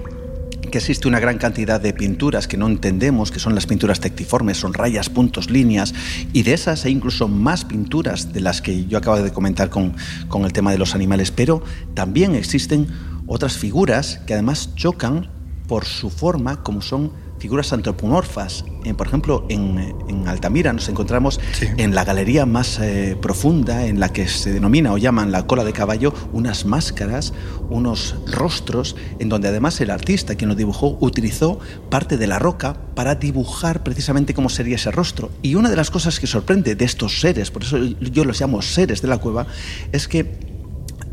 que 0.73 0.79
existe 0.79 1.07
una 1.07 1.21
gran 1.21 1.37
cantidad 1.37 1.81
de 1.81 1.93
pinturas 1.93 2.49
que 2.49 2.57
no 2.57 2.67
entendemos, 2.67 3.31
que 3.31 3.39
son 3.39 3.55
las 3.55 3.67
pinturas 3.67 4.01
tectiformes, 4.01 4.57
son 4.57 4.73
rayas, 4.73 5.11
puntos, 5.11 5.51
líneas, 5.51 5.95
y 6.33 6.43
de 6.43 6.55
esas 6.55 6.87
hay 6.87 6.93
incluso 6.93 7.29
más 7.29 7.67
pinturas 7.67 8.33
de 8.33 8.41
las 8.41 8.63
que 8.63 8.87
yo 8.87 8.97
acabo 8.97 9.19
de 9.19 9.31
comentar 9.31 9.69
con, 9.69 9.95
con 10.29 10.47
el 10.47 10.55
tema 10.55 10.73
de 10.73 10.79
los 10.79 10.95
animales, 10.95 11.31
pero 11.31 11.63
también 11.93 12.35
existen 12.35 12.89
otras 13.27 13.59
figuras 13.59 14.21
que 14.27 14.33
además 14.33 14.75
chocan 14.75 15.31
por 15.69 15.85
su 15.85 16.09
forma, 16.09 16.63
como 16.63 16.81
son 16.81 17.13
figuras 17.43 17.73
antropomorfas. 17.73 18.65
por 18.97 19.09
ejemplo, 19.09 19.45
en, 19.49 20.29
Altamira 20.29 20.73
nos 20.73 20.89
encontramos 20.89 21.41
en 21.77 21.93
la 21.93 22.05
galería 22.05 22.47
más 22.47 22.79
eh, 22.79 23.17
profunda, 23.21 23.85
en 23.85 23.99
la 23.99 24.11
que 24.13 24.29
se 24.29 24.53
denomina 24.53 24.93
o 24.93 24.97
llaman 24.97 25.33
la 25.33 25.45
cola 25.45 25.65
de 25.65 25.73
caballo, 25.73 26.15
unas 26.33 26.65
máscaras, 26.67 27.35
unos 27.69 28.15
rostros, 28.31 28.95
en 29.19 29.29
donde 29.29 29.49
además 29.49 29.81
el 29.81 29.91
artista, 29.91 30.37
quien 30.37 30.51
lo 30.51 30.55
dibujó, 30.55 30.97
utilizó 31.01 31.59
parte 31.91 32.17
de 32.17 32.29
la 32.29 32.39
roca 32.39 32.77
para 32.95 33.17
dibujar 33.17 33.83
precisamente 33.83 34.35
cómo 34.35 34.49
sería 34.49 34.77
ese 34.77 34.93
rostro. 34.93 35.33
Y 35.43 35.57
una 35.57 35.69
de 35.69 35.75
las 35.75 35.91
cosas 35.91 36.21
que 36.21 36.29
sorprende 36.29 36.77
de 36.77 36.85
estos 36.85 37.21
seres, 37.21 37.51
por 37.51 37.65
eso 37.65 37.77
yo 37.77 38.25
los 38.25 38.41
llamo 38.41 38.63
seres 38.63 39.03
de 39.03 39.09
la 39.09 39.19
cueva, 39.19 39.49
es 39.91 40.07
que 40.07 40.21
eh, 40.21 40.52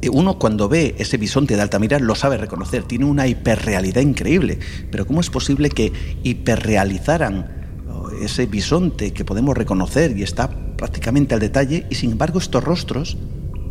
uno 0.07 0.39
cuando 0.39 0.69
ve 0.69 0.95
ese 0.97 1.17
bisonte 1.17 1.55
de 1.55 1.61
Altamira 1.61 1.99
lo 1.99 2.15
sabe 2.15 2.37
reconocer, 2.37 2.83
tiene 2.83 3.05
una 3.05 3.27
hiperrealidad 3.27 4.01
increíble, 4.01 4.59
pero 4.91 5.05
¿cómo 5.05 5.19
es 5.19 5.29
posible 5.29 5.69
que 5.69 5.91
hiperrealizaran 6.23 7.83
oh, 7.89 8.09
ese 8.21 8.45
bisonte 8.45 9.11
que 9.11 9.25
podemos 9.25 9.57
reconocer 9.57 10.17
y 10.17 10.23
está 10.23 10.49
prácticamente 10.77 11.33
al 11.33 11.41
detalle 11.41 11.85
y 11.89 11.95
sin 11.95 12.11
embargo 12.11 12.39
estos 12.39 12.63
rostros 12.63 13.17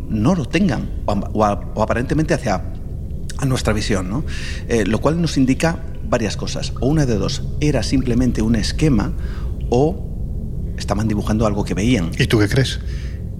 no 0.09 0.35
lo 0.35 0.45
tengan 0.45 0.89
o, 1.05 1.43
aparentemente 1.81 2.33
hacia 2.33 2.63
a 3.37 3.45
nuestra 3.45 3.73
visión, 3.73 4.09
¿no? 4.09 4.25
Eh, 4.67 4.85
lo 4.85 4.99
cual 4.99 5.21
nos 5.21 5.37
indica 5.37 5.83
varias 6.09 6.35
cosas, 6.35 6.73
o 6.81 6.87
una 6.87 7.05
de 7.05 7.15
dos, 7.15 7.43
era 7.61 7.83
simplemente 7.83 8.41
un 8.41 8.55
esquema 8.55 9.13
o 9.69 10.05
estaban 10.77 11.07
dibujando 11.07 11.45
algo 11.45 11.63
que 11.63 11.73
veían. 11.73 12.11
¿Y 12.17 12.27
tú 12.27 12.39
qué 12.39 12.49
crees? 12.49 12.79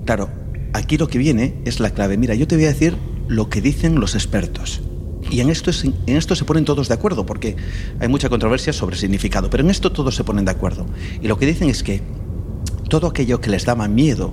Claro, 0.06 0.30
aquí 0.74 0.98
lo 0.98 1.08
que 1.08 1.18
viene 1.18 1.56
es 1.66 1.80
la 1.80 1.92
clave. 1.92 2.18
Mira, 2.18 2.36
yo 2.36 2.48
te 2.48 2.56
voy 2.56 2.66
a 2.66 2.70
decir 2.70 2.96
lo 3.28 3.50
que 3.50 3.62
dicen 3.62 4.00
los 4.00 4.16
expertos. 4.16 4.82
Y 5.30 5.42
en 5.42 5.50
esto, 5.50 5.72
en 5.84 6.18
esto 6.18 6.36
se 6.36 6.46
ponen 6.46 6.66
todos 6.66 6.88
de 6.88 6.94
acuerdo, 6.94 7.26
porque 7.26 7.56
hay 8.00 8.08
mucha 8.08 8.30
controversia 8.30 8.74
sobre 8.74 8.96
significado, 8.96 9.50
pero 9.50 9.64
en 9.64 9.70
esto 9.70 9.92
todos 9.92 10.16
se 10.16 10.24
ponen 10.24 10.46
de 10.46 10.52
acuerdo. 10.52 10.86
Y 11.22 11.28
lo 11.28 11.38
que 11.38 11.46
dicen 11.46 11.70
es 11.70 11.84
que 11.84 12.02
todo 12.90 13.08
aquello 13.08 13.40
que 13.40 13.50
les 13.50 13.66
daba 13.66 13.88
miedo 13.88 14.32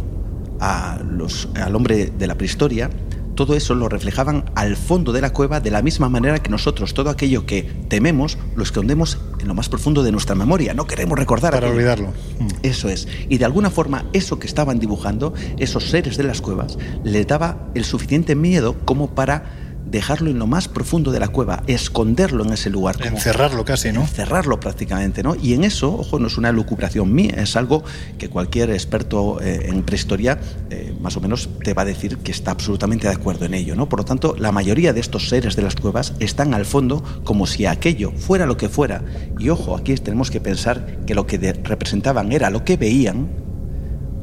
a 0.60 1.02
los, 1.04 1.48
al 1.54 1.74
hombre 1.76 2.12
de 2.16 2.26
la 2.26 2.36
prehistoria 2.36 2.90
todo 3.36 3.54
eso 3.54 3.74
lo 3.74 3.88
reflejaban 3.88 4.50
al 4.56 4.76
fondo 4.76 5.12
de 5.12 5.20
la 5.20 5.32
cueva 5.32 5.60
de 5.60 5.70
la 5.70 5.82
misma 5.82 6.08
manera 6.08 6.40
que 6.40 6.50
nosotros 6.50 6.94
todo 6.94 7.10
aquello 7.10 7.46
que 7.46 7.62
tememos 7.62 8.38
lo 8.56 8.64
escondemos 8.64 9.18
en 9.38 9.46
lo 9.46 9.54
más 9.54 9.68
profundo 9.68 10.02
de 10.02 10.10
nuestra 10.10 10.34
memoria. 10.34 10.74
No 10.74 10.86
queremos 10.86 11.18
recordar. 11.18 11.52
Para 11.52 11.70
olvidarlo. 11.70 12.08
Mm. 12.40 12.48
Eso 12.62 12.88
es. 12.88 13.06
Y 13.28 13.38
de 13.38 13.44
alguna 13.44 13.70
forma 13.70 14.06
eso 14.12 14.40
que 14.40 14.46
estaban 14.46 14.80
dibujando, 14.80 15.34
esos 15.58 15.84
seres 15.90 16.16
de 16.16 16.24
las 16.24 16.40
cuevas, 16.40 16.78
les 17.04 17.26
daba 17.26 17.68
el 17.74 17.84
suficiente 17.84 18.34
miedo 18.34 18.74
como 18.84 19.14
para 19.14 19.65
dejarlo 19.90 20.30
en 20.30 20.38
lo 20.38 20.46
más 20.46 20.68
profundo 20.68 21.12
de 21.12 21.20
la 21.20 21.28
cueva, 21.28 21.62
esconderlo 21.66 22.44
en 22.44 22.52
ese 22.52 22.70
lugar. 22.70 22.96
encerrarlo 23.04 23.64
casi, 23.64 23.92
¿no? 23.92 24.02
Encerrarlo 24.02 24.60
prácticamente, 24.60 25.22
¿no? 25.22 25.34
Y 25.34 25.54
en 25.54 25.64
eso, 25.64 25.94
ojo, 25.94 26.18
no 26.18 26.26
es 26.26 26.36
una 26.36 26.52
lucubración 26.52 27.12
mía, 27.12 27.34
es 27.38 27.56
algo 27.56 27.84
que 28.18 28.28
cualquier 28.28 28.70
experto 28.70 29.40
eh, 29.40 29.68
en 29.68 29.82
prehistoria 29.82 30.38
eh, 30.70 30.94
más 31.00 31.16
o 31.16 31.20
menos 31.20 31.48
te 31.62 31.74
va 31.74 31.82
a 31.82 31.84
decir 31.84 32.18
que 32.18 32.32
está 32.32 32.50
absolutamente 32.50 33.06
de 33.06 33.14
acuerdo 33.14 33.44
en 33.44 33.54
ello, 33.54 33.76
¿no? 33.76 33.88
Por 33.88 34.00
lo 34.00 34.04
tanto, 34.04 34.34
la 34.38 34.52
mayoría 34.52 34.92
de 34.92 35.00
estos 35.00 35.28
seres 35.28 35.56
de 35.56 35.62
las 35.62 35.76
cuevas 35.76 36.14
están 36.18 36.54
al 36.54 36.66
fondo 36.66 37.02
como 37.24 37.46
si 37.46 37.66
aquello 37.66 38.12
fuera 38.12 38.46
lo 38.46 38.56
que 38.56 38.68
fuera. 38.68 39.04
Y 39.38 39.48
ojo, 39.50 39.76
aquí 39.76 39.94
tenemos 39.94 40.30
que 40.30 40.40
pensar 40.40 41.04
que 41.06 41.14
lo 41.14 41.26
que 41.26 41.38
representaban 41.62 42.32
era 42.32 42.50
lo 42.50 42.64
que 42.64 42.76
veían, 42.76 43.28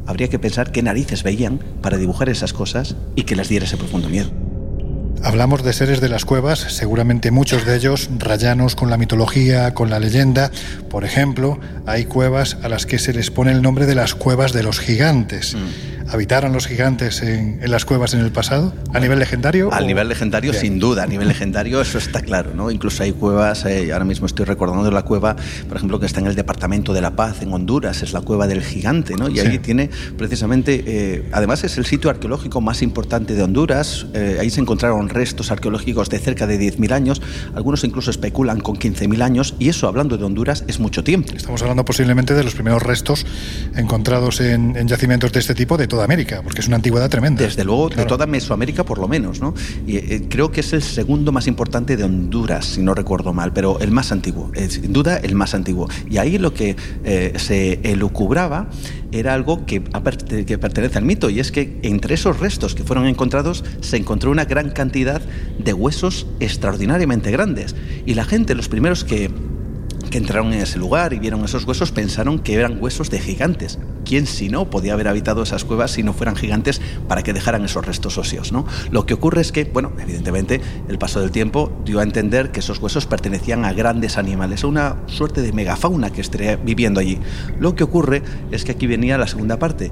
habría 0.05 0.27
que 0.27 0.39
pensar 0.39 0.71
qué 0.71 0.81
narices 0.81 1.23
veían 1.23 1.59
para 1.81 1.97
dibujar 1.97 2.29
esas 2.29 2.53
cosas 2.53 2.95
y 3.15 3.23
que 3.23 3.35
les 3.35 3.49
diera 3.49 3.65
ese 3.65 3.77
profundo 3.77 4.09
miedo. 4.09 4.29
Hablamos 5.23 5.63
de 5.63 5.71
seres 5.71 6.01
de 6.01 6.09
las 6.09 6.25
cuevas, 6.25 6.59
seguramente 6.59 7.31
muchos 7.31 7.65
de 7.65 7.77
ellos 7.77 8.09
rayanos 8.19 8.75
con 8.75 8.89
la 8.89 8.97
mitología, 8.97 9.73
con 9.73 9.89
la 9.89 9.97
leyenda. 9.97 10.51
Por 10.89 11.05
ejemplo, 11.05 11.59
hay 11.85 12.03
cuevas 12.03 12.57
a 12.61 12.67
las 12.67 12.85
que 12.85 12.99
se 12.99 13.13
les 13.13 13.31
pone 13.31 13.53
el 13.53 13.61
nombre 13.61 13.85
de 13.85 13.95
las 13.95 14.15
cuevas 14.15 14.51
de 14.51 14.63
los 14.63 14.81
gigantes. 14.81 15.55
Mm. 15.55 16.02
¿Habitaron 16.09 16.53
los 16.53 16.67
gigantes 16.67 17.21
en, 17.21 17.59
las 17.69 17.85
cuevas 17.85 18.13
en 18.13 18.19
el 18.19 18.31
pasado? 18.31 18.73
¿A 18.93 18.99
nivel 18.99 19.19
legendario? 19.19 19.73
A 19.73 19.81
nivel 19.81 20.09
legendario, 20.09 20.53
sin 20.53 20.79
duda. 20.79 21.03
A 21.03 21.07
nivel 21.07 21.27
legendario, 21.27 21.81
eso 21.81 21.97
está 21.97 22.21
claro. 22.21 22.51
¿no? 22.53 22.69
Incluso 22.71 23.03
hay 23.03 23.13
cuevas, 23.13 23.65
eh, 23.65 23.91
ahora 23.93 24.05
mismo 24.05 24.25
estoy 24.25 24.45
recordando 24.45 24.89
la 24.91 25.03
cueva, 25.03 25.35
por 25.67 25.77
ejemplo, 25.77 25.99
que 25.99 26.05
está 26.05 26.19
en 26.19 26.27
el 26.27 26.35
Departamento 26.35 26.93
de 26.93 27.01
la 27.01 27.15
Paz, 27.15 27.41
en 27.41 27.53
Honduras, 27.53 28.03
es 28.03 28.13
la 28.13 28.21
cueva 28.21 28.47
del 28.47 28.63
gigante. 28.63 29.15
¿no? 29.15 29.29
Y 29.29 29.39
ahí 29.39 29.59
tiene 29.59 29.89
precisamente, 30.17 30.83
eh, 30.85 31.29
además 31.31 31.63
es 31.63 31.77
el 31.77 31.85
sitio 31.85 32.09
arqueológico 32.09 32.61
más 32.61 32.81
importante 32.81 33.33
de 33.33 33.43
Honduras. 33.43 34.07
Eh, 34.13 34.37
ahí 34.39 34.49
se 34.49 34.61
encontraron 34.61 35.09
restos 35.09 35.51
arqueológicos 35.51 36.09
de 36.09 36.19
cerca 36.19 36.47
de 36.47 36.59
10.000 36.59 36.91
años. 36.91 37.21
Algunos 37.55 37.83
incluso 37.83 38.11
especulan 38.11 38.59
con 38.59 38.75
15.000 38.75 39.21
años. 39.21 39.55
Y 39.59 39.69
eso, 39.69 39.87
hablando 39.87 40.17
de 40.17 40.25
Honduras, 40.25 40.63
es 40.67 40.79
mucho 40.79 41.03
tiempo. 41.03 41.33
Estamos 41.35 41.61
hablando 41.61 41.85
posiblemente 41.85 42.33
de 42.33 42.43
los 42.43 42.55
primeros 42.55 42.83
restos 42.83 43.25
encontrados 43.75 44.41
en, 44.41 44.75
en 44.75 44.87
yacimientos 44.87 45.31
de 45.31 45.39
este 45.39 45.55
tipo 45.55 45.77
de 45.77 45.87
toda 45.93 46.05
América, 46.05 46.41
porque 46.43 46.61
es 46.61 46.67
una 46.67 46.77
antigüedad 46.77 47.07
tremenda. 47.07 47.43
Desde 47.43 47.63
luego, 47.63 47.89
de 47.89 48.05
toda 48.05 48.25
Mesoamérica 48.25 48.83
por 48.83 48.97
lo 48.97 49.07
menos, 49.07 49.39
¿no? 49.41 49.53
Y 49.85 49.97
eh, 49.97 50.25
creo 50.27 50.51
que 50.51 50.61
es 50.61 50.73
el 50.73 50.81
segundo 50.81 51.31
más 51.31 51.45
importante 51.45 51.95
de 51.95 52.03
Honduras, 52.03 52.65
si 52.65 52.81
no 52.81 52.95
recuerdo 52.95 53.31
mal, 53.31 53.53
pero 53.53 53.79
el 53.79 53.91
más 53.91 54.11
antiguo, 54.11 54.51
sin 54.69 54.91
duda 54.91 55.17
el 55.17 55.35
más 55.35 55.53
antiguo. 55.53 55.87
Y 56.09 56.17
ahí 56.17 56.39
lo 56.39 56.51
que 56.51 56.75
eh, 57.03 57.33
se 57.37 57.79
elucubraba 57.83 58.69
era 59.11 59.35
algo 59.35 59.67
que, 59.67 59.83
que 59.83 60.57
pertenece 60.57 60.97
al 60.97 61.05
mito, 61.05 61.29
y 61.29 61.39
es 61.39 61.51
que 61.51 61.77
entre 61.83 62.15
esos 62.15 62.39
restos 62.39 62.73
que 62.73 62.83
fueron 62.83 63.05
encontrados 63.05 63.63
se 63.81 63.97
encontró 63.97 64.31
una 64.31 64.45
gran 64.45 64.71
cantidad 64.71 65.21
de 65.59 65.73
huesos 65.73 66.25
extraordinariamente 66.39 67.29
grandes. 67.29 67.75
Y 68.07 68.15
la 68.15 68.25
gente, 68.25 68.55
los 68.55 68.67
primeros 68.67 69.03
que 69.03 69.29
que 70.13 70.19
entraron 70.19 70.53
en 70.53 70.61
ese 70.61 70.77
lugar 70.77 71.11
y 71.13 71.17
vieron 71.17 71.43
esos 71.43 71.63
huesos 71.65 71.91
pensaron 71.91 72.37
que 72.37 72.53
eran 72.53 72.77
huesos 72.79 73.09
de 73.09 73.17
gigantes. 73.17 73.79
¿Quién 74.05 74.27
si 74.27 74.47
no 74.47 74.69
podía 74.69 74.93
haber 74.93 75.07
habitado 75.07 75.41
esas 75.41 75.65
cuevas 75.65 75.89
si 75.89 76.03
no 76.03 76.13
fueran 76.13 76.35
gigantes 76.35 76.81
para 77.07 77.23
que 77.23 77.33
dejaran 77.33 77.65
esos 77.65 77.83
restos 77.83 78.19
óseos? 78.19 78.51
¿no? 78.51 78.63
Lo 78.91 79.07
que 79.07 79.15
ocurre 79.15 79.41
es 79.41 79.51
que, 79.51 79.63
bueno, 79.63 79.91
evidentemente 79.97 80.61
el 80.87 80.99
paso 80.99 81.19
del 81.19 81.31
tiempo 81.31 81.75
dio 81.83 81.99
a 81.99 82.03
entender 82.03 82.51
que 82.51 82.59
esos 82.59 82.77
huesos 82.77 83.07
pertenecían 83.07 83.65
a 83.65 83.73
grandes 83.73 84.19
animales, 84.19 84.63
a 84.63 84.67
una 84.67 84.97
suerte 85.07 85.41
de 85.41 85.51
megafauna 85.51 86.11
que 86.11 86.21
estaría 86.21 86.57
viviendo 86.57 86.99
allí. 86.99 87.17
Lo 87.59 87.73
que 87.73 87.83
ocurre 87.83 88.21
es 88.51 88.65
que 88.65 88.73
aquí 88.73 88.85
venía 88.85 89.17
la 89.17 89.25
segunda 89.25 89.57
parte 89.57 89.91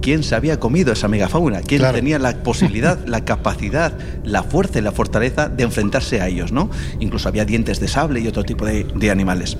quién 0.00 0.22
se 0.22 0.34
había 0.34 0.60
comido 0.60 0.92
esa 0.92 1.08
megafauna, 1.08 1.60
quién 1.62 1.82
tenía 1.92 2.18
la 2.18 2.42
posibilidad, 2.42 2.98
la 3.06 3.24
capacidad, 3.24 3.92
la 4.24 4.42
fuerza 4.42 4.78
y 4.78 4.82
la 4.82 4.92
fortaleza 4.92 5.48
de 5.48 5.64
enfrentarse 5.64 6.20
a 6.20 6.28
ellos, 6.28 6.52
¿no? 6.52 6.70
Incluso 7.00 7.28
había 7.28 7.44
dientes 7.44 7.80
de 7.80 7.88
sable 7.88 8.20
y 8.20 8.26
otro 8.26 8.44
tipo 8.44 8.64
de, 8.64 9.10
animales. 9.10 9.56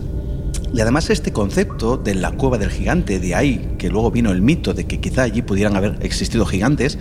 Y 0.72 0.80
además 0.80 1.10
este 1.10 1.32
concepto 1.32 1.96
de 1.96 2.14
la 2.14 2.32
cueva 2.32 2.58
del 2.58 2.70
gigante, 2.70 3.20
de 3.20 3.34
ahí 3.34 3.74
que 3.78 3.88
luego 3.88 4.10
vino 4.10 4.30
el 4.30 4.42
mito 4.42 4.74
de 4.74 4.86
que 4.86 5.00
quizá 5.00 5.22
allí 5.22 5.42
pudieran 5.42 5.76
haber 5.76 5.98
existido 6.02 6.44
gigantes, 6.44 6.98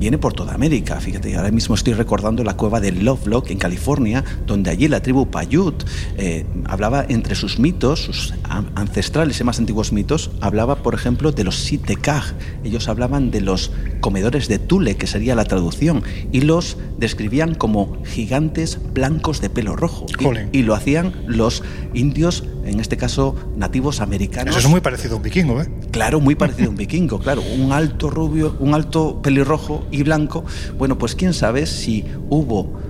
viene 0.00 0.18
por 0.18 0.32
toda 0.32 0.54
América. 0.54 0.98
Fíjate, 0.98 1.36
ahora 1.36 1.50
mismo 1.50 1.74
estoy 1.74 1.92
recordando 1.92 2.42
la 2.42 2.56
cueva 2.56 2.80
de 2.80 2.90
Lovelock 2.90 3.50
en 3.50 3.58
California, 3.58 4.24
donde 4.46 4.70
allí 4.70 4.88
la 4.88 5.02
tribu 5.02 5.30
Paiute 5.30 5.84
eh, 6.16 6.46
hablaba 6.64 7.04
entre 7.08 7.34
sus 7.34 7.58
mitos, 7.58 8.04
sus 8.04 8.34
ancestrales 8.74 9.38
y 9.40 9.44
más 9.44 9.58
antiguos 9.58 9.92
mitos, 9.92 10.30
hablaba, 10.40 10.82
por 10.82 10.94
ejemplo, 10.94 11.32
de 11.32 11.44
los 11.44 11.56
Sitekaj. 11.56 12.32
Ellos 12.64 12.88
hablaban 12.88 13.30
de 13.30 13.42
los 13.42 13.72
comedores 14.00 14.48
de 14.48 14.58
Tule, 14.58 14.96
que 14.96 15.06
sería 15.06 15.34
la 15.34 15.44
traducción, 15.44 16.02
y 16.32 16.40
los 16.40 16.78
describían 16.98 17.54
como 17.54 18.02
gigantes 18.04 18.78
blancos 18.94 19.42
de 19.42 19.50
pelo 19.50 19.76
rojo. 19.76 20.06
Y, 20.52 20.58
y, 20.58 20.62
lo 20.62 20.74
hacían 20.74 21.12
los 21.26 21.62
indios, 21.92 22.44
en 22.64 22.80
este 22.80 22.96
caso 22.96 23.34
nativos 23.56 24.00
americanos. 24.00 24.56
Eso 24.56 24.66
es 24.66 24.70
muy 24.70 24.80
parecido 24.80 25.14
a 25.14 25.16
un 25.16 25.22
vikingo, 25.22 25.60
¿eh? 25.60 25.68
Claro, 25.90 26.20
muy 26.20 26.34
parecido 26.34 26.68
a 26.68 26.70
un 26.70 26.76
vikingo, 26.76 27.18
claro. 27.20 27.42
Un 27.58 27.72
alto 27.72 28.10
rubio, 28.10 28.56
un 28.58 28.74
alto 28.74 29.20
pelirrojo 29.22 29.86
y 29.90 30.02
blanco, 30.02 30.44
bueno, 30.78 30.98
pues 30.98 31.14
quién 31.14 31.34
sabe 31.34 31.66
si 31.66 32.04
hubo, 32.28 32.80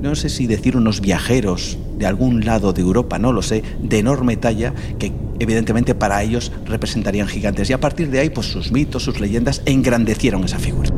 no 0.00 0.14
sé 0.14 0.28
si 0.28 0.46
decir 0.46 0.76
unos 0.76 1.00
viajeros 1.00 1.78
de 1.98 2.06
algún 2.06 2.44
lado 2.44 2.72
de 2.72 2.80
Europa, 2.80 3.18
no 3.18 3.32
lo 3.32 3.42
sé, 3.42 3.62
de 3.82 3.98
enorme 3.98 4.36
talla, 4.36 4.74
que 4.98 5.12
evidentemente 5.38 5.94
para 5.94 6.22
ellos 6.22 6.52
representarían 6.66 7.28
gigantes. 7.28 7.68
Y 7.70 7.72
a 7.72 7.80
partir 7.80 8.10
de 8.10 8.20
ahí, 8.20 8.30
pues 8.30 8.46
sus 8.46 8.72
mitos, 8.72 9.02
sus 9.04 9.20
leyendas 9.20 9.62
engrandecieron 9.66 10.44
esa 10.44 10.58
figura. 10.58 10.90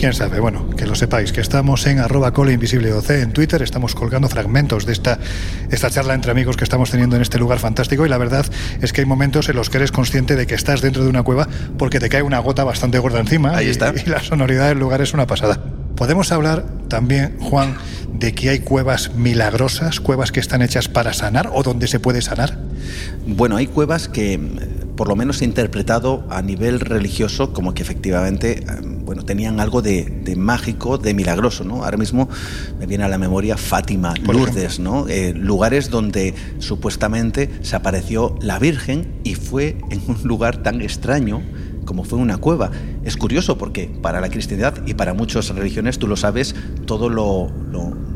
Quién 0.00 0.14
sabe. 0.14 0.40
Bueno, 0.40 0.70
que 0.70 0.86
lo 0.86 0.94
sepáis, 0.94 1.30
que 1.30 1.42
estamos 1.42 1.86
en 1.86 1.98
arroba 1.98 2.32
cole 2.32 2.54
invisible 2.54 2.90
en 3.10 3.32
Twitter, 3.32 3.60
estamos 3.60 3.94
colgando 3.94 4.30
fragmentos 4.30 4.86
de 4.86 4.94
esta, 4.94 5.18
esta 5.70 5.90
charla 5.90 6.14
entre 6.14 6.30
amigos 6.30 6.56
que 6.56 6.64
estamos 6.64 6.90
teniendo 6.90 7.16
en 7.16 7.22
este 7.22 7.38
lugar 7.38 7.58
fantástico 7.58 8.06
y 8.06 8.08
la 8.08 8.16
verdad 8.16 8.46
es 8.80 8.94
que 8.94 9.02
hay 9.02 9.06
momentos 9.06 9.50
en 9.50 9.56
los 9.56 9.68
que 9.68 9.76
eres 9.76 9.92
consciente 9.92 10.36
de 10.36 10.46
que 10.46 10.54
estás 10.54 10.80
dentro 10.80 11.04
de 11.04 11.10
una 11.10 11.22
cueva 11.22 11.48
porque 11.76 12.00
te 12.00 12.08
cae 12.08 12.22
una 12.22 12.38
gota 12.38 12.64
bastante 12.64 12.98
gorda 12.98 13.20
encima. 13.20 13.54
Ahí 13.54 13.68
está. 13.68 13.92
Y, 13.94 14.08
la 14.08 14.22
sonoridad 14.22 14.68
del 14.68 14.78
lugar 14.78 15.02
es 15.02 15.12
una 15.12 15.26
pasada. 15.26 15.60
Podemos 16.00 16.32
hablar 16.32 16.64
también, 16.88 17.36
Juan, 17.40 17.74
de 18.14 18.32
que 18.32 18.48
hay 18.48 18.60
cuevas 18.60 19.14
milagrosas, 19.16 20.00
cuevas 20.00 20.32
que 20.32 20.40
están 20.40 20.62
hechas 20.62 20.88
para 20.88 21.12
sanar 21.12 21.50
o 21.52 21.62
donde 21.62 21.88
se 21.88 22.00
puede 22.00 22.22
sanar. 22.22 22.56
Bueno, 23.26 23.58
hay 23.58 23.66
cuevas 23.66 24.08
que 24.08 24.40
por 24.96 25.08
lo 25.08 25.14
menos 25.14 25.42
he 25.42 25.44
interpretado 25.44 26.24
a 26.30 26.40
nivel 26.40 26.80
religioso 26.80 27.52
como 27.52 27.74
que 27.74 27.82
efectivamente 27.82 28.64
em, 28.66 29.04
bueno, 29.04 29.26
tenían 29.26 29.60
algo 29.60 29.82
de, 29.82 30.34
mágico, 30.38 30.96
de 30.96 31.12
milagroso. 31.12 31.64
¿no? 31.64 31.84
Ahora 31.84 31.98
mismo 31.98 32.30
me 32.78 32.86
viene 32.86 33.04
a 33.04 33.08
la 33.08 33.18
memoria 33.18 33.58
Fátima, 33.58 34.14
Lourdes, 34.22 34.80
¿no? 34.80 35.06
Eh, 35.06 35.34
lugares 35.36 35.90
donde 35.90 36.34
supuestamente 36.60 37.50
se 37.60 37.76
apareció 37.76 38.38
la 38.40 38.58
Virgen 38.58 39.20
y 39.22 39.34
fue 39.34 39.76
en 39.90 40.00
un 40.08 40.22
lugar 40.24 40.62
tan 40.62 40.80
extraño 40.80 41.42
como 41.84 42.04
fue 42.04 42.18
una 42.18 42.38
cueva. 42.38 42.70
Es 43.04 43.16
curioso 43.16 43.58
porque 43.58 43.90
para 44.02 44.20
la 44.20 44.28
cristiandad 44.28 44.74
y 44.86 44.94
para 44.94 45.14
muchas 45.14 45.48
religiones, 45.48 45.98
tú 45.98 46.06
lo 46.06 46.16
sabes, 46.16 46.54
todo 46.86 47.08
lo, 47.08 47.50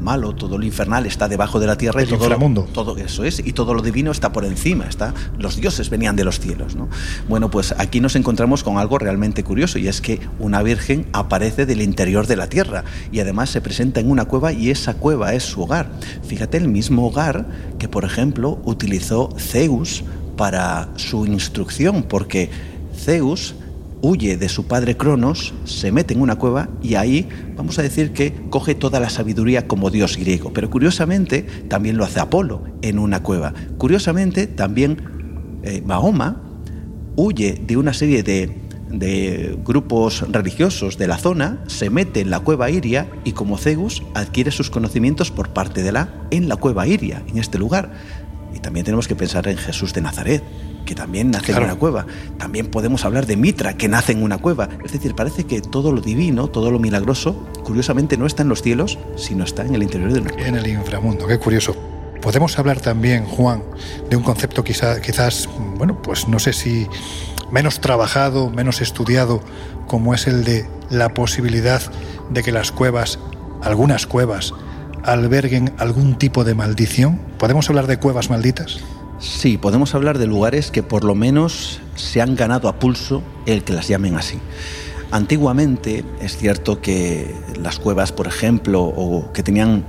malo, 0.01 0.35
todo 0.35 0.59
lo 0.59 0.65
infernal 0.65 1.07
está 1.07 1.29
debajo 1.29 1.59
de 1.59 1.67
la 1.67 1.77
tierra 1.77 2.03
y 2.03 2.07
todo, 2.07 2.29
lo, 2.29 2.63
todo 2.65 2.97
eso 2.99 3.25
es, 3.25 3.41
y 3.45 3.53
todo 3.55 3.73
lo 3.73 3.81
divino 3.81 4.11
está 4.11 4.33
por 4.33 4.45
encima, 4.45 4.85
está, 4.85 5.15
los 5.39 5.57
dioses 5.57 5.89
venían 5.89 6.15
de 6.15 6.25
los 6.25 6.41
cielos. 6.41 6.77
¿no? 6.77 6.89
Bueno, 7.27 7.51
pues 7.51 7.75
aquí 7.79 8.01
nos 8.01 8.15
encontramos 8.15 8.63
con 8.63 8.77
algo 8.77 8.99
realmente 8.99 9.43
curioso 9.45 9.79
y 9.79 9.89
es 9.89 10.01
que 10.01 10.21
una 10.39 10.63
virgen 10.63 11.07
aparece 11.13 11.65
del 11.65 11.81
interior 11.81 12.27
de 12.27 12.37
la 12.37 12.49
tierra 12.49 12.85
y 13.13 13.21
además 13.21 13.51
se 13.51 13.63
presenta 13.63 14.01
en 14.01 14.11
una 14.11 14.27
cueva 14.27 14.53
y 14.53 14.71
esa 14.71 14.95
cueva 14.95 15.33
es 15.33 15.43
su 15.43 15.63
hogar. 15.63 15.91
Fíjate 16.23 16.59
el 16.59 16.69
mismo 16.69 17.07
hogar 17.07 17.47
que, 17.79 17.89
por 17.89 18.05
ejemplo, 18.05 18.61
utilizó 18.65 19.31
Zeus 19.39 20.05
para 20.37 20.89
su 20.97 21.27
instrucción, 21.27 22.03
porque 22.03 22.51
Zeus 22.97 23.55
huye 24.05 24.37
de 24.37 24.51
su 24.51 24.67
padre 24.67 24.99
Cronos, 24.99 25.55
se 25.65 25.91
mete 25.91 26.13
en 26.13 26.21
una 26.21 26.37
cueva 26.37 26.69
y 26.83 26.97
ahí 26.97 27.27
vamos 27.57 27.79
a 27.79 27.83
decir 27.83 28.13
que 28.13 28.35
coge 28.51 28.75
toda 28.75 29.01
la 29.01 29.09
sabiduría 29.09 29.67
como 29.67 29.91
dios 29.91 30.19
griego. 30.19 30.53
Pero 30.53 30.69
curiosamente 30.69 31.43
también 31.69 31.97
lo 31.97 32.05
hace 32.05 32.21
Apolo 32.21 32.63
en 32.83 32.99
una 32.99 33.23
cueva. 33.23 33.55
Curiosamente 33.79 34.47
también 34.47 34.99
eh, 35.63 35.83
Mahoma 35.87 36.43
huye 37.17 37.59
de 37.67 37.79
una 37.79 37.95
serie 37.95 38.23
de, 38.23 38.55
de 38.91 39.59
grupos 39.65 40.21
religiosos 40.31 40.99
de 40.99 41.07
la 41.07 41.17
zona, 41.17 41.65
se 41.67 41.89
mete 41.89 42.21
en 42.21 42.29
la 42.29 42.41
cueva 42.41 42.71
iria 42.71 43.09
y 43.25 43.33
como 43.33 43.57
Zeus 43.57 44.03
adquiere 44.13 44.51
sus 44.51 44.69
conocimientos 44.69 45.31
por 45.31 45.51
parte 45.51 45.83
de 45.83 45.93
la 45.93 46.11
en 46.31 46.51
la 46.51 46.57
cueva 46.57 46.87
iria, 46.87 47.23
en 47.27 47.39
este 47.39 47.59
lugar. 47.59 47.93
Y 48.55 48.59
también 48.59 48.85
tenemos 48.85 49.09
que 49.09 49.17
pensar 49.17 49.49
en 49.49 49.57
Jesús 49.57 49.95
de 49.95 50.03
Nazaret, 50.03 50.43
que 50.85 50.95
también 50.95 51.31
nace 51.31 51.53
en 51.53 51.63
una 51.63 51.75
cueva. 51.75 52.07
También 52.39 52.67
podemos 52.67 53.05
hablar 53.05 53.27
de 53.27 53.37
Mitra, 53.37 53.77
que 53.77 53.89
nace 53.89 54.13
en 54.13 54.23
una 54.23 54.39
cueva. 54.39 54.69
Es 54.85 54.93
decir, 54.93 55.15
parece 55.15 55.45
que 55.45 55.61
todo 55.61 55.93
lo 55.93 56.01
divino, 56.01 56.49
todo 56.49 56.71
lo 56.71 56.79
milagroso, 56.79 57.35
curiosamente 57.65 58.17
no 58.17 58.27
está 58.27 58.43
en 58.43 58.49
los 58.49 58.63
cielos, 58.63 58.99
sino 59.17 59.45
está 59.45 59.65
en 59.65 59.75
el 59.75 59.83
interior 59.83 60.13
de 60.13 60.21
cueva. 60.21 60.47
En 60.47 60.57
el 60.57 60.67
inframundo, 60.67 61.27
qué 61.27 61.39
curioso. 61.39 61.75
Podemos 62.21 62.59
hablar 62.59 62.81
también, 62.81 63.27
Juan, 63.27 63.63
de 64.09 64.17
un 64.17 64.23
concepto 64.23 64.65
quizá, 64.65 65.01
quizás, 65.01 65.49
bueno, 65.77 66.01
pues 66.01 66.27
no 66.27 66.39
sé 66.39 66.53
si 66.53 66.87
menos 67.51 67.81
trabajado, 67.81 68.51
menos 68.51 68.81
estudiado, 68.81 69.43
como 69.87 70.15
es 70.15 70.27
el 70.27 70.45
de 70.45 70.67
la 70.91 71.13
posibilidad 71.15 71.83
de 72.31 72.43
que 72.43 72.53
las 72.53 72.73
cuevas, 72.73 73.19
algunas 73.63 74.07
cuevas, 74.07 74.55
alberguen 75.03 75.75
algún 75.79 76.17
tipo 76.17 76.45
de 76.45 76.55
maldición. 76.55 77.21
¿Podemos 77.39 77.69
hablar 77.69 77.87
de 77.87 77.99
cuevas 77.99 78.31
malditas? 78.31 78.81
Sí, 79.25 79.57
podemos 79.57 79.95
hablar 79.95 80.19
de 80.19 80.27
lugares 80.27 80.71
que 80.71 80.83
por 80.83 81.03
lo 81.03 81.15
menos 81.15 81.81
se 81.97 82.21
han 82.21 82.37
ganado 82.37 82.69
a 82.69 82.79
pulso 82.79 83.23
el 83.47 83.65
que 83.65 83.73
las 83.73 83.89
llamen 83.89 84.17
así. 84.17 84.39
Antiguamente 85.11 86.05
es 86.21 86.37
cierto 86.37 86.83
que 86.83 87.35
las 87.59 87.79
cuevas, 87.79 88.13
por 88.13 88.27
ejemplo, 88.27 88.83
o 88.83 89.33
que 89.33 89.43
tenían 89.43 89.87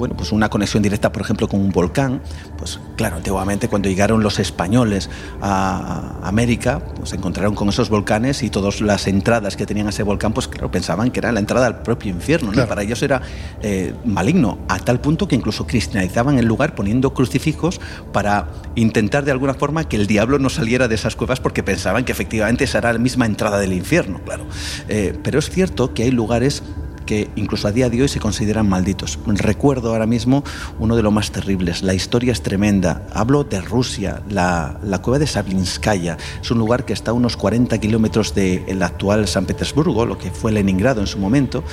bueno, 0.00 0.16
pues 0.16 0.32
una 0.32 0.48
conexión 0.48 0.82
directa, 0.82 1.12
por 1.12 1.20
ejemplo, 1.20 1.46
con 1.46 1.60
un 1.60 1.70
volcán, 1.70 2.22
pues 2.56 2.80
claro, 2.96 3.16
antiguamente 3.16 3.68
cuando 3.68 3.90
llegaron 3.90 4.22
los 4.22 4.38
españoles 4.38 5.10
a 5.42 6.16
América, 6.22 6.80
pues 6.96 7.10
se 7.10 7.16
encontraron 7.16 7.54
con 7.54 7.68
esos 7.68 7.90
volcanes 7.90 8.42
y 8.42 8.48
todas 8.48 8.80
las 8.80 9.06
entradas 9.06 9.56
que 9.56 9.66
tenían 9.66 9.88
ese 9.88 10.02
volcán, 10.02 10.32
pues 10.32 10.48
claro, 10.48 10.70
pensaban 10.70 11.10
que 11.10 11.20
era 11.20 11.32
la 11.32 11.40
entrada 11.40 11.66
al 11.66 11.82
propio 11.82 12.10
infierno, 12.10 12.50
¿no? 12.50 12.66
Para 12.66 12.82
ellos 12.82 13.02
era 13.02 13.20
eh, 13.60 13.92
maligno, 14.06 14.58
a 14.68 14.78
tal 14.78 15.02
punto 15.02 15.28
que 15.28 15.36
incluso 15.36 15.66
cristianizaban 15.66 16.38
el 16.38 16.46
lugar 16.46 16.74
poniendo 16.74 17.12
crucifijos 17.12 17.78
para 18.10 18.48
intentar 18.76 19.26
de 19.26 19.32
alguna 19.32 19.52
forma 19.52 19.86
que 19.86 19.96
el 19.96 20.06
diablo 20.06 20.38
no 20.38 20.48
saliera 20.48 20.88
de 20.88 20.94
esas 20.94 21.14
cuevas 21.14 21.40
porque 21.40 21.62
pensaban 21.62 22.06
que 22.06 22.12
efectivamente 22.12 22.64
esa 22.64 22.78
era 22.78 22.94
la 22.94 22.98
misma 22.98 23.26
entrada 23.26 23.58
del 23.58 23.74
infierno, 23.74 24.22
claro. 24.24 24.46
Eh, 24.88 25.14
pero 25.22 25.38
es 25.38 25.50
cierto 25.50 25.92
que 25.92 26.04
hay 26.04 26.10
lugares 26.10 26.62
que 27.10 27.28
incluso 27.34 27.66
a 27.66 27.72
día 27.72 27.90
de 27.90 28.02
hoy 28.02 28.06
se 28.06 28.20
consideran 28.20 28.68
malditos. 28.68 29.18
Recuerdo 29.26 29.90
ahora 29.90 30.06
mismo 30.06 30.44
uno 30.78 30.94
de 30.94 31.02
los 31.02 31.12
más 31.12 31.32
terribles. 31.32 31.82
La 31.82 31.92
historia 31.92 32.30
es 32.30 32.40
tremenda. 32.40 33.04
Hablo 33.12 33.42
de 33.42 33.60
Rusia, 33.60 34.22
la, 34.30 34.78
cueva 35.02 35.18
de 35.18 35.26
Sablinskaya. 35.26 36.16
Es 36.40 36.52
un 36.52 36.58
lugar 36.58 36.84
que 36.84 36.92
está 36.92 37.10
a 37.10 37.14
unos 37.14 37.36
40 37.36 37.76
kilómetros 37.78 38.32
del 38.32 38.80
actual 38.80 39.26
San 39.26 39.44
Petersburgo, 39.44 40.06
lo 40.06 40.18
que 40.18 40.30
fue 40.30 40.52
Leningrado 40.52 41.00
en 41.00 41.08
su 41.08 41.18
momento. 41.18 41.64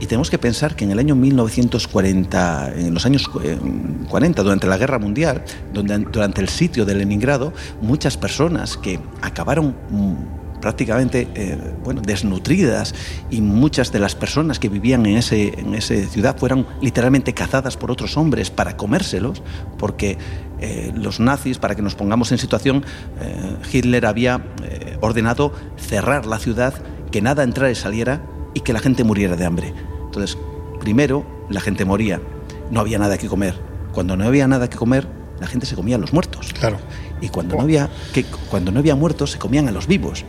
Y 0.00 0.06
tenemos 0.06 0.30
que 0.30 0.38
pensar 0.38 0.74
que 0.74 0.84
en 0.84 0.92
el 0.92 0.98
año 0.98 1.14
1940, 1.14 2.72
en 2.74 2.94
los 2.94 3.04
años 3.04 3.28
40, 3.28 4.40
eh, 4.40 4.42
durante 4.42 4.66
la 4.66 4.78
Guerra 4.78 4.98
Mundial, 4.98 5.44
donde, 5.70 5.98
durante 5.98 6.40
el 6.40 6.48
sitio 6.48 6.86
de 6.86 6.94
Leningrado, 6.94 7.52
muchas 7.82 8.16
personas 8.16 8.78
que 8.78 8.98
acabaron 9.20 9.76
prácticamente 10.60 11.28
eh, 11.34 11.56
bueno, 11.84 12.00
desnutridas 12.00 12.94
y 13.30 13.40
muchas 13.40 13.92
de 13.92 13.98
las 13.98 14.14
personas 14.14 14.58
que 14.58 14.68
vivían 14.68 15.06
en, 15.06 15.16
ese, 15.16 15.58
en 15.58 15.74
esa 15.74 15.94
ciudad 16.08 16.36
fueron 16.36 16.66
literalmente 16.80 17.34
cazadas 17.34 17.76
por 17.76 17.90
otros 17.90 18.16
hombres 18.16 18.50
para 18.50 18.76
comérselos, 18.76 19.42
porque 19.78 20.18
eh, 20.60 20.92
los 20.94 21.20
nazis, 21.20 21.58
para 21.58 21.74
que 21.74 21.82
nos 21.82 21.94
pongamos 21.94 22.32
en 22.32 22.38
situación, 22.38 22.84
eh, 23.20 23.56
Hitler 23.72 24.06
había 24.06 24.44
ordenado 25.00 25.52
cerrar 25.76 26.26
la 26.26 26.38
ciudad, 26.38 26.74
que 27.10 27.22
nada 27.22 27.42
entrara 27.42 27.70
y 27.70 27.74
saliera 27.74 28.22
y 28.54 28.60
que 28.60 28.72
la 28.72 28.80
gente 28.80 29.04
muriera 29.04 29.36
de 29.36 29.44
hambre. 29.44 29.72
Entonces, 30.04 30.36
primero 30.80 31.24
la 31.48 31.60
gente 31.60 31.84
moría, 31.84 32.20
no 32.70 32.80
había 32.80 32.98
nada 32.98 33.18
que 33.18 33.28
comer. 33.28 33.54
Cuando 33.92 34.16
no 34.16 34.24
había 34.24 34.46
nada 34.48 34.68
que 34.68 34.76
comer, 34.76 35.06
la 35.40 35.46
gente 35.46 35.66
se 35.66 35.76
comía 35.76 35.96
a 35.96 35.98
los 35.98 36.12
muertos. 36.12 36.52
Claro. 36.52 36.78
Y 37.20 37.28
cuando 37.28 37.56
no 37.56 37.62
había, 37.62 37.88
que, 38.12 38.24
cuando 38.24 38.70
no 38.70 38.80
había 38.80 38.94
muertos, 38.94 39.32
se 39.32 39.38
comían 39.38 39.68
a 39.68 39.72
los 39.72 39.86
vivos 39.86 40.24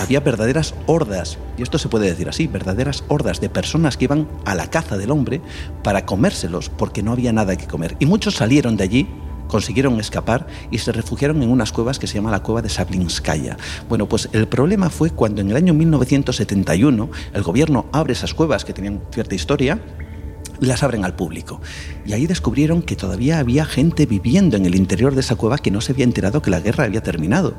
había 0.00 0.20
verdaderas 0.20 0.74
hordas, 0.86 1.38
y 1.56 1.62
esto 1.62 1.78
se 1.78 1.88
puede 1.88 2.06
decir 2.06 2.28
así, 2.28 2.46
verdaderas 2.46 3.04
hordas 3.08 3.40
de 3.40 3.48
personas 3.48 3.96
que 3.96 4.04
iban 4.04 4.28
a 4.44 4.54
la 4.54 4.68
caza 4.68 4.96
del 4.96 5.10
hombre 5.10 5.40
para 5.82 6.06
comérselos 6.06 6.68
porque 6.68 7.02
no 7.02 7.12
había 7.12 7.32
nada 7.32 7.56
que 7.56 7.66
comer. 7.66 7.96
Y 7.98 8.06
muchos 8.06 8.34
salieron 8.36 8.76
de 8.76 8.84
allí 8.84 9.08
consiguieron 9.48 9.98
escapar 9.98 10.46
y 10.70 10.78
se 10.78 10.92
refugiaron 10.92 11.42
en 11.42 11.50
unas 11.50 11.72
cuevas 11.72 11.98
que 11.98 12.06
se 12.06 12.14
llama 12.14 12.30
la 12.30 12.42
cueva 12.42 12.62
de 12.62 12.68
Sablinskaya. 12.68 13.56
Bueno, 13.88 14.06
pues 14.06 14.28
el 14.32 14.46
problema 14.46 14.90
fue 14.90 15.10
cuando 15.10 15.40
en 15.40 15.50
el 15.50 15.56
año 15.56 15.74
1971 15.74 17.10
el 17.32 17.42
gobierno 17.42 17.86
abre 17.90 18.12
esas 18.12 18.34
cuevas 18.34 18.64
que 18.64 18.74
tenían 18.74 19.00
cierta 19.10 19.34
historia 19.34 19.80
las 20.60 20.82
abren 20.82 21.04
al 21.04 21.14
público. 21.14 21.60
Y 22.04 22.12
ahí 22.12 22.26
descubrieron 22.26 22.82
que 22.82 22.96
todavía 22.96 23.38
había 23.38 23.64
gente 23.64 24.06
viviendo 24.06 24.56
en 24.56 24.66
el 24.66 24.74
interior 24.74 25.14
de 25.14 25.20
esa 25.20 25.36
cueva 25.36 25.58
que 25.58 25.70
no 25.70 25.80
se 25.80 25.92
había 25.92 26.04
enterado 26.04 26.42
que 26.42 26.50
la 26.50 26.58
guerra 26.60 26.84
había 26.84 27.02
terminado. 27.02 27.54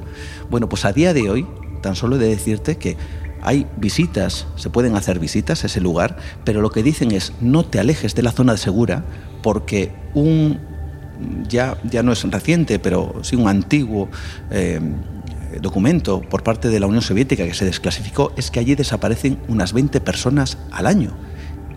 Bueno, 0.49 0.68
pues 0.68 0.84
a 0.84 0.91
día 0.91 1.14
de 1.14 1.30
hoy, 1.30 1.47
tan 1.81 1.95
solo 1.95 2.15
he 2.15 2.19
de 2.19 2.30
decirte 2.30 2.77
que 2.77 2.97
hay 3.41 3.68
visitas, 3.77 4.47
se 4.56 4.69
pueden 4.69 4.95
hacer 4.95 5.19
visitas 5.19 5.64
a 5.64 5.68
ese 5.68 5.81
lugar, 5.81 6.18
pero 6.43 6.61
lo 6.61 6.72
que 6.72 6.84
dicen 6.84 7.11
es 7.11 7.34
no 7.41 7.64
te 7.65 7.80
alejes 7.80 8.15
de 8.15 8.23
la 8.23 8.31
zona 8.31 8.57
segura 8.57 9.06
porque 9.41 9.91
un 10.14 10.60
ya, 11.47 11.77
ya 11.84 12.03
no 12.03 12.11
es 12.11 12.23
reciente, 12.23 12.80
pero 12.80 13.15
sí 13.23 13.35
un 13.35 13.47
antiguo 13.47 14.10
eh, 14.51 14.80
documento 15.61 16.22
por 16.22 16.43
parte 16.43 16.69
de 16.69 16.80
la 16.80 16.88
Unión 16.88 17.01
Soviética 17.01 17.45
que 17.45 17.53
se 17.53 17.65
desclasificó 17.65 18.31
es 18.38 18.51
que 18.51 18.60
allí 18.60 18.76
desaparecen 18.76 19.39
unas 19.47 19.73
20 19.73 19.99
personas 20.01 20.57
al 20.72 20.88
año. 20.88 21.11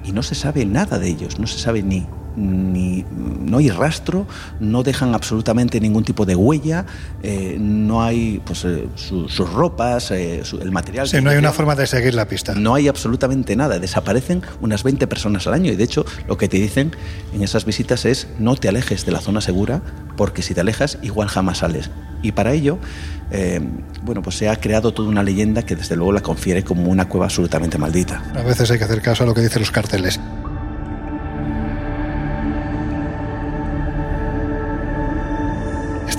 Y 0.05 0.13
no 0.13 0.23
se 0.23 0.35
sabe 0.35 0.67
nada 0.67 0.99
de 0.99 1.09
ellos, 1.09 1.39
no 1.39 1.47
se 1.47 1.59
sabe 1.59 1.83
ni 1.83 2.07
ni, 2.37 3.05
no 3.13 3.59
hay 3.59 3.71
rastro, 3.71 4.27
no 4.61 4.83
dejan 4.83 5.15
absolutamente 5.15 5.81
ningún 5.81 6.05
tipo 6.05 6.25
de 6.25 6.35
huella, 6.35 6.87
eh, 7.23 7.57
no 7.59 8.03
hay 8.03 8.41
pues, 8.45 8.65
eh, 8.65 8.89
sus 8.95 9.51
ropas, 9.53 10.11
eh, 10.11 10.43
el 10.61 10.71
material. 10.71 11.09
Sí, 11.09 11.21
no 11.21 11.31
hay 11.31 11.39
una 11.39 11.53
forma 11.53 11.75
de 11.75 11.87
seguir 11.87 12.15
la 12.15 12.27
pista. 12.27 12.55
No 12.55 12.75
hay 12.75 12.89
absolutamente 12.89 13.57
nada, 13.57 13.79
desaparecen 13.79 14.43
unas 14.61 14.83
20 14.83 15.07
personas 15.07 15.47
al 15.47 15.55
año 15.55 15.73
y 15.73 15.77
de 15.77 15.85
hecho 15.85 16.05
lo 16.29 16.37
que 16.37 16.49
te 16.49 16.59
dicen 16.59 16.95
en 17.33 17.43
esas 17.43 17.65
visitas 17.65 18.05
es 18.05 18.29
no 18.39 18.57
te 18.57 18.69
alejes 18.69 19.05
de 19.05 19.13
la 19.13 19.21
zona 19.21 19.41
segura 19.41 19.83
porque 20.17 20.43
si 20.43 20.55
te 20.55 20.61
alejas 20.61 20.99
igual 21.03 21.29
jamás 21.29 21.59
sales. 21.59 21.91
Y 22.23 22.33
para 22.33 22.53
ello, 22.53 22.79
bueno, 24.05 24.23
pues 24.23 24.37
se 24.37 24.49
ha 24.49 24.55
creado 24.55 24.95
toda 24.95 25.09
una 25.09 25.25
leyenda 25.25 25.63
que 25.63 25.75
desde 25.75 25.97
luego 25.97 26.13
la 26.13 26.21
confiere 26.21 26.63
como 26.63 26.89
una 26.89 27.09
cueva 27.09 27.27
absolutamente 27.27 27.79
maldita. 27.79 28.23
A 28.35 28.43
veces 28.43 28.71
hay 28.71 28.79
que 28.79 28.85
hacer 28.85 29.03
caso 29.03 29.25
a 29.25 29.27
lo 29.27 29.35
que 29.35 29.41
dicen 29.41 29.61
los 29.61 29.73
carteles. 29.73 30.21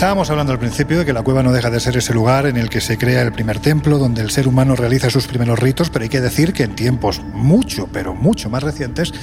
Estábamos 0.03 0.30
hablando 0.30 0.51
al 0.51 0.59
principio 0.59 0.99
de 0.99 1.05
que 1.05 1.13
la 1.13 1.21
cueva 1.21 1.43
no 1.43 1.53
deja 1.53 1.69
de 1.69 1.80
ser 1.80 1.95
ese 1.95 2.13
lugar 2.13 2.45
en 2.45 2.57
el 2.57 2.69
que 2.69 2.81
se 2.81 2.97
crea 2.97 3.21
el 3.21 3.31
primer 3.31 3.59
templo, 3.59 3.97
donde 3.97 4.21
el 4.21 4.31
ser 4.31 4.49
humano 4.49 4.75
realiza 4.75 5.09
sus 5.09 5.27
primeros 5.27 5.57
ritos, 5.59 5.89
pero 5.89 6.03
hay 6.03 6.09
que 6.09 6.19
decir 6.19 6.51
que 6.51 6.63
en 6.63 6.75
tiempos 6.75 7.21
mucho, 7.21 7.88
pero 7.88 8.13
mucho 8.13 8.49
más 8.49 8.63
recientes, 8.63 9.13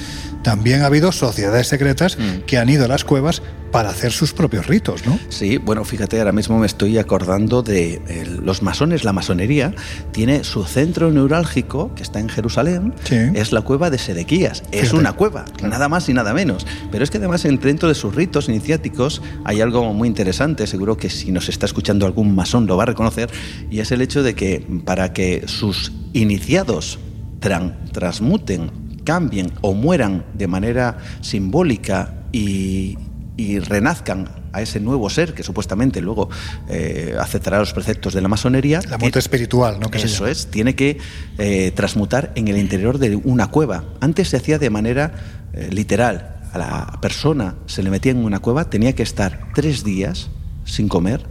también 0.41 0.81
ha 0.81 0.87
habido 0.87 1.11
sociedades 1.11 1.67
secretas 1.67 2.17
mm. 2.17 2.45
que 2.47 2.57
han 2.57 2.67
ido 2.67 2.85
a 2.85 2.87
las 2.87 3.03
cuevas 3.03 3.43
para 3.71 3.89
hacer 3.89 4.11
sus 4.11 4.33
propios 4.33 4.67
ritos, 4.67 5.05
¿no? 5.05 5.17
Sí, 5.29 5.57
bueno, 5.57 5.85
fíjate, 5.85 6.19
ahora 6.19 6.31
mismo 6.31 6.59
me 6.59 6.65
estoy 6.65 6.97
acordando 6.97 7.63
de 7.63 8.01
los 8.43 8.61
masones, 8.61 9.03
la 9.03 9.13
masonería 9.13 9.73
tiene 10.11 10.43
su 10.43 10.65
centro 10.65 11.11
neurálgico, 11.11 11.95
que 11.95 12.03
está 12.03 12.19
en 12.19 12.29
Jerusalén, 12.29 12.93
es 13.09 13.51
la 13.51 13.61
cueva 13.61 13.89
de 13.89 13.97
Sedequías. 13.97 14.63
Es 14.71 14.93
una 14.93 15.13
cueva, 15.13 15.45
nada 15.63 15.87
más 15.89 16.09
y 16.09 16.13
nada 16.13 16.33
menos. 16.33 16.67
Pero 16.91 17.03
es 17.03 17.09
que 17.09 17.17
además 17.17 17.43
dentro 17.43 17.87
de 17.87 17.95
sus 17.95 18.13
ritos 18.13 18.49
iniciáticos 18.49 19.21
hay 19.45 19.61
algo 19.61 19.93
muy 19.93 20.07
interesante, 20.07 20.67
seguro 20.67 20.97
que 20.97 21.09
si 21.09 21.31
nos 21.31 21.49
está 21.49 21.65
escuchando 21.65 22.05
algún 22.05 22.35
masón 22.35 22.67
lo 22.67 22.77
va 22.77 22.83
a 22.83 22.87
reconocer, 22.87 23.29
y 23.69 23.79
es 23.79 23.91
el 23.91 24.01
hecho 24.01 24.23
de 24.23 24.35
que 24.35 24.65
para 24.85 25.13
que 25.13 25.43
sus 25.47 25.93
iniciados 26.13 26.99
transmuten, 27.39 28.71
cambien 29.03 29.51
o 29.61 29.73
mueran 29.73 30.25
de 30.33 30.47
manera 30.47 30.97
simbólica 31.21 32.25
y, 32.31 32.97
y 33.37 33.59
renazcan 33.59 34.29
a 34.51 34.61
ese 34.61 34.79
nuevo 34.79 35.09
ser 35.09 35.33
que 35.33 35.43
supuestamente 35.43 36.01
luego 36.01 36.29
eh, 36.69 37.15
aceptará 37.19 37.59
los 37.59 37.73
preceptos 37.73 38.13
de 38.13 38.21
la 38.21 38.27
masonería. 38.27 38.81
La 38.89 38.97
muerte 38.97 39.19
espiritual, 39.19 39.79
¿no? 39.79 39.89
eso 39.93 40.27
es, 40.27 40.47
tiene 40.47 40.75
que 40.75 40.97
eh, 41.37 41.71
transmutar 41.71 42.31
en 42.35 42.47
el 42.47 42.57
interior 42.57 42.97
de 42.97 43.15
una 43.15 43.47
cueva. 43.47 43.85
Antes 44.01 44.29
se 44.29 44.37
hacía 44.37 44.59
de 44.59 44.69
manera 44.69 45.13
eh, 45.53 45.69
literal. 45.71 46.37
A 46.53 46.57
la 46.57 46.99
persona 47.01 47.55
se 47.65 47.81
le 47.81 47.89
metía 47.89 48.11
en 48.11 48.17
una 48.17 48.39
cueva, 48.39 48.69
tenía 48.69 48.93
que 48.93 49.03
estar 49.03 49.47
tres 49.55 49.85
días 49.85 50.29
sin 50.65 50.89
comer, 50.89 51.25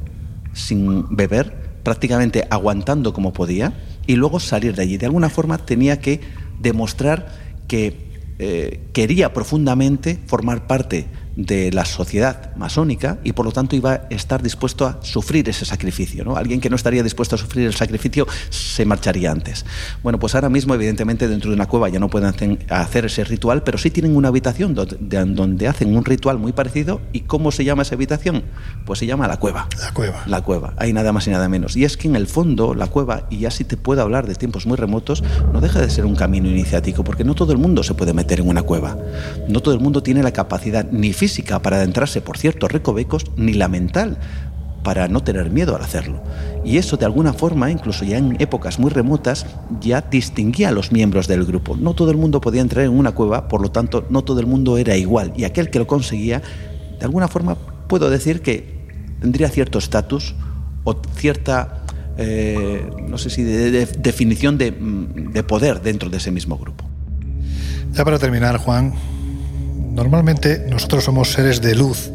sin 0.54 1.14
beber, 1.14 1.80
prácticamente 1.82 2.46
aguantando 2.50 3.12
como 3.12 3.34
podía, 3.34 3.74
y 4.06 4.16
luego 4.16 4.40
salir 4.40 4.74
de 4.74 4.82
allí. 4.82 4.96
De 4.96 5.06
alguna 5.06 5.28
forma 5.28 5.58
tenía 5.58 6.00
que 6.00 6.20
demostrar 6.58 7.50
que 7.68 8.08
quería 8.94 9.34
profundamente 9.34 10.18
formar 10.26 10.66
parte 10.66 11.06
de 11.46 11.72
la 11.72 11.86
sociedad 11.86 12.54
masónica 12.56 13.18
y 13.24 13.32
por 13.32 13.46
lo 13.46 13.52
tanto 13.52 13.74
iba 13.74 13.92
a 13.92 14.00
estar 14.10 14.42
dispuesto 14.42 14.86
a 14.86 14.98
sufrir 15.02 15.48
ese 15.48 15.64
sacrificio. 15.64 16.22
¿no? 16.22 16.36
Alguien 16.36 16.60
que 16.60 16.68
no 16.68 16.76
estaría 16.76 17.02
dispuesto 17.02 17.36
a 17.36 17.38
sufrir 17.38 17.66
el 17.66 17.74
sacrificio 17.74 18.26
se 18.50 18.84
marcharía 18.84 19.32
antes. 19.32 19.64
Bueno, 20.02 20.18
pues 20.18 20.34
ahora 20.34 20.50
mismo 20.50 20.74
evidentemente 20.74 21.28
dentro 21.28 21.50
de 21.50 21.56
una 21.56 21.66
cueva 21.66 21.88
ya 21.88 21.98
no 21.98 22.10
pueden 22.10 22.58
hacer 22.68 23.06
ese 23.06 23.24
ritual, 23.24 23.62
pero 23.62 23.78
sí 23.78 23.90
tienen 23.90 24.16
una 24.16 24.28
habitación 24.28 24.74
donde, 24.74 25.68
hacen 25.68 25.96
un 25.96 26.04
ritual 26.04 26.38
muy 26.38 26.52
parecido. 26.52 27.00
¿Y 27.12 27.20
cómo 27.20 27.52
se 27.52 27.64
llama 27.64 27.82
esa 27.82 27.94
habitación? 27.94 28.42
Pues 28.84 28.98
se 28.98 29.06
llama 29.06 29.26
la 29.26 29.38
cueva. 29.38 29.66
La 29.78 29.92
cueva. 29.94 30.22
La 30.26 30.42
cueva. 30.42 30.74
Hay 30.76 30.92
nada 30.92 31.12
más 31.12 31.26
y 31.26 31.30
nada 31.30 31.48
menos. 31.48 31.76
Y 31.76 31.84
es 31.84 31.96
que 31.96 32.08
en 32.08 32.16
el 32.16 32.26
fondo 32.26 32.74
la 32.74 32.88
cueva, 32.88 33.26
y 33.30 33.38
ya 33.38 33.50
si 33.50 33.64
te 33.64 33.78
puedo 33.78 34.02
hablar 34.02 34.26
de 34.26 34.34
tiempos 34.34 34.66
muy 34.66 34.76
remotos, 34.76 35.24
no 35.52 35.60
deja 35.60 35.80
de 35.80 35.88
ser 35.88 36.04
un 36.04 36.16
camino 36.16 36.48
iniciático, 36.48 37.02
porque 37.02 37.24
no 37.24 37.34
todo 37.34 37.52
el 37.52 37.58
mundo 37.58 37.82
se 37.82 37.94
puede 37.94 38.12
meter 38.12 38.40
en 38.40 38.48
una 38.48 38.62
cueva. 38.62 38.98
No 39.48 39.60
todo 39.60 39.74
el 39.74 39.80
mundo 39.80 40.02
tiene 40.02 40.22
la 40.22 40.32
capacidad 40.32 40.86
ni 40.90 41.12
física 41.12 41.29
para 41.62 41.76
adentrarse 41.76 42.20
por 42.20 42.38
ciertos 42.38 42.70
recovecos, 42.72 43.24
ni 43.36 43.54
la 43.54 43.68
mental 43.68 44.18
para 44.82 45.08
no 45.08 45.22
tener 45.22 45.50
miedo 45.50 45.76
al 45.76 45.82
hacerlo. 45.82 46.22
Y 46.64 46.78
eso 46.78 46.96
de 46.96 47.04
alguna 47.04 47.32
forma, 47.32 47.70
incluso 47.70 48.04
ya 48.04 48.18
en 48.18 48.36
épocas 48.40 48.78
muy 48.78 48.90
remotas, 48.90 49.46
ya 49.80 50.00
distinguía 50.00 50.68
a 50.68 50.72
los 50.72 50.92
miembros 50.92 51.28
del 51.28 51.44
grupo. 51.44 51.76
No 51.76 51.94
todo 51.94 52.10
el 52.10 52.16
mundo 52.16 52.40
podía 52.40 52.62
entrar 52.62 52.84
en 52.84 52.92
una 52.92 53.12
cueva, 53.12 53.48
por 53.48 53.60
lo 53.60 53.70
tanto, 53.70 54.06
no 54.10 54.22
todo 54.22 54.40
el 54.40 54.46
mundo 54.46 54.78
era 54.78 54.96
igual. 54.96 55.32
Y 55.36 55.44
aquel 55.44 55.70
que 55.70 55.78
lo 55.78 55.86
conseguía, 55.86 56.42
de 56.98 57.04
alguna 57.04 57.28
forma, 57.28 57.56
puedo 57.88 58.10
decir 58.10 58.40
que 58.42 58.80
tendría 59.20 59.48
cierto 59.48 59.78
estatus 59.78 60.34
o 60.84 61.00
cierta, 61.14 61.84
eh, 62.16 62.88
no 63.06 63.18
sé 63.18 63.30
si, 63.30 63.42
de, 63.42 63.86
definición 63.86 64.56
de, 64.56 64.70
de 64.70 65.42
poder 65.42 65.82
dentro 65.82 66.08
de 66.08 66.16
ese 66.16 66.30
mismo 66.30 66.56
grupo. 66.56 66.84
Ya 67.92 68.04
para 68.04 68.18
terminar, 68.18 68.56
Juan, 68.58 68.94
Normalmente 69.90 70.64
nosotros 70.68 71.04
somos 71.04 71.32
seres 71.32 71.60
de 71.60 71.74
luz, 71.74 72.10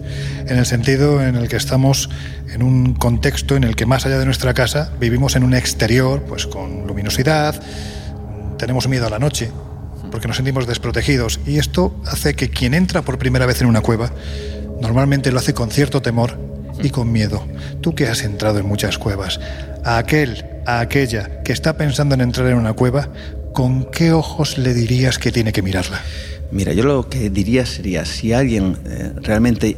en 0.47 0.57
el 0.57 0.65
sentido 0.65 1.21
en 1.21 1.35
el 1.35 1.49
que 1.49 1.57
estamos 1.57 2.09
en 2.53 2.63
un 2.63 2.93
contexto 2.93 3.57
en 3.57 3.65
el 3.65 3.75
que 3.75 3.85
más 3.85 4.05
allá 4.05 4.17
de 4.17 4.25
nuestra 4.25 4.53
casa 4.53 4.91
vivimos 4.99 5.35
en 5.35 5.43
un 5.43 5.53
exterior, 5.53 6.23
pues 6.23 6.47
con 6.47 6.87
luminosidad, 6.87 7.61
tenemos 8.57 8.87
miedo 8.87 9.07
a 9.07 9.09
la 9.09 9.19
noche, 9.19 9.51
porque 10.09 10.27
nos 10.27 10.37
sentimos 10.37 10.67
desprotegidos, 10.67 11.41
y 11.45 11.57
esto 11.57 11.93
hace 12.05 12.33
que 12.33 12.49
quien 12.49 12.73
entra 12.73 13.01
por 13.01 13.17
primera 13.17 13.45
vez 13.45 13.61
en 13.61 13.67
una 13.67 13.81
cueva, 13.81 14.11
normalmente 14.81 15.31
lo 15.31 15.39
hace 15.39 15.53
con 15.53 15.69
cierto 15.69 16.01
temor 16.01 16.39
y 16.81 16.89
con 16.91 17.11
miedo. 17.11 17.45
Tú 17.81 17.93
que 17.93 18.07
has 18.07 18.23
entrado 18.23 18.57
en 18.59 18.67
muchas 18.67 18.97
cuevas, 18.97 19.41
a 19.83 19.97
aquel, 19.97 20.45
a 20.65 20.79
aquella 20.79 21.43
que 21.43 21.51
está 21.51 21.75
pensando 21.75 22.15
en 22.15 22.21
entrar 22.21 22.47
en 22.47 22.57
una 22.57 22.73
cueva, 22.73 23.09
¿con 23.53 23.91
qué 23.91 24.13
ojos 24.13 24.57
le 24.57 24.73
dirías 24.73 25.19
que 25.19 25.33
tiene 25.33 25.51
que 25.51 25.61
mirarla? 25.61 26.01
Mira, 26.55 26.71
yo 26.71 26.83
lo 26.83 27.09
que 27.09 27.29
diría 27.29 27.65
sería, 27.65 28.05
si 28.05 28.31
alguien 28.31 28.77
eh, 28.85 29.11
realmente 29.17 29.75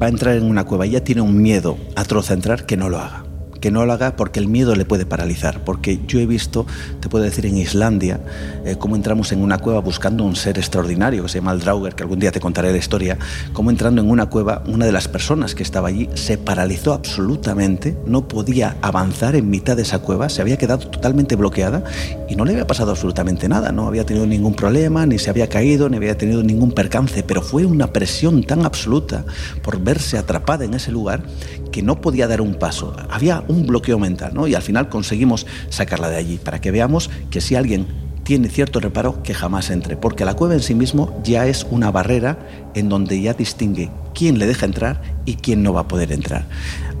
va 0.00 0.06
a 0.06 0.10
entrar 0.10 0.36
en 0.36 0.44
una 0.44 0.62
cueva 0.62 0.86
y 0.86 0.90
ya 0.90 1.02
tiene 1.02 1.22
un 1.22 1.42
miedo 1.42 1.76
atroz 1.96 2.30
a 2.30 2.34
entrar, 2.34 2.66
que 2.66 2.76
no 2.76 2.88
lo 2.88 3.00
haga 3.00 3.29
que 3.60 3.70
no 3.70 3.86
lo 3.86 3.92
haga 3.92 4.16
porque 4.16 4.40
el 4.40 4.48
miedo 4.48 4.74
le 4.74 4.84
puede 4.84 5.06
paralizar. 5.06 5.64
Porque 5.64 6.00
yo 6.06 6.18
he 6.18 6.26
visto, 6.26 6.66
te 7.00 7.08
puedo 7.08 7.24
decir, 7.24 7.46
en 7.46 7.56
Islandia, 7.56 8.20
eh, 8.64 8.76
cómo 8.78 8.96
entramos 8.96 9.32
en 9.32 9.42
una 9.42 9.58
cueva 9.58 9.80
buscando 9.80 10.24
un 10.24 10.36
ser 10.36 10.58
extraordinario 10.58 11.22
que 11.22 11.28
se 11.28 11.38
llama 11.38 11.52
el 11.52 11.60
que 11.94 12.02
algún 12.02 12.18
día 12.18 12.32
te 12.32 12.40
contaré 12.40 12.72
la 12.72 12.78
historia, 12.78 13.18
cómo 13.52 13.70
entrando 13.70 14.02
en 14.02 14.10
una 14.10 14.26
cueva, 14.26 14.62
una 14.66 14.86
de 14.86 14.92
las 14.92 15.08
personas 15.08 15.54
que 15.54 15.62
estaba 15.62 15.88
allí 15.88 16.08
se 16.14 16.36
paralizó 16.36 16.92
absolutamente, 16.92 17.96
no 18.06 18.28
podía 18.28 18.76
avanzar 18.82 19.36
en 19.36 19.48
mitad 19.50 19.76
de 19.76 19.82
esa 19.82 20.00
cueva, 20.00 20.28
se 20.28 20.42
había 20.42 20.56
quedado 20.56 20.88
totalmente 20.88 21.36
bloqueada 21.36 21.84
y 22.28 22.36
no 22.36 22.44
le 22.44 22.52
había 22.52 22.66
pasado 22.66 22.90
absolutamente 22.90 23.48
nada, 23.48 23.72
no 23.72 23.86
había 23.86 24.04
tenido 24.04 24.26
ningún 24.26 24.54
problema, 24.54 25.06
ni 25.06 25.18
se 25.18 25.30
había 25.30 25.48
caído, 25.48 25.88
ni 25.88 25.96
había 25.96 26.16
tenido 26.16 26.42
ningún 26.42 26.72
percance, 26.72 27.22
pero 27.22 27.42
fue 27.42 27.64
una 27.64 27.92
presión 27.92 28.42
tan 28.42 28.64
absoluta 28.64 29.24
por 29.62 29.80
verse 29.80 30.18
atrapada 30.18 30.64
en 30.64 30.74
ese 30.74 30.90
lugar 30.90 31.22
que 31.70 31.82
no 31.82 32.00
podía 32.00 32.26
dar 32.26 32.40
un 32.40 32.54
paso. 32.54 32.94
Había 33.08 33.44
un 33.50 33.66
bloqueo 33.66 33.98
mental, 33.98 34.32
¿no? 34.34 34.46
Y 34.46 34.54
al 34.54 34.62
final 34.62 34.88
conseguimos 34.88 35.46
sacarla 35.68 36.08
de 36.08 36.16
allí 36.16 36.38
para 36.38 36.60
que 36.60 36.70
veamos 36.70 37.10
que 37.30 37.40
si 37.40 37.54
alguien 37.54 37.86
tiene 38.30 38.48
cierto 38.48 38.80
reparo, 38.80 39.22
que 39.22 39.34
jamás 39.34 39.70
entre, 39.70 39.96
porque 39.96 40.24
la 40.24 40.34
cueva 40.34 40.54
en 40.54 40.60
sí 40.60 40.74
mismo 40.74 41.20
ya 41.24 41.46
es 41.46 41.66
una 41.70 41.90
barrera 41.90 42.38
en 42.74 42.88
donde 42.88 43.20
ya 43.20 43.34
distingue 43.34 43.90
quién 44.14 44.38
le 44.38 44.46
deja 44.46 44.66
entrar 44.66 45.02
y 45.24 45.34
quién 45.34 45.62
no 45.62 45.72
va 45.72 45.80
a 45.80 45.88
poder 45.88 46.12
entrar. 46.12 46.46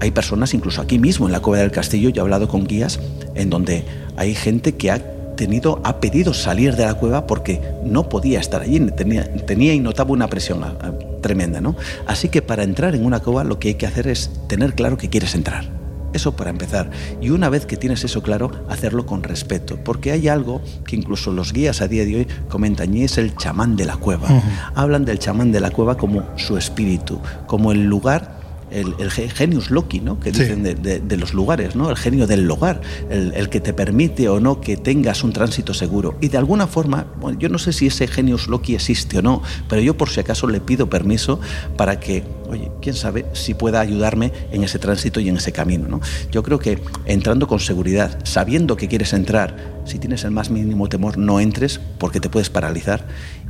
Hay 0.00 0.10
personas, 0.10 0.54
incluso 0.54 0.80
aquí 0.80 0.98
mismo 0.98 1.26
en 1.26 1.32
la 1.32 1.40
cueva 1.40 1.62
del 1.62 1.70
castillo, 1.70 2.08
yo 2.10 2.20
he 2.20 2.24
hablado 2.24 2.48
con 2.48 2.66
guías, 2.66 2.98
en 3.34 3.50
donde 3.50 3.84
hay 4.16 4.34
gente 4.34 4.74
que 4.74 4.90
ha 4.90 4.98
tenido, 5.36 5.80
ha 5.84 6.00
pedido 6.00 6.34
salir 6.34 6.76
de 6.76 6.84
la 6.84 6.94
cueva 6.94 7.26
porque 7.26 7.60
no 7.84 8.08
podía 8.08 8.40
estar 8.40 8.62
allí, 8.62 8.80
tenía, 8.96 9.32
tenía 9.46 9.72
y 9.72 9.80
notaba 9.80 10.10
una 10.10 10.28
presión 10.28 10.64
ah, 10.64 10.74
tremenda, 11.22 11.60
¿no? 11.60 11.76
Así 12.06 12.28
que 12.28 12.42
para 12.42 12.62
entrar 12.62 12.94
en 12.94 13.04
una 13.04 13.20
cueva 13.20 13.44
lo 13.44 13.58
que 13.58 13.68
hay 13.68 13.74
que 13.74 13.86
hacer 13.86 14.08
es 14.08 14.30
tener 14.48 14.74
claro 14.74 14.96
que 14.96 15.08
quieres 15.08 15.34
entrar 15.34 15.79
Eso 16.12 16.32
para 16.36 16.50
empezar. 16.50 16.90
Y 17.20 17.30
una 17.30 17.48
vez 17.48 17.66
que 17.66 17.76
tienes 17.76 18.04
eso 18.04 18.22
claro, 18.22 18.50
hacerlo 18.68 19.06
con 19.06 19.22
respeto. 19.22 19.78
Porque 19.84 20.12
hay 20.12 20.28
algo 20.28 20.60
que 20.84 20.96
incluso 20.96 21.32
los 21.32 21.52
guías 21.52 21.80
a 21.80 21.88
día 21.88 22.04
de 22.04 22.16
hoy 22.16 22.26
comentan 22.48 22.94
y 22.96 23.04
es 23.04 23.18
el 23.18 23.36
chamán 23.36 23.76
de 23.76 23.84
la 23.84 23.96
cueva. 23.96 24.28
Hablan 24.74 25.04
del 25.04 25.18
chamán 25.18 25.52
de 25.52 25.60
la 25.60 25.70
cueva 25.70 25.96
como 25.96 26.24
su 26.36 26.56
espíritu, 26.56 27.20
como 27.46 27.72
el 27.72 27.84
lugar 27.84 28.39
el, 28.70 29.10
genius 29.10 29.70
loci, 29.70 30.00
¿no? 30.00 30.18
que 30.20 30.32
dicen 30.32 30.62
de, 30.62 31.16
los 31.16 31.34
lugares, 31.34 31.76
¿no? 31.76 31.90
el 31.90 31.96
genio 31.96 32.26
del 32.26 32.46
lugar, 32.46 32.80
el, 33.10 33.48
que 33.48 33.60
te 33.60 33.72
permite 33.72 34.28
o 34.28 34.40
no 34.40 34.60
que 34.60 34.76
tengas 34.76 35.24
un 35.24 35.32
tránsito 35.32 35.74
seguro. 35.74 36.16
Y 36.20 36.28
de 36.28 36.38
alguna 36.38 36.66
forma, 36.66 37.06
bueno, 37.20 37.38
yo 37.38 37.48
no 37.48 37.58
sé 37.58 37.72
si 37.72 37.86
ese 37.86 38.06
genius 38.06 38.48
loci 38.48 38.74
existe 38.74 39.18
o 39.18 39.22
no, 39.22 39.42
pero 39.68 39.82
yo 39.82 39.96
por 39.96 40.10
si 40.10 40.20
acaso 40.20 40.46
le 40.46 40.60
pido 40.60 40.88
permiso 40.88 41.40
para 41.76 42.00
que, 42.00 42.24
oye, 42.48 42.70
quién 42.80 42.94
sabe 42.94 43.26
si 43.32 43.54
pueda 43.54 43.80
ayudarme 43.80 44.32
en 44.52 44.64
ese 44.64 44.78
tránsito 44.78 45.20
y 45.20 45.28
en 45.28 45.36
ese 45.36 45.52
camino. 45.52 45.88
¿no? 45.88 46.00
Yo 46.30 46.42
creo 46.42 46.58
que 46.58 46.82
entrando 47.06 47.46
con 47.46 47.60
seguridad, 47.60 48.18
sabiendo 48.24 48.76
que 48.76 48.88
quieres 48.88 49.12
entrar, 49.12 49.80
si 49.84 49.98
tienes 49.98 50.24
el 50.24 50.30
más 50.30 50.50
mínimo 50.50 50.88
temor, 50.88 51.18
no 51.18 51.40
entres 51.40 51.80
porque 51.98 52.20
te 52.20 52.28
puedes 52.28 52.50
paralizar 52.50 53.06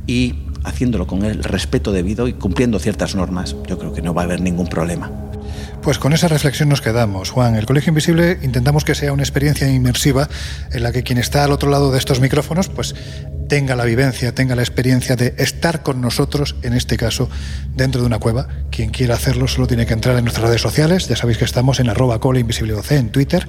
y 0.07 0.35
haciéndolo 0.63 1.07
con 1.07 1.23
el 1.23 1.43
respeto 1.43 1.91
debido 1.91 2.27
y 2.27 2.33
cumpliendo 2.33 2.79
ciertas 2.79 3.15
normas, 3.15 3.55
yo 3.67 3.77
creo 3.79 3.93
que 3.93 4.01
no 4.01 4.13
va 4.13 4.21
a 4.21 4.25
haber 4.25 4.41
ningún 4.41 4.67
problema. 4.67 5.11
Pues 5.81 5.97
con 5.97 6.13
esa 6.13 6.27
reflexión 6.27 6.69
nos 6.69 6.81
quedamos. 6.81 7.31
Juan, 7.31 7.55
el 7.55 7.65
Colegio 7.65 7.89
Invisible 7.89 8.37
intentamos 8.43 8.85
que 8.85 8.93
sea 8.93 9.13
una 9.13 9.23
experiencia 9.23 9.67
inmersiva 9.67 10.29
en 10.71 10.83
la 10.83 10.91
que 10.91 11.01
quien 11.01 11.17
está 11.17 11.43
al 11.43 11.51
otro 11.51 11.71
lado 11.71 11.91
de 11.91 11.97
estos 11.97 12.19
micrófonos 12.19 12.69
pues 12.69 12.93
tenga 13.51 13.75
la 13.75 13.83
vivencia, 13.83 14.33
tenga 14.33 14.55
la 14.55 14.61
experiencia 14.61 15.17
de 15.17 15.35
estar 15.37 15.83
con 15.83 15.99
nosotros, 15.99 16.55
en 16.61 16.71
este 16.71 16.95
caso, 16.95 17.29
dentro 17.75 17.99
de 17.99 18.07
una 18.07 18.17
cueva. 18.17 18.47
Quien 18.71 18.91
quiera 18.91 19.15
hacerlo 19.15 19.45
solo 19.49 19.67
tiene 19.67 19.85
que 19.85 19.91
entrar 19.91 20.17
en 20.17 20.23
nuestras 20.23 20.47
redes 20.47 20.61
sociales. 20.61 21.09
Ya 21.09 21.17
sabéis 21.17 21.37
que 21.37 21.43
estamos 21.43 21.81
en 21.81 21.89
arroba 21.89 22.17
en 22.23 23.09
Twitter 23.09 23.45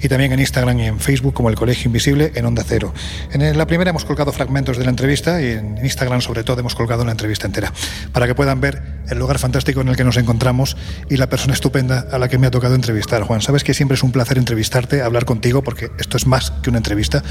y 0.00 0.06
también 0.08 0.30
en 0.30 0.38
Instagram 0.38 0.78
y 0.78 0.86
en 0.86 1.00
Facebook 1.00 1.34
como 1.34 1.48
el 1.48 1.56
Colegio 1.56 1.88
Invisible 1.88 2.30
en 2.36 2.46
Onda 2.46 2.62
Cero. 2.64 2.94
En 3.32 3.58
la 3.58 3.66
primera 3.66 3.90
hemos 3.90 4.04
colgado 4.04 4.30
fragmentos 4.30 4.78
de 4.78 4.84
la 4.84 4.90
entrevista 4.90 5.42
y 5.42 5.46
en 5.46 5.84
Instagram 5.84 6.20
sobre 6.20 6.44
todo 6.44 6.60
hemos 6.60 6.76
colgado 6.76 7.04
la 7.04 7.10
entrevista 7.10 7.48
entera 7.48 7.72
para 8.12 8.28
que 8.28 8.36
puedan 8.36 8.60
ver 8.60 9.00
el 9.08 9.18
lugar 9.18 9.40
fantástico 9.40 9.80
en 9.80 9.88
el 9.88 9.96
que 9.96 10.04
nos 10.04 10.16
encontramos 10.16 10.76
y 11.08 11.16
la 11.16 11.28
persona 11.28 11.54
estupenda 11.54 12.06
a 12.12 12.18
la 12.18 12.28
que 12.28 12.38
me 12.38 12.46
ha 12.46 12.52
tocado 12.52 12.76
entrevistar. 12.76 13.22
Juan, 13.24 13.40
sabes 13.40 13.64
que 13.64 13.74
siempre 13.74 13.96
es 13.96 14.04
un 14.04 14.12
placer 14.12 14.38
entrevistarte, 14.38 15.02
hablar 15.02 15.24
contigo, 15.24 15.64
porque 15.64 15.90
esto 15.98 16.16
es 16.16 16.28
más 16.28 16.52
que 16.62 16.70
una 16.70 16.78
entrevista, 16.78 17.24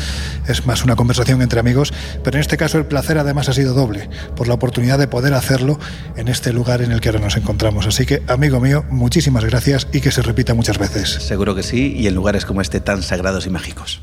es 0.50 0.66
más 0.66 0.84
una 0.84 0.98
conversación 0.98 1.42
entre 1.42 1.62
amigos 1.62 1.94
pero 2.24 2.38
en 2.38 2.42
este 2.42 2.58
caso 2.58 2.78
el 2.78 2.86
placer 2.86 3.18
además 3.18 3.50
ha 3.50 3.54
sido 3.54 3.74
doble, 3.74 4.10
por 4.36 4.48
la 4.48 4.54
oportunidad 4.54 5.00
de 5.00 5.08
poder 5.08 5.34
hacerlo 5.34 5.80
en 6.16 6.28
este 6.28 6.54
lugar 6.54 6.82
en 6.82 6.92
el 6.92 7.02
que 7.02 7.10
ahora 7.10 7.22
nos 7.22 7.38
encontramos. 7.38 7.88
Así 7.88 8.06
que, 8.06 8.24
amigo 8.28 8.60
mío, 8.60 8.86
muchísimas 8.90 9.46
gracias 9.46 9.88
y 9.92 10.02
que 10.02 10.12
se 10.12 10.22
repita 10.22 10.54
muchas 10.54 10.78
veces. 10.78 11.10
Seguro 11.10 11.56
que 11.56 11.64
sí, 11.64 11.94
y 11.96 12.08
en 12.08 12.16
lugares 12.16 12.46
como 12.46 12.62
este 12.62 12.80
tan 12.80 13.04
sagrados 13.04 13.46
y 13.46 13.50
mágicos. 13.50 14.02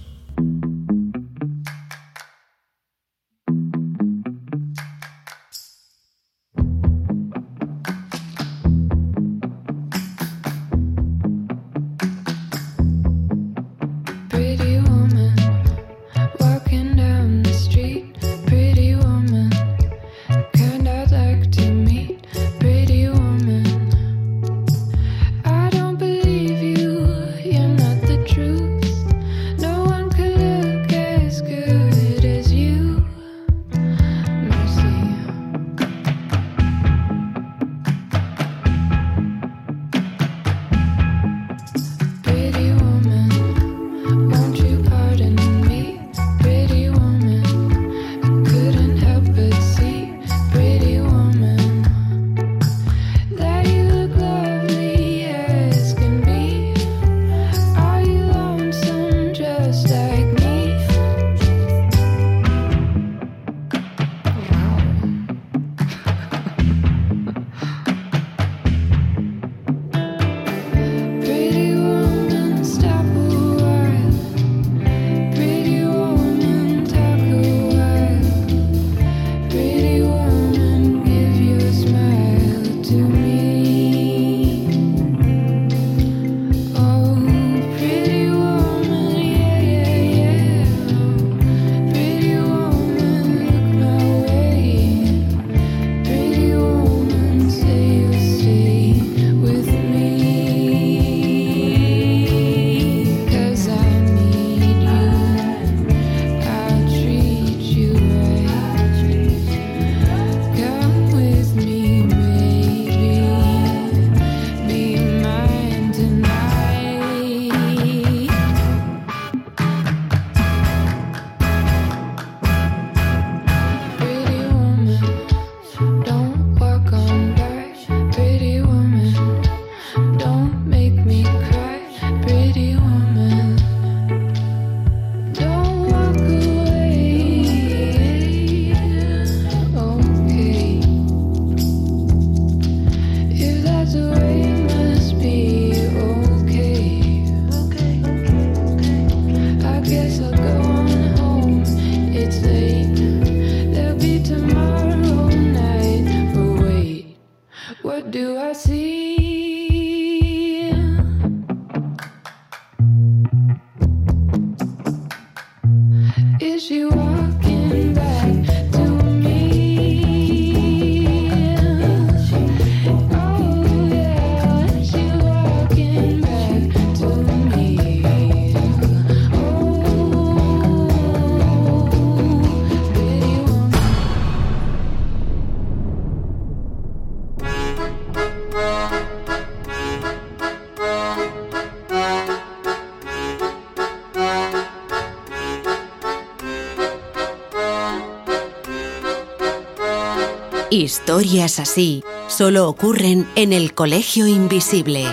Historias 200.77 201.59
así 201.59 202.05
solo 202.29 202.69
ocurren 202.69 203.27
en 203.35 203.55
el 203.55 203.73
colegio 203.73 204.27
invisible. 204.27 205.07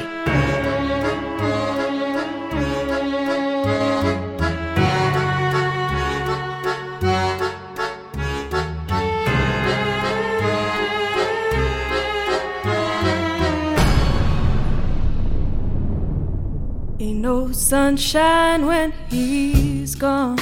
Ain't 16.99 17.21
no 17.21 17.53
sunshine 17.53 18.67
when 18.67 18.93
he's 19.09 19.95
gone. 19.95 20.35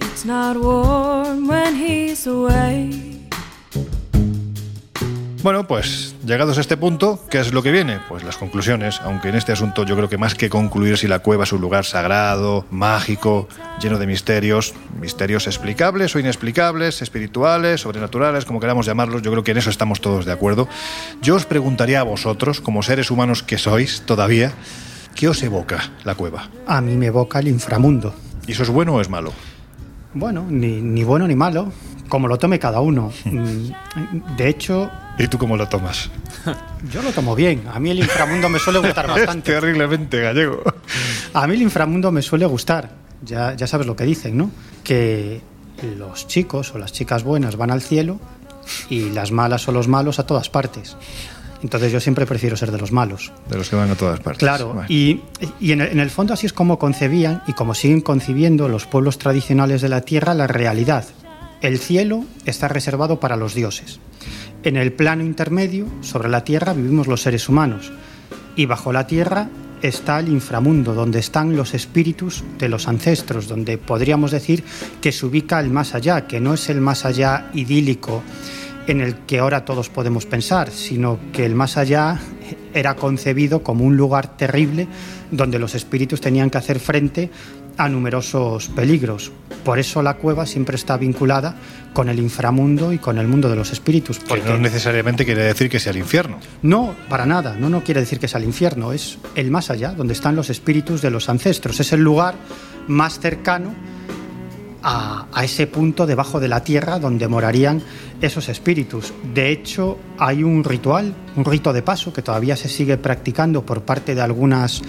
It's 0.00 0.24
not 0.24 0.56
warm 0.56 1.46
when 1.46 1.63
bueno, 5.42 5.66
pues 5.66 6.14
llegados 6.24 6.56
a 6.56 6.62
este 6.62 6.78
punto, 6.78 7.20
¿qué 7.28 7.38
es 7.38 7.52
lo 7.52 7.62
que 7.62 7.70
viene? 7.70 8.00
Pues 8.08 8.24
las 8.24 8.38
conclusiones, 8.38 8.98
aunque 9.02 9.28
en 9.28 9.34
este 9.34 9.52
asunto 9.52 9.84
yo 9.84 9.94
creo 9.94 10.08
que 10.08 10.16
más 10.16 10.34
que 10.34 10.48
concluir 10.48 10.96
si 10.96 11.06
la 11.06 11.18
cueva 11.18 11.44
es 11.44 11.52
un 11.52 11.60
lugar 11.60 11.84
sagrado, 11.84 12.64
mágico, 12.70 13.46
lleno 13.78 13.98
de 13.98 14.06
misterios, 14.06 14.72
misterios 14.98 15.46
explicables 15.46 16.16
o 16.16 16.18
inexplicables, 16.18 17.02
espirituales, 17.02 17.82
sobrenaturales, 17.82 18.46
como 18.46 18.58
queramos 18.58 18.86
llamarlos, 18.86 19.20
yo 19.20 19.30
creo 19.30 19.44
que 19.44 19.50
en 19.50 19.58
eso 19.58 19.68
estamos 19.68 20.00
todos 20.00 20.24
de 20.24 20.32
acuerdo. 20.32 20.66
Yo 21.20 21.34
os 21.34 21.44
preguntaría 21.44 22.00
a 22.00 22.04
vosotros, 22.04 22.62
como 22.62 22.82
seres 22.82 23.10
humanos 23.10 23.42
que 23.42 23.58
sois 23.58 24.00
todavía, 24.06 24.52
¿qué 25.14 25.28
os 25.28 25.42
evoca 25.42 25.92
la 26.04 26.14
cueva? 26.14 26.48
A 26.66 26.80
mí 26.80 26.96
me 26.96 27.06
evoca 27.06 27.40
el 27.40 27.48
inframundo. 27.48 28.14
¿Y 28.46 28.52
eso 28.52 28.62
es 28.62 28.70
bueno 28.70 28.94
o 28.94 29.02
es 29.02 29.10
malo? 29.10 29.34
Bueno, 30.14 30.46
ni, 30.48 30.80
ni 30.80 31.02
bueno 31.04 31.26
ni 31.26 31.34
malo, 31.34 31.72
como 32.08 32.28
lo 32.28 32.38
tome 32.38 32.58
cada 32.58 32.80
uno. 32.80 33.12
Mm, 33.24 34.36
de 34.36 34.48
hecho... 34.48 34.90
¿Y 35.18 35.28
tú 35.28 35.38
cómo 35.38 35.56
lo 35.56 35.68
tomas? 35.68 36.10
Yo 36.92 37.02
lo 37.02 37.12
tomo 37.12 37.34
bien. 37.34 37.62
A 37.72 37.78
mí 37.78 37.90
el 37.90 37.98
inframundo 38.00 38.48
me 38.48 38.58
suele 38.58 38.80
gustar 38.80 39.06
bastante. 39.08 39.52
es 39.52 39.60
terriblemente 39.60 40.20
gallego. 40.20 40.62
A 41.32 41.46
mí 41.46 41.54
el 41.54 41.62
inframundo 41.62 42.10
me 42.10 42.22
suele 42.22 42.46
gustar. 42.46 42.90
Ya, 43.22 43.54
ya 43.54 43.66
sabes 43.66 43.86
lo 43.86 43.94
que 43.94 44.04
dicen, 44.04 44.36
¿no? 44.36 44.50
Que 44.82 45.40
los 45.96 46.26
chicos 46.26 46.74
o 46.74 46.78
las 46.78 46.92
chicas 46.92 47.22
buenas 47.22 47.56
van 47.56 47.70
al 47.70 47.82
cielo 47.82 48.18
y 48.90 49.10
las 49.10 49.30
malas 49.30 49.68
o 49.68 49.72
los 49.72 49.88
malos 49.88 50.18
a 50.18 50.26
todas 50.26 50.50
partes. 50.50 50.96
Entonces 51.64 51.90
yo 51.90 51.98
siempre 51.98 52.26
prefiero 52.26 52.58
ser 52.58 52.70
de 52.70 52.76
los 52.76 52.92
malos. 52.92 53.32
De 53.48 53.56
los 53.56 53.70
que 53.70 53.74
van 53.76 53.90
a 53.90 53.94
todas 53.94 54.20
partes. 54.20 54.38
Claro, 54.38 54.74
Bueno. 54.74 54.86
y, 54.90 55.22
y 55.58 55.72
en, 55.72 55.80
el, 55.80 55.88
en 55.92 55.98
el 55.98 56.10
fondo 56.10 56.34
así 56.34 56.44
es 56.44 56.52
como 56.52 56.78
concebían 56.78 57.42
y 57.46 57.54
como 57.54 57.72
siguen 57.72 58.02
concibiendo 58.02 58.68
los 58.68 58.84
pueblos 58.84 59.16
tradicionales 59.16 59.80
de 59.80 59.88
la 59.88 60.02
Tierra 60.02 60.34
la 60.34 60.46
realidad. 60.46 61.06
El 61.62 61.78
cielo 61.78 62.22
está 62.44 62.68
reservado 62.68 63.18
para 63.18 63.36
los 63.36 63.54
dioses. 63.54 63.98
En 64.62 64.76
el 64.76 64.92
plano 64.92 65.24
intermedio, 65.24 65.86
sobre 66.02 66.28
la 66.28 66.44
Tierra, 66.44 66.74
vivimos 66.74 67.06
los 67.06 67.22
seres 67.22 67.48
humanos. 67.48 67.90
Y 68.56 68.66
bajo 68.66 68.92
la 68.92 69.06
Tierra 69.06 69.48
está 69.80 70.18
el 70.18 70.28
inframundo, 70.28 70.92
donde 70.92 71.18
están 71.18 71.56
los 71.56 71.72
espíritus 71.72 72.44
de 72.58 72.68
los 72.68 72.88
ancestros, 72.88 73.48
donde 73.48 73.78
podríamos 73.78 74.32
decir 74.32 74.64
que 75.00 75.12
se 75.12 75.24
ubica 75.24 75.60
el 75.60 75.70
más 75.70 75.94
allá, 75.94 76.26
que 76.26 76.40
no 76.40 76.52
es 76.52 76.68
el 76.68 76.82
más 76.82 77.06
allá 77.06 77.50
idílico 77.54 78.22
en 78.86 79.00
el 79.00 79.16
que 79.26 79.38
ahora 79.38 79.64
todos 79.64 79.88
podemos 79.88 80.26
pensar, 80.26 80.70
sino 80.70 81.18
que 81.32 81.46
el 81.46 81.54
más 81.54 81.76
allá 81.76 82.18
era 82.74 82.94
concebido 82.96 83.62
como 83.62 83.84
un 83.84 83.96
lugar 83.96 84.36
terrible 84.36 84.86
donde 85.30 85.58
los 85.58 85.74
espíritus 85.74 86.20
tenían 86.20 86.50
que 86.50 86.58
hacer 86.58 86.78
frente 86.78 87.30
a 87.76 87.88
numerosos 87.88 88.68
peligros. 88.68 89.32
Por 89.64 89.78
eso 89.78 90.00
la 90.02 90.14
cueva 90.14 90.46
siempre 90.46 90.76
está 90.76 90.96
vinculada 90.96 91.56
con 91.92 92.08
el 92.08 92.18
inframundo 92.20 92.92
y 92.92 92.98
con 92.98 93.18
el 93.18 93.26
mundo 93.26 93.48
de 93.48 93.56
los 93.56 93.72
espíritus. 93.72 94.18
Que 94.20 94.26
porque- 94.26 94.48
no 94.48 94.58
necesariamente 94.58 95.24
quiere 95.24 95.42
decir 95.44 95.68
que 95.70 95.80
sea 95.80 95.90
el 95.92 95.98
infierno. 95.98 96.38
no, 96.62 96.94
para 97.08 97.26
nada, 97.26 97.56
no, 97.58 97.68
no 97.70 97.82
quiere 97.82 98.00
decir 98.00 98.18
que 98.20 98.28
sea 98.28 98.38
el 98.38 98.44
infierno, 98.46 98.92
es 98.92 99.18
el 99.34 99.50
más 99.50 99.70
allá, 99.70 99.92
donde 99.92 100.12
están 100.12 100.36
los 100.36 100.50
espíritus 100.50 101.02
de 101.02 101.10
los 101.10 101.28
ancestros, 101.28 101.80
es 101.80 101.92
el 101.92 102.00
lugar 102.02 102.34
más 102.86 103.18
cercano 103.18 103.74
a, 104.84 105.26
ese 105.42 105.66
punto 105.66 106.06
debajo 106.06 106.40
de 106.40 106.48
la 106.48 106.62
tierra 106.62 106.98
donde 106.98 107.26
morarían 107.26 107.82
esos 108.20 108.48
espíritus. 108.50 109.12
De 109.34 109.50
hecho, 109.50 109.98
hay 110.18 110.44
un 110.44 110.62
ritual, 110.62 111.14
un 111.36 111.44
rito 111.44 111.72
de 111.72 111.82
paso 111.82 112.12
que 112.12 112.22
todavía 112.22 112.54
se 112.54 112.68
sigue 112.68 112.98
practicando 112.98 113.64
por 113.64 113.82
parte 113.82 114.14
de 114.14 114.20
algunas 114.20 114.82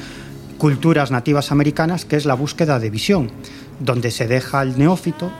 culturas 0.57 1.11
nativas 1.11 1.51
americanas, 1.51 2.03
que 2.05 2.17
es 2.17 2.25
la 2.25 2.33
búsqueda 2.33 2.77
de 2.77 2.89
visión, 2.89 3.31
donde 3.79 4.11
se 4.11 4.27
deja 4.27 4.59
al 4.59 4.77
neófito, 4.77 5.31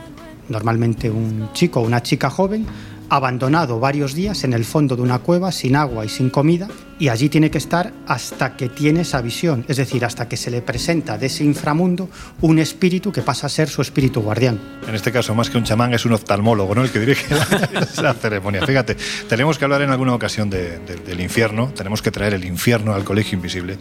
normalmente 0.48 1.10
un 1.10 1.50
chico 1.52 1.80
o 1.80 1.84
una 1.84 2.02
chica 2.02 2.30
joven, 2.30 2.66
abandonado 3.08 3.78
varios 3.80 4.14
días 4.14 4.44
en 4.44 4.52
el 4.52 4.64
fondo 4.64 4.96
de 4.96 5.02
una 5.02 5.18
cueva 5.20 5.52
sin 5.52 5.76
agua 5.76 6.04
y 6.04 6.08
sin 6.08 6.30
comida 6.30 6.68
y 6.98 7.08
allí 7.08 7.28
tiene 7.28 7.50
que 7.50 7.58
estar 7.58 7.92
hasta 8.06 8.56
que 8.56 8.68
tiene 8.68 9.02
esa 9.02 9.20
visión, 9.20 9.64
es 9.68 9.76
decir, 9.76 10.04
hasta 10.04 10.28
que 10.28 10.36
se 10.36 10.50
le 10.50 10.62
presenta 10.62 11.18
de 11.18 11.26
ese 11.26 11.44
inframundo 11.44 12.08
un 12.40 12.58
espíritu 12.58 13.12
que 13.12 13.22
pasa 13.22 13.46
a 13.46 13.50
ser 13.50 13.68
su 13.68 13.82
espíritu 13.82 14.22
guardián. 14.22 14.58
En 14.88 14.94
este 14.94 15.12
caso, 15.12 15.34
más 15.34 15.50
que 15.50 15.58
un 15.58 15.64
chamán, 15.64 15.92
es 15.94 16.06
un 16.06 16.12
oftalmólogo, 16.14 16.74
¿no? 16.74 16.82
El 16.82 16.90
que 16.90 17.00
dirige 17.00 17.34
la, 17.34 17.86
la 18.02 18.14
ceremonia. 18.14 18.64
Fíjate, 18.66 18.96
tenemos 19.28 19.58
que 19.58 19.64
hablar 19.64 19.82
en 19.82 19.90
alguna 19.90 20.14
ocasión 20.14 20.48
de- 20.48 20.78
de- 20.78 20.96
del 20.96 21.20
infierno, 21.20 21.70
tenemos 21.76 22.00
que 22.02 22.10
traer 22.10 22.32
el 22.34 22.44
infierno 22.46 22.94
al 22.94 23.04
colegio 23.04 23.36
invisible, 23.36 23.76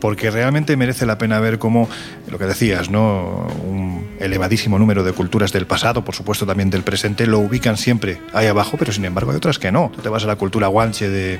porque 0.00 0.30
realmente 0.30 0.76
merece 0.76 1.06
la 1.06 1.18
pena 1.18 1.40
ver 1.40 1.58
cómo, 1.58 1.88
lo 2.28 2.38
que 2.38 2.44
decías, 2.44 2.90
¿no? 2.90 3.46
Un 3.64 4.06
elevadísimo 4.18 4.78
número 4.78 5.04
de 5.04 5.12
culturas 5.12 5.52
del 5.52 5.66
pasado, 5.66 6.04
por 6.04 6.14
supuesto 6.14 6.46
también 6.46 6.70
del 6.70 6.82
presente, 6.82 7.26
lo 7.26 7.38
ubican 7.38 7.76
siempre 7.76 8.20
ahí 8.32 8.46
abajo, 8.46 8.76
pero 8.78 8.92
sin 8.92 9.04
embargo 9.04 9.30
hay 9.30 9.36
otras 9.36 9.58
que 9.58 9.72
no. 9.72 9.90
Tú 9.94 10.02
te 10.02 10.08
vas 10.08 10.24
a 10.24 10.26
la 10.26 10.36
cultura 10.36 10.68
guanche 10.68 11.08
de, 11.08 11.38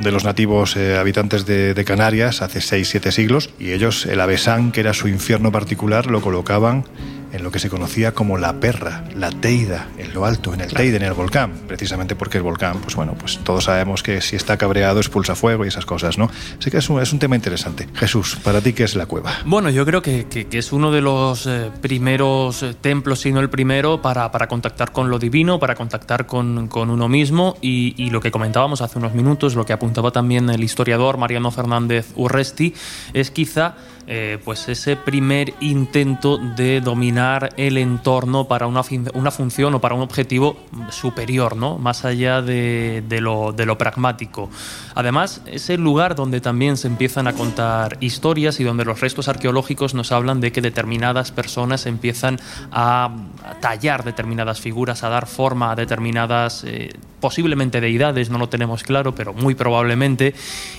de 0.00 0.12
los 0.12 0.24
nativos 0.24 0.76
eh, 0.76 0.96
habitantes 0.96 1.46
de, 1.46 1.74
de 1.74 1.84
Canarias 1.84 2.42
hace 2.42 2.60
6, 2.60 2.88
7 2.88 3.12
siglos, 3.12 3.50
y 3.58 3.72
ellos 3.72 4.06
el 4.06 4.20
Avesán, 4.20 4.72
que 4.72 4.80
era 4.80 4.92
su 4.92 5.08
infierno 5.08 5.52
particular, 5.52 6.06
lo 6.06 6.20
colocaban 6.20 6.84
en 7.32 7.42
lo 7.42 7.50
que 7.50 7.58
se 7.58 7.68
conocía 7.68 8.12
como 8.12 8.38
la 8.38 8.60
perra, 8.60 9.04
la 9.14 9.30
teida, 9.30 9.88
en 9.98 10.14
lo 10.14 10.24
alto, 10.24 10.54
en 10.54 10.60
el 10.60 10.72
teide, 10.72 10.96
en 10.96 11.02
el 11.02 11.12
volcán, 11.12 11.52
precisamente 11.66 12.14
porque 12.16 12.38
el 12.38 12.44
volcán, 12.44 12.78
pues 12.80 12.94
bueno, 12.96 13.14
pues 13.18 13.38
todos 13.44 13.64
sabemos 13.64 14.02
que 14.02 14.20
si 14.20 14.36
está 14.36 14.56
cabreado 14.56 15.00
expulsa 15.00 15.34
fuego 15.34 15.64
y 15.64 15.68
esas 15.68 15.84
cosas, 15.86 16.18
¿no? 16.18 16.30
Así 16.58 16.70
que 16.70 16.78
es 16.78 16.88
un, 16.88 17.00
es 17.00 17.12
un 17.12 17.18
tema 17.18 17.36
interesante. 17.36 17.88
Jesús, 17.94 18.36
¿para 18.42 18.60
ti 18.60 18.72
qué 18.72 18.84
es 18.84 18.94
la 18.94 19.06
cueva? 19.06 19.32
Bueno, 19.44 19.70
yo 19.70 19.84
creo 19.84 20.02
que, 20.02 20.26
que- 20.28 20.46
que 20.46 20.58
es 20.58 20.72
uno 20.72 20.90
de 20.92 21.00
los 21.00 21.46
eh, 21.46 21.70
primeros 21.80 22.62
eh, 22.62 22.74
templos, 22.80 23.20
si 23.20 23.32
no 23.32 23.40
el 23.40 23.50
primero, 23.50 24.00
para, 24.02 24.30
para 24.30 24.46
contactar 24.48 24.92
con 24.92 25.10
lo 25.10 25.18
divino, 25.18 25.58
para 25.58 25.74
contactar 25.74 26.26
con, 26.26 26.68
con 26.68 26.90
uno 26.90 27.08
mismo 27.08 27.56
y, 27.60 27.94
y 28.02 28.10
lo 28.10 28.20
que 28.20 28.30
comentábamos 28.30 28.80
hace 28.80 28.98
unos 28.98 29.12
minutos, 29.14 29.54
lo 29.54 29.66
que 29.66 29.72
apuntaba 29.72 30.10
también 30.12 30.48
el 30.50 30.62
historiador 30.62 31.18
Mariano 31.18 31.50
Fernández 31.50 32.06
Urresti, 32.14 32.74
es 33.12 33.30
quizá 33.30 33.74
eh, 34.06 34.38
pues 34.44 34.68
ese 34.68 34.96
primer 34.96 35.54
intento 35.60 36.38
de 36.38 36.80
dominar 36.80 37.52
el 37.56 37.76
entorno 37.78 38.46
para 38.46 38.66
una, 38.66 38.82
una 39.14 39.30
función 39.30 39.74
o 39.74 39.80
para 39.80 39.94
un 39.94 40.02
objetivo 40.02 40.56
superior, 40.90 41.56
¿no? 41.56 41.78
más 41.78 42.04
allá 42.04 42.42
de, 42.42 43.02
de 43.08 43.20
lo, 43.20 43.52
de 43.52 43.66
lo 43.66 43.76
pragmático. 43.78 44.48
Además, 44.94 45.42
es 45.46 45.70
el 45.70 45.80
lugar 45.80 46.14
donde 46.14 46.40
también 46.40 46.76
se 46.76 46.86
empiezan 46.86 47.26
a 47.26 47.32
contar 47.32 47.98
historias 48.00 48.60
y 48.60 48.64
donde 48.64 48.84
los 48.84 49.00
restos 49.00 49.28
arqueológicos 49.28 49.94
nos 49.94 50.12
hablan 50.12 50.40
de 50.40 50.52
que 50.52 50.60
determinadas 50.60 51.32
personas 51.32 51.86
empiezan 51.86 52.38
a, 52.70 53.10
a 53.44 53.54
tallar 53.60 54.04
determinadas 54.04 54.60
figuras, 54.60 55.02
a 55.02 55.08
dar 55.08 55.26
forma 55.26 55.72
a 55.72 55.74
determinadas, 55.74 56.64
eh, 56.64 56.90
posiblemente 57.20 57.80
deidades, 57.80 58.30
no 58.30 58.38
lo 58.38 58.48
tenemos 58.48 58.82
claro, 58.82 59.14
pero 59.14 59.32
muy 59.32 59.54
probablemente, 59.54 60.34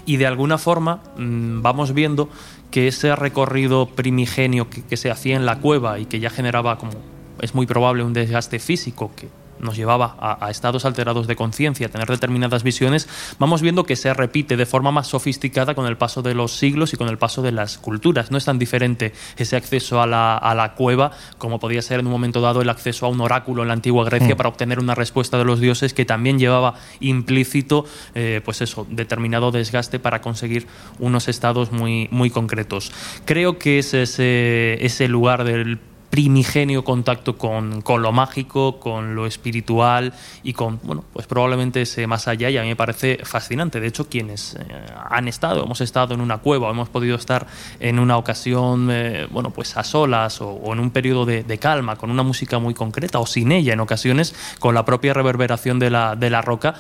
y 0.06 0.18
de 0.18 0.28
alguna 0.28 0.58
forma 0.58 1.02
mm, 1.18 1.62
vamos 1.62 1.94
viendo 1.94 2.30
que 2.72 2.88
ese 2.88 3.16
recorrido 3.16 3.88
primigenio 3.88 4.70
que, 4.70 4.84
que 4.84 4.98
se 4.98 5.12
hacía 5.12 5.36
en 5.36 5.46
la 5.46 5.60
cueva 5.60 6.00
y 6.00 6.06
que 6.06 6.20
ya 6.20 6.30
generaba, 6.30 6.78
como 6.78 6.94
es 7.42 7.56
muy 7.56 7.66
probable, 7.66 8.04
un 8.04 8.14
desgaste 8.14 8.60
físico 8.60 9.12
que 9.16 9.30
nos 9.60 9.76
llevaba 9.76 10.16
a, 10.20 10.46
a 10.46 10.50
estados 10.50 10.86
alterados 10.86 11.28
de 11.28 11.36
conciencia, 11.36 11.88
a 11.88 11.90
tener 11.90 12.08
determinadas 12.08 12.64
visiones, 12.64 13.08
vamos 13.40 13.62
viendo 13.62 13.84
que 13.84 13.96
se 13.96 14.14
repite 14.14 14.58
de 14.58 14.66
forma 14.66 14.92
más 14.92 15.08
sofisticada 15.08 15.74
con 15.74 15.86
el 15.86 15.98
paso 15.98 16.22
de 16.22 16.34
los 16.34 16.54
siglos 16.54 16.94
y 16.94 16.98
con 16.98 17.08
el 17.10 17.18
paso 17.18 17.42
de 17.42 17.52
las 17.52 17.78
culturas. 17.78 18.32
No 18.32 18.38
es 18.38 18.46
tan 18.46 18.60
diferente 18.60 19.14
ese 19.38 19.56
acceso 19.56 20.02
a 20.02 20.08
la, 20.08 20.38
a 20.38 20.54
la 20.54 20.74
cueva 20.76 21.12
como 21.38 21.60
podía 21.60 21.82
ser 21.82 22.00
en 22.00 22.08
un 22.08 22.12
momento 22.12 22.42
dado 22.42 22.62
el 22.62 22.70
acceso 22.70 23.06
a 23.06 23.10
un 23.10 23.22
oráculo 23.22 23.62
en 23.62 23.70
la 23.70 23.74
antigua 23.74 24.06
Grecia 24.06 24.28
Mm. 24.28 24.38
para 24.38 24.50
obtener 24.50 24.80
una 24.80 24.96
respuesta 24.96 25.38
de 25.38 25.46
los 25.46 25.60
dioses 25.60 25.94
que 25.94 26.06
también 26.06 26.40
llevaba 26.40 26.76
implícito, 27.00 27.86
eh, 28.16 28.42
pues 28.44 28.62
eso, 28.62 28.86
determinado 28.90 29.52
desgaste 29.52 30.00
para 30.00 30.22
conseguir 30.22 30.68
unos 31.00 31.28
estados 31.28 31.72
muy, 31.72 32.08
muy 32.12 32.30
concretos. 32.30 32.92
Creo 33.26 33.58
que 33.58 33.80
es 33.80 33.94
ese, 33.94 34.78
ese 34.86 35.08
lugar 35.08 35.44
del 35.44 35.80
primigenio 36.10 36.84
contacto 36.84 37.38
con, 37.38 37.82
con 37.82 38.02
lo 38.02 38.12
mágico, 38.12 38.80
con 38.80 39.16
lo 39.16 39.26
espiritual 39.26 40.14
y 40.44 40.54
con, 40.54 40.80
bueno, 40.84 41.04
pues 41.14 41.28
probablemente 41.28 41.82
ese 41.82 42.08
más 42.08 42.28
allá 42.28 42.50
y 42.50 42.58
a 42.58 42.62
mí 42.62 42.70
me 42.70 42.76
parece 42.76 43.20
fascinante. 43.24 43.80
De 43.80 43.88
hecho, 43.88 44.08
quienes 44.08 44.56
eh, 44.56 44.86
han 45.10 45.28
estado, 45.28 45.64
hemos 45.64 45.82
estado 45.82 46.14
en 46.14 46.22
una 46.22 46.38
cueva, 46.38 46.68
o 46.68 46.72
hemos 46.72 46.90
podido 46.90 47.16
estar 47.16 47.48
en 47.80 48.00
una 48.00 48.18
ocasión, 48.18 48.90
eh, 48.92 49.28
bueno, 49.30 49.52
pues 49.52 49.76
a 49.78 49.84
solas 49.84 50.42
o, 50.42 50.74
en 50.74 50.80
un 50.80 50.92
periodo 50.92 51.26
de, 51.26 51.44
de 51.44 51.58
calma, 51.58 51.98
con 51.98 52.10
una 52.10 52.24
música 52.24 52.60
muy 52.60 52.74
concreta 52.74 53.20
o 53.20 53.26
sin 53.26 53.52
ella 53.52 53.74
en 53.74 53.80
ocasiones, 53.80 54.34
con 54.60 54.74
la 54.74 54.86
propia 54.86 55.14
reverberación 55.14 55.80
de 55.80 55.90
la, 55.90 56.16
de 56.16 56.30
la 56.30 56.42
roca, 56.42 56.76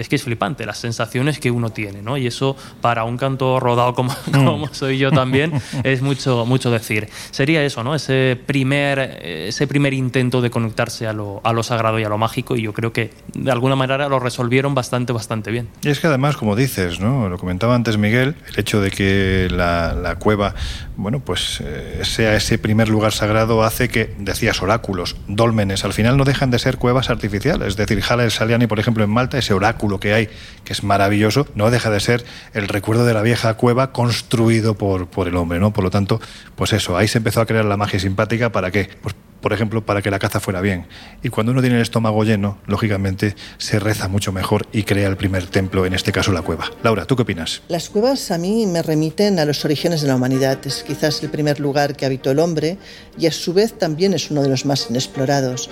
es 0.00 0.08
que 0.08 0.16
es 0.16 0.22
flipante 0.22 0.64
las 0.64 0.78
sensaciones 0.78 1.38
que 1.38 1.50
uno 1.50 1.70
tiene, 1.70 2.00
¿no? 2.02 2.16
Y 2.16 2.26
eso 2.26 2.56
para 2.80 3.04
un 3.04 3.16
canto 3.18 3.60
rodado 3.60 3.94
como, 3.94 4.14
como 4.32 4.72
soy 4.72 4.98
yo 4.98 5.12
también 5.12 5.52
es 5.84 6.00
mucho, 6.00 6.46
mucho 6.46 6.70
decir. 6.70 7.08
Sería 7.30 7.62
eso, 7.62 7.84
¿no? 7.84 7.94
Ese 7.94 8.40
primer, 8.46 8.98
ese 9.22 9.66
primer 9.66 9.92
intento 9.92 10.40
de 10.40 10.50
conectarse 10.50 11.06
a 11.06 11.12
lo, 11.12 11.40
a 11.44 11.52
lo 11.52 11.62
sagrado 11.62 11.98
y 11.98 12.04
a 12.04 12.08
lo 12.08 12.16
mágico 12.16 12.56
y 12.56 12.62
yo 12.62 12.72
creo 12.72 12.92
que 12.92 13.10
de 13.34 13.50
alguna 13.50 13.76
manera 13.76 14.08
lo 14.08 14.18
resolvieron 14.18 14.74
bastante, 14.74 15.12
bastante 15.12 15.50
bien. 15.50 15.68
Y 15.82 15.88
es 15.88 16.00
que 16.00 16.06
además, 16.06 16.36
como 16.36 16.56
dices, 16.56 17.00
¿no? 17.00 17.28
Lo 17.28 17.38
comentaba 17.38 17.74
antes 17.74 17.98
Miguel, 17.98 18.36
el 18.48 18.58
hecho 18.58 18.80
de 18.80 18.90
que 18.90 19.48
la, 19.50 19.94
la 19.94 20.16
cueva, 20.16 20.54
bueno, 20.96 21.20
pues 21.20 21.60
eh, 21.60 22.00
sea 22.04 22.34
ese 22.36 22.58
primer 22.58 22.88
lugar 22.88 23.12
sagrado 23.12 23.62
hace 23.62 23.88
que, 23.88 24.14
decías, 24.18 24.62
oráculos, 24.62 25.16
dólmenes, 25.28 25.84
al 25.84 25.92
final 25.92 26.16
no 26.16 26.24
dejan 26.24 26.50
de 26.50 26.58
ser 26.58 26.78
cuevas 26.78 27.10
artificiales. 27.10 27.68
Es 27.68 27.76
decir, 27.76 28.00
Jala 28.00 28.24
el 28.24 28.30
Saliani, 28.30 28.66
por 28.66 28.78
ejemplo, 28.78 29.04
en 29.04 29.10
Malta, 29.10 29.38
ese 29.38 29.54
oráculo 29.54 29.89
que 29.98 30.14
hay, 30.14 30.28
que 30.64 30.72
es 30.72 30.84
maravilloso, 30.84 31.48
no 31.54 31.70
deja 31.70 31.90
de 31.90 32.00
ser 32.00 32.24
el 32.54 32.68
recuerdo 32.68 33.04
de 33.04 33.14
la 33.14 33.22
vieja 33.22 33.54
cueva 33.54 33.92
construido 33.92 34.74
por, 34.74 35.08
por 35.08 35.26
el 35.26 35.36
hombre, 35.36 35.58
¿no? 35.58 35.72
Por 35.72 35.84
lo 35.84 35.90
tanto, 35.90 36.20
pues 36.54 36.72
eso, 36.72 36.96
ahí 36.96 37.08
se 37.08 37.18
empezó 37.18 37.40
a 37.40 37.46
crear 37.46 37.64
la 37.64 37.76
magia 37.76 37.98
simpática 37.98 38.52
para 38.52 38.70
qué? 38.70 38.88
Pues 39.02 39.14
por 39.40 39.52
ejemplo, 39.52 39.84
para 39.84 40.02
que 40.02 40.10
la 40.10 40.18
caza 40.18 40.40
fuera 40.40 40.60
bien. 40.60 40.86
Y 41.22 41.30
cuando 41.30 41.52
uno 41.52 41.60
tiene 41.60 41.76
el 41.76 41.82
estómago 41.82 42.24
lleno, 42.24 42.58
lógicamente 42.66 43.34
se 43.58 43.78
reza 43.78 44.08
mucho 44.08 44.32
mejor 44.32 44.66
y 44.72 44.82
crea 44.82 45.08
el 45.08 45.16
primer 45.16 45.46
templo, 45.46 45.86
en 45.86 45.94
este 45.94 46.12
caso 46.12 46.32
la 46.32 46.42
cueva. 46.42 46.70
Laura, 46.82 47.06
¿tú 47.06 47.16
qué 47.16 47.22
opinas? 47.22 47.62
Las 47.68 47.88
cuevas 47.88 48.30
a 48.30 48.38
mí 48.38 48.66
me 48.66 48.82
remiten 48.82 49.38
a 49.38 49.44
los 49.44 49.64
orígenes 49.64 50.02
de 50.02 50.08
la 50.08 50.16
humanidad. 50.16 50.58
Es 50.66 50.82
quizás 50.82 51.22
el 51.22 51.30
primer 51.30 51.60
lugar 51.60 51.96
que 51.96 52.06
habitó 52.06 52.30
el 52.30 52.38
hombre 52.38 52.78
y 53.18 53.26
a 53.26 53.32
su 53.32 53.52
vez 53.52 53.78
también 53.78 54.14
es 54.14 54.30
uno 54.30 54.42
de 54.42 54.48
los 54.48 54.66
más 54.66 54.88
inexplorados. 54.90 55.70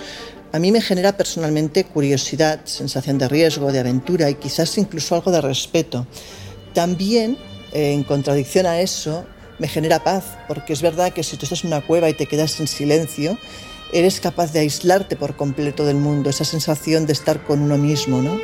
A 0.51 0.57
mí 0.57 0.71
me 0.71 0.81
genera 0.81 1.15
personalmente 1.15 1.83
curiosidad, 1.83 2.61
sensación 2.65 3.19
de 3.19 3.27
riesgo, 3.27 3.71
de 3.71 3.79
aventura 3.79 4.29
y 4.31 4.35
quizás 4.35 4.75
incluso 4.79 5.13
algo 5.13 5.31
de 5.31 5.41
respeto. 5.41 6.07
También, 6.73 7.37
eh, 7.71 7.93
en 7.93 8.03
contradicción 8.03 8.65
a 8.65 8.81
eso, 8.81 9.25
me 9.59 9.67
genera 9.67 10.03
paz, 10.03 10.23
porque 10.47 10.73
es 10.73 10.81
verdad 10.81 11.13
que 11.13 11.23
si 11.23 11.37
tú 11.37 11.45
estás 11.45 11.63
en 11.63 11.67
una 11.67 11.85
cueva 11.85 12.09
y 12.09 12.13
te 12.13 12.25
quedas 12.25 12.59
en 12.59 12.67
silencio, 12.67 13.37
eres 13.93 14.19
capaz 14.19 14.51
de 14.51 14.59
aislarte 14.59 15.15
por 15.15 15.35
completo 15.35 15.85
del 15.85 15.97
mundo, 15.97 16.31
esa 16.31 16.45
sensación 16.45 17.05
de 17.05 17.13
estar 17.13 17.43
con 17.43 17.61
uno 17.61 17.77
mismo, 17.77 18.21
¿no? 18.21 18.39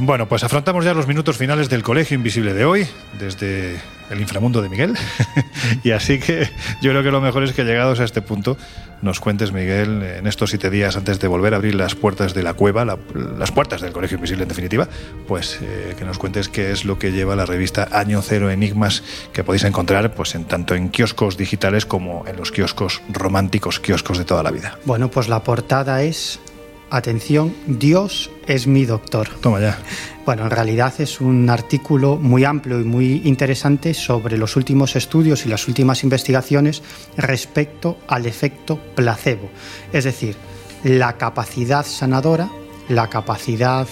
Bueno, 0.00 0.28
pues 0.28 0.44
afrontamos 0.44 0.84
ya 0.84 0.94
los 0.94 1.08
minutos 1.08 1.36
finales 1.36 1.68
del 1.68 1.82
Colegio 1.82 2.14
Invisible 2.14 2.54
de 2.54 2.64
hoy, 2.64 2.86
desde 3.18 3.80
el 4.10 4.20
inframundo 4.20 4.62
de 4.62 4.68
Miguel. 4.68 4.94
y 5.82 5.90
así 5.90 6.20
que 6.20 6.48
yo 6.80 6.92
creo 6.92 7.02
que 7.02 7.10
lo 7.10 7.20
mejor 7.20 7.42
es 7.42 7.52
que 7.52 7.64
llegados 7.64 7.98
a 7.98 8.04
este 8.04 8.22
punto 8.22 8.56
nos 9.02 9.18
cuentes, 9.18 9.52
Miguel, 9.52 10.02
en 10.02 10.26
estos 10.26 10.50
siete 10.50 10.70
días 10.70 10.96
antes 10.96 11.18
de 11.18 11.26
volver 11.26 11.52
a 11.54 11.56
abrir 11.56 11.74
las 11.74 11.96
puertas 11.96 12.32
de 12.32 12.44
la 12.44 12.54
cueva, 12.54 12.84
la, 12.84 12.96
las 13.38 13.50
puertas 13.50 13.80
del 13.80 13.92
Colegio 13.92 14.16
Invisible 14.16 14.44
en 14.44 14.48
definitiva, 14.48 14.88
pues 15.26 15.58
eh, 15.62 15.94
que 15.98 16.04
nos 16.04 16.18
cuentes 16.18 16.48
qué 16.48 16.70
es 16.70 16.84
lo 16.84 16.98
que 16.98 17.10
lleva 17.10 17.34
la 17.34 17.46
revista 17.46 17.88
Año 17.92 18.22
Cero 18.22 18.50
Enigmas 18.50 19.02
que 19.32 19.42
podéis 19.42 19.64
encontrar 19.64 20.14
pues 20.14 20.34
en 20.36 20.44
tanto 20.44 20.74
en 20.74 20.90
kioscos 20.90 21.36
digitales 21.36 21.86
como 21.86 22.24
en 22.26 22.36
los 22.36 22.52
kioscos 22.52 23.02
románticos, 23.08 23.80
kioscos 23.80 24.18
de 24.18 24.24
toda 24.24 24.44
la 24.44 24.52
vida. 24.52 24.78
Bueno, 24.84 25.10
pues 25.10 25.28
la 25.28 25.42
portada 25.42 26.02
es 26.02 26.40
Atención, 26.90 27.54
Dios 27.66 28.30
es 28.46 28.66
mi 28.66 28.86
doctor. 28.86 29.28
Toma 29.40 29.60
ya. 29.60 29.78
Bueno, 30.24 30.44
en 30.44 30.50
realidad 30.50 30.94
es 30.98 31.20
un 31.20 31.50
artículo 31.50 32.16
muy 32.16 32.44
amplio 32.44 32.80
y 32.80 32.84
muy 32.84 33.22
interesante 33.24 33.92
sobre 33.92 34.38
los 34.38 34.56
últimos 34.56 34.96
estudios 34.96 35.44
y 35.44 35.50
las 35.50 35.68
últimas 35.68 36.02
investigaciones 36.02 36.82
respecto 37.16 37.98
al 38.08 38.24
efecto 38.24 38.78
placebo. 38.94 39.50
Es 39.92 40.04
decir, 40.04 40.36
la 40.82 41.18
capacidad 41.18 41.84
sanadora, 41.84 42.50
la 42.88 43.08
capacidad 43.10 43.86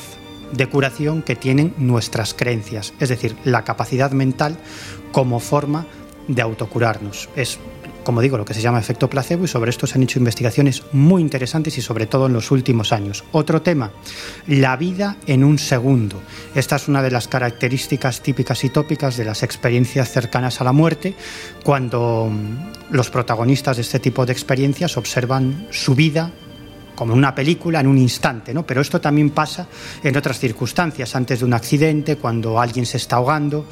de 0.52 0.66
curación 0.66 1.22
que 1.22 1.36
tienen 1.36 1.74
nuestras 1.76 2.32
creencias. 2.32 2.94
Es 2.98 3.10
decir, 3.10 3.36
la 3.44 3.64
capacidad 3.64 4.10
mental 4.10 4.56
como 5.12 5.40
forma 5.40 5.86
de 6.28 6.42
autocurarnos. 6.42 7.28
Es 7.36 7.58
como 8.06 8.20
digo, 8.20 8.38
lo 8.38 8.44
que 8.44 8.54
se 8.54 8.60
llama 8.60 8.78
efecto 8.78 9.10
placebo 9.10 9.46
y 9.46 9.48
sobre 9.48 9.70
esto 9.70 9.84
se 9.88 9.96
han 9.96 10.04
hecho 10.04 10.20
investigaciones 10.20 10.84
muy 10.92 11.20
interesantes 11.20 11.76
y 11.76 11.82
sobre 11.82 12.06
todo 12.06 12.26
en 12.26 12.34
los 12.34 12.52
últimos 12.52 12.92
años. 12.92 13.24
Otro 13.32 13.62
tema, 13.62 13.90
la 14.46 14.76
vida 14.76 15.16
en 15.26 15.42
un 15.42 15.58
segundo. 15.58 16.22
Esta 16.54 16.76
es 16.76 16.86
una 16.86 17.02
de 17.02 17.10
las 17.10 17.26
características 17.26 18.20
típicas 18.22 18.62
y 18.62 18.68
tópicas 18.68 19.16
de 19.16 19.24
las 19.24 19.42
experiencias 19.42 20.08
cercanas 20.12 20.60
a 20.60 20.64
la 20.64 20.70
muerte, 20.70 21.16
cuando 21.64 22.30
mm, 22.30 22.94
los 22.94 23.10
protagonistas 23.10 23.76
de 23.76 23.82
este 23.82 23.98
tipo 23.98 24.24
de 24.24 24.32
experiencias 24.32 24.96
observan 24.96 25.66
su 25.72 25.96
vida 25.96 26.30
como 26.94 27.12
una 27.12 27.34
película 27.34 27.80
en 27.80 27.88
un 27.88 27.98
instante, 27.98 28.54
¿no? 28.54 28.64
Pero 28.64 28.82
esto 28.82 29.00
también 29.00 29.30
pasa 29.30 29.66
en 30.04 30.16
otras 30.16 30.38
circunstancias, 30.38 31.16
antes 31.16 31.40
de 31.40 31.44
un 31.44 31.54
accidente, 31.54 32.18
cuando 32.18 32.60
alguien 32.60 32.86
se 32.86 32.98
está 32.98 33.16
ahogando. 33.16 33.66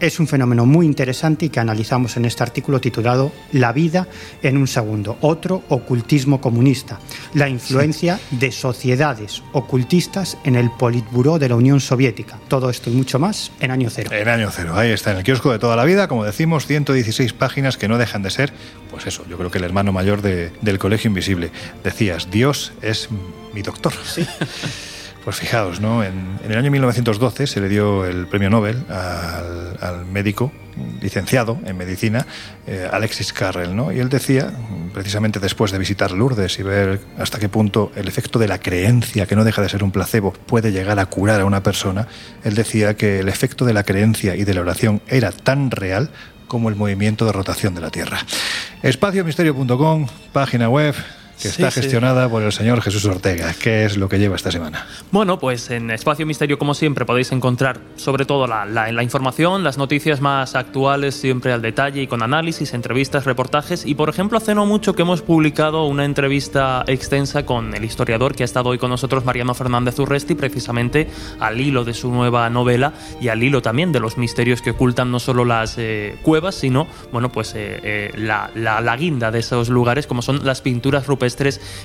Es 0.00 0.20
un 0.20 0.26
fenómeno 0.26 0.66
muy 0.66 0.86
interesante 0.86 1.46
y 1.46 1.48
que 1.48 1.60
analizamos 1.60 2.16
en 2.16 2.24
este 2.24 2.42
artículo 2.42 2.80
titulado 2.80 3.32
La 3.52 3.72
vida 3.72 4.08
en 4.42 4.56
un 4.56 4.66
segundo. 4.66 5.16
Otro 5.20 5.62
ocultismo 5.68 6.40
comunista. 6.40 6.98
La 7.32 7.48
influencia 7.48 8.18
sí. 8.18 8.36
de 8.36 8.52
sociedades 8.52 9.42
ocultistas 9.52 10.36
en 10.44 10.56
el 10.56 10.70
Politburó 10.70 11.38
de 11.38 11.48
la 11.48 11.56
Unión 11.56 11.80
Soviética. 11.80 12.38
Todo 12.48 12.70
esto 12.70 12.90
y 12.90 12.94
mucho 12.94 13.18
más 13.18 13.52
en 13.60 13.70
año 13.70 13.88
cero. 13.90 14.10
En 14.12 14.28
año 14.28 14.50
cero. 14.50 14.72
Ahí 14.76 14.90
está, 14.90 15.12
en 15.12 15.18
el 15.18 15.24
kiosco 15.24 15.52
de 15.52 15.58
toda 15.58 15.76
la 15.76 15.84
vida. 15.84 16.08
Como 16.08 16.24
decimos, 16.24 16.66
116 16.66 17.32
páginas 17.32 17.76
que 17.76 17.88
no 17.88 17.98
dejan 17.98 18.22
de 18.22 18.30
ser, 18.30 18.52
pues 18.90 19.06
eso, 19.06 19.24
yo 19.28 19.38
creo 19.38 19.50
que 19.50 19.58
el 19.58 19.64
hermano 19.64 19.92
mayor 19.92 20.22
de, 20.22 20.52
del 20.60 20.78
Colegio 20.78 21.08
Invisible. 21.08 21.50
Decías, 21.82 22.30
Dios 22.30 22.72
es 22.82 23.08
mi 23.52 23.62
doctor. 23.62 23.92
Sí. 24.04 24.26
Pues 25.24 25.36
fijaos, 25.36 25.80
¿no? 25.80 26.04
En, 26.04 26.38
el 26.46 26.56
año 26.56 26.70
1912 26.70 27.46
se 27.46 27.60
le 27.60 27.68
dio 27.68 28.04
el 28.04 28.26
premio 28.26 28.50
Nobel 28.50 28.84
al, 28.90 29.78
al 29.80 30.04
médico 30.06 30.52
licenciado 31.00 31.58
en 31.64 31.76
medicina, 31.76 32.26
eh, 32.66 32.88
Alexis 32.90 33.32
Carrel, 33.32 33.76
¿no? 33.76 33.92
Y 33.92 34.00
él 34.00 34.08
decía, 34.08 34.52
precisamente 34.92 35.40
después 35.40 35.70
de 35.70 35.78
visitar 35.78 36.12
Lourdes 36.12 36.58
y 36.58 36.62
ver 36.62 37.00
hasta 37.18 37.38
qué 37.38 37.48
punto 37.48 37.92
el 37.94 38.08
efecto 38.08 38.38
de 38.38 38.48
la 38.48 38.58
creencia, 38.58 39.26
que 39.26 39.36
no 39.36 39.44
deja 39.44 39.62
de 39.62 39.68
ser 39.68 39.84
un 39.84 39.92
placebo, 39.92 40.32
puede 40.32 40.72
llegar 40.72 40.98
a 40.98 41.06
curar 41.06 41.40
a 41.40 41.44
una 41.44 41.62
persona, 41.62 42.08
él 42.42 42.54
decía 42.54 42.94
que 42.94 43.20
el 43.20 43.28
efecto 43.28 43.64
de 43.64 43.74
la 43.74 43.84
creencia 43.84 44.36
y 44.36 44.44
de 44.44 44.54
la 44.54 44.60
oración 44.60 45.00
era 45.08 45.32
tan 45.32 45.70
real 45.70 46.10
como 46.48 46.68
el 46.68 46.76
movimiento 46.76 47.24
de 47.24 47.32
rotación 47.32 47.74
de 47.74 47.80
la 47.80 47.90
Tierra. 47.90 48.18
Espaciomisterio.com, 48.82 50.06
página 50.32 50.68
web, 50.68 50.94
que 51.40 51.48
está 51.48 51.70
sí, 51.70 51.80
gestionada 51.80 52.26
sí. 52.26 52.30
por 52.30 52.42
el 52.42 52.52
señor 52.52 52.80
Jesús 52.80 53.04
Ortega. 53.06 53.54
¿Qué 53.60 53.84
es 53.84 53.96
lo 53.96 54.08
que 54.08 54.18
lleva 54.18 54.36
esta 54.36 54.50
semana? 54.50 54.86
Bueno, 55.10 55.38
pues 55.38 55.70
en 55.70 55.90
Espacio 55.90 56.26
Misterio, 56.26 56.58
como 56.58 56.74
siempre, 56.74 57.04
podéis 57.04 57.32
encontrar 57.32 57.78
sobre 57.96 58.24
todo 58.24 58.46
la, 58.46 58.64
la, 58.64 58.90
la, 58.92 59.02
información, 59.02 59.64
las 59.64 59.78
noticias 59.78 60.20
más 60.20 60.54
actuales, 60.54 61.14
siempre 61.14 61.52
al 61.52 61.62
detalle 61.62 62.02
y 62.02 62.06
con 62.06 62.22
análisis, 62.22 62.72
entrevistas, 62.74 63.24
reportajes. 63.24 63.84
Y 63.84 63.94
por 63.94 64.08
ejemplo, 64.08 64.38
hace 64.38 64.54
no 64.54 64.66
mucho 64.66 64.94
que 64.94 65.02
hemos 65.02 65.22
publicado 65.22 65.86
una 65.86 66.04
entrevista 66.04 66.84
extensa 66.86 67.44
con 67.44 67.74
el 67.74 67.84
historiador 67.84 68.34
que 68.34 68.44
ha 68.44 68.46
estado 68.46 68.70
hoy 68.70 68.78
con 68.78 68.90
nosotros, 68.90 69.24
Mariano 69.24 69.54
Fernández 69.54 69.98
Urresti, 69.98 70.34
precisamente 70.34 71.08
al 71.40 71.60
hilo 71.60 71.84
de 71.84 71.94
su 71.94 72.10
nueva 72.10 72.48
novela 72.48 72.92
y 73.20 73.28
al 73.28 73.42
hilo 73.42 73.60
también 73.62 73.92
de 73.92 74.00
los 74.00 74.18
misterios 74.18 74.62
que 74.62 74.70
ocultan 74.70 75.10
no 75.10 75.18
solo 75.18 75.44
las 75.44 75.76
eh, 75.78 76.16
cuevas, 76.22 76.54
sino, 76.54 76.86
bueno, 77.12 77.30
pues 77.30 77.54
eh, 77.54 77.80
eh, 77.82 78.10
la, 78.16 78.50
la 78.54 78.96
guinda 78.96 79.30
de 79.30 79.40
esos 79.40 79.68
lugares, 79.68 80.06
como 80.06 80.22
son 80.22 80.44
las 80.44 80.60
pinturas 80.60 81.06
rupestres 81.06 81.23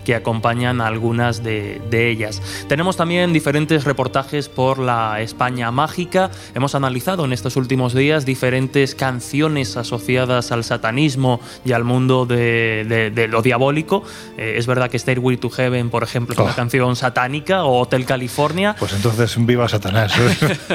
que 0.04 0.16
acompañan 0.16 0.82
a 0.82 0.88
algunas 0.88 1.44
de, 1.44 1.82
de, 1.90 2.10
ellas. 2.10 2.42
Tenemos 2.68 2.98
también 2.98 3.34
diferentes 3.34 3.84
reportajes 3.86 4.50
por 4.50 4.80
la 4.80 5.22
España 5.22 5.72
mágica. 5.72 6.32
Hemos 6.56 6.76
analizado 6.76 7.26
en 7.26 7.34
estos 7.34 7.56
últimos 7.56 7.94
días 7.94 8.26
diferentes 8.26 8.96
canciones 8.96 9.78
asociadas 9.78 10.52
al 10.52 10.64
satanismo 10.64 11.40
y 11.64 11.72
al 11.72 11.84
mundo 11.84 12.26
de, 12.26 12.86
de, 12.88 13.12
de 13.12 13.28
lo 13.28 13.42
diabólico. 13.42 14.04
Eh, 14.38 14.56
es 14.58 14.68
verdad 14.68 14.90
que 14.90 15.00
Stairway 15.00 15.38
to 15.38 15.50
Heaven, 15.50 15.90
por 15.90 16.04
ejemplo, 16.04 16.34
es 16.34 16.40
oh. 16.40 16.44
una 16.44 16.56
canción 16.56 16.96
satánica 16.96 17.64
o 17.64 17.80
Hotel 17.80 18.06
California. 18.06 18.76
Pues 18.78 18.94
entonces 18.94 19.36
viva 19.46 19.68
Satanás. 19.68 20.14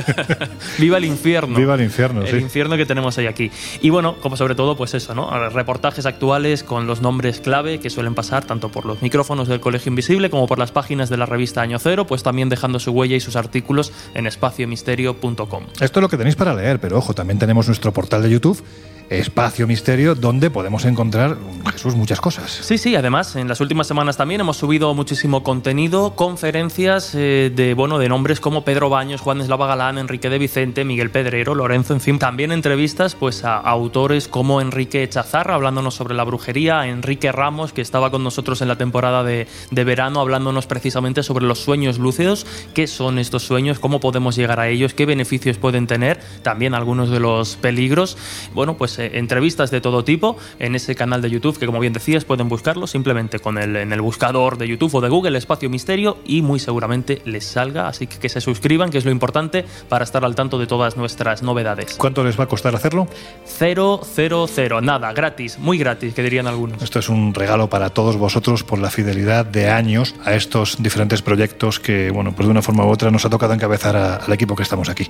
viva 0.79 0.99
el 0.99 1.05
infierno. 1.05 1.57
Viva 1.57 1.75
el 1.75 1.83
infierno, 1.83 2.23
el 2.23 2.31
sí. 2.31 2.37
infierno 2.37 2.77
que 2.77 2.87
tenemos 2.87 3.17
hoy 3.19 3.27
aquí. 3.27 3.51
Y 3.81 3.91
bueno, 3.91 4.17
como 4.21 4.37
sobre 4.37 4.55
todo, 4.55 4.77
pues 4.77 4.95
eso, 4.95 5.15
¿no? 5.15 5.49
Reportajes 5.51 6.07
actuales 6.07 6.63
con 6.63 6.87
los 6.87 7.01
nombres 7.01 7.41
clave 7.41 7.79
que 7.79 7.91
suelen 7.91 8.15
pasar 8.15 8.45
tanto 8.45 8.54
por 8.61 8.87
los 8.87 9.03
micrófonos 9.03 9.49
del 9.49 9.61
Colegio 9.61 9.91
Invisible 9.91 10.31
como 10.31 10.47
por 10.47 10.59
las 10.59 10.73
páginas 10.73 11.09
de 11.09 11.17
la 11.17 11.27
revista 11.27 11.63
Año 11.63 11.79
Cero, 11.79 12.07
pues 12.07 12.23
también 12.23 12.49
dejando 12.49 12.79
su 12.79 12.93
huella 12.93 13.17
y 13.17 13.21
sus 13.21 13.37
artículos 13.37 13.93
en 14.15 14.27
espaciomisterio.com. 14.27 15.65
Esto 15.81 16.01
es 16.01 16.03
lo 16.03 16.09
que 16.09 16.17
tenéis 16.17 16.37
para 16.37 16.55
leer, 16.55 16.81
pero 16.81 16.99
ojo, 16.99 17.15
también 17.15 17.39
tenemos 17.39 17.67
nuestro 17.67 17.93
portal 17.93 18.23
de 18.23 18.31
YouTube 18.31 18.63
Espacio 19.11 19.67
Misterio, 19.67 20.15
donde 20.15 20.51
podemos 20.51 20.85
encontrar, 20.85 21.37
Jesús, 21.73 21.95
muchas 21.95 22.21
cosas. 22.21 22.51
Sí, 22.51 22.79
sí, 22.79 22.97
además, 22.97 23.37
en 23.37 23.49
las 23.49 23.61
últimas 23.61 23.87
semanas 23.87 24.17
también 24.17 24.41
hemos 24.41 24.57
subido 24.57 24.93
muchísimo 24.95 25.43
contenido, 25.43 26.17
conferencias 26.17 27.15
eh, 27.15 27.53
de, 27.55 27.75
bueno, 27.75 27.99
de 27.99 28.09
nombres 28.09 28.41
como 28.41 28.65
Pedro 28.65 28.89
Baños, 28.89 29.21
Juan 29.21 29.41
Eslava 29.41 29.67
Galán, 29.67 29.99
Enrique 29.99 30.31
de 30.31 30.39
Vicente, 30.39 30.85
Miguel 30.85 31.11
Pedrero, 31.11 31.55
Lorenzo, 31.55 31.93
en 31.93 32.01
fin, 32.01 32.19
también 32.19 32.53
entrevistas 32.53 33.15
pues, 33.15 33.45
a 33.45 33.57
autores 33.59 34.29
como 34.29 34.61
Enrique 34.61 35.09
Chazarra, 35.09 35.55
hablándonos 35.55 35.95
sobre 35.95 36.15
la 36.15 36.25
brujería, 36.25 36.87
Enrique 36.87 37.31
Ramos, 37.31 37.73
que 37.73 37.83
estaba 37.83 38.11
con 38.11 38.25
nosotros 38.25 38.63
en 38.63 38.69
la 38.69 38.77
temporada 38.77 39.23
de, 39.23 39.47
de 39.71 39.85
verano, 39.85 40.21
hablándonos 40.21 40.67
precisamente 40.67 41.23
sobre 41.23 41.45
los 41.45 41.59
sueños 41.61 41.99
lúcidos, 41.99 42.47
qué 42.73 42.87
son 42.87 43.19
estos 43.19 43.43
sueños, 43.43 43.79
cómo 43.79 44.01
podemos 44.01 44.37
llegar 44.37 44.61
a 44.61 44.69
ellos, 44.69 44.95
qué 44.95 45.07
beneficios 45.07 45.59
pueden 45.59 45.87
tener, 45.87 46.21
también 46.43 46.75
algunos 46.75 47.11
de 47.11 47.21
los 47.21 47.57
peligros. 47.57 48.17
Bueno, 48.55 48.77
pues 48.77 48.94
eh, 48.99 49.13
entrevistas 49.15 49.71
de 49.71 49.81
todo 49.81 50.05
tipo 50.05 50.37
en 50.59 50.75
ese 50.75 50.95
canal 50.95 51.23
de 51.23 51.31
YouTube 51.31 51.59
que 51.59 51.67
como 51.67 51.81
bien 51.81 51.93
decías 51.93 52.25
pueden 52.25 52.49
buscarlo 52.49 52.87
simplemente 52.87 53.39
con 53.39 53.59
el, 53.59 53.77
en 53.77 53.93
el 53.93 54.01
buscador 54.01 54.59
de 54.59 54.69
YouTube 54.69 54.95
o 54.95 55.01
de 55.01 55.09
Google 55.09 55.37
Espacio 55.39 55.69
Misterio 55.71 56.19
y 56.25 56.43
muy 56.43 56.59
seguramente 56.61 57.23
les 57.25 57.45
salga, 57.45 57.89
así 57.89 58.07
que 58.07 58.19
que 58.19 58.29
se 58.29 58.41
suscriban, 58.41 58.91
que 58.91 58.99
es 58.99 59.05
lo 59.05 59.11
importante 59.11 59.65
para 59.89 60.05
estar 60.05 60.25
al 60.25 60.35
tanto 60.35 60.59
de 60.59 60.67
todas 60.67 60.97
nuestras 60.97 61.43
novedades. 61.43 61.95
¿Cuánto 61.99 62.25
les 62.25 62.39
va 62.39 62.45
a 62.45 62.49
costar 62.49 62.75
hacerlo? 62.75 63.07
Cero, 63.45 64.01
cero, 64.15 64.47
cero, 64.49 64.81
nada, 64.81 65.13
gratis, 65.13 65.59
muy 65.59 65.79
gratis, 65.79 66.15
que 66.15 66.23
dirían 66.23 66.47
algunos. 66.47 66.83
Esto 66.83 66.99
es 66.99 67.09
un 67.09 67.35
regalo 67.35 67.69
para 67.69 67.91
todos 67.91 68.17
vosotros 68.17 68.63
por 68.65 68.79
la 68.79 68.91
fidelidad 68.91 69.45
de 69.47 69.69
años 69.71 70.15
a 70.25 70.35
estos 70.35 70.83
diferentes 70.83 71.23
proyectos 71.23 71.81
que, 71.81 72.11
bueno, 72.11 72.33
pues 72.35 72.47
de 72.47 72.51
una 72.53 72.63
forma 72.63 72.85
u 72.85 72.89
otra 72.91 73.11
nos 73.11 73.25
ha 73.25 73.31
tocado 73.31 73.53
encabezar 73.55 73.97
a- 73.97 74.17
al 74.17 74.33
equipo 74.33 74.55
que 74.57 74.63
estamos 74.63 74.89
aquí. 74.89 75.09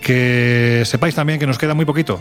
Que 0.00 0.82
sepáis 0.84 1.14
también 1.14 1.38
que 1.38 1.46
nos 1.46 1.58
queda 1.58 1.74
muy 1.74 1.84
poquito. 1.84 2.20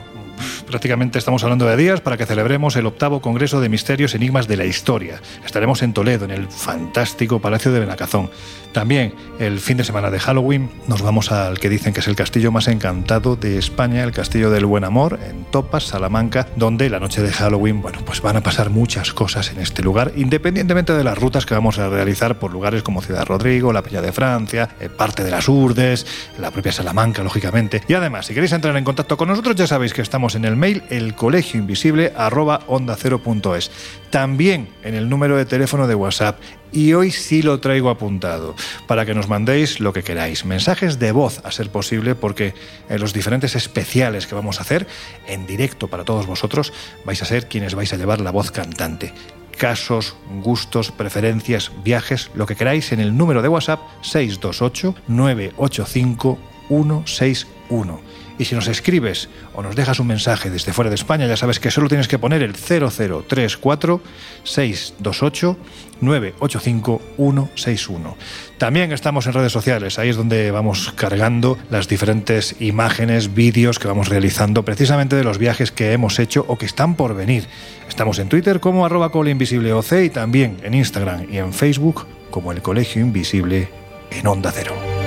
Prácticamente 0.67 1.19
estamos 1.19 1.43
hablando 1.43 1.65
de 1.65 1.77
días 1.77 2.01
para 2.01 2.17
que 2.17 2.25
celebremos 2.25 2.75
el 2.75 2.85
octavo 2.85 3.21
Congreso 3.21 3.61
de 3.61 3.69
Misterios 3.69 4.13
y 4.13 4.17
Enigmas 4.17 4.47
de 4.47 4.57
la 4.57 4.65
Historia. 4.65 5.21
Estaremos 5.45 5.81
en 5.83 5.93
Toledo, 5.93 6.25
en 6.25 6.31
el 6.31 6.47
fantástico 6.47 7.39
Palacio 7.39 7.71
de 7.71 7.79
Benacazón. 7.79 8.29
También 8.73 9.13
el 9.39 9.59
fin 9.59 9.77
de 9.77 9.83
semana 9.83 10.09
de 10.09 10.19
Halloween 10.19 10.69
nos 10.87 11.01
vamos 11.01 11.31
al 11.31 11.59
que 11.59 11.69
dicen 11.69 11.93
que 11.93 11.99
es 11.99 12.07
el 12.07 12.15
castillo 12.15 12.51
más 12.51 12.67
encantado 12.67 13.35
de 13.35 13.57
España, 13.57 14.03
el 14.03 14.11
Castillo 14.11 14.49
del 14.49 14.65
Buen 14.65 14.83
Amor, 14.83 15.19
en 15.27 15.43
Topas, 15.45 15.83
Salamanca, 15.83 16.47
donde 16.55 16.89
la 16.89 16.99
noche 16.99 17.21
de 17.21 17.31
Halloween, 17.31 17.81
bueno, 17.81 17.99
pues 18.05 18.21
van 18.21 18.37
a 18.37 18.43
pasar 18.43 18.69
muchas 18.69 19.13
cosas 19.13 19.51
en 19.51 19.59
este 19.59 19.83
lugar, 19.83 20.13
independientemente 20.15 20.93
de 20.93 21.03
las 21.03 21.17
rutas 21.17 21.45
que 21.45 21.53
vamos 21.53 21.79
a 21.79 21.89
realizar 21.89 22.39
por 22.39 22.53
lugares 22.53 22.83
como 22.83 23.01
Ciudad 23.01 23.25
Rodrigo, 23.25 23.73
la 23.73 23.81
Peña 23.81 24.01
de 24.01 24.13
Francia, 24.13 24.69
eh, 24.79 24.89
parte 24.89 25.23
de 25.23 25.31
las 25.31 25.49
Urdes, 25.49 26.05
la 26.39 26.51
propia 26.51 26.71
Salamanca, 26.71 27.23
lógicamente. 27.23 27.81
Y 27.87 27.93
además, 27.93 28.27
si 28.27 28.33
queréis 28.33 28.53
entrar 28.53 28.75
en 28.77 28.83
contacto 28.83 29.17
con 29.17 29.27
nosotros, 29.27 29.55
ya 29.55 29.67
sabéis 29.67 29.93
que 29.93 30.01
estamos 30.01 30.30
en 30.35 30.45
el 30.45 30.55
mail 30.55 30.83
elcolegioinvisible@onda0.es. 30.89 33.71
También 34.09 34.69
en 34.83 34.95
el 34.95 35.09
número 35.09 35.37
de 35.37 35.45
teléfono 35.45 35.87
de 35.87 35.95
WhatsApp 35.95 36.39
y 36.71 36.93
hoy 36.93 37.11
sí 37.11 37.41
lo 37.41 37.59
traigo 37.59 37.89
apuntado 37.89 38.55
para 38.87 39.05
que 39.05 39.13
nos 39.13 39.27
mandéis 39.27 39.79
lo 39.79 39.93
que 39.93 40.03
queráis. 40.03 40.45
Mensajes 40.45 40.99
de 40.99 41.11
voz, 41.11 41.41
a 41.43 41.51
ser 41.51 41.69
posible, 41.69 42.15
porque 42.15 42.53
en 42.89 42.99
los 42.99 43.13
diferentes 43.13 43.55
especiales 43.55 44.27
que 44.27 44.35
vamos 44.35 44.59
a 44.59 44.61
hacer 44.61 44.87
en 45.27 45.45
directo 45.45 45.87
para 45.87 46.05
todos 46.05 46.27
vosotros 46.27 46.73
vais 47.05 47.21
a 47.21 47.25
ser 47.25 47.47
quienes 47.47 47.75
vais 47.75 47.93
a 47.93 47.97
llevar 47.97 48.21
la 48.21 48.31
voz 48.31 48.51
cantante. 48.51 49.13
Casos, 49.57 50.15
gustos, 50.41 50.91
preferencias, 50.91 51.71
viajes, 51.83 52.31
lo 52.33 52.45
que 52.45 52.55
queráis 52.55 52.91
en 52.93 52.99
el 52.99 53.15
número 53.15 53.41
de 53.41 53.49
WhatsApp 53.49 53.81
628 54.01 54.95
985 55.07 56.39
161. 56.69 58.10
Y 58.37 58.45
si 58.45 58.55
nos 58.55 58.67
escribes 58.67 59.29
o 59.53 59.61
nos 59.61 59.75
dejas 59.75 59.99
un 59.99 60.07
mensaje 60.07 60.49
desde 60.49 60.73
fuera 60.73 60.89
de 60.89 60.95
España, 60.95 61.27
ya 61.27 61.37
sabes 61.37 61.59
que 61.59 61.71
solo 61.71 61.87
tienes 61.87 62.07
que 62.07 62.19
poner 62.19 62.41
el 62.41 62.55
0034 62.55 64.01
628 64.43 65.57
985 66.01 67.01
161. 67.17 68.17
También 68.57 68.91
estamos 68.91 69.27
en 69.27 69.33
redes 69.33 69.51
sociales, 69.51 69.99
ahí 69.99 70.09
es 70.09 70.17
donde 70.17 70.51
vamos 70.51 70.93
cargando 70.95 71.57
las 71.69 71.87
diferentes 71.87 72.55
imágenes, 72.59 73.33
vídeos 73.33 73.79
que 73.79 73.87
vamos 73.87 74.09
realizando 74.09 74.63
precisamente 74.63 75.15
de 75.15 75.23
los 75.23 75.37
viajes 75.37 75.71
que 75.71 75.93
hemos 75.93 76.19
hecho 76.19 76.45
o 76.47 76.57
que 76.57 76.65
están 76.65 76.95
por 76.95 77.15
venir. 77.15 77.45
Estamos 77.87 78.19
en 78.19 78.29
Twitter 78.29 78.59
como 78.59 78.85
arroba 78.85 79.11
coleinvisibleoc 79.11 79.91
y 80.03 80.09
también 80.09 80.57
en 80.63 80.73
Instagram 80.73 81.27
y 81.31 81.37
en 81.37 81.53
Facebook 81.53 82.07
como 82.29 82.51
el 82.51 82.61
Colegio 82.61 83.01
Invisible 83.01 83.69
en 84.11 84.27
Onda 84.27 84.51
Cero. 84.51 85.00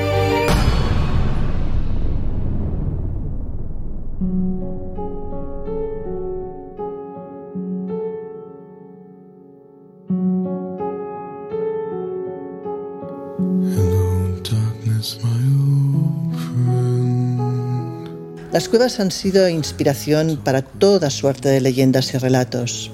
Las 18.54 18.68
cuevas 18.68 19.00
han 19.00 19.10
sido 19.10 19.48
inspiración 19.48 20.40
para 20.44 20.62
toda 20.62 21.10
suerte 21.10 21.48
de 21.48 21.60
leyendas 21.60 22.14
y 22.14 22.18
relatos. 22.18 22.92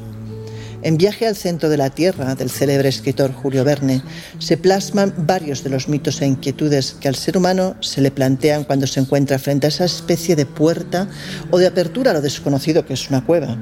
En 0.81 0.97
Viaje 0.97 1.27
al 1.27 1.37
centro 1.37 1.69
de 1.69 1.77
la 1.77 1.91
Tierra, 1.91 2.35
del 2.35 2.49
célebre 2.49 2.89
escritor 2.89 3.35
Julio 3.35 3.63
Verne, 3.63 4.03
se 4.39 4.57
plasman 4.57 5.13
varios 5.19 5.63
de 5.63 5.69
los 5.69 5.87
mitos 5.87 6.23
e 6.23 6.27
inquietudes 6.27 6.97
que 6.99 7.09
al 7.09 7.15
ser 7.15 7.37
humano 7.37 7.77
se 7.81 8.01
le 8.01 8.11
plantean 8.11 8.65
cuando 8.65 8.87
se 8.87 9.01
encuentra 9.01 9.39
frente 9.39 9.67
a 9.67 9.69
esa 9.69 9.85
especie 9.85 10.35
de 10.35 10.47
puerta 10.47 11.11
o 11.51 11.59
de 11.59 11.67
apertura 11.67 12.13
a 12.13 12.15
lo 12.15 12.23
desconocido 12.23 12.87
que 12.87 12.95
es 12.95 13.11
una 13.11 13.27
cueva. 13.27 13.59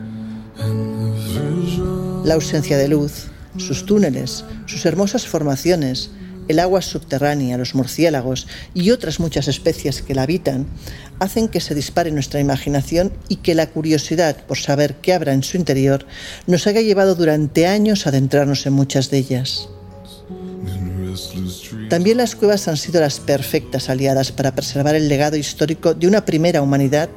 La 2.25 2.35
ausencia 2.35 2.79
de 2.79 2.87
luz, 2.87 3.25
sus 3.57 3.87
túneles, 3.87 4.45
sus 4.67 4.87
hermosas 4.87 5.27
formaciones, 5.27 6.11
el 6.49 6.59
agua 6.59 6.83
subterránea, 6.83 7.59
los 7.59 7.75
murciélagos 7.75 8.47
y 8.75 8.91
otras 8.91 9.21
muchas 9.21 9.49
especies 9.49 10.03
que 10.03 10.15
la 10.15 10.23
habitan 10.23 10.67
hacen 11.21 11.49
que 11.49 11.61
se 11.61 11.75
dispare 11.75 12.11
nuestra 12.11 12.41
imaginación 12.41 13.13
y 13.29 13.37
que 13.37 13.55
la 13.55 13.69
curiosidad 13.69 14.37
por 14.47 14.59
saber 14.59 14.97
qué 14.97 15.13
habrá 15.13 15.33
en 15.33 15.43
su 15.43 15.57
interior 15.57 16.07
nos 16.47 16.67
haya 16.67 16.81
llevado 16.81 17.15
durante 17.15 17.67
años 17.67 18.07
a 18.07 18.11
adentrarnos 18.11 18.67
en 18.67 18.73
muchas 18.73 19.11
de 19.11 19.19
ellas. 19.19 19.69
También 21.89 22.19
las 22.19 22.35
cuevas 22.35 22.69
han 22.69 22.77
sido 22.77 23.01
las 23.01 23.21
perfectas 23.21 23.89
aliadas 23.89 24.33
para 24.33 24.55
preservar 24.55 24.95
el 24.95 25.09
legado 25.09 25.37
histórico 25.37 25.95
de 25.95 26.07
una 26.07 26.25
primera 26.25 26.63
humanidad 26.63 27.09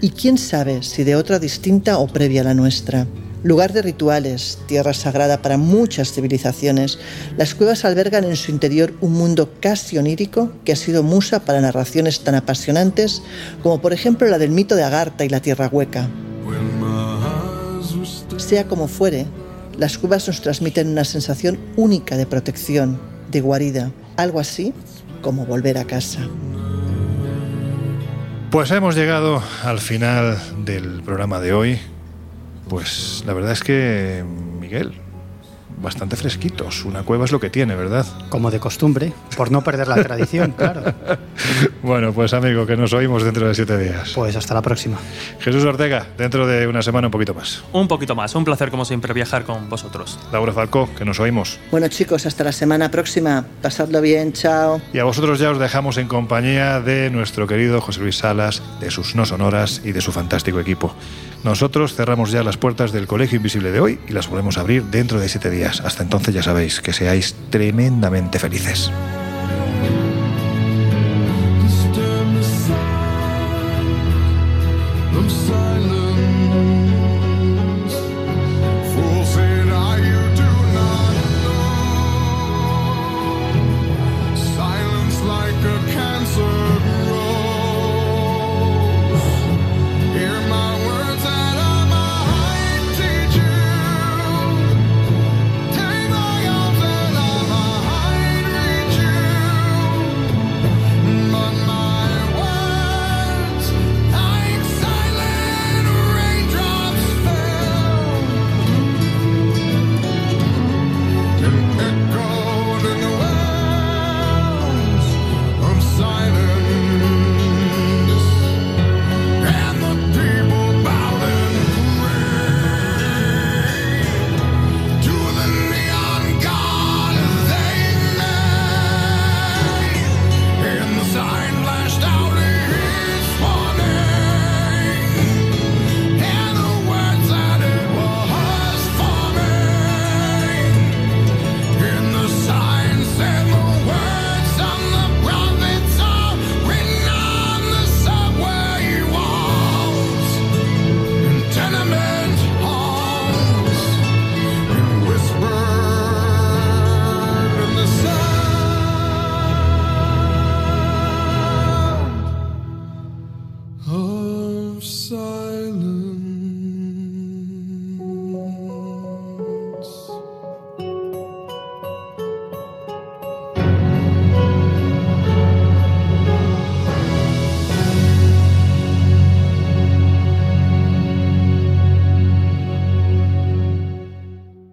y 0.00 0.10
quién 0.10 0.38
sabe 0.38 0.82
si 0.82 1.04
de 1.04 1.16
otra 1.16 1.38
distinta 1.38 1.98
o 1.98 2.06
previa 2.06 2.40
a 2.40 2.44
la 2.44 2.54
nuestra. 2.54 3.06
Lugar 3.44 3.74
de 3.74 3.82
rituales, 3.82 4.58
tierra 4.66 4.94
sagrada 4.94 5.42
para 5.42 5.58
muchas 5.58 6.12
civilizaciones, 6.12 6.98
las 7.36 7.54
cuevas 7.54 7.84
albergan 7.84 8.24
en 8.24 8.36
su 8.36 8.50
interior 8.50 8.94
un 9.02 9.12
mundo 9.12 9.52
casi 9.60 9.98
onírico 9.98 10.50
que 10.64 10.72
ha 10.72 10.76
sido 10.76 11.02
musa 11.02 11.44
para 11.44 11.60
narraciones 11.60 12.20
tan 12.20 12.36
apasionantes 12.36 13.20
como 13.62 13.82
por 13.82 13.92
ejemplo 13.92 14.26
la 14.28 14.38
del 14.38 14.50
mito 14.50 14.76
de 14.76 14.84
Agartha 14.84 15.26
y 15.26 15.28
la 15.28 15.40
tierra 15.40 15.68
hueca. 15.70 16.08
Sea 18.38 18.66
como 18.66 18.88
fuere, 18.88 19.26
las 19.76 19.98
cuevas 19.98 20.26
nos 20.26 20.40
transmiten 20.40 20.88
una 20.88 21.04
sensación 21.04 21.58
única 21.76 22.16
de 22.16 22.24
protección, 22.24 22.98
de 23.30 23.42
guarida, 23.42 23.92
algo 24.16 24.40
así 24.40 24.72
como 25.20 25.44
volver 25.44 25.76
a 25.76 25.84
casa. 25.84 26.20
Pues 28.50 28.70
hemos 28.70 28.94
llegado 28.94 29.42
al 29.64 29.80
final 29.80 30.38
del 30.64 31.02
programa 31.02 31.40
de 31.40 31.52
hoy. 31.52 31.78
Pues 32.68 33.22
la 33.26 33.34
verdad 33.34 33.52
es 33.52 33.62
que, 33.62 34.24
Miguel, 34.60 34.94
bastante 35.84 36.16
fresquitos. 36.16 36.84
Una 36.84 37.04
cueva 37.04 37.24
es 37.26 37.32
lo 37.32 37.38
que 37.38 37.50
tiene, 37.50 37.76
¿verdad? 37.76 38.04
Como 38.28 38.50
de 38.50 38.58
costumbre, 38.58 39.12
por 39.36 39.52
no 39.52 39.62
perder 39.62 39.86
la 39.86 40.02
tradición, 40.02 40.52
claro. 40.56 40.82
Bueno, 41.82 42.12
pues 42.12 42.32
amigo, 42.34 42.66
que 42.66 42.76
nos 42.76 42.92
oímos 42.92 43.22
dentro 43.22 43.46
de 43.46 43.54
siete 43.54 43.78
días. 43.78 44.12
Pues 44.14 44.34
hasta 44.34 44.54
la 44.54 44.62
próxima. 44.62 44.98
Jesús 45.38 45.64
Ortega, 45.64 46.06
dentro 46.18 46.46
de 46.46 46.66
una 46.66 46.82
semana 46.82 47.08
un 47.08 47.12
poquito 47.12 47.34
más. 47.34 47.62
Un 47.72 47.86
poquito 47.86 48.16
más, 48.16 48.34
un 48.34 48.44
placer 48.44 48.70
como 48.70 48.84
siempre 48.84 49.12
viajar 49.14 49.44
con 49.44 49.68
vosotros. 49.68 50.18
Laura 50.32 50.52
Falcó, 50.52 50.88
que 50.96 51.04
nos 51.04 51.20
oímos. 51.20 51.60
Bueno 51.70 51.86
chicos, 51.88 52.26
hasta 52.26 52.42
la 52.42 52.52
semana 52.52 52.90
próxima. 52.90 53.44
Pasadlo 53.62 54.00
bien, 54.00 54.32
chao. 54.32 54.80
Y 54.92 54.98
a 54.98 55.04
vosotros 55.04 55.38
ya 55.38 55.50
os 55.50 55.58
dejamos 55.58 55.98
en 55.98 56.08
compañía 56.08 56.80
de 56.80 57.10
nuestro 57.10 57.46
querido 57.46 57.80
José 57.80 58.00
Luis 58.00 58.16
Salas, 58.18 58.62
de 58.80 58.90
sus 58.90 59.14
no 59.14 59.26
sonoras 59.26 59.82
y 59.84 59.92
de 59.92 60.00
su 60.00 60.12
fantástico 60.12 60.60
equipo. 60.60 60.94
Nosotros 61.44 61.94
cerramos 61.94 62.30
ya 62.30 62.42
las 62.42 62.56
puertas 62.56 62.90
del 62.90 63.06
Colegio 63.06 63.36
Invisible 63.36 63.70
de 63.70 63.78
hoy 63.78 64.00
y 64.08 64.12
las 64.14 64.28
volvemos 64.28 64.56
a 64.56 64.62
abrir 64.62 64.84
dentro 64.84 65.20
de 65.20 65.28
siete 65.28 65.50
días. 65.50 65.73
Hasta 65.80 66.02
entonces 66.02 66.34
ya 66.34 66.42
sabéis 66.42 66.80
que 66.80 66.92
seáis 66.92 67.34
tremendamente 67.50 68.38
felices. 68.38 68.90